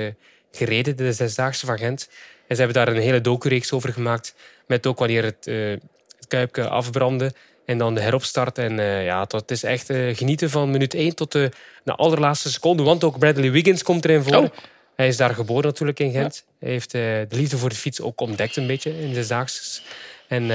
gereden, 0.53 0.97
de 0.97 1.13
Zesdaagse 1.13 1.67
van 1.67 1.79
Gent. 1.79 2.09
En 2.47 2.57
ze 2.57 2.63
hebben 2.63 2.85
daar 2.85 2.95
een 2.95 3.03
hele 3.03 3.21
docureeks 3.21 3.73
over 3.73 3.93
gemaakt. 3.93 4.35
Met 4.67 4.87
ook 4.87 4.99
wanneer 4.99 5.25
het, 5.25 5.47
uh, 5.47 5.71
het 6.17 6.27
Kuipke 6.29 6.69
afbrandde. 6.69 7.33
En 7.65 7.79
dan 7.79 7.95
de 7.95 8.01
heropstart. 8.01 8.59
En 8.59 8.79
uh, 8.79 9.05
ja, 9.05 9.27
het 9.29 9.51
is 9.51 9.63
echt 9.63 9.91
uh, 9.91 10.17
genieten 10.17 10.51
van 10.51 10.71
minuut 10.71 10.95
1 10.95 11.15
tot 11.15 11.33
de, 11.33 11.51
de 11.85 11.95
allerlaatste 11.95 12.51
seconde. 12.51 12.83
Want 12.83 13.05
ook 13.05 13.19
Bradley 13.19 13.51
Wiggins 13.51 13.83
komt 13.83 14.05
erin 14.05 14.23
voor. 14.23 14.37
Oh. 14.37 14.49
Hij 14.97 15.09
is 15.09 15.17
daar 15.17 15.35
geboren 15.35 15.65
natuurlijk 15.65 15.99
in 15.99 16.11
Gent. 16.11 16.45
Ja. 16.47 16.53
Hij 16.59 16.71
heeft 16.71 16.91
de 16.91 17.27
liefde 17.29 17.59
voor 17.59 17.69
de 17.69 17.75
fiets 17.75 18.01
ook 18.01 18.21
ontdekt 18.21 18.57
een 18.57 18.67
beetje 18.67 19.01
in 19.01 19.09
de 19.09 19.15
Zesdaagse. 19.15 19.81
En 20.29 20.49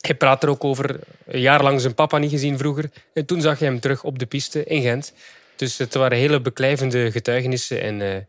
hij 0.00 0.14
praat 0.18 0.42
er 0.42 0.48
ook 0.48 0.64
over. 0.64 0.98
Een 1.26 1.40
jaar 1.40 1.62
lang 1.62 1.80
zijn 1.80 1.94
papa 1.94 2.18
niet 2.18 2.30
gezien 2.30 2.58
vroeger. 2.58 2.90
En 3.14 3.24
toen 3.24 3.40
zag 3.40 3.58
je 3.58 3.64
hem 3.64 3.80
terug 3.80 4.04
op 4.04 4.18
de 4.18 4.26
piste 4.26 4.64
in 4.64 4.82
Gent. 4.82 5.12
Dus 5.56 5.78
het 5.78 5.94
waren 5.94 6.18
hele 6.18 6.40
beklijvende 6.40 7.10
getuigenissen. 7.10 7.80
En 7.80 8.26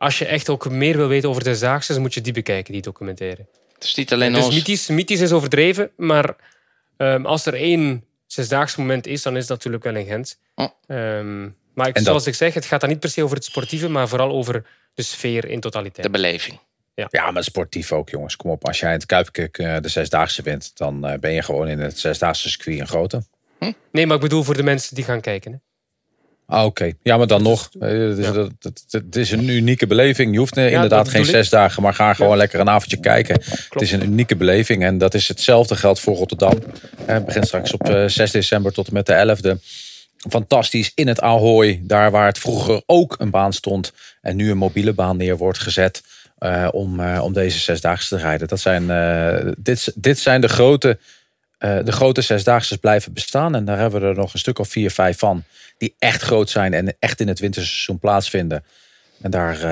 als 0.00 0.18
je 0.18 0.24
echt 0.26 0.48
ook 0.48 0.68
meer 0.70 0.96
wil 0.96 1.08
weten 1.08 1.28
over 1.28 1.42
de 1.44 1.50
Zesdaagse, 1.50 1.92
dan 1.92 2.02
moet 2.02 2.14
je 2.14 2.20
die 2.20 2.32
bekijken, 2.32 2.72
die 2.72 2.82
documentaire. 2.82 3.46
Het 3.74 3.84
is 3.84 3.94
niet 3.94 4.12
alleen 4.12 4.32
Dus 4.32 4.44
ons. 4.44 4.54
mythisch, 4.54 4.86
mythisch 4.88 5.20
is 5.20 5.32
overdreven, 5.32 5.90
maar 5.96 6.36
ehm, 6.96 7.26
als 7.26 7.46
er 7.46 7.54
één 7.54 8.04
zesdaagse 8.26 8.80
moment 8.80 9.06
is, 9.06 9.22
dan 9.22 9.34
is 9.34 9.40
het 9.40 9.48
natuurlijk 9.50 9.84
wel 9.84 9.94
in 9.96 10.06
Gent. 10.06 10.38
Oh. 10.54 10.68
Ehm, 10.86 11.42
maar 11.74 11.88
ik, 11.88 11.94
dat- 11.94 12.04
zoals 12.04 12.26
ik 12.26 12.34
zeg, 12.34 12.54
het 12.54 12.64
gaat 12.64 12.80
dan 12.80 12.88
niet 12.88 13.00
per 13.00 13.10
se 13.10 13.22
over 13.22 13.36
het 13.36 13.44
sportieve, 13.44 13.88
maar 13.88 14.08
vooral 14.08 14.30
over 14.30 14.66
de 14.94 15.02
sfeer 15.02 15.44
in 15.48 15.60
totaliteit. 15.60 16.06
De 16.06 16.12
beleving. 16.12 16.58
Ja, 17.10 17.30
maar 17.30 17.44
sportief 17.44 17.92
ook, 17.92 18.08
jongens. 18.10 18.36
Kom 18.36 18.50
op, 18.50 18.66
als 18.66 18.80
jij 18.80 18.88
in 18.88 18.94
het 18.94 19.06
Kuipkik 19.06 19.58
eh, 19.58 19.76
de 19.80 19.88
Zesdaagse 19.88 20.42
wint, 20.42 20.76
dan 20.76 21.06
eh, 21.06 21.18
ben 21.18 21.32
je 21.32 21.42
gewoon 21.42 21.68
in 21.68 21.78
het 21.78 21.98
Zesdaagse 21.98 22.48
circuit 22.48 22.80
een 22.80 22.86
grote. 22.88 23.22
Nee, 23.92 24.06
maar 24.06 24.16
ik 24.16 24.22
bedoel 24.22 24.42
voor 24.42 24.56
de 24.56 24.62
mensen 24.62 24.94
die 24.94 25.04
gaan 25.04 25.20
kijken. 25.20 25.52
Hè. 25.52 25.58
Ah, 26.50 26.64
Oké, 26.64 26.92
ja, 27.02 27.16
maar 27.16 27.26
dan 27.26 27.42
nog. 27.42 27.70
eh, 27.80 27.88
Het 27.90 28.18
is, 28.18 28.24
Ja. 28.26 28.48
het 28.90 29.16
is 29.16 29.30
een 29.30 29.48
unieke 29.48 29.86
beleving. 29.86 30.32
Je 30.32 30.38
hoeft 30.38 30.56
eh, 30.56 30.72
inderdaad 30.72 31.08
geen 31.08 31.20
ik. 31.22 31.28
zes 31.28 31.48
dagen, 31.48 31.82
maar 31.82 31.94
ga 31.94 32.14
gewoon 32.14 32.36
lekker 32.36 32.60
een 32.60 32.68
avondje 32.68 32.96
kijken. 33.00 33.34
Het 33.70 33.82
is 33.82 33.92
een 33.92 34.02
unieke 34.02 34.36
beleving 34.36 34.84
en 34.84 34.98
dat 34.98 35.14
is 35.14 35.28
hetzelfde 35.28 35.76
geldt 35.76 36.00
voor 36.00 36.16
Rotterdam. 36.16 36.52
Eh, 37.06 37.14
Het 37.14 37.24
begint 37.24 37.46
straks 37.46 37.72
op 37.72 37.88
eh, 37.88 38.04
6 38.06 38.30
december 38.30 38.72
tot 38.72 38.86
en 38.86 38.92
met 38.94 39.06
de 39.06 39.12
11e. 39.14 39.58
Fantastisch 40.30 40.92
in 40.94 41.08
het 41.08 41.20
Ahoy, 41.20 41.80
daar 41.82 42.10
waar 42.10 42.26
het 42.26 42.38
vroeger 42.38 42.82
ook 42.86 43.14
een 43.18 43.30
baan 43.30 43.52
stond 43.52 43.92
en 44.20 44.36
nu 44.36 44.50
een 44.50 44.56
mobiele 44.58 44.92
baan 44.92 45.16
neer 45.16 45.36
wordt 45.36 45.58
gezet 45.58 46.02
eh, 46.38 46.68
om, 46.72 47.00
eh, 47.00 47.20
om 47.24 47.32
deze 47.32 47.58
zesdaagse 47.58 48.08
te 48.16 48.22
rijden. 48.22 48.48
Dat 48.48 48.60
zijn, 48.60 48.90
eh, 48.90 49.52
dit, 49.58 49.92
dit 49.94 50.18
zijn 50.18 50.40
de 50.40 50.48
grote, 50.48 50.98
eh, 51.58 51.78
de 51.84 51.92
grote 51.92 52.20
zesdaagse 52.20 52.78
blijven 52.78 53.12
bestaan 53.12 53.54
en 53.54 53.64
daar 53.64 53.78
hebben 53.78 54.00
we 54.00 54.06
er 54.06 54.14
nog 54.14 54.32
een 54.32 54.38
stuk 54.38 54.58
of 54.58 54.68
vier, 54.68 54.90
vijf 54.90 55.18
van 55.18 55.44
die 55.80 55.94
echt 55.98 56.22
groot 56.22 56.50
zijn 56.50 56.74
en 56.74 56.94
echt 56.98 57.20
in 57.20 57.28
het 57.28 57.38
winterseizoen 57.38 57.98
plaatsvinden. 57.98 58.64
En 59.20 59.30
daar 59.30 59.62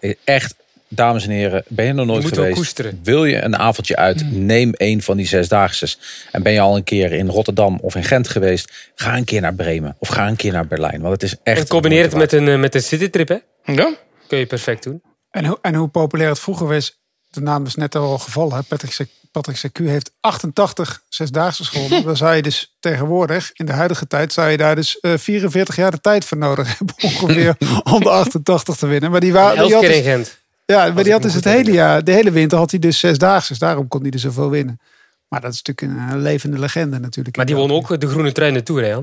eh, 0.00 0.12
echt, 0.24 0.54
dames 0.88 1.24
en 1.24 1.30
heren, 1.30 1.64
ben 1.68 1.84
je 1.86 1.92
nog 1.92 2.06
nooit 2.06 2.24
geweest? 2.28 2.54
koesteren. 2.56 3.00
Wil 3.02 3.24
je 3.24 3.42
een 3.42 3.56
avondje 3.56 3.96
uit? 3.96 4.30
Neem 4.32 4.70
een 4.76 5.02
van 5.02 5.16
die 5.16 5.26
zesdaagses. 5.26 5.98
En 6.32 6.42
ben 6.42 6.52
je 6.52 6.60
al 6.60 6.76
een 6.76 6.84
keer 6.84 7.12
in 7.12 7.28
Rotterdam 7.28 7.78
of 7.82 7.94
in 7.94 8.04
Gent 8.04 8.28
geweest? 8.28 8.90
Ga 8.94 9.16
een 9.16 9.24
keer 9.24 9.40
naar 9.40 9.54
Bremen 9.54 9.96
of 9.98 10.08
ga 10.08 10.28
een 10.28 10.36
keer 10.36 10.52
naar 10.52 10.66
Berlijn. 10.66 11.00
Want 11.00 11.12
het 11.12 11.22
is 11.22 11.36
echt. 11.42 11.58
En 11.60 11.66
combineer 11.68 12.02
het 12.02 12.14
met 12.14 12.32
een, 12.32 12.48
eh, 12.48 12.58
met 12.58 12.74
een 12.74 12.82
citytrip, 12.82 13.28
hè? 13.28 13.36
Ja? 13.72 13.94
Kun 14.26 14.38
je 14.38 14.46
perfect 14.46 14.82
doen. 14.82 15.02
En, 15.30 15.44
hoe- 15.44 15.58
en 15.62 15.74
hoe 15.74 15.88
populair 15.88 16.28
het 16.28 16.38
vroeger 16.40 16.66
was, 16.66 16.98
de 17.36 17.42
naam 17.42 17.66
is 17.66 17.74
net 17.74 17.94
al 17.94 18.18
gevallen. 18.18 18.64
Patrick, 18.64 19.08
Patrick 19.30 19.56
Secu 19.56 19.88
heeft 19.88 20.10
88 20.20 21.02
zesdaagse 21.08 21.64
gewonnen. 21.64 22.04
Dan 22.04 22.16
zou 22.16 22.34
je 22.34 22.42
dus 22.42 22.76
tegenwoordig, 22.80 23.50
in 23.52 23.66
de 23.66 23.72
huidige 23.72 24.06
tijd, 24.06 24.32
zou 24.32 24.50
je 24.50 24.56
daar 24.56 24.74
dus 24.74 25.00
eh, 25.00 25.12
44 25.16 25.76
jaar 25.76 25.90
de 25.90 26.00
tijd 26.00 26.24
voor 26.24 26.38
nodig 26.38 26.78
hebben 26.78 26.94
ongeveer 27.02 27.56
om 27.94 28.00
de 28.00 28.10
88 28.10 28.76
te 28.76 28.86
winnen. 28.86 29.10
Maar 29.10 29.20
die, 29.20 29.32
wa- 29.32 29.50
die 29.50 29.60
Elf 29.60 29.72
had 29.72 29.80
keer 29.80 30.02
dus, 30.18 30.26
in 30.26 30.26
ja, 30.66 30.92
maar 30.92 31.04
die 31.04 31.12
had 31.12 31.22
dus 31.22 31.34
het 31.34 31.44
hele 31.44 31.72
jaar, 31.72 32.04
de 32.04 32.12
hele 32.12 32.30
winter 32.30 32.58
had 32.58 32.70
hij 32.70 32.80
dus 32.80 32.98
zesdaagse. 32.98 33.48
Dus 33.48 33.58
daarom 33.58 33.88
kon 33.88 34.02
hij 34.02 34.10
er 34.10 34.18
zoveel 34.18 34.50
winnen. 34.50 34.80
Maar 35.28 35.40
dat 35.40 35.52
is 35.52 35.62
natuurlijk 35.62 36.10
een, 36.12 36.20
levende 36.22 36.58
legende 36.58 36.98
natuurlijk. 36.98 37.36
Maar 37.36 37.46
die 37.46 37.56
won 37.56 37.70
ook 37.70 38.00
de 38.00 38.08
Groene 38.08 38.32
Trui 38.32 38.48
in 38.48 38.56
de 38.56 38.62
Tour, 38.62 38.84
hè? 38.84 38.98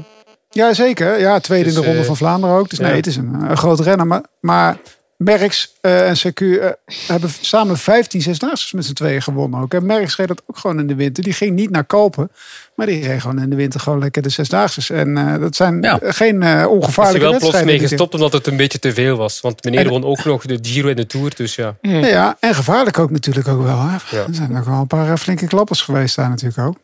Ja, 0.49 0.73
zeker. 0.73 1.19
Ja, 1.19 1.39
tweede 1.39 1.65
Dus, 1.65 1.73
in 1.73 1.79
de 1.79 1.86
Ronde 1.86 2.01
eh, 2.01 2.07
van 2.07 2.17
Vlaanderen 2.17 2.55
ook. 2.55 2.69
Dus 2.69 2.79
ja. 2.79 2.86
nee, 2.88 2.95
het 2.95 3.07
is 3.07 3.15
een, 3.15 3.34
een 3.34 3.57
groot 3.57 3.79
renner. 3.79 4.07
Maar, 4.07 4.23
maar 4.39 4.77
Merckx 5.18 5.74
eh, 5.82 6.07
en 6.09 6.16
CQ 6.18 6.41
eh, 6.61 6.70
hebben 7.07 7.30
samen 7.41 7.78
15 7.78 8.22
zesdaagses 8.22 8.72
met 8.72 8.86
z'n 8.86 8.93
tweeën 8.93 9.22
gewonnen 9.22 9.59
ook. 9.61 9.74
En 9.74 9.86
Merckx 9.86 10.16
reed 10.16 10.28
dat 10.28 10.41
ook 10.47 10.57
gewoon 10.57 10.80
in 10.80 10.88
de 10.88 10.95
winter. 10.95 11.24
Die 11.24 11.34
ging 11.34 11.55
niet 11.55 11.70
naar 11.70 11.84
Kalpen, 11.84 12.32
maar 12.76 12.86
die 12.86 13.07
reed 13.07 13.22
gewoon 13.22 13.41
in 13.41 13.49
de 13.49 13.55
winter 13.55 13.80
gewoon 13.80 13.99
lekker 13.99 14.22
de 14.22 14.30
zesdaagses. 14.30 14.89
En 14.89 15.18
eh, 15.18 15.39
dat 15.39 15.55
zijn 15.55 15.82
Ja. 15.82 15.99
eh, 15.99 16.14
geen 16.14 16.43
eh, 16.43 16.49
Is 16.49 16.55
hij 16.55 16.66
ongevaarlijke 16.66 17.20
wel 17.20 17.30
plots 17.30 17.43
wedstrijden. 17.43 17.80
mee 17.80 17.88
gestopt 17.88 18.14
omdat 18.14 18.34
het 18.34 18.47
een 18.47 18.57
beetje 18.57 18.80
te 18.80 18.93
veel 18.93 19.18
was. 19.18 19.41
Want 19.41 19.64
meneer 19.64 19.80
En- 19.80 19.89
won 19.89 20.03
ook 20.03 20.24
nog 20.24 20.45
de 20.45 20.59
Giro 20.61 20.89
en 20.89 20.95
de 20.95 21.05
Tour, 21.05 21.36
dus 21.36 21.55
ja. 21.55 21.76
Ja, 21.82 22.38
en 22.39 22.55
gevaarlijk 22.55 22.99
ook 22.99 23.11
natuurlijk 23.11 23.47
ook 23.47 23.64
wel. 23.64 23.80
Hè. 23.82 23.95
Ja. 24.18 24.24
Er 24.28 24.36
zijn 24.36 24.57
ook 24.57 24.66
wel 24.66 24.80
een 24.80 24.88
paar 24.88 25.18
flinke 25.18 25.47
klappers 25.47 25.82
geweest 25.82 26.16
daar 26.16 26.30
natuurlijk 26.30 26.59
ook. 26.68 26.76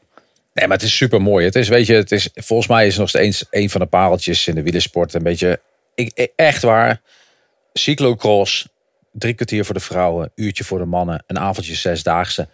Nee, 0.53 0.67
maar 0.67 0.77
het 0.77 0.85
is 0.85 0.95
super 0.95 1.21
mooi. 1.21 1.45
Het 1.45 1.55
is, 1.55 1.67
weet 1.67 1.87
je, 1.87 1.93
het 1.93 2.11
is, 2.11 2.29
volgens 2.35 2.67
mij 2.69 2.83
is 2.85 2.91
het 2.91 2.99
nog 2.99 3.09
steeds 3.09 3.45
een 3.51 3.69
van 3.69 3.81
de 3.81 3.87
pareltjes 3.87 4.47
in 4.47 4.55
de 4.55 4.61
wielersport. 4.63 5.13
Een 5.13 5.23
beetje, 5.23 5.59
ik, 5.95 6.29
echt 6.35 6.61
waar. 6.61 7.01
Cyclocross, 7.73 8.67
drie 9.11 9.33
kwartier 9.33 9.65
voor 9.65 9.73
de 9.73 9.79
vrouwen, 9.79 10.31
uurtje 10.35 10.63
voor 10.63 10.79
de 10.79 10.85
mannen, 10.85 11.23
een 11.27 11.39
avondje 11.39 11.75
zesdaagse. 11.75 12.47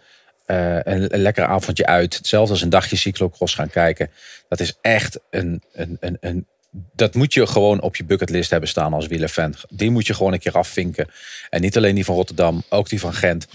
eh, 0.46 0.74
een, 0.74 1.14
een 1.14 1.20
lekker 1.20 1.44
avondje 1.44 1.86
uit. 1.86 2.16
Hetzelfde 2.16 2.52
als 2.52 2.62
een 2.62 2.70
dagje 2.70 2.96
cyclocross 2.96 3.54
gaan 3.54 3.70
kijken. 3.70 4.10
Dat 4.48 4.60
is 4.60 4.78
echt 4.80 5.20
een, 5.30 5.62
een, 5.72 5.96
een, 6.00 6.16
een. 6.20 6.46
Dat 6.92 7.14
moet 7.14 7.34
je 7.34 7.46
gewoon 7.46 7.80
op 7.80 7.96
je 7.96 8.04
bucketlist 8.04 8.50
hebben 8.50 8.68
staan 8.68 8.92
als 8.92 9.06
wielerfan. 9.06 9.54
Die 9.68 9.90
moet 9.90 10.06
je 10.06 10.14
gewoon 10.14 10.32
een 10.32 10.38
keer 10.38 10.52
afvinken. 10.52 11.10
En 11.50 11.60
niet 11.60 11.76
alleen 11.76 11.94
die 11.94 12.04
van 12.04 12.14
Rotterdam, 12.14 12.62
ook 12.68 12.88
die 12.88 13.00
van 13.00 13.12
Gent. 13.14 13.46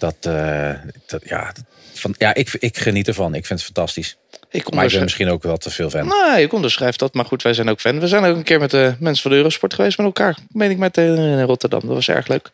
Dat, 0.00 0.16
eh, 0.20 0.72
dat 1.06 1.22
ja, 1.24 1.52
van, 1.92 2.14
ja 2.18 2.34
ik, 2.34 2.56
ik 2.58 2.78
geniet 2.78 3.08
ervan. 3.08 3.34
Ik 3.34 3.46
vind 3.46 3.58
het 3.58 3.72
fantastisch. 3.72 4.16
Ik 4.30 4.38
Maar 4.40 4.50
ik 4.50 4.64
ben 4.64 4.72
onderschrijf, 4.72 5.02
misschien 5.02 5.30
ook 5.30 5.42
wel 5.42 5.56
te 5.56 5.70
veel 5.70 5.90
fan. 5.90 6.06
nee, 6.06 6.42
ik 6.42 6.52
onderschrijf 6.52 6.96
dat. 6.96 7.14
Maar 7.14 7.24
goed, 7.24 7.42
wij 7.42 7.54
zijn 7.54 7.68
ook 7.68 7.80
fan. 7.80 8.00
We 8.00 8.08
zijn 8.08 8.24
ook 8.24 8.36
een 8.36 8.42
keer 8.42 8.58
met 8.58 8.70
de 8.70 8.94
mensen 8.98 9.22
van 9.22 9.30
de 9.30 9.36
Eurosport 9.36 9.74
geweest 9.74 9.98
met 9.98 10.06
elkaar. 10.06 10.36
Meen 10.48 10.70
ik 10.70 10.78
met 10.78 10.96
eh, 10.96 11.14
in 11.14 11.42
Rotterdam. 11.42 11.80
Dat 11.80 11.94
was 11.94 12.08
erg 12.08 12.26
leuk. 12.26 12.50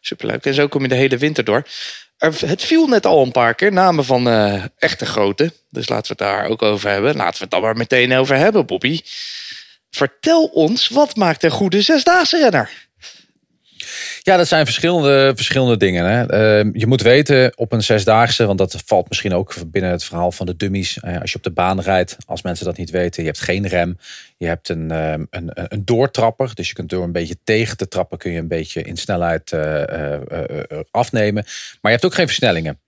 Superleuk. 0.00 0.46
En 0.46 0.54
zo 0.54 0.68
kom 0.68 0.82
je 0.82 0.88
de 0.88 0.94
hele 0.94 1.16
winter 1.16 1.44
door. 1.44 1.66
Het 2.18 2.62
viel 2.62 2.86
net 2.86 3.06
al 3.06 3.22
een 3.22 3.32
paar 3.32 3.54
keer. 3.54 3.72
Namen 3.72 4.04
van 4.04 4.28
eh, 4.28 4.64
echte 4.78 5.06
grote. 5.06 5.52
Dus 5.70 5.88
laten 5.88 6.16
we 6.16 6.24
het 6.24 6.32
daar 6.32 6.48
ook 6.48 6.62
over 6.62 6.90
hebben. 6.90 7.16
Laten 7.16 7.34
we 7.34 7.40
het 7.40 7.50
dan 7.50 7.60
maar 7.60 7.76
meteen 7.76 8.14
over 8.14 8.36
hebben, 8.36 8.66
Bobby. 8.66 9.00
Vertel 9.90 10.44
ons, 10.44 10.88
wat 10.88 11.16
maakt 11.16 11.42
een 11.42 11.50
goede 11.50 11.82
zesdaagse 11.82 12.38
renner? 12.38 12.87
Ja, 14.28 14.36
dat 14.36 14.48
zijn 14.48 14.64
verschillende, 14.64 15.32
verschillende 15.36 15.76
dingen. 15.76 16.04
Hè. 16.04 16.26
Ehm, 16.26 16.70
je 16.72 16.86
moet 16.86 17.02
weten 17.02 17.52
op 17.56 17.72
een 17.72 17.82
zesdaagse, 17.82 18.46
want 18.46 18.58
dat 18.58 18.82
valt 18.84 19.08
misschien 19.08 19.34
ook 19.34 19.54
binnen 19.66 19.90
het 19.90 20.04
verhaal 20.04 20.32
van 20.32 20.46
de 20.46 20.56
dummies. 20.56 21.00
Eh, 21.00 21.20
als 21.20 21.30
je 21.30 21.36
op 21.36 21.42
de 21.42 21.50
baan 21.50 21.80
rijdt, 21.80 22.16
als 22.26 22.42
mensen 22.42 22.64
dat 22.64 22.76
niet 22.76 22.90
weten, 22.90 23.22
je 23.22 23.28
hebt 23.28 23.40
geen 23.40 23.66
rem. 23.66 23.98
Je 24.36 24.46
hebt 24.46 24.68
een, 24.68 24.90
ehm, 24.90 25.24
een, 25.30 25.50
een, 25.54 25.66
een 25.68 25.84
doortrapper, 25.84 26.54
dus 26.54 26.68
je 26.68 26.74
kunt 26.74 26.88
door 26.88 27.04
een 27.04 27.12
beetje 27.12 27.36
tegen 27.44 27.76
te 27.76 27.88
trappen, 27.88 28.18
kun 28.18 28.32
je 28.32 28.38
een 28.38 28.48
beetje 28.48 28.82
in 28.82 28.96
snelheid 28.96 29.52
eh, 29.52 30.12
eh, 30.12 30.80
afnemen. 30.90 31.42
Maar 31.44 31.92
je 31.92 31.98
hebt 31.98 32.04
ook 32.04 32.14
geen 32.14 32.26
versnellingen. 32.26 32.80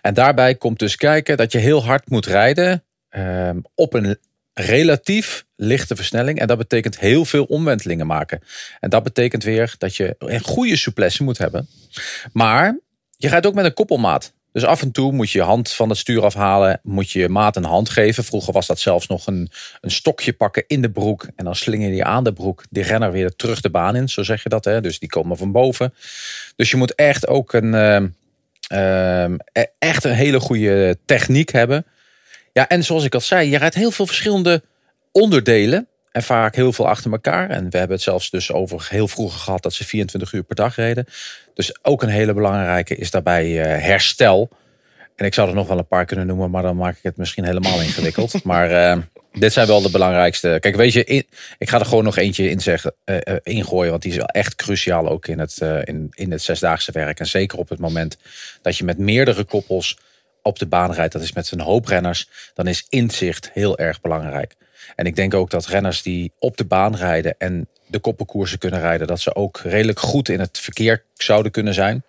En 0.00 0.14
daarbij 0.14 0.54
komt 0.54 0.78
dus 0.78 0.96
kijken 0.96 1.36
dat 1.36 1.52
je 1.52 1.58
heel 1.58 1.84
hard 1.84 2.10
moet 2.10 2.26
rijden 2.26 2.84
ehm, 3.08 3.58
op 3.74 3.94
een 3.94 4.18
relatief 4.54 5.44
lichte 5.56 5.96
versnelling. 5.96 6.38
En 6.38 6.46
dat 6.46 6.58
betekent 6.58 6.98
heel 6.98 7.24
veel 7.24 7.44
omwentelingen 7.44 8.06
maken. 8.06 8.40
En 8.80 8.90
dat 8.90 9.02
betekent 9.02 9.44
weer 9.44 9.74
dat 9.78 9.96
je 9.96 10.14
een 10.18 10.44
goede 10.44 10.76
souplesse 10.76 11.22
moet 11.22 11.38
hebben. 11.38 11.68
Maar 12.32 12.78
je 13.16 13.28
rijdt 13.28 13.46
ook 13.46 13.54
met 13.54 13.64
een 13.64 13.74
koppelmaat. 13.74 14.32
Dus 14.54 14.64
af 14.64 14.82
en 14.82 14.92
toe 14.92 15.12
moet 15.12 15.30
je 15.30 15.38
je 15.38 15.44
hand 15.44 15.70
van 15.70 15.88
het 15.88 15.98
stuur 15.98 16.24
afhalen. 16.24 16.80
Moet 16.82 17.10
je 17.10 17.28
maat 17.28 17.56
een 17.56 17.64
hand 17.64 17.88
geven. 17.88 18.24
Vroeger 18.24 18.52
was 18.52 18.66
dat 18.66 18.78
zelfs 18.78 19.06
nog 19.06 19.26
een, 19.26 19.50
een 19.80 19.90
stokje 19.90 20.32
pakken 20.32 20.64
in 20.66 20.82
de 20.82 20.90
broek. 20.90 21.26
En 21.36 21.44
dan 21.44 21.54
slinger 21.54 21.92
je 21.92 22.04
aan 22.04 22.24
de 22.24 22.32
broek 22.32 22.64
de 22.70 22.82
renner 22.82 23.12
weer 23.12 23.36
terug 23.36 23.60
de 23.60 23.70
baan 23.70 23.96
in. 23.96 24.08
Zo 24.08 24.22
zeg 24.22 24.42
je 24.42 24.48
dat. 24.48 24.64
Hè? 24.64 24.80
Dus 24.80 24.98
die 24.98 25.08
komen 25.08 25.36
van 25.36 25.52
boven. 25.52 25.94
Dus 26.56 26.70
je 26.70 26.76
moet 26.76 26.94
echt 26.94 27.26
ook 27.28 27.52
een, 27.52 27.74
ehm, 27.74 28.08
ehm, 28.68 29.36
e- 29.52 29.64
echt 29.78 30.04
een 30.04 30.14
hele 30.14 30.40
goede 30.40 30.98
techniek 31.04 31.52
hebben. 31.52 31.86
Ja, 32.54 32.68
en 32.68 32.84
zoals 32.84 33.04
ik 33.04 33.14
al 33.14 33.20
zei, 33.20 33.50
je 33.50 33.58
rijdt 33.58 33.74
heel 33.74 33.90
veel 33.90 34.06
verschillende 34.06 34.62
onderdelen. 35.12 35.88
En 36.12 36.22
vaak 36.22 36.54
heel 36.54 36.72
veel 36.72 36.88
achter 36.88 37.12
elkaar. 37.12 37.50
En 37.50 37.70
we 37.70 37.78
hebben 37.78 37.96
het 37.96 38.04
zelfs 38.04 38.30
dus 38.30 38.52
over 38.52 38.86
heel 38.90 39.08
vroeger 39.08 39.40
gehad 39.40 39.62
dat 39.62 39.72
ze 39.72 39.84
24 39.84 40.32
uur 40.32 40.42
per 40.42 40.56
dag 40.56 40.76
reden. 40.76 41.06
Dus 41.54 41.84
ook 41.84 42.02
een 42.02 42.08
hele 42.08 42.32
belangrijke 42.34 42.96
is 42.96 43.10
daarbij 43.10 43.62
eh, 43.62 43.82
herstel. 43.84 44.48
En 45.16 45.26
ik 45.26 45.34
zou 45.34 45.48
er 45.48 45.54
nog 45.54 45.68
wel 45.68 45.78
een 45.78 45.86
paar 45.86 46.04
kunnen 46.04 46.26
noemen, 46.26 46.50
maar 46.50 46.62
dan 46.62 46.76
maak 46.76 46.96
ik 46.96 47.02
het 47.02 47.16
misschien 47.16 47.44
helemaal 47.44 47.80
ingewikkeld. 47.88 48.42
maar 48.44 48.70
eh, 48.70 48.98
dit 49.32 49.52
zijn 49.52 49.66
wel 49.66 49.82
de 49.82 49.90
belangrijkste. 49.90 50.56
Kijk, 50.60 50.76
weet 50.76 50.92
je, 50.92 51.04
in- 51.04 51.26
ik 51.58 51.68
ga 51.68 51.78
er 51.78 51.86
gewoon 51.86 52.04
nog 52.04 52.16
eentje 52.16 52.50
in 52.50 52.60
zeggen, 52.60 52.94
eh, 53.04 53.36
ingooien. 53.42 53.90
Want 53.90 54.02
die 54.02 54.10
is 54.10 54.16
wel 54.16 54.26
echt 54.26 54.54
cruciaal 54.54 55.08
ook 55.08 55.26
in 55.26 55.38
het, 55.38 55.58
in, 55.84 56.08
in 56.14 56.30
het 56.30 56.42
zesdaagse 56.42 56.92
werk. 56.92 57.20
En 57.20 57.26
zeker 57.26 57.58
op 57.58 57.68
het 57.68 57.78
moment 57.78 58.16
dat 58.62 58.76
je 58.76 58.84
met 58.84 58.98
meerdere 58.98 59.44
koppels 59.44 59.98
op 60.44 60.58
de 60.58 60.66
baan 60.66 60.92
rijdt. 60.92 61.12
Dat 61.12 61.22
is 61.22 61.32
met 61.32 61.50
een 61.50 61.60
hoop 61.60 61.86
renners. 61.86 62.28
Dan 62.54 62.66
is 62.66 62.86
inzicht 62.88 63.50
heel 63.52 63.78
erg 63.78 64.00
belangrijk. 64.00 64.54
En 64.96 65.06
ik 65.06 65.16
denk 65.16 65.34
ook 65.34 65.50
dat 65.50 65.66
renners 65.66 66.02
die 66.02 66.32
op 66.38 66.56
de 66.56 66.64
baan 66.64 66.96
rijden 66.96 67.34
en 67.38 67.68
de 67.86 67.98
koppelkoersen 67.98 68.58
kunnen 68.58 68.80
rijden, 68.80 69.06
dat 69.06 69.20
ze 69.20 69.34
ook 69.34 69.58
redelijk 69.58 70.00
goed 70.00 70.28
in 70.28 70.40
het 70.40 70.58
verkeer 70.58 71.04
zouden 71.14 71.52
kunnen 71.52 71.74
zijn 71.74 72.04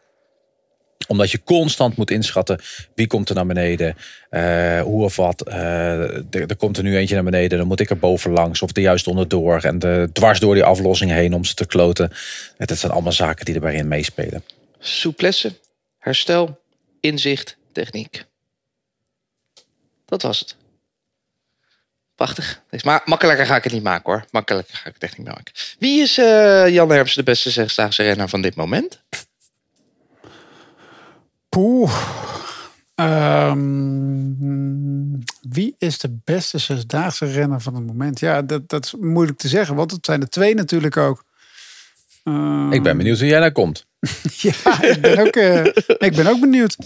omdat 1.07 1.31
je 1.31 1.43
constant 1.43 1.95
moet 1.95 2.11
inschatten 2.11 2.59
wie 2.95 3.07
komt 3.07 3.29
er 3.29 3.35
naar 3.35 3.45
beneden, 3.45 3.95
eh, 4.29 4.81
hoe 4.81 5.03
of 5.03 5.15
wat. 5.15 5.41
eh, 5.41 6.15
er, 6.15 6.25
er 6.31 6.55
komt 6.55 6.77
er 6.77 6.83
nu 6.83 6.97
eentje 6.97 7.15
naar 7.15 7.23
beneden, 7.23 7.57
dan 7.57 7.67
moet 7.67 7.79
ik 7.79 7.89
er 7.89 7.97
boven 7.97 8.31
langs 8.31 8.61
of 8.61 8.75
er 8.75 8.81
juist 8.81 9.07
onderdoor 9.07 9.61
en 9.61 9.79
de, 9.79 10.09
dwars 10.13 10.39
door 10.39 10.53
die 10.53 10.63
aflossing 10.63 11.11
heen 11.11 11.33
om 11.33 11.43
ze 11.43 11.53
te 11.53 11.65
kloten. 11.65 12.11
Dat 12.57 12.77
zijn 12.77 12.91
allemaal 12.91 13.11
zaken 13.11 13.45
die 13.45 13.55
erbij 13.55 13.75
in 13.75 13.87
meespelen. 13.87 14.43
Souplesse, 14.79 15.53
herstel, 15.99 16.59
inzicht, 16.99 17.57
techniek. 17.75 18.25
Dat 20.05 20.21
was 20.21 20.39
het. 20.39 20.55
Prachtig. 22.15 22.61
Maar 22.83 23.01
makkelijker 23.05 23.45
ga 23.45 23.55
ik 23.55 23.63
het 23.63 23.73
niet 23.73 23.83
maken 23.83 24.11
hoor. 24.11 24.25
Makkelijker 24.31 24.75
ga 24.75 24.87
ik 24.87 24.93
het 24.93 25.03
echt 25.03 25.17
niet 25.17 25.27
maken. 25.27 25.53
Wie 25.79 26.01
is 26.01 26.17
eh, 26.17 26.67
Jan 26.69 26.89
Hermsen 26.89 27.17
de 27.17 27.31
beste 27.31 27.49
zesdaagse 27.49 28.03
renner 28.03 28.29
van 28.29 28.41
dit 28.41 28.55
moment? 28.55 29.01
Poeh. 31.49 31.95
Ehm, 32.95 33.63
wie 35.41 35.75
is 35.77 35.99
de 35.99 36.17
beste 36.23 36.57
zesdaagse 36.57 37.25
renner 37.25 37.61
van 37.61 37.75
het 37.75 37.85
moment? 37.85 38.19
Ja, 38.19 38.41
dat, 38.41 38.69
dat 38.69 38.85
is 38.85 38.93
moeilijk 38.99 39.37
te 39.37 39.47
zeggen, 39.47 39.75
want 39.75 39.91
het 39.91 40.05
zijn 40.05 40.21
er 40.21 40.29
twee 40.29 40.55
natuurlijk 40.55 40.97
ook. 40.97 41.23
Ehm, 42.23 42.71
Ik 42.71 42.83
ben 42.83 42.97
benieuwd 42.97 43.19
hoe 43.19 43.27
jij 43.27 43.39
daar 43.39 43.51
komt. 43.51 43.85
Ja, 44.37 44.81
ik 44.81 45.01
ben 45.01 45.17
ook, 45.19 45.35
eh, 45.35 45.65
ik 45.97 46.15
ben 46.15 46.27
ook 46.27 46.39
benieuwd. 46.39 46.77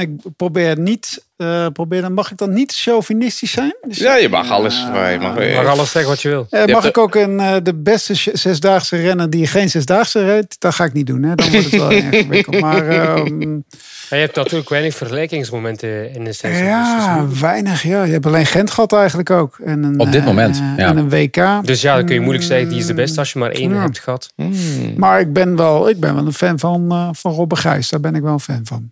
Ik 0.00 0.10
probeer 0.36 0.78
niet, 0.78 1.24
eh, 1.36 1.66
probeer 1.72 2.00
dan, 2.00 2.12
mag 2.12 2.30
ik 2.30 2.36
dan 2.36 2.52
niet 2.52 2.72
chauvinistisch 2.74 3.50
zijn? 3.52 3.74
Dus, 3.88 3.98
Ja, 3.98 4.16
je 4.16 4.28
mag 4.28 4.50
alles. 4.50 4.74
je 4.80 5.18
mag, 5.20 5.44
Je 5.48 5.52
mag 5.54 5.66
alles 5.66 5.90
zeggen 5.90 6.10
wat 6.10 6.22
je 6.22 6.28
wil. 6.28 6.46
eh, 6.50 6.64
mag 6.66 6.84
ik 6.84 6.98
ook 6.98 7.14
een, 7.14 7.40
eh, 7.40 7.56
de 7.62 7.74
beste 7.74 8.14
zesdaagse 8.32 8.96
renner 8.96 9.30
die 9.30 9.46
geen 9.46 9.70
zesdaagse 9.70 10.24
reed? 10.24 10.56
Dat 10.58 10.74
ga 10.74 10.84
ik 10.84 10.92
niet 10.92 11.06
doen, 11.06 11.22
hè? 11.22 11.34
dan 11.34 11.50
wordt 11.50 11.64
het 11.70 11.74
wel 11.80 11.90
erg 12.02 12.10
ingewikkeld. 12.10 12.60
Maar 12.60 12.88
ehm, 12.88 13.48
Maar 13.48 14.18
je 14.18 14.24
hebt 14.24 14.36
natuurlijk 14.36 14.68
weinig 14.68 14.94
vergelijkingsmomenten 14.94 16.12
in 16.14 16.18
de 16.24 16.24
dus 16.24 16.40
is 16.40 16.58
ja, 16.58 17.14
moeilijk. 17.16 17.40
weinig. 17.40 17.82
Ja. 17.82 18.02
Je 18.02 18.12
hebt 18.12 18.26
alleen 18.26 18.46
Gent 18.46 18.70
gehad 18.70 18.92
eigenlijk 18.92 19.30
ook. 19.30 19.58
En 19.64 19.82
een, 19.82 20.00
Op 20.00 20.12
dit 20.12 20.24
moment, 20.24 20.62
ja. 20.76 20.86
En 20.88 20.96
een 20.96 21.08
WK. 21.10 21.66
Dus 21.66 21.80
ja, 21.80 21.94
dan 21.96 22.04
kun 22.04 22.14
je 22.14 22.20
moeilijk 22.20 22.44
zeggen, 22.44 22.68
die 22.68 22.78
is 22.78 22.86
de 22.86 22.94
beste 22.94 23.18
als 23.18 23.32
je 23.32 23.38
maar 23.38 23.50
één 23.50 23.74
Ja. 23.74 23.80
hebt 23.80 23.98
gehad. 23.98 24.32
Hmm. 24.36 24.52
Maar 24.96 25.20
ik 25.20 25.32
ben 25.32 25.56
wel, 25.56 25.88
ik 25.88 26.00
ben 26.00 26.14
wel 26.14 26.26
een 26.26 26.32
fan 26.32 26.58
van, 26.58 26.90
eh 26.90 27.08
van 27.12 27.32
Robbe 27.32 27.56
Gijs. 27.56 27.88
Daar 27.88 28.00
ben 28.00 28.14
ik 28.14 28.22
wel 28.22 28.32
een 28.32 28.40
fan 28.40 28.60
van. 28.64 28.90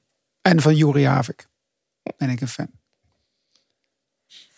En 0.48 0.60
van 0.60 0.74
Juri 0.74 1.06
Havik. 1.06 1.46
Ben 2.16 2.30
ik 2.30 2.40
een 2.40 2.48
fan. 2.48 2.70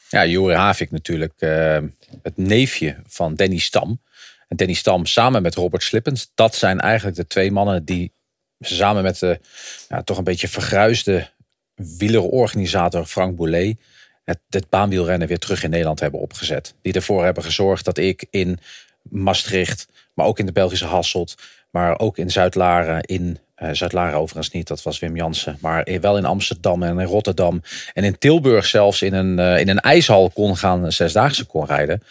Ja, 0.08 0.26
Jori 0.26 0.54
Havik 0.54 0.90
natuurlijk. 0.90 1.32
eh, 1.36 1.78
het 2.22 2.36
neefje 2.36 2.96
van 3.06 3.34
Danny 3.34 3.58
Stam. 3.58 4.00
En 4.48 4.56
Danny 4.56 4.74
Stam 4.74 5.06
samen 5.06 5.42
met 5.42 5.54
Robert 5.54 5.82
Slippens. 5.82 6.30
Dat 6.34 6.54
zijn 6.54 6.80
eigenlijk 6.80 7.16
de 7.16 7.26
twee 7.26 7.52
mannen 7.52 7.84
die 7.84 8.12
samen 8.60 9.02
met 9.02 9.18
de 9.18 9.40
ja, 9.88 10.02
toch 10.02 10.18
een 10.18 10.24
beetje 10.24 10.48
vergruisde 10.48 11.30
wielerorganisator 11.74 13.06
Frank 13.06 13.36
Boulet. 13.36 13.80
Het, 14.24 14.40
het 14.48 14.68
baanwielrennen 14.68 15.28
weer 15.28 15.38
terug 15.38 15.62
in 15.62 15.70
Nederland 15.70 16.00
hebben 16.00 16.20
opgezet. 16.20 16.74
Die 16.82 16.92
ervoor 16.92 17.24
hebben 17.24 17.42
gezorgd 17.42 17.84
dat 17.84 17.98
ik 17.98 18.26
in 18.30 18.58
Maastricht, 19.02 19.88
maar 20.14 20.26
ook 20.26 20.38
in 20.38 20.46
de 20.46 20.52
Belgische 20.52 20.86
Hasselt, 20.86 21.34
maar 21.70 21.98
ook 21.98 22.18
in 22.18 22.30
Zuid-Laren, 22.30 23.00
in 23.00 23.38
eh 23.60 23.68
Zuid-Laren 23.72 24.18
overigens 24.18 24.50
niet, 24.54 24.66
dat 24.68 24.82
was 24.82 24.98
Wim 24.98 25.16
Jansen, 25.16 25.58
maar 25.60 25.86
in- 25.86 26.00
wel 26.00 26.16
in 26.16 26.24
Amsterdam 26.24 26.82
en 26.82 26.98
in 26.98 27.06
Rotterdam 27.06 27.62
en 27.94 28.04
in 28.04 28.18
Tilburg 28.18 28.66
zelfs 28.66 29.02
in 29.02 29.14
een, 29.14 29.38
eh, 29.38 29.58
in 29.60 29.68
een 29.68 29.80
ijshal 29.80 30.30
kon 30.30 30.56
gaan, 30.56 30.84
een 30.84 30.92
zesdaagse 30.92 31.44
kon 31.44 31.66
rijden. 31.66 32.02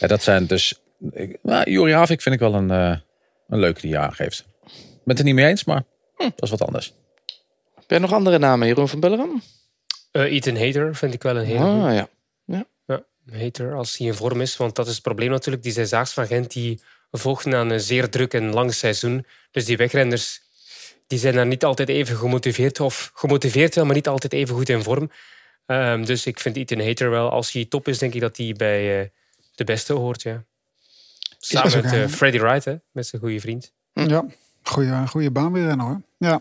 Ja, 0.00 0.06
dat 0.06 0.22
zijn 0.22 0.46
dus, 0.46 0.74
ik- 1.10 1.38
nou, 1.42 1.70
Jori 1.70 1.92
Havik 1.92 2.20
vind 2.22 2.34
ik 2.34 2.40
wel 2.40 2.54
een, 2.54 2.70
eh, 2.70 2.96
een 3.48 3.58
leuke 3.58 3.80
die 3.80 3.90
je 3.90 3.98
aangeeft. 3.98 4.44
Ik 4.66 4.72
ben 5.04 5.16
het 5.16 5.18
er 5.18 5.24
niet 5.24 5.34
mee 5.34 5.46
eens, 5.46 5.64
maar 5.64 5.82
hm, 6.16 6.22
dat 6.22 6.42
is 6.42 6.50
wat 6.50 6.62
anders. 6.66 6.94
Heb 7.74 7.90
jij 7.90 7.98
nog 7.98 8.12
andere 8.12 8.38
namen, 8.38 8.66
Jeroen 8.66 8.88
van 8.88 9.00
Bellegem? 9.00 9.42
Eh, 10.12 10.22
Ethan 10.32 10.56
Hater 10.56 10.94
vind 10.96 11.14
ik 11.14 11.22
wel 11.22 11.36
een 11.36 11.44
hele. 11.44 11.58
Ah 11.64 11.94
ja. 11.94 12.08
Ja, 12.86 13.02
Hater 13.32 13.74
als 13.74 13.96
hij 13.96 14.06
in 14.06 14.14
vorm 14.14 14.40
is. 14.40 14.56
Want 14.56 14.74
dat 14.76 14.86
is 14.86 14.92
het 14.92 15.02
probleem 15.02 15.30
natuurlijk. 15.30 15.62
Die 15.62 15.72
zesdaags 15.72 16.12
van 16.12 16.26
Gent 16.26 16.52
die 16.52 16.80
volgden 17.10 17.54
aan 17.54 17.70
een 17.70 17.80
zeer 17.80 18.08
druk 18.08 18.34
en 18.34 18.52
lang 18.52 18.74
seizoen. 18.74 19.26
Dus 19.50 19.64
die 19.64 19.76
wegrenners 19.76 20.40
die 21.08 21.18
zijn 21.18 21.34
daar 21.34 21.46
niet 21.46 21.64
altijd 21.64 21.88
even 21.88 22.16
gemotiveerd. 22.16 22.80
Of 22.80 23.10
gemotiveerd 23.14 23.74
wel, 23.74 23.84
maar 23.84 23.94
niet 23.94 24.08
altijd 24.08 24.32
even 24.32 24.54
goed 24.54 24.68
in 24.68 24.82
vorm. 24.82 25.10
Ehm, 25.66 26.04
dus 26.04 26.26
ik 26.26 26.40
vind 26.40 26.56
Ethan 26.56 26.80
Hater 26.80 27.10
wel, 27.10 27.30
als 27.30 27.52
hij 27.52 27.64
top 27.64 27.88
is, 27.88 27.98
denk 27.98 28.14
ik 28.14 28.20
dat 28.20 28.36
hij 28.36 28.54
bij 28.56 29.00
eh, 29.00 29.08
de 29.54 29.64
beste 29.64 29.92
hoort. 29.92 30.22
Ja. 30.22 30.44
Samen 31.38 31.82
met 31.82 31.92
eh? 31.92 32.06
Freddy 32.06 32.38
Wright, 32.38 32.64
hè, 32.64 32.76
met 32.92 33.06
zijn 33.06 33.22
goede 33.22 33.40
vriend. 33.40 33.72
Ja, 33.92 34.26
goede, 34.62 35.06
goede 35.06 35.30
baan 35.30 35.52
weer 35.52 35.78
hoor. 35.80 36.02
Ja. 36.18 36.40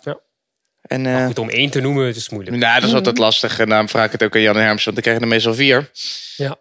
En, 0.82 1.05
eh, 1.05 1.25
Goed, 1.25 1.39
om 1.39 1.49
één 1.49 1.69
te 1.69 1.82
noemen, 1.82 2.05
het 2.05 2.15
is 2.15 2.30
moeilijk. 2.30 2.57
nou, 2.57 2.80
dat 2.80 2.89
is 2.89 2.95
altijd 2.95 3.17
lastig. 3.17 3.59
En 3.59 3.69
daarom 3.69 3.89
vraag 3.89 4.05
ik 4.05 4.11
het 4.11 4.23
ook 4.23 4.36
aan 4.36 4.41
Jan 4.41 4.55
Hermsen, 4.55 4.84
want 4.84 4.95
dan 4.95 5.03
krijg 5.03 5.17
je 5.17 5.23
er 5.23 5.28
meestal 5.28 5.53
vier. 5.53 5.89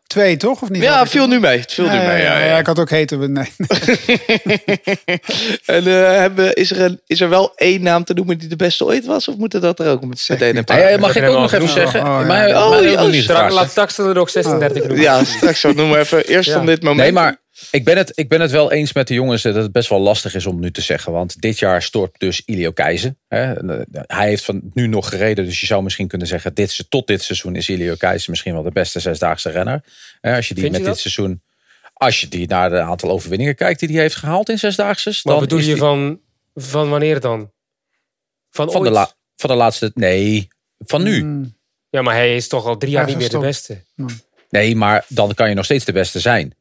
Twee 0.07 0.37
toch? 0.37 0.62
Of 0.62 0.69
niet? 0.69 0.83
Ja, 0.83 1.01
het 1.01 1.09
viel 1.11 1.27
nu 1.27 1.41
mee. 1.41 1.59
Het 1.59 1.73
viel 1.73 1.85
nu 1.85 1.97
mee. 1.99 2.23
Ja, 2.23 2.39
ja. 2.39 2.59
ik 2.59 2.67
had 2.67 2.79
ook 2.79 2.91
heten. 2.91 3.33
Nee. 3.33 3.53
En 5.67 5.87
eh, 5.87 6.19
hebben, 6.19 6.55
is, 6.55 6.71
er 6.71 6.81
een, 6.81 7.01
is 7.07 7.21
er 7.21 7.29
wel 7.29 7.53
één 7.57 7.83
naam 7.83 8.05
te 8.05 8.14
noemen 8.14 8.39
die 8.39 8.49
de 8.49 8.57
beste 8.57 8.85
ooit 8.85 9.05
was? 9.07 9.29
Of 9.29 9.37
moeten 9.37 9.61
dat 9.61 9.81
er 9.81 9.89
ook 9.89 10.05
met- 10.05 10.25
meteen 10.29 10.57
een 10.57 10.64
paar? 10.64 10.77
Hey, 10.79 10.99
mag 10.99 11.17
ik 11.17 11.29
ook 11.29 11.39
nog 11.41 11.53
even 11.53 11.69
zeggen? 11.69 12.01
Oh, 12.01 12.07
ja. 12.07 12.11
Maar, 12.12 12.49
Oh, 12.49 12.71
maar 12.71 12.83
ja, 12.83 12.91
ook 12.93 13.05
oh, 13.07 13.11
niet 13.11 13.23
Straks, 13.23 13.73
Taxel 13.75 14.09
er 14.09 14.19
ook 14.19 14.29
36 14.29 14.83
noemen. 14.83 15.01
Ja, 15.03 15.25
straks 15.25 15.61
zo 15.61 15.73
noemen 15.73 15.95
we 15.97 16.03
even. 16.03 16.25
Eerst 16.27 16.51
Ja. 16.51 16.59
om 16.61 16.67
dit 16.67 16.83
moment. 16.83 17.01
Nee, 17.01 17.12
maar 17.12 17.37
ik 17.71 17.85
ben, 17.85 17.97
het, 17.97 18.13
ik 18.15 18.29
ben 18.29 18.41
het 18.41 18.51
wel 18.51 18.73
eens 18.73 18.93
met 18.93 19.09
de 19.09 19.15
jongens 19.15 19.43
dat 19.43 19.55
het 19.55 19.73
best 19.73 19.89
wel 19.89 19.99
lastig 20.01 20.35
is 20.35 20.47
om 20.47 20.61
nu 20.61 20.71
te 20.71 20.81
zeggen. 20.81 21.13
Want 21.13 21.41
dit 21.41 21.59
jaar 21.59 21.83
stort 21.83 22.19
dus 22.19 22.43
Ilio 22.45 22.71
Keizer. 22.71 23.15
Hè. 23.29 23.53
Hij 23.93 24.29
heeft 24.29 24.45
van 24.45 24.61
nu 24.75 24.87
nog 24.87 25.09
gereden, 25.09 25.45
dus 25.45 25.61
je 25.61 25.67
zou 25.67 25.83
misschien 25.83 26.09
kunnen 26.09 26.27
zeggen... 26.27 26.55
Dit, 26.55 26.85
tot 26.89 27.07
dit 27.07 27.23
seizoen 27.23 27.57
is 27.57 27.69
Ilio 27.69 27.95
Keizer 27.95 28.31
misschien 28.31 28.53
wel 28.53 28.63
de 28.63 28.71
beste 28.71 29.01
zesdaagse 29.01 29.51
renner. 29.51 29.85
Hè, 30.21 30.37
Als 30.37 30.49
je 30.49 30.55
die 30.55 30.63
Vind 30.63 30.77
je 30.77 30.83
met 30.83 30.91
dit 30.91 31.01
seizoen... 31.01 31.43
Als 31.93 32.21
je 32.21 32.29
die 32.29 32.47
naar 32.49 32.71
de 32.71 32.81
aantal 32.81 33.11
overwinningen 33.11 33.55
kijkt 33.55 33.81
die 33.81 33.89
hij 33.89 34.01
heeft 34.01 34.15
gehaald 34.17 34.49
in 34.49 34.59
zesdaagse... 34.59 35.21
Maar 35.23 35.35
dan 35.35 35.43
bedoel 35.43 35.59
je 35.59 35.65
die- 35.65 35.77
van, 35.77 36.21
van 36.55 36.89
wanneer 36.89 37.21
dan? 37.21 37.51
Van, 38.51 38.71
van, 38.71 38.83
de 38.83 38.89
ooit? 38.89 38.97
la, 38.99 39.13
van 39.37 39.51
de 39.51 39.57
laatste... 39.57 39.91
Nee, 39.95 40.49
van 40.79 41.03
nu. 41.03 41.23
Mm, 41.25 41.57
Ja, 41.91 42.03
maar 42.03 42.15
hij 42.15 42.37
is 42.37 42.49
toch 42.49 42.65
al 42.67 42.77
drie 42.77 42.93
jaar 42.93 43.07
niet 43.07 43.17
meer 43.17 43.31
de 43.31 43.39
beste. 43.39 43.83
Nee, 44.51 44.77
maar 44.77 45.05
dan 45.09 45.35
kan 45.35 45.49
je 45.49 45.55
nog 45.55 45.65
steeds 45.65 45.85
de 45.85 45.93
beste 45.93 46.21
zijn. 46.21 46.55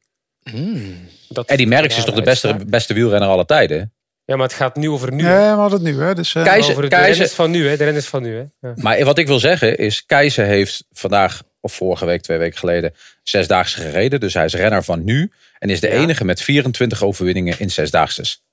Hmm. 0.52 1.08
Dat, 1.30 1.50
Eddie 1.50 1.68
Merckx 1.68 1.94
ja, 1.94 2.00
is 2.00 2.06
toch 2.06 2.16
de 2.16 2.22
beste, 2.22 2.56
beste 2.68 2.94
wielrenner 2.94 3.30
aller 3.30 3.46
tijden? 3.46 3.94
Ja, 4.26 4.36
maar 4.36 4.48
het 4.48 4.56
gaat 4.56 4.76
nu 4.76 4.90
over 4.90 5.12
nu. 5.12 5.24
Nee, 5.24 5.34
we 5.34 5.40
hadden 5.40 5.84
het 5.86 5.96
nu. 5.96 6.02
Hè. 6.04 6.16
Dus, 6.16 6.36
eh, 6.36 6.44
Keizer- 6.44 6.72
over 6.72 6.84
de 6.84 6.90
Keizer- 6.90 7.10
renners 7.12 7.34
van 7.34 7.52
nu, 7.52 7.68
hè? 7.68 7.78
De 7.78 7.84
renners 7.84 8.06
van 8.06 8.22
nu, 8.24 8.36
hè? 8.36 8.44
Ja. 8.68 8.74
Maar 8.76 9.04
wat 9.04 9.18
ik 9.18 9.28
wil 9.28 9.40
zeggen 9.40 9.78
is, 9.78 10.06
Keizer 10.06 10.46
heeft 10.46 10.84
vandaag 10.92 11.42
of 11.62 11.74
vorige 11.74 12.06
week, 12.06 12.22
twee 12.22 12.38
weken 12.38 12.58
geleden, 12.60 12.94
zesdaagse 13.24 13.82
gereden. 13.82 14.20
Dus 14.20 14.34
hij 14.34 14.46
is 14.46 14.54
renner 14.54 14.84
van 14.84 15.04
nu 15.04 15.32
en 15.60 15.70
is 15.70 15.80
de 15.80 15.88
Ja. 15.88 15.94
enige 15.94 16.26
met 16.26 16.42
24 16.42 17.04
overwinningen 17.04 17.60
in 17.60 17.72
zesdaagses. 17.72 18.44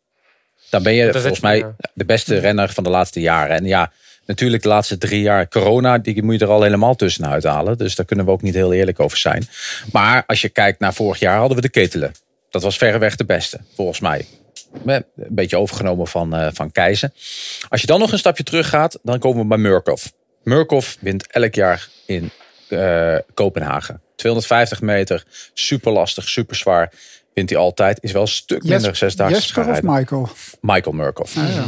Dan 0.70 0.82
ben 0.82 0.92
je 0.94 1.12
volgens 1.12 1.40
mij 1.40 1.58
ja. 1.58 1.76
de 1.94 2.04
beste 2.04 2.38
renner 2.38 2.68
van 2.68 2.84
de 2.84 2.90
laatste 2.90 3.20
jaren. 3.20 3.56
En 3.56 3.64
ja, 3.64 3.92
natuurlijk 4.32 4.62
de 4.62 4.68
laatste 4.68 4.98
drie 4.98 5.20
jaar 5.20 5.48
corona, 5.48 5.98
die 5.98 6.22
moet 6.22 6.38
je 6.38 6.44
er 6.44 6.50
al 6.50 6.62
helemaal 6.62 6.94
tussenuit 6.94 7.44
halen. 7.44 7.78
Dus 7.78 7.94
daar 7.94 8.06
kunnen 8.06 8.24
we 8.24 8.30
ook 8.30 8.42
niet 8.42 8.54
heel 8.54 8.72
eerlijk 8.72 9.00
over 9.00 9.18
zijn. 9.18 9.48
Maar 9.92 10.24
als 10.26 10.40
je 10.40 10.48
kijkt 10.48 10.80
naar 10.80 10.94
vorig 10.94 11.18
jaar 11.18 11.38
hadden 11.38 11.56
we 11.56 11.62
de 11.62 11.68
Ketelen. 11.68 12.12
Dat 12.50 12.62
was 12.62 12.76
verreweg 12.76 13.16
de 13.16 13.24
beste, 13.24 13.60
volgens 13.74 14.00
mij. 14.00 14.26
Een 14.84 15.04
beetje 15.28 15.58
overgenomen 15.58 16.06
van, 16.06 16.34
eh, 16.34 16.48
van 16.52 16.72
Keizer. 16.72 17.10
Als 17.68 17.80
je 17.80 17.86
dan 17.86 18.00
nog 18.00 18.12
een 18.12 18.18
stapje 18.18 18.42
terug 18.42 18.68
gaat, 18.68 18.98
dan 19.02 19.18
komen 19.18 19.42
we 19.42 19.48
bij 19.48 19.58
Murkoff. 19.58 20.12
Murkoff 20.42 20.96
wint 21.00 21.26
elk 21.26 21.54
jaar 21.54 21.88
in 22.06 22.30
eh, 22.68 23.16
Kopenhagen. 23.34 24.00
250 24.16 24.80
meter, 24.80 25.24
super 25.54 25.92
lastig, 25.92 26.28
super 26.28 26.56
zwaar. 26.56 26.92
Wint 27.34 27.50
hij 27.50 27.58
altijd. 27.58 27.98
Is 28.02 28.12
wel 28.12 28.22
een 28.22 28.28
stuk 28.28 28.62
minder 28.62 28.78
Jesper, 28.78 28.96
zesdaagse 28.96 29.34
Jesper 29.34 29.68
of. 29.68 29.82
Michael? 29.82 30.28
Michael 30.60 30.94
Murkoff. 30.94 31.36
Ah, 31.36 31.54
ja. 31.54 31.64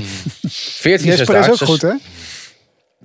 14 0.48 1.06
Jesper 1.06 1.38
is 1.38 1.50
ook 1.50 1.68
goed 1.68 1.82
hè? 1.82 1.94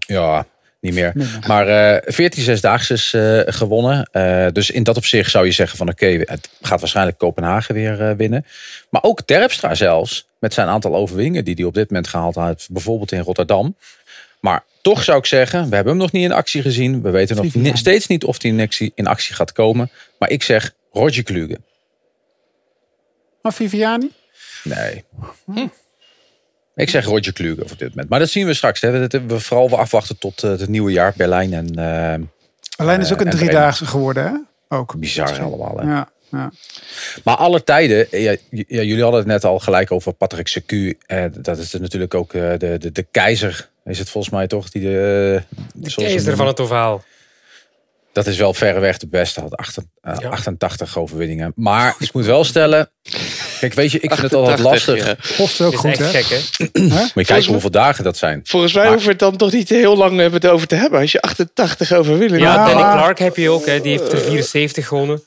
Ja, 0.10 0.45
niet 0.82 0.93
meer. 0.93 1.14
Maar 1.47 1.68
eh 1.68 2.14
14 2.14 2.43
zesdaagses 2.43 3.14
eh 3.14 3.39
gewonnen. 3.45 4.10
Eh, 4.12 4.47
dus 4.51 4.70
in 4.70 4.84
dat 4.84 4.97
opzicht 4.97 5.32
zou 5.32 5.45
je 5.45 5.51
zeggen 5.51 5.78
van 5.78 5.89
oké, 5.89 6.05
het 6.05 6.49
gaat 6.62 6.80
waarschijnlijk 6.80 7.18
Kopenhagen 7.18 7.76
weer 7.76 8.16
winnen. 8.16 8.45
Maar 8.89 9.03
ook 9.03 9.22
Terpstra 9.22 9.76
zelfs, 9.76 10.28
met 10.39 10.53
zijn 10.53 10.68
aantal 10.68 10.95
overwinningen 10.95 11.45
die 11.45 11.55
hij 11.55 11.64
op 11.66 11.74
dit 11.74 11.89
moment 11.89 12.07
gehaald 12.07 12.36
heeft. 12.36 12.68
Bijvoorbeeld 12.72 13.12
in 13.12 13.20
Rotterdam. 13.22 13.76
Maar 14.39 14.64
toch 14.82 15.03
zou 15.03 15.18
ik 15.18 15.26
zeggen, 15.26 15.70
we 15.70 15.76
hebben 15.76 15.93
hem 15.93 16.01
nog 16.01 16.12
niet 16.12 16.24
in 16.24 16.32
actie 16.32 16.62
gezien. 16.62 17.01
We 17.01 17.10
weten 17.10 17.36
nog 17.36 17.53
ni- 17.53 17.78
steeds 17.78 18.07
niet 18.07 18.24
of 18.24 18.41
hij 18.41 18.51
in 18.51 18.60
actie, 18.60 18.91
in 18.95 19.07
actie 19.07 19.36
gaat 19.36 19.51
komen. 19.51 19.89
Maar 20.20 20.30
ik 20.30 20.43
zeg 20.43 20.74
Roger 20.91 21.24
Kluge. 21.24 21.57
Maar 23.41 23.53
Viviani? 23.53 24.12
Nee. 24.64 25.03
Ik 26.80 26.90
zeg 26.90 27.06
Roger 27.06 27.34
Kluge 27.34 27.62
op 27.62 27.80
dit 27.80 27.90
moment. 27.90 28.10
Maar 28.10 28.20
dat 28.20 28.30
zien 28.30 28.46
we 28.46 28.54
straks. 28.54 28.82
Hè. 28.82 29.00
Dat 29.00 29.12
hebben 29.12 29.30
we 29.38 29.40
vooral 29.44 29.78
afwachten 29.80 30.18
tot 30.18 30.44
eh, 30.44 30.50
het 30.50 30.68
nieuwe 30.68 30.92
jaar. 30.92 31.14
Berlijn 31.18 31.54
en 31.54 31.76
eh, 31.76 32.26
Alleen 32.78 33.00
is 33.00 33.12
ook 33.14 33.20
Eh, 33.20 33.26
een 33.26 33.32
en 33.32 33.38
driedaagse 33.38 33.86
geworden 33.86 34.24
hè? 34.24 34.78
Ook. 34.78 34.96
bizar 34.98 35.40
allemaal. 35.42 35.78
Hè. 35.78 35.84
Ja, 35.92 36.10
ja. 36.32 36.52
Maar 37.24 37.36
alle 37.36 37.64
tijden, 37.64 38.12
eh, 38.12 38.24
ja, 38.24 38.36
jullie 38.68 39.02
hadden 39.02 39.20
het 39.20 39.30
net 39.30 39.44
al 39.46 39.60
gelijk 39.60 39.92
over 39.92 40.14
Patrick 40.14 40.48
Secu. 40.48 40.98
Eh, 41.06 41.24
dat 41.38 41.58
is 41.58 41.74
er 41.74 41.82
natuurlijk 41.82 42.14
ook 42.14 42.34
eh, 42.34 42.42
de, 42.58 42.78
de, 42.78 42.92
de 42.92 43.06
keizer, 43.12 43.70
is 43.86 44.00
het 44.00 44.10
volgens 44.10 44.34
mij 44.34 44.48
toch? 44.48 44.70
Die 44.70 44.82
de, 44.82 45.42
De 45.74 45.90
we 45.96 46.02
keizer 46.02 46.36
van 46.36 46.48
het 46.48 46.60
ovaal. 46.60 47.04
Dat 48.12 48.28
is 48.28 48.38
wel 48.38 48.54
verreweg 48.54 48.98
de 48.98 49.08
beste, 49.08 49.40
had 49.42 49.58
acht- 49.58 49.78
eh, 50.02 50.14
Ja. 50.20 50.30
88 50.30 50.98
overwinningen. 50.98 51.52
Maar 51.56 51.96
ik 52.00 52.14
moet 52.14 52.26
wel 52.26 52.44
stellen, 52.44 52.90
Kijk, 53.60 53.74
weet 53.74 53.91
je, 53.91 53.99
ik 53.99 54.10
vind 54.10 54.22
het 54.22 54.34
altijd 54.34 54.60
88, 54.66 54.95
lastig. 55.05 55.28
ja. 55.30 55.36
Post 55.38 55.60
is 55.60 55.66
ook 55.66 55.74
is 55.74 55.80
goed, 55.80 55.89
echt 55.89 55.99
hè? 55.99 56.24
gek, 56.24 56.26
hè? 56.30 56.80
Moet 56.89 57.12
je 57.14 57.24
kijken 57.26 57.51
hoeveel 57.51 57.72
dagen 57.72 58.03
dat 58.03 58.18
zijn. 58.18 58.41
Volgens 58.43 58.74
mij 58.74 58.82
Maar- 58.84 58.91
hoeven 58.91 59.07
we 59.07 59.16
het 59.16 59.22
dan 59.30 59.38
toch 59.38 59.51
niet 59.51 59.70
heel 59.70 59.97
lang 59.97 60.20
hebben 60.20 60.41
het 60.41 60.49
over 60.51 60.68
te 60.68 60.76
hebben. 60.76 60.99
Als 60.99 61.12
je 61.12 61.22
88 61.22 61.91
overwinningen 61.93 62.39
Ja, 62.47 62.53
Ja, 62.53 62.66
Danny 62.66 62.82
maar- 62.82 62.95
Clark 62.97 63.20
heb 63.20 63.36
je 63.36 63.49
ook. 63.49 63.66
Hè. 63.66 63.82
Die 63.82 63.91
heeft 63.99 64.12
er 64.12 64.18
74 64.20 64.88
gewonnen. 64.88 65.22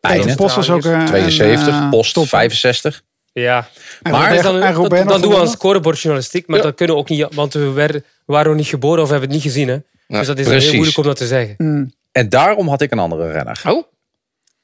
Bijna. 0.00 0.34
Post 0.34 0.54
was 0.56 0.70
ook 0.70 0.84
eh, 0.84 1.04
72, 1.04 1.66
een, 1.74 1.82
eh, 1.82 1.90
Post 1.90 2.14
top. 2.14 2.28
65. 2.28 3.02
Ja. 3.32 3.68
En 4.02 4.10
Maar- 4.12 4.22
Robert- 4.26 4.42
dan, 4.42 4.54
en 4.54 4.60
dan, 4.60 4.74
dan 4.74 4.88
nog 4.88 4.88
doen 4.90 4.98
we 5.08 5.14
aan 5.16 5.20
gewonnen? 5.20 5.48
scorebordjournalistiek, 5.48 6.46
maar 6.46 6.56
Ja. 6.58 6.64
dat 6.64 6.74
kunnen 6.74 6.94
we 6.94 7.00
ook 7.00 7.08
niet, 7.08 7.26
want 7.34 7.52
we 7.52 7.70
werden, 7.70 8.04
waren 8.26 8.56
niet 8.56 8.66
geboren 8.66 9.02
of 9.02 9.08
hebben 9.10 9.28
het 9.28 9.36
niet 9.36 9.46
gezien. 9.52 9.68
Hè? 9.68 9.74
Ja, 9.74 10.18
dus 10.18 10.26
dat 10.26 10.38
is 10.38 10.46
precies. 10.46 10.64
heel 10.64 10.72
moeilijk 10.74 10.98
om 10.98 11.04
dat 11.04 11.16
te 11.16 11.26
zeggen. 11.26 11.54
Mm, 11.58 11.92
En 12.12 12.28
daarom 12.28 12.68
had 12.68 12.80
ik 12.80 12.92
een 12.92 12.98
andere 12.98 13.32
renner. 13.32 13.60
Oh, 13.66 13.84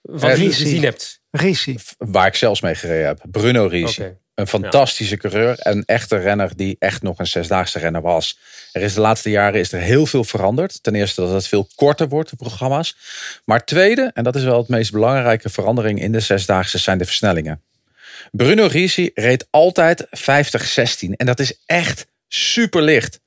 Van 0.02 0.30
Eh, 0.30 0.36
wie 0.36 0.44
je 0.48 0.52
gezien 0.54 0.82
hebt. 0.82 1.20
Risi. 1.32 1.76
Waar 1.98 2.26
ik 2.26 2.34
zelfs 2.34 2.60
mee 2.60 2.74
gereden 2.74 3.06
heb. 3.06 3.20
Bruno 3.30 3.66
Risi. 3.66 4.16
Een 4.34 4.46
fantastische 4.46 5.16
coureur. 5.16 5.56
Een 5.58 5.84
echte 5.84 6.16
renner 6.16 6.56
die 6.56 6.76
echt 6.78 7.02
nog 7.02 7.18
een 7.18 7.26
zesdaagse 7.26 7.78
renner 7.78 8.02
was. 8.02 8.38
Er 8.72 8.82
is 8.82 8.94
de 8.94 9.00
laatste 9.00 9.30
jaren 9.30 9.60
is 9.60 9.72
er 9.72 9.80
heel 9.80 10.06
veel 10.06 10.24
veranderd. 10.24 10.82
Ten 10.82 10.94
eerste 10.94 11.20
dat 11.20 11.30
het 11.30 11.46
veel 11.46 11.68
korter 11.74 12.08
wordt, 12.08 12.30
de 12.30 12.36
programma's. 12.36 12.96
Maar 13.44 13.64
tweede, 13.64 14.10
en 14.14 14.24
dat 14.24 14.36
is 14.36 14.44
wel 14.44 14.58
het 14.58 14.68
meest 14.68 14.92
belangrijke 14.92 15.48
verandering 15.48 16.00
in 16.00 16.12
de 16.12 16.20
zesdaagse, 16.20 16.78
zijn 16.78 16.98
de 16.98 17.04
versnellingen. 17.04 17.62
Bruno 18.30 18.66
Risi 18.66 19.10
reed 19.14 19.46
altijd 19.50 20.06
50-16. 20.06 20.08
En 21.16 21.26
dat 21.26 21.40
is 21.40 21.58
echt 21.66 22.06
super 22.28 22.82
licht. 22.82 23.20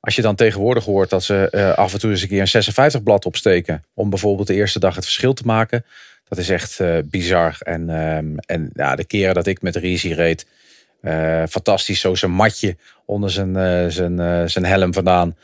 Als 0.00 0.16
je 0.16 0.22
dan 0.22 0.34
tegenwoordig 0.34 0.84
hoort 0.84 1.10
dat 1.10 1.24
ze 1.24 1.48
eh, 1.50 1.72
af 1.72 1.92
en 1.92 1.98
toe 1.98 2.10
eens 2.10 2.22
een 2.22 2.28
keer 2.28 2.40
een 2.40 2.48
56 2.48 3.02
blad 3.02 3.24
opsteken. 3.24 3.84
Om 3.94 4.10
bijvoorbeeld 4.10 4.46
de 4.46 4.54
eerste 4.54 4.78
dag 4.78 4.94
het 4.94 5.04
verschil 5.04 5.32
te 5.32 5.42
maken. 5.46 5.84
Dat 6.28 6.38
is 6.38 6.48
echt 6.50 6.80
eh, 6.80 6.98
bizar. 7.04 7.56
En, 7.58 7.90
ehm, 7.90 8.36
en 8.46 8.70
ja, 8.74 8.96
de 8.96 9.04
keren 9.04 9.34
dat 9.34 9.46
ik 9.46 9.62
met 9.62 9.76
Risi 9.76 10.14
reed. 10.14 10.46
eh, 11.00 11.42
fantastisch, 11.48 12.00
zo 12.00 12.14
zijn 12.14 12.30
matje 12.30 12.76
onder 13.04 13.30
zijn, 13.30 13.56
eh, 13.56 13.84
zijn, 13.88 14.50
zijn 14.50 14.64
helm 14.64 14.92
vandaan. 14.92 15.36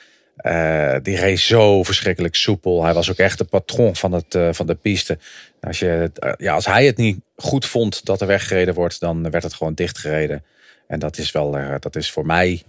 Die 1.02 1.16
reed 1.16 1.38
zo 1.38 1.82
verschrikkelijk 1.82 2.34
soepel. 2.34 2.84
Hij 2.84 2.94
was 2.94 3.10
ook 3.10 3.16
echt 3.16 3.38
de 3.38 3.44
patroon 3.44 3.96
van, 3.96 4.12
het, 4.12 4.38
van 4.50 4.66
de 4.66 4.74
piste. 4.74 5.18
Als, 5.60 5.78
je, 5.78 6.10
ja, 6.36 6.54
als 6.54 6.66
hij 6.66 6.86
het 6.86 6.96
niet 6.96 7.20
goed 7.36 7.66
vond 7.66 8.04
dat 8.04 8.20
er 8.20 8.26
weggereden 8.26 8.74
wordt, 8.74 9.00
dan 9.00 9.30
werd 9.30 9.42
het 9.42 9.54
gewoon 9.54 9.74
dichtgereden. 9.74 10.44
En 10.86 10.98
dat 10.98 11.18
is 11.18 11.32
wel, 11.32 11.56
dat 11.80 11.96
is 11.96 12.10
voor 12.10 12.26
mij, 12.26 12.62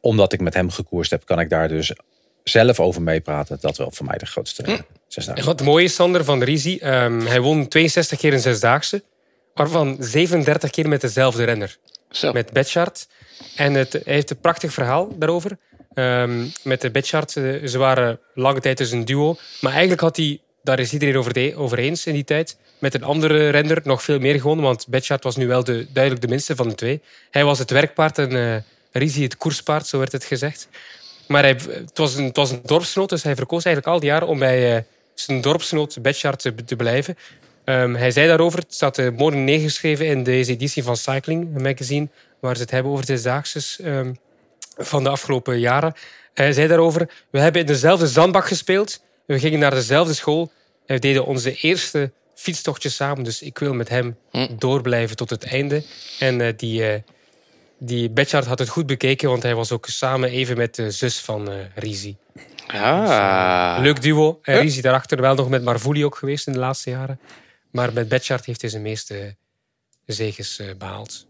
omdat 0.00 0.32
ik 0.32 0.40
met 0.40 0.54
hem 0.54 0.70
gekoerst 0.70 1.10
heb, 1.10 1.24
kan 1.24 1.40
ik 1.40 1.50
daar 1.50 1.68
dus 1.68 1.92
zelf 2.44 2.80
over 2.80 3.02
meepraten. 3.02 3.58
Dat 3.60 3.76
wel 3.76 3.90
voor 3.90 4.06
mij 4.06 4.18
de 4.18 4.26
grootste 4.26 4.62
En 4.62 4.84
zesdaagse. 5.08 5.44
wat 5.44 5.62
mooi 5.62 5.84
is, 5.84 5.94
Sander 5.94 6.24
van 6.24 6.42
Risi, 6.42 6.78
ehm, 6.78 7.20
hij 7.20 7.40
won 7.40 7.68
62 7.68 8.18
keer 8.18 8.32
een 8.32 8.40
zesdaagse, 8.40 9.02
waarvan 9.54 9.96
37 10.00 10.70
keer 10.70 10.88
met 10.88 11.00
dezelfde 11.00 11.44
renner. 11.44 11.76
zo. 12.10 12.32
met 12.32 12.52
Betchart. 12.52 13.08
En 13.56 13.74
het, 13.74 13.92
hij 13.92 14.02
heeft 14.04 14.30
een 14.30 14.40
prachtig 14.40 14.72
verhaal 14.72 15.18
daarover. 15.18 15.58
Ehm, 15.94 16.46
met 16.62 16.80
de 16.80 16.90
Betchart, 16.90 17.36
eh, 17.36 17.66
ze 17.66 17.78
waren 17.78 18.18
lange 18.34 18.60
tijd 18.60 18.78
dus 18.78 18.90
een 18.90 19.04
duo. 19.04 19.36
Maar 19.60 19.72
eigenlijk 19.72 20.00
had 20.00 20.16
hij, 20.16 20.40
daar 20.62 20.78
is 20.78 20.92
iedereen 20.92 21.16
over, 21.16 21.32
de, 21.32 21.52
over 21.56 21.78
eens 21.78 22.06
in 22.06 22.14
die 22.14 22.24
tijd, 22.24 22.56
met 22.78 22.94
een 22.94 23.02
andere 23.04 23.48
renner 23.48 23.80
nog 23.84 24.02
veel 24.02 24.18
meer 24.18 24.40
gewonnen. 24.40 24.64
Want 24.64 24.86
Betchart 24.88 25.24
was 25.24 25.36
nu 25.36 25.46
wel 25.46 25.64
de, 25.64 25.86
duidelijk 25.92 26.24
de 26.24 26.28
minste 26.28 26.56
van 26.56 26.68
de 26.68 26.74
twee. 26.74 27.02
Hij 27.30 27.44
was 27.44 27.58
het 27.58 27.70
werkpaard 27.70 28.18
en 28.18 28.30
eh 28.30 28.56
Risi 28.92 29.22
het 29.22 29.36
koerspaard, 29.36 29.86
zo 29.86 29.98
werd 29.98 30.12
het 30.12 30.24
gezegd. 30.24 30.68
Maar 31.28 31.42
hij, 31.42 31.56
het, 31.70 31.98
was 31.98 32.14
een, 32.14 32.24
het 32.24 32.36
was 32.36 32.50
een 32.50 32.60
dorpsgenoot, 32.64 33.08
dus 33.08 33.22
hij 33.22 33.36
verkoos 33.36 33.64
eigenlijk 33.64 33.94
al 33.94 34.00
die 34.00 34.10
jaren 34.10 34.28
om 34.28 34.38
bij 34.38 34.76
eh, 34.76 34.82
zijn 35.14 35.40
dorpsgenoot 35.40 36.02
Betchart 36.02 36.38
te, 36.38 36.54
te 36.54 36.76
blijven. 36.76 37.16
Ehm, 37.64 37.94
hij 37.94 38.10
zei 38.10 38.26
daarover, 38.26 38.58
het 38.58 38.74
staat 38.74 38.98
uh, 38.98 39.10
mooi 39.16 39.36
neergeschreven 39.36 40.06
in 40.06 40.22
deze 40.22 40.52
editie 40.52 40.82
van 40.82 40.96
Cycling 40.96 41.58
magazine, 41.62 42.08
waar 42.40 42.56
ze 42.56 42.62
het 42.62 42.70
hebben 42.70 42.92
over 42.92 43.06
de 43.06 43.18
zaagsers 43.18 43.80
ehm, 43.80 44.12
van 44.76 45.02
de 45.02 45.08
afgelopen 45.08 45.58
jaren. 45.58 45.94
Hij 46.34 46.52
zei 46.52 46.68
daarover, 46.68 47.10
we 47.30 47.38
hebben 47.38 47.60
in 47.60 47.66
dezelfde 47.66 48.06
zandbak 48.06 48.46
gespeeld, 48.46 49.02
we 49.26 49.38
gingen 49.38 49.58
naar 49.58 49.70
dezelfde 49.70 50.14
school 50.14 50.52
en 50.86 50.94
we 50.94 51.00
deden 51.00 51.26
onze 51.26 51.54
eerste 51.54 52.12
fietstochtjes 52.34 52.94
samen, 52.94 53.24
dus 53.24 53.42
ik 53.42 53.58
wil 53.58 53.74
met 53.74 53.88
hem 53.88 54.16
Hm. 54.30 54.46
doorblijven 54.58 55.16
tot 55.16 55.30
het 55.30 55.44
einde. 55.44 55.82
En 56.18 56.40
eh, 56.40 56.52
die, 56.56 56.84
eh 56.84 57.00
die 57.78 58.10
Betchart 58.10 58.46
had 58.46 58.58
het 58.58 58.68
goed 58.68 58.86
bekeken, 58.86 59.28
want 59.28 59.42
hij 59.42 59.54
was 59.54 59.72
ook 59.72 59.86
samen 59.86 60.30
even 60.30 60.56
met 60.56 60.74
de 60.74 60.90
zus 60.90 61.18
van 61.20 61.50
eh 61.50 61.56
Risi. 61.74 62.16
Ah. 62.66 63.78
Leuk 63.80 64.02
duo. 64.02 64.38
En. 64.42 64.60
Risi 64.60 64.80
daarachter 64.80 65.20
wel 65.20 65.34
nog 65.34 65.48
met 65.48 65.62
Marvuli 65.62 66.04
ook 66.04 66.16
geweest 66.16 66.46
in 66.46 66.52
de 66.52 66.58
laatste 66.58 66.90
jaren. 66.90 67.20
Maar 67.70 67.92
met 67.92 68.08
Betchart 68.08 68.44
heeft 68.44 68.60
hij 68.60 68.70
zijn 68.70 68.82
meeste 68.82 69.36
zegens 70.06 70.58
eh, 70.58 70.66
behaald. 70.78 71.26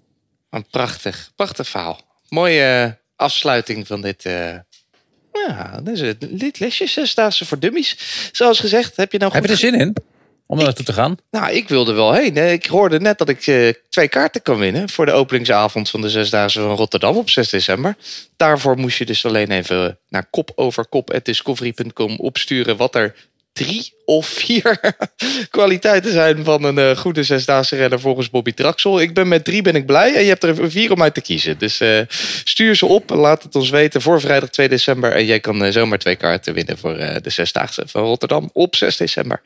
Een 0.51 0.66
prachtig, 0.70 1.32
prachtig 1.36 1.68
verhaal. 1.68 2.01
Mooie 2.28 2.62
eh, 2.62 2.92
afsluiting 3.16 3.86
van 3.86 4.01
dit. 4.01 4.24
eh, 4.24 4.55
ja, 5.32 5.80
dit 6.30 6.59
lesje 6.59 6.86
zesdaagse 6.86 7.46
voor 7.46 7.59
dummies. 7.59 7.96
Zoals 8.32 8.61
gezegd, 8.61 8.96
heb 8.96 9.12
je 9.12 9.18
nou 9.18 9.32
Heb 9.32 9.44
je 9.44 9.51
er 9.51 9.57
zin 9.57 9.74
in 9.74 9.94
om 10.51 10.59
er 10.59 10.64
naartoe 10.64 10.84
te 10.84 10.92
gaan? 10.92 11.16
Nou, 11.30 11.53
ik 11.53 11.68
wilde 11.68 11.92
wel 11.92 12.12
heen. 12.12 12.36
Ik 12.36 12.66
hoorde 12.66 13.01
net 13.01 13.18
dat 13.18 13.28
ik 13.28 13.46
eh, 13.46 13.68
twee 13.88 14.09
kaarten 14.09 14.42
kan 14.42 14.59
winnen 14.59 14.88
voor 14.88 15.07
de 15.07 15.12
openingsavond 15.12 15.90
van 15.90 16.01
de 16.01 16.11
Zesdaagse 16.11 16.61
van 16.61 16.76
Rotterdam 16.76 17.16
op 17.16 17.30
6 17.30 17.51
december. 17.51 17.96
Daarvoor 18.36 18.78
moest 18.78 18.99
je 18.99 19.07
dus 19.07 19.26
alleen 19.26 19.51
even 19.51 19.99
naar 20.09 20.26
kopoverkop.discovery.com 20.30 22.16
opsturen 22.18 22.76
wat 22.76 22.94
er 22.94 23.14
drie 23.53 23.92
of 24.05 24.26
vier 24.26 24.80
kwaliteiten 25.51 26.12
zijn 26.12 26.44
van 26.44 26.64
een 26.64 26.78
eh, 26.78 26.96
goede 26.96 27.22
Zesdaagse 27.22 27.76
renner 27.76 28.01
volgens 28.01 28.30
Bobby 28.30 28.53
Traxel. 28.53 29.01
Ik 29.01 29.14
ben 29.14 29.28
met 29.28 29.44
drie 29.44 29.62
ben 29.62 29.74
ik 29.74 29.86
blij 29.86 30.14
en 30.14 30.22
je 30.22 30.28
hebt 30.28 30.44
er 30.44 30.70
vier 30.70 30.92
om 30.92 31.03
uit 31.03 31.14
te 31.14 31.20
kiezen. 31.20 31.59
Dus 31.59 31.80
eh, 31.80 32.01
stuur 32.44 32.74
ze 32.76 32.86
op, 32.86 33.11
laat 33.11 33.42
het 33.42 33.55
ons 33.55 33.70
weten 33.70 34.03
voor 34.03 34.20
vrijdag 34.20 34.49
2 34.49 34.68
december. 34.68 35.12
En 35.12 35.24
jij 35.24 35.40
kan 35.40 35.72
zomaar 35.72 35.99
twee 35.99 36.16
kaarten 36.16 36.55
winnen 36.55 36.78
voor 36.78 36.96
de 36.96 37.30
Zesdaagse 37.30 37.82
van 37.86 38.03
Rotterdam 38.03 38.51
op 38.53 38.76
6 38.76 38.96
december. 38.96 39.40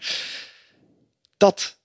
Dat 1.43 1.77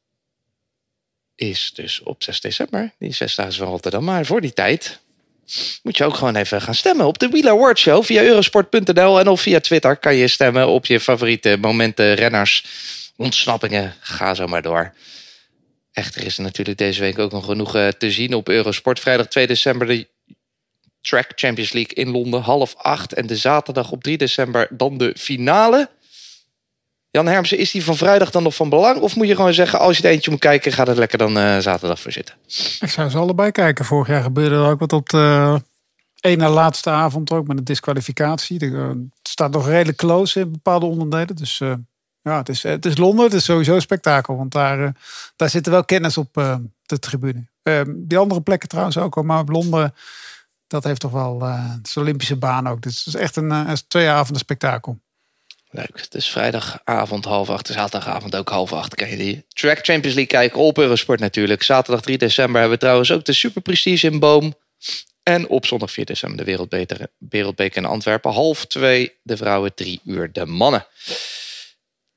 is 1.36 1.72
dus 1.74 2.02
op 2.04 2.24
6 2.24 2.42
december, 2.42 2.94
die 3.00 3.14
zesdaagse 3.14 3.60
van 3.60 3.68
Rotterdam. 3.68 4.04
Maar 4.04 4.26
voor 4.26 4.42
die 4.42 4.54
tijd 4.54 5.00
moet 5.84 5.98
je 5.98 6.04
ook 6.04 6.16
gewoon 6.16 6.36
even 6.36 6.62
gaan 6.62 6.76
stemmen 6.76 7.06
op 7.06 7.18
de 7.18 7.30
Wheeler 7.30 7.52
Award 7.52 7.80
Show 7.80 8.04
via 8.04 8.22
eurosport.nl 8.22 9.20
en 9.20 9.28
of 9.28 9.42
via 9.42 9.60
Twitter 9.60 9.98
kan 9.98 10.16
je 10.16 10.28
stemmen 10.28 10.68
op 10.68 10.86
je 10.86 11.00
favoriete 11.00 11.58
momenten, 11.62 12.14
renners, 12.14 12.66
ontsnappingen. 13.16 13.96
Ga 14.00 14.34
zo 14.34 14.48
maar 14.48 14.62
door. 14.62 14.94
Echter 15.92 16.26
is 16.26 16.38
er 16.38 16.44
natuurlijk 16.44 16.78
deze 16.78 17.02
week 17.02 17.20
ook 17.20 17.32
nog 17.32 17.46
genoeg 17.46 17.76
eh, 17.76 17.88
te 17.88 18.12
zien 18.12 18.34
op 18.34 18.50
Eurosport. 18.50 19.00
Vrijdag 19.00 19.28
2 19.28 19.48
december 19.48 19.88
de 19.88 20.08
Track 21.02 21.32
Champions 21.36 21.72
League 21.72 21.94
in 21.94 22.10
Londen, 22.10 22.42
half 22.42 22.76
acht. 22.76 23.14
En 23.14 23.28
de 23.28 23.36
zaterdag 23.36 23.92
op 23.92 24.04
3 24.04 24.18
december 24.18 24.68
dan 24.72 24.98
de 24.98 25.14
finale. 25.18 25.90
Jan 27.18 27.28
Hermsen, 27.28 27.58
is 27.58 27.72
die 27.72 27.84
van 27.84 27.98
vrijdag 27.98 28.32
dan 28.32 28.44
nog 28.44 28.56
van 28.56 28.70
belang? 28.70 29.00
Of 29.00 29.16
moet 29.16 29.28
je 29.28 29.36
gewoon 29.36 29.54
zeggen, 29.54 29.80
als 29.80 29.98
je 29.98 30.04
er 30.04 30.10
eentje 30.10 30.32
moet 30.32 30.40
kijken, 30.40 30.72
ga 30.72 30.86
er 30.86 30.96
lekker 30.96 31.18
dan 31.18 31.38
eh, 31.38 31.58
zaterdag 31.58 32.00
voor 32.00 32.12
zitten? 32.12 32.36
Ik 32.80 32.90
zou 32.90 33.10
ze 33.10 33.18
allebei 33.18 33.52
kijken. 33.52 33.86
Vorig 33.86 34.08
jaar 34.08 34.24
gebeurde 34.24 34.56
er 34.56 34.66
ook 34.70 34.80
wat 34.80 34.94
op 34.94 35.10
de 35.10 35.62
ene 36.20 36.48
laatste 36.50 36.90
avond 36.90 37.32
ook 37.32 37.48
met 37.48 37.58
een 37.58 37.64
disqualificatie. 37.64 38.60
De, 38.60 38.66
eh, 38.66 38.88
het 38.88 39.28
staat 39.30 39.52
nog 39.52 39.68
redelijk 39.68 39.98
close 39.98 40.40
in 40.40 40.52
bepaalde 40.52 40.86
onderdelen. 40.86 41.36
Dus 41.36 41.60
eh, 41.60 41.74
ja, 42.22 42.38
het 42.38 42.50
is, 42.50 42.64
het 42.64 42.86
is 42.86 42.98
Londen. 42.98 43.26
Het 43.26 43.34
is 43.34 43.44
sowieso 43.44 43.76
een 43.76 43.82
spektakel. 43.82 44.38
Want 44.38 44.52
daar, 44.52 44.84
eh, 44.84 44.90
daar 45.36 45.50
zitten 45.50 45.72
wel 45.72 45.86
kennis 45.86 46.18
op 46.18 46.38
eh, 46.38 46.56
de 46.86 47.00
tribune. 47.00 47.48
Eh, 47.62 47.82
die 47.96 48.18
andere 48.18 48.42
plekken 48.42 48.70
trouwens 48.70 48.98
ook. 48.98 49.18
al, 49.18 49.24
Maar 49.24 49.40
op 49.40 49.50
Londen, 49.50 49.94
dat 50.68 50.84
heeft 50.84 51.00
toch 51.00 51.12
wel... 51.12 51.42
eh 51.42 51.72
het 51.74 51.92
een 51.96 52.02
Olympische 52.02 52.36
baan 52.38 52.68
ook. 52.68 52.82
Dus 52.82 52.98
het 53.06 53.14
is 53.14 53.22
echt 53.22 53.38
eh, 53.38 53.44
een 53.44 53.78
twee 53.88 54.10
avonden 54.10 54.40
spektakel. 54.40 55.00
Leuk. 55.70 56.12
Dus 56.12 56.30
vrijdagavond 56.30 57.26
half 57.26 57.50
acht, 57.50 57.68
zaterdagavond 57.68 58.36
ook 58.36 58.50
half 58.50 58.74
acht. 58.74 58.96
Kan 58.96 59.10
je 59.10 59.18
die 59.18 59.46
Track 59.48 59.78
Champions 59.78 60.16
League 60.16 60.26
kijken 60.26 60.60
op 60.60 60.78
Eurosport 60.78 61.20
natuurlijk. 61.20 61.64
Zaterdag 61.64 62.02
3 62.02 62.18
december 62.18 62.60
hebben 62.60 62.78
we 62.78 62.84
trouwens 62.84 63.12
ook 63.12 63.26
de 63.26 63.34
Super 63.34 63.62
Prestige 63.62 64.08
in 64.08 64.20
Boom. 64.20 64.54
En 65.24 65.48
op 65.48 65.66
zondag 65.66 65.92
4 65.92 66.06
december 66.06 66.38
de 66.38 66.44
Wereldbeker, 66.44 67.08
Wereldbeker 67.18 67.78
in 67.78 67.86
Antwerpen. 67.86 68.32
Half 68.32 68.66
twee 68.66 69.18
de 69.22 69.38
vrouwen, 69.38 69.74
drie 69.74 70.02
uur 70.06 70.32
de 70.32 70.46
mannen. 70.46 70.88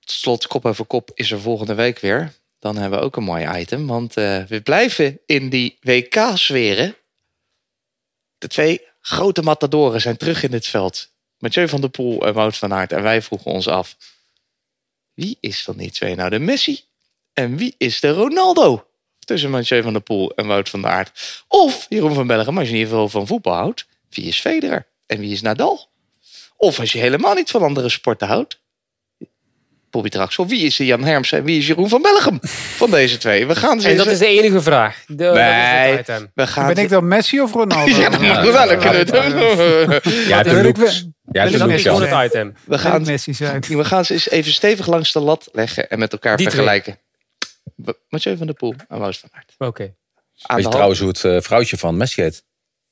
Tot 0.01 0.11
slot, 0.11 0.47
kop 0.47 0.67
over 0.67 0.85
kop 0.85 1.11
is 1.15 1.31
er 1.31 1.41
volgende 1.41 1.75
week 1.75 1.99
weer. 1.99 2.33
Dan 2.59 2.77
hebben 2.77 2.99
we 2.99 3.05
ook 3.05 3.17
een 3.17 3.23
mooi 3.23 3.61
item, 3.61 3.87
want 3.87 4.17
eh, 4.17 4.43
we 4.43 4.61
blijven 4.61 5.21
in 5.27 5.49
die 5.49 5.79
WK-sferen. 5.81 6.97
De 8.39 8.49
twee 8.49 8.81
grote 9.01 9.43
matadoren 9.43 10.01
zijn 10.01 10.17
terug 10.17 10.43
in 10.43 10.53
het 10.53 10.67
veld. 10.67 11.13
Mathieu 11.41 11.69
van 11.69 11.81
der 11.81 11.91
Poel 11.91 12.27
en 12.27 12.33
Wout 12.35 12.57
van 12.57 12.73
Aert. 12.73 12.93
En 12.93 13.03
wij 13.03 13.23
vroegen 13.23 13.51
ons 13.51 13.69
af, 13.69 13.97
wie 15.15 15.37
is 15.41 15.63
van 15.63 15.77
die 15.77 15.91
twee 15.91 16.15
nou 16.15 16.31
de 16.31 16.39
Messi? 16.39 16.81
En 17.33 17.57
wie 17.57 17.75
is 17.79 18.01
de 18.01 18.11
Ronaldo? 18.11 18.85
Tussen 19.19 19.51
Mathieu 19.51 19.83
van 19.83 19.93
der 19.93 20.03
Poel 20.03 20.33
en 20.35 20.47
Wout 20.47 20.69
van 20.69 20.87
Aert. 20.87 21.43
Of 21.49 21.87
Jeroen 21.89 22.15
van 22.15 22.27
Bellegem, 22.27 22.59
als 22.59 22.67
je 22.69 22.73
in 22.75 22.79
ieder 22.79 22.93
geval 22.93 23.09
van 23.09 23.27
voetbal 23.27 23.55
houdt. 23.55 23.87
Wie 24.11 24.25
is 24.25 24.41
Federer? 24.41 24.87
En 25.07 25.19
wie 25.21 25.33
is 25.33 25.41
Nadal? 25.41 25.89
Of 26.57 26.79
als 26.81 26.93
je 26.93 26.99
helemaal 26.99 27.35
niet 27.35 27.51
van 27.51 27.63
andere 27.63 27.89
sporten 27.89 28.29
houdt. 28.29 28.59
Bobby 29.91 30.09
Traxel. 30.09 30.47
Wie 30.47 30.65
is 30.65 30.77
Jan 30.77 31.05
Hermsen 31.05 31.39
en 31.39 31.45
wie 31.45 31.59
is 31.59 31.67
Jeroen 31.67 31.89
van 31.89 32.03
Bellegem 32.03 32.39
van 32.77 32.91
deze 32.91 33.19
twee? 33.19 33.47
We 33.47 33.57
gaan 33.57 33.81
ze 33.81 33.89
En 33.89 33.97
dat 33.97 34.05
eens- 34.07 34.15
is 34.15 34.21
de 34.21 34.27
enige 34.27 34.61
vraag. 34.61 35.05
De, 35.07 35.15
dat 35.17 35.37
is 36.17 36.23
we 36.35 36.47
gaan 36.47 36.67
Ben 36.67 36.77
ze- 36.77 36.83
ik 36.83 36.89
dan 36.89 37.09
Messi 37.09 37.41
of 37.41 37.53
Ronaldo? 37.53 37.91
Ja, 38.01 38.09
dat 38.11 38.21
mag 38.21 38.43
wel. 38.43 40.01
Ja, 40.29 40.43
Ja, 41.33 41.45
Dat 41.45 41.69
is 41.71 41.83
Jan. 41.83 42.03
het 42.03 42.27
item. 42.31 42.55
We 42.65 42.79
gaan, 42.79 43.03
Messi 43.03 43.35
zijn? 43.35 43.61
we 43.69 43.85
gaan 43.85 44.05
ze 44.05 44.13
eens 44.13 44.31
even 44.31 44.53
stevig 44.53 44.87
langs 44.87 45.13
de 45.13 45.21
lat 45.21 45.49
leggen 45.53 45.91
en 45.91 45.99
met 45.99 46.13
elkaar 46.13 46.39
vergelijken. 46.41 46.99
Mathieu 48.09 48.37
van 48.37 48.47
der 48.47 48.55
Poel 48.55 48.75
en 48.89 48.99
Wout 48.99 49.19
van 49.19 49.29
Aert. 49.33 49.55
Oké. 49.59 49.83
Weet 49.83 49.95
de 50.35 50.55
je 50.57 50.61
hand. 50.63 50.71
trouwens 50.73 50.99
hoe 51.01 51.09
het 51.09 51.25
eh, 51.25 51.41
vrouwtje 51.41 51.77
van 51.79 51.97
Messi 51.97 52.23
heet? 52.23 52.45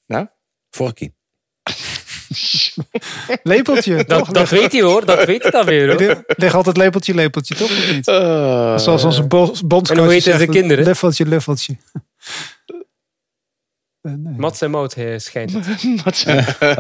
Nou? 0.07 0.27
Vorkie. 0.71 1.15
Lepeltje, 3.43 4.05
toch? 4.05 4.27
Dat, 4.27 4.35
dat 4.35 4.49
weet 4.49 4.73
hij 4.73 4.81
hoor. 4.81 5.05
Dat 5.05 5.25
weet 5.25 5.43
hij 5.43 5.51
dan 5.51 5.65
weer 5.65 5.89
hoor. 6.03 6.25
Ligt 6.27 6.55
altijd 6.55 6.77
lepeltje, 6.77 7.15
lepeltje, 7.15 7.55
toch? 7.55 7.71
Of 7.71 7.91
niet? 7.91 8.09
Eh, 8.09 8.79
Zoals 8.79 9.05
onze 9.05 9.23
bo- 9.23 9.55
bondscoach 9.65 9.99
En 9.99 10.05
hoe 10.13 10.21
zegt, 10.21 10.39
de 10.39 10.47
kinderen? 10.49 10.85
Luffeltje, 10.85 11.27
luffeltje. 11.27 11.77
Eh, 14.09 14.15
nee. 14.17 14.35
Mats 14.37 14.61
en 14.61 14.75
eh, 14.75 15.19
schijnt 15.19 15.53
het. 15.53 15.67
Mats, 16.05 16.25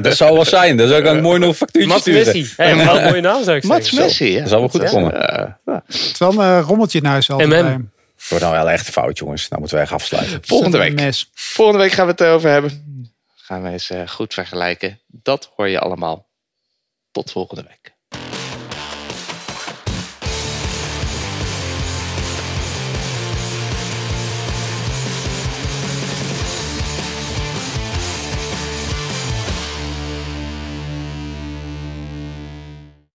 Dat 0.00 0.16
zou 0.16 0.34
wel 0.34 0.44
zijn. 0.44 0.76
Dat 0.76 0.88
zou 0.88 1.00
ik 1.00 1.06
een 1.06 1.22
mooi 1.22 1.38
nog 1.38 1.56
factuurtje 1.56 1.90
Mats 1.92 2.02
sturen. 2.02 2.24
Messi. 2.36 2.52
Hey, 2.56 2.70
een 2.70 3.02
mooie 3.04 3.20
naam 3.20 3.44
zou 3.44 3.56
ik 3.56 3.64
Mats 3.64 3.88
zeggen. 3.88 4.06
Messi, 4.06 4.32
ja. 4.32 4.38
Dat 4.40 4.48
zou 4.48 4.60
wel 4.60 4.68
goed 4.70 4.82
Ja. 4.82 4.90
komen. 4.90 5.28
Eh, 5.28 5.52
ja. 5.64 5.82
Het 5.86 5.94
is 5.94 6.18
wel 6.18 6.32
een 6.32 6.58
eh, 6.58 6.64
rommeltje 6.66 6.98
in 6.98 7.04
huis 7.04 7.30
altijd 7.30 7.48
MM. 7.48 7.54
bij 7.62 7.70
hem. 7.70 7.92
Het 8.16 8.28
wordt 8.28 8.44
nou 8.44 8.56
wel 8.56 8.70
echt 8.70 8.88
fout, 8.90 9.18
jongens. 9.18 9.48
Nou 9.48 9.60
moeten 9.60 9.78
wij 9.78 9.86
echt 9.86 9.94
afsluiten. 9.94 10.38
Volgende 10.42 10.78
week. 10.78 11.14
Volgende 11.34 11.82
week 11.82 11.92
gaan 11.92 12.04
we 12.04 12.10
het 12.10 12.20
erover 12.20 12.50
hebben. 12.50 13.06
Gaan 13.36 13.62
we 13.62 13.68
eens 13.68 13.90
eh, 13.90 14.08
goed 14.08 14.34
vergelijken. 14.34 15.00
Dat 15.06 15.50
hoor 15.56 15.68
je 15.68 15.80
allemaal. 15.80 16.26
Tot 17.10 17.30
volgende 17.30 17.62
week. 17.68 17.77